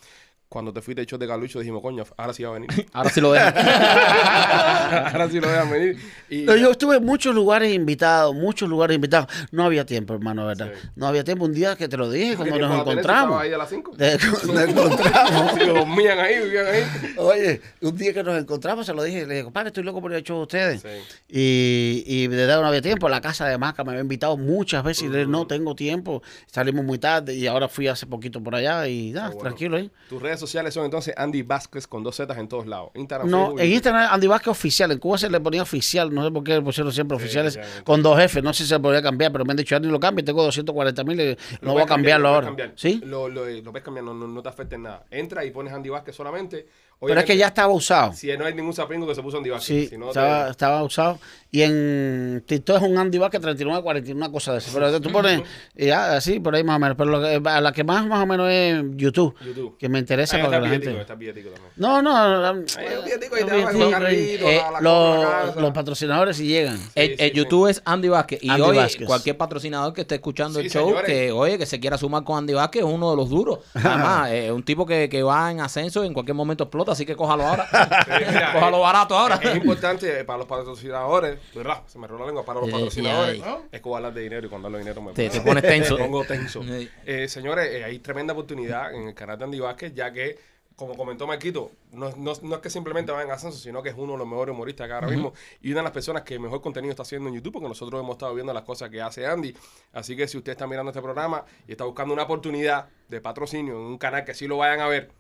Cuando 0.49 0.73
te 0.73 0.81
fuiste 0.81 1.03
de 1.03 1.07
show 1.07 1.19
de 1.19 1.27
Carlucho 1.27 1.59
dijimos, 1.59 1.83
coño, 1.83 2.05
ahora 2.17 2.33
sí 2.33 2.43
va 2.43 2.49
a 2.51 2.53
venir. 2.55 2.71
Ahora 2.95 3.11
sí 3.11 3.21
lo 3.21 3.33
dejan. 3.33 3.55
ahora 5.13 5.29
sí 5.29 5.41
lo 5.41 5.49
dejan 5.49 5.71
venir. 5.71 5.99
Y, 6.31 6.43
No, 6.43 6.57
yo 6.57 6.71
estuve 6.71 6.97
en 6.97 7.05
muchos 7.05 7.35
lugares 7.35 7.75
invitados, 7.75 8.35
muchos 8.35 8.67
lugares 8.69 8.95
invitados. 8.95 9.29
No 9.51 9.65
había 9.65 9.85
tiempo, 9.85 10.15
hermano, 10.15 10.47
¿verdad? 10.47 10.73
Sí. 10.75 10.89
No 10.97 11.07
había 11.07 11.23
tiempo. 11.23 11.45
Un 11.45 11.53
día 11.53 11.77
que 11.77 11.87
te 11.87 11.97
lo 11.99 12.11
dije, 12.11 12.31
¿Qué 12.31 12.37
cuando 12.37 12.67
nos 12.67 12.81
encontramos. 12.81 13.25
¿Estaba 13.25 13.41
ahí 13.43 13.53
a 13.53 13.59
las 13.59 13.69
5? 13.69 13.97
De- 13.97 14.19
nos 14.47 14.69
encontramos. 14.69 15.53
Sí, 15.59 15.67
dormían 15.67 16.19
ahí, 16.19 16.39
vivían 16.43 16.67
ahí. 16.67 16.83
Oye, 17.19 17.61
un 17.83 17.97
día 17.97 18.15
que 18.15 18.23
nos 18.23 18.39
encontramos, 18.39 18.87
se 18.87 18.95
lo 18.95 19.03
dije, 19.03 19.27
le 19.27 19.35
dije, 19.35 19.45
compadre, 19.45 19.69
estoy 19.69 19.85
loco 19.85 20.01
por 20.01 20.15
al 20.15 20.23
show 20.23 20.39
de 20.39 20.43
ustedes. 20.45 20.81
Sí. 20.81 20.89
Y, 21.29 22.05
y 22.07 22.27
de 22.27 22.37
verdad 22.37 22.61
no 22.63 22.69
había 22.69 22.81
tiempo. 22.81 23.09
La 23.11 23.21
casa 23.21 23.47
de 23.47 23.59
Maca 23.59 23.85
me 23.85 23.91
había 23.91 24.01
invitado 24.03 24.37
muchas 24.39 24.83
veces 24.83 25.05
y 25.05 25.09
le 25.09 25.19
dije, 25.19 25.31
no 25.31 25.47
tengo 25.47 25.75
tiempo. 25.75 26.23
Salimos 26.47 26.85
muy 26.87 26.99
tarde 26.99 27.35
y 27.35 27.47
ahora 27.47 27.69
fui 27.69 27.87
hace 27.87 28.07
poquito 28.07 28.43
por 28.43 28.55
allá 28.55 28.87
y 28.89 29.13
bueno. 29.13 29.37
tranquilo 29.37 29.77
ahí. 29.77 29.91
Tus 30.09 30.23
redes 30.23 30.38
sociales 30.41 30.75
son 30.75 30.85
entonces 30.85 31.15
Andy 31.17 31.43
Vázquez 31.43 31.87
con 31.87 32.03
dos 32.03 32.17
Zetas 32.17 32.39
en 32.39 32.49
todos 32.49 32.67
lados. 32.67 32.91
Instagram, 32.95 33.31
No, 33.31 33.39
Facebook, 33.47 33.61
en 33.61 33.73
Instagram 33.73 34.09
Andy 34.13 34.27
Vázquez 34.27 34.49
oficial. 34.49 34.93
En 34.93 34.99
Cuba 34.99 35.19
se 35.19 35.29
le 35.31 35.41
ponía 35.41 35.63
oficial. 35.63 36.13
No 36.15 36.25
sé 36.25 36.31
por 36.31 36.45
qué 36.45 36.53
le 36.55 36.63
pusieron 36.63 36.93
siempre 36.93 37.17
oficiales 37.17 37.59
con 37.85 38.03
dos 38.03 38.19
F. 38.21 38.41
No 38.43 38.53
sé 38.53 38.63
si 38.65 38.69
se 38.69 38.79
podía 38.81 39.03
cambiar, 39.03 39.33
pero 39.33 39.45
me 39.45 39.53
han 39.53 39.57
dicho, 39.57 39.77
Andy, 39.77 39.89
lo 39.89 40.01
cambie. 40.01 40.25
Tengo 40.25 40.43
240 40.43 41.05
mil. 41.05 41.17
No 41.61 41.69
Lo 41.69 41.73
voy 41.75 41.83
a 41.83 41.87
cambiarlo 41.87 42.29
lo 42.29 42.35
ahora. 42.35 42.47
cambiar. 42.49 42.73
¿Sí? 42.77 43.01
Lo, 43.05 43.29
lo, 43.29 43.45
lo 43.49 43.71
puedes 43.71 43.85
cambiar, 43.85 44.05
no, 44.05 44.15
no, 44.15 44.27
no 44.29 44.43
te 44.43 44.49
afecta 44.49 44.77
en 44.77 44.83
nada. 44.83 45.05
Entra 45.11 45.45
y 45.45 45.51
pones 45.51 45.73
Andy 45.73 45.89
Vázquez 45.89 46.15
solamente. 46.17 46.67
Pero 47.01 47.21
es 47.21 47.27
que 47.27 47.37
ya 47.37 47.47
estaba 47.47 47.73
usado. 47.73 48.13
Si 48.13 48.27
no 48.37 48.45
hay 48.45 48.55
ningún 48.55 48.73
sapingo 48.73 49.07
que 49.07 49.15
se 49.15 49.23
puso 49.23 49.39
Andy 49.39 49.51
Vázquez. 49.51 49.67
Sí, 49.67 49.87
si 49.87 49.97
no 49.97 50.07
te- 50.07 50.11
estaba, 50.11 50.51
estaba 50.51 50.83
usado. 50.83 51.19
Y 51.51 51.63
en 51.63 52.43
TikTok 52.47 52.77
es 52.77 52.83
un 52.83 52.99
Andy 52.99 53.17
Vázquez 53.19 53.41
39, 53.41 53.83
41, 53.83 54.17
una 54.19 54.31
cosa 54.33 54.53
de 54.53 54.59
eso. 54.59 54.71
Pero 54.75 55.01
tú 55.01 55.11
pones, 55.11 55.41
y 55.77 55.87
ya, 55.87 56.17
así, 56.17 56.41
por 56.41 56.55
ahí 56.55 56.63
más 56.65 56.77
o 56.77 56.79
menos. 56.81 56.97
Pero 56.99 57.11
lo 57.11 57.21
que- 57.23 57.49
a 57.49 57.61
la 57.61 57.73
que 57.73 57.85
más, 57.85 58.05
más 58.07 58.23
o 58.23 58.27
menos 58.27 58.49
es 58.51 58.83
YouTube. 58.97 59.35
YouTube. 59.45 59.79
Que 59.79 59.89
me 59.89 59.99
interesa 60.01 60.37
Ahí 60.37 60.43
está 60.43 60.59
la 60.61 60.69
gente... 60.69 60.91
está 60.91 61.07
también. 61.07 61.35
No, 61.77 62.03
no. 62.03 62.65
Eh, 62.79 64.61
la 64.81 64.81
los, 64.81 65.73
patrocinadores 65.73 66.37
si 66.37 66.47
llegan. 66.47 66.79
El, 66.95 67.09
Sí, 67.09 67.15
el 67.19 67.31
sí, 67.31 67.37
YouTube 67.37 67.69
es 67.69 67.83
Andy 67.85 68.09
Vázquez. 68.09 68.43
Y 68.43 68.51
Andy 68.51 68.63
hoy, 68.63 68.77
Vázquez. 68.77 69.07
cualquier 69.07 69.37
patrocinador 69.37 69.93
que 69.93 70.03
esté 70.03 70.17
escuchando 70.17 70.59
Sí, 70.61 70.67
el 70.67 70.73
show, 70.73 70.89
señores. 70.89 71.07
que 71.07 71.33
oye, 71.33 71.59
que 71.59 71.67
se 71.67 71.81
quiera 71.81 71.97
sumar 71.99 72.25
con 72.25 72.39
Andy 72.39 72.55
Vázquez, 72.55 72.83
es 72.85 72.89
uno 72.89 73.11
de 73.11 73.17
los 73.17 73.29
duros. 73.31 73.61
Además, 73.75 74.31
es 74.33 74.51
un 74.51 74.63
tipo 74.63 74.85
que, 74.87 75.09
que 75.09 75.23
va 75.23 75.51
en 75.51 75.61
ascenso 75.61 76.05
y 76.05 76.07
en 76.09 76.15
cualquier 76.15 76.35
momento 76.35 76.65
explota, 76.65 76.88
así 76.93 77.05
que 77.07 77.15
cójalo 77.17 77.47
ahora. 77.47 77.67
Sí, 78.07 78.25
mira, 78.29 78.53
cójalo 78.55 78.77
eh, 78.79 78.81
barato 78.81 79.17
ahora. 79.19 79.37
Es 79.43 79.57
importante 79.57 80.25
para 80.25 80.39
los 80.39 80.47
patrocinadores, 80.47 81.39
¿verdad? 81.55 81.83
Se 81.87 81.99
me 81.99 82.07
roló 82.07 82.21
la 82.21 82.27
lengua. 82.27 82.45
Para 82.45 82.61
los 82.61 82.69
Eh, 82.69 82.73
patrocinadores, 82.73 83.39
ya, 83.39 83.59
es 83.73 83.83
a 83.85 83.97
hablar 83.97 84.13
de 84.15 84.21
dinero 84.23 84.47
y 84.47 84.51
cuando 84.51 84.67
hablo 84.69 84.79
de 84.79 84.85
dinero 84.85 85.03
me 85.03 85.13
Te- 85.13 85.29
pongo- 85.29 85.33
te 85.33 85.41
pones 85.49 85.63
tenso. 85.63 85.97
Pongo 85.99 86.25
tenso. 86.25 86.63
Eh, 87.07 87.29
señores, 87.29 87.69
eh, 87.73 87.85
hay 87.85 87.99
tremenda 87.99 88.33
oportunidad 88.33 88.95
en 88.95 89.09
el 89.09 89.15
canal 89.15 89.39
de 89.39 89.45
Andy 89.45 89.61
Vázquez, 89.61 89.95
ya 89.95 90.13
que, 90.13 90.39
como 90.77 90.97
comentó 90.97 91.27
Marquito, 91.27 91.73
no, 91.91 92.11
no, 92.17 92.33
no 92.43 92.55
es 92.55 92.61
que 92.61 92.71
simplemente 92.71 93.11
va 93.11 93.23
en 93.25 93.31
ascenso, 93.33 93.59
sino 93.59 93.83
que 93.83 93.89
es 93.89 93.95
uno 93.99 94.13
de 94.13 94.19
los 94.19 94.29
mejores 94.29 94.55
humoristas 94.55 94.87
que 94.87 94.93
ahora 94.95 95.09
mismo 95.09 95.33
y 95.61 95.73
una 95.73 95.81
de 95.81 95.85
las 95.85 95.93
personas 95.93 96.23
que 96.23 96.39
mejor 96.39 96.61
contenido 96.63 96.91
está 96.93 97.03
haciendo 97.03 97.29
en 97.29 97.35
YouTube, 97.35 97.55
porque 97.55 97.69
nosotros 97.69 98.01
hemos 98.01 98.13
estado 98.15 98.33
viendo 98.35 98.53
las 98.53 98.63
cosas 98.63 98.89
que 98.89 99.03
hace 99.03 99.27
Andy. 99.27 99.55
Así 99.93 100.17
que 100.17 100.29
si 100.29 100.39
usted 100.39 100.53
está 100.53 100.67
mirando 100.69 100.91
este 100.91 101.03
programa 101.03 101.45
y 101.67 101.73
está 101.73 101.83
buscando 101.85 102.15
una 102.15 102.23
oportunidad 102.23 102.87
de 103.09 103.21
patrocinio 103.21 103.75
en 103.75 103.81
un 103.81 103.99
canal 103.99 104.25
que 104.25 104.35
sí 104.35 104.47
lo 104.47 104.59
vayan 104.59 104.81
a 104.81 104.87
ver, 104.87 105.11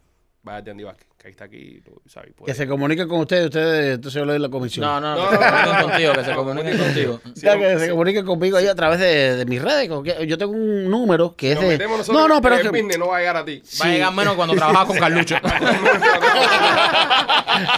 vaya 0.44 0.62
de 0.62 0.70
Andy 0.70 0.84
Vázquez. 0.84 1.08
Que 1.18 1.26
ahí 1.26 1.32
está 1.32 1.44
aquí, 1.46 1.80
tú 1.84 2.00
sabes. 2.06 2.30
Que 2.46 2.54
se 2.54 2.68
comuniquen 2.68 3.08
con 3.08 3.18
ustedes, 3.20 3.46
ustedes 3.46 3.96
entonces 3.96 4.20
yo 4.20 4.24
le 4.24 4.32
doy 4.34 4.40
la 4.40 4.48
comisión. 4.48 4.86
No, 4.86 5.00
no, 5.00 5.16
No, 5.16 5.28
que 5.30 5.36
se 5.36 5.42
no, 5.42 5.50
comuniquen 5.50 5.74
no, 5.74 5.82
contigo, 5.88 6.12
que 6.12 6.18
no, 6.18 6.24
se 6.24 6.30
no, 6.30 6.36
comuniquen 6.36 6.78
no, 6.78 6.84
contigo. 6.84 7.20
Sí, 7.34 7.40
Ya 7.42 7.58
que 7.58 7.74
sí. 7.74 7.80
se 7.84 7.90
comuniquen 7.90 8.24
conmigo 8.26 8.56
ahí 8.56 8.66
a 8.68 8.74
través 8.76 9.00
de, 9.00 9.34
de 9.36 9.44
mis 9.44 9.60
redes. 9.60 9.88
Yo 10.28 10.38
tengo 10.38 10.52
un 10.52 10.88
número 10.88 11.34
que 11.34 11.52
es 11.52 11.60
de. 11.60 11.76
No, 12.12 12.28
no, 12.28 12.40
pero 12.40 12.54
el 12.56 12.70
que. 12.70 12.98
no 12.98 13.08
va 13.08 13.16
a 13.16 13.18
llegar 13.20 13.36
a 13.38 13.44
ti. 13.44 13.60
Va 13.82 13.86
a 13.86 13.88
llegar 13.88 14.14
menos 14.14 14.34
cuando 14.36 14.54
trabajas 14.54 14.86
con 14.86 14.96
Carlucho. 14.96 15.34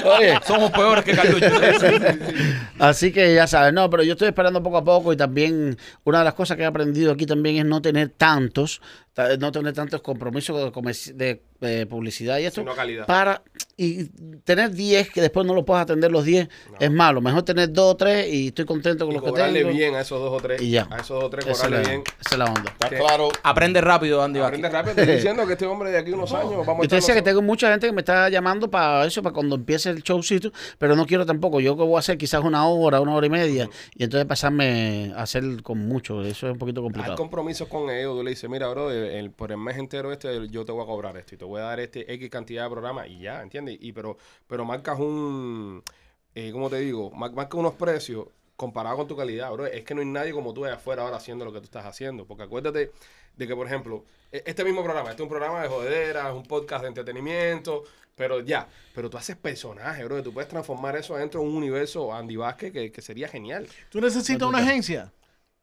Oye, 0.04 0.38
Somos 0.46 0.70
peores 0.70 1.04
que 1.04 1.12
Carlucho. 1.12 1.46
Así 2.78 3.12
que 3.12 3.34
ya 3.34 3.46
sabes, 3.46 3.72
no, 3.72 3.88
pero 3.90 4.02
yo 4.02 4.12
estoy 4.12 4.28
esperando 4.28 4.62
poco 4.62 4.76
a 4.78 4.84
poco 4.84 5.12
y 5.12 5.16
también 5.16 5.76
una 6.04 6.18
de 6.18 6.24
las 6.24 6.34
cosas 6.34 6.56
que 6.56 6.62
he 6.64 6.66
aprendido 6.66 7.12
aquí 7.12 7.26
también 7.26 7.56
es 7.56 7.64
no 7.64 7.80
tener 7.82 8.10
tantos, 8.10 8.80
ta- 9.14 9.36
no 9.36 9.52
tener 9.52 9.72
tantos 9.74 10.00
compromisos 10.02 10.72
de, 10.74 11.14
de, 11.14 11.42
eh, 11.62 11.86
publicidad 11.86 12.38
y 12.38 12.44
esto 12.46 12.60
Sino 12.62 12.74
y 13.76 14.04
tener 14.44 14.70
10 14.72 15.10
que 15.10 15.20
después 15.22 15.46
no 15.46 15.54
lo 15.54 15.64
puedas 15.64 15.82
atender 15.84 16.12
los 16.12 16.24
10 16.24 16.48
es 16.78 16.90
malo, 16.90 17.20
mejor 17.22 17.42
tener 17.42 17.72
2 17.72 17.92
o 17.94 17.96
3 17.96 18.32
y 18.32 18.48
estoy 18.48 18.64
contento 18.66 19.06
con 19.06 19.12
Y 19.14 19.18
los 19.18 19.24
que 19.24 19.32
tengo. 19.32 19.70
bien 19.70 19.94
a 19.94 20.00
esos 20.02 20.20
dos 20.20 20.32
o 20.32 20.36
tres. 20.40 20.60
Y 20.60 20.70
ya. 20.70 20.86
A 20.90 20.96
esos 20.96 21.08
dos 21.10 21.24
o 21.24 21.30
tres, 21.30 21.46
Esa 21.46 21.52
es, 21.52 21.58
cobrarle 21.62 21.82
la, 21.84 21.88
bien. 21.90 22.02
esa 22.20 22.30
es 22.30 22.38
la 22.38 22.44
onda. 22.44 22.70
Está 22.70 22.88
claro. 22.90 23.28
Aprende 23.42 23.80
rápido, 23.80 24.22
Andy 24.22 24.38
Vázquez. 24.40 24.58
Aprende 24.64 24.78
rápido. 24.78 25.00
Estoy 25.02 25.14
diciendo 25.16 25.46
que 25.46 25.52
este 25.54 25.66
hombre 25.66 25.90
de 25.90 25.98
aquí 25.98 26.10
unos 26.12 26.32
años 26.32 26.66
vamos 26.66 26.80
a 26.80 26.82
Yo 26.82 26.88
te 26.88 26.96
decía 26.96 27.14
que 27.14 27.22
tengo 27.22 27.40
mucha 27.42 27.70
gente 27.70 27.86
que 27.86 27.92
me 27.92 28.00
está 28.02 28.28
llamando 28.28 28.70
para 28.70 29.06
eso, 29.06 29.22
para 29.22 29.32
cuando 29.32 29.56
empiece 29.56 29.88
el 29.90 30.02
showcito, 30.02 30.52
pero 30.78 30.94
no 30.94 31.06
quiero 31.06 31.24
tampoco. 31.24 31.60
Yo 31.60 31.76
que 31.76 31.82
voy 31.82 31.96
a 31.96 32.00
hacer 32.00 32.18
quizás 32.18 32.42
una 32.44 32.66
hora, 32.68 33.00
una 33.00 33.14
hora 33.14 33.26
y 33.26 33.30
media, 33.30 33.68
y 33.94 34.04
entonces 34.04 34.26
pasarme 34.26 35.12
a 35.16 35.22
hacer 35.22 35.62
con 35.62 35.78
mucho. 35.78 36.22
Eso 36.22 36.46
es 36.48 36.52
un 36.52 36.58
poquito 36.58 36.80
Hay 36.80 36.84
complicado. 36.84 37.16
compromisos 37.16 37.66
con 37.68 37.88
ellos. 37.88 38.14
Tú 38.16 38.22
le 38.22 38.30
dices, 38.30 38.50
mira, 38.50 38.68
bro, 38.68 38.90
el- 38.90 39.04
el- 39.10 39.30
por 39.30 39.52
el 39.52 39.58
mes 39.58 39.78
entero 39.78 40.12
este 40.12 40.48
yo 40.48 40.64
te 40.64 40.72
voy 40.72 40.82
a 40.82 40.86
cobrar 40.86 41.16
esto 41.16 41.34
y 41.34 41.38
te 41.38 41.44
voy 41.44 41.60
a 41.60 41.64
dar 41.64 41.80
este 41.80 42.12
X 42.14 42.28
cantidad 42.30 42.64
de 42.64 42.70
programas 42.70 43.08
y 43.08 43.19
ya, 43.20 43.42
¿entiendes? 43.42 43.78
Y 43.80 43.92
pero, 43.92 44.16
pero 44.46 44.64
marcas 44.64 44.98
un, 44.98 45.82
eh, 46.34 46.50
¿cómo 46.52 46.68
te 46.70 46.78
digo? 46.80 47.10
Mar- 47.10 47.32
Marcas 47.32 47.58
unos 47.58 47.74
precios 47.74 48.26
comparado 48.56 48.96
con 48.98 49.08
tu 49.08 49.16
calidad, 49.16 49.50
bro. 49.52 49.66
Es 49.66 49.84
que 49.84 49.94
no 49.94 50.00
hay 50.00 50.06
nadie 50.06 50.32
como 50.32 50.52
tú 50.52 50.64
allá 50.64 50.74
afuera 50.74 51.02
ahora 51.02 51.16
haciendo 51.16 51.44
lo 51.44 51.52
que 51.52 51.58
tú 51.60 51.64
estás 51.64 51.86
haciendo. 51.86 52.26
Porque 52.26 52.42
acuérdate 52.44 52.92
de 53.36 53.46
que, 53.46 53.54
por 53.56 53.66
ejemplo, 53.66 54.04
e- 54.30 54.42
este 54.46 54.64
mismo 54.64 54.82
programa, 54.84 55.10
este 55.10 55.22
es 55.22 55.24
un 55.24 55.30
programa 55.30 55.62
de 55.62 55.68
jodera, 55.68 56.28
es 56.28 56.34
un 56.34 56.42
podcast 56.42 56.82
de 56.82 56.88
entretenimiento, 56.88 57.84
pero 58.14 58.40
ya, 58.40 58.68
pero 58.94 59.08
tú 59.08 59.16
haces 59.16 59.36
personajes, 59.36 60.04
bro. 60.04 60.22
Tú 60.22 60.32
puedes 60.34 60.48
transformar 60.50 60.94
eso 60.96 61.16
dentro 61.16 61.40
de 61.40 61.46
un 61.48 61.54
universo 61.56 62.12
Andy 62.12 62.36
Vázquez 62.36 62.70
que, 62.72 62.92
que 62.92 63.00
sería 63.02 63.28
genial. 63.28 63.66
Tú 63.90 64.00
necesitas 64.00 64.46
una 64.46 64.58
agencia 64.58 65.12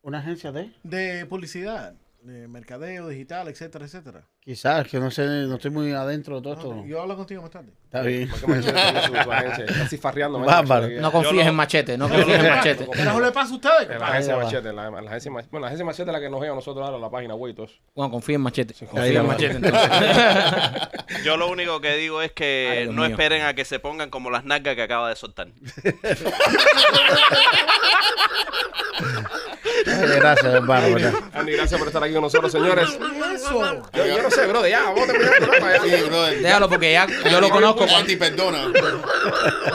¿Una 0.02 0.20
agencia 0.20 0.52
de? 0.52 0.72
de 0.84 1.26
publicidad, 1.28 1.94
de 2.22 2.48
mercadeo 2.48 3.10
digital, 3.10 3.48
etcétera, 3.50 3.86
etcétera. 3.86 4.26
Quizás, 4.48 4.88
que 4.88 4.98
no 4.98 5.12
sé, 5.12 5.26
no 5.26 5.56
estoy 5.56 5.72
muy 5.72 5.92
adentro 5.92 6.38
de 6.38 6.42
todo 6.42 6.54
esto. 6.54 6.74
No, 6.74 6.86
yo 6.86 7.02
hablo 7.02 7.18
contigo 7.18 7.42
más 7.42 7.52
tarde. 7.52 7.68
Está 7.84 8.02
bien. 8.02 8.32
Así 9.84 9.98
farreando. 9.98 10.40
Bárbaro. 10.40 10.88
No 11.02 11.12
confíes 11.12 11.48
en 11.48 11.54
Machete, 11.54 11.98
no 11.98 12.08
confíes 12.08 12.40
en 12.40 12.48
Machete. 12.48 12.88
¿Qué 12.94 13.04
le 13.04 13.32
pasa 13.34 13.52
a 13.52 13.56
ustedes? 13.56 14.00
La 14.00 14.08
agencia 14.08 14.38
Machete, 14.38 14.72
la, 14.72 14.90
la 14.90 15.00
agencia 15.10 15.32
Machete. 15.32 15.50
Bueno, 15.52 15.64
la 15.64 15.68
agencia 15.68 15.86
Machete 15.86 16.10
es 16.10 16.14
la 16.14 16.22
que 16.22 16.30
nos 16.30 16.40
lleva 16.40 16.54
a 16.54 16.56
nosotros 16.56 16.86
ahora 16.86 16.96
a 16.96 17.02
la 17.02 17.10
página 17.10 17.36
web 17.36 17.52
y 17.52 17.56
todo 17.56 17.66
eso. 17.66 17.76
Bueno, 17.94 18.10
confía 18.10 18.36
en 18.36 18.42
Machete. 18.44 18.74
Confía 18.86 19.20
en. 19.20 19.28
Machete, 19.28 19.56
entonces. 19.58 19.90
Yo 21.26 21.36
lo 21.36 21.50
único 21.50 21.82
que 21.82 21.98
digo 21.98 22.22
es 22.22 22.32
que 22.32 22.88
no 22.90 23.02
mío. 23.02 23.12
esperen 23.12 23.44
a 23.44 23.54
que 23.54 23.66
se 23.66 23.80
pongan 23.80 24.10
como 24.10 24.30
las 24.30 24.46
nalgas 24.46 24.76
que 24.76 24.82
acaba 24.82 25.10
de 25.10 25.18
soltar. 25.18 25.50
Ay, 29.86 30.08
Gracias, 30.18 30.54
hermano. 30.54 30.98
Andy, 31.34 31.52
gracias 31.54 31.78
por 31.80 31.88
estar 31.88 32.04
aquí 32.04 32.14
con 32.14 32.22
nosotros, 32.24 32.52
señores. 32.52 32.98
Yo, 33.94 34.06
yo 34.06 34.24
no 34.24 34.32
sé, 34.32 34.37
bro, 34.46 34.68
ya, 34.68 34.84
vamos 34.84 35.04
a 35.04 35.08
terminar 35.08 35.34
el 35.34 35.44
programa 35.44 35.74
ya. 35.74 35.82
Sí, 35.82 36.04
brother. 36.04 36.42
Déjalo 36.42 36.70
porque 36.70 36.92
ya 36.92 37.08
yo 37.30 37.42
lo 37.42 37.50
conozco 37.50 37.86
perdona. 38.20 38.72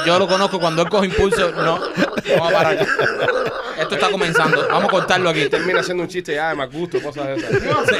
yo 0.06 0.18
lo 0.18 0.28
conozco 0.28 0.60
cuando 0.60 0.82
él 0.82 0.88
coge 0.88 1.06
impulso, 1.06 1.50
no, 1.52 1.78
no 1.78 2.40
va 2.40 2.48
a 2.48 2.52
parar. 2.52 2.86
Esto 3.78 3.94
está 3.94 4.10
comenzando. 4.10 4.68
Vamos 4.68 4.88
a 4.88 4.90
cortarlo 4.90 5.30
aquí. 5.30 5.48
Termina 5.48 5.80
haciendo 5.80 6.02
un 6.02 6.08
chiste 6.08 6.34
ya 6.34 6.50
de 6.50 6.54
más 6.54 6.70
gusto, 6.70 7.02
cosas 7.02 7.26
de 7.26 7.34
esas. 7.36 7.50
Sí. 7.88 7.96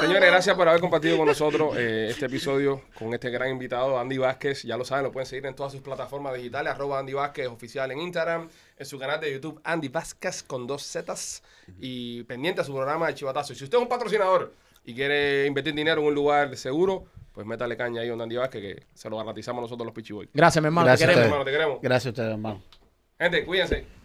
Señores, 0.00 0.30
gracias 0.30 0.56
por 0.56 0.68
haber 0.68 0.80
compartido 0.80 1.16
con 1.16 1.26
nosotros 1.26 1.76
eh, 1.76 2.08
este 2.10 2.26
episodio 2.26 2.82
con 2.96 3.12
este 3.14 3.30
gran 3.30 3.50
invitado, 3.50 3.98
Andy 3.98 4.18
Vázquez. 4.18 4.62
Ya 4.62 4.76
lo 4.76 4.84
saben, 4.84 5.04
lo 5.04 5.12
pueden 5.12 5.26
seguir 5.26 5.46
en 5.46 5.54
todas 5.54 5.72
sus 5.72 5.80
plataformas 5.80 6.34
digitales, 6.34 6.72
arroba 6.72 7.00
Andy 7.00 7.14
Vázquez 7.14 7.48
oficial 7.48 7.90
en 7.90 8.00
Instagram, 8.00 8.48
en 8.76 8.86
su 8.86 8.98
canal 8.98 9.20
de 9.20 9.32
YouTube, 9.32 9.60
Andy 9.64 9.88
Vázquez 9.88 10.42
con 10.42 10.66
dos 10.66 10.84
Zetas, 10.86 11.42
y 11.80 12.22
pendiente 12.24 12.60
a 12.60 12.64
su 12.64 12.72
programa 12.72 13.08
de 13.08 13.14
Chivatazo. 13.14 13.52
Y 13.52 13.56
si 13.56 13.64
usted 13.64 13.76
es 13.78 13.82
un 13.82 13.88
patrocinador 13.88 14.52
y 14.88 14.94
quiere 14.94 15.44
invertir 15.44 15.74
dinero 15.74 16.00
en 16.00 16.06
un 16.06 16.14
lugar 16.14 16.56
seguro, 16.56 17.04
pues 17.34 17.46
métale 17.46 17.76
caña 17.76 18.00
ahí 18.00 18.08
a 18.08 18.14
Andy 18.14 18.36
Vázquez, 18.36 18.62
que 18.62 18.86
se 18.94 19.10
lo 19.10 19.18
garantizamos 19.18 19.60
nosotros 19.60 19.84
los 19.84 19.94
Pichiboy. 19.94 20.30
Gracias, 20.32 20.62
mi 20.62 20.68
hermano. 20.68 20.86
Gracias 20.86 21.06
te 21.06 21.14
queremos. 21.14 21.26
Hermano, 21.26 21.44
te 21.44 21.50
queremos. 21.50 21.78
Gracias 21.82 22.06
a 22.06 22.08
ustedes, 22.08 22.30
hermano. 22.30 22.62
Gente, 23.18 23.44
cuídense. 23.44 23.97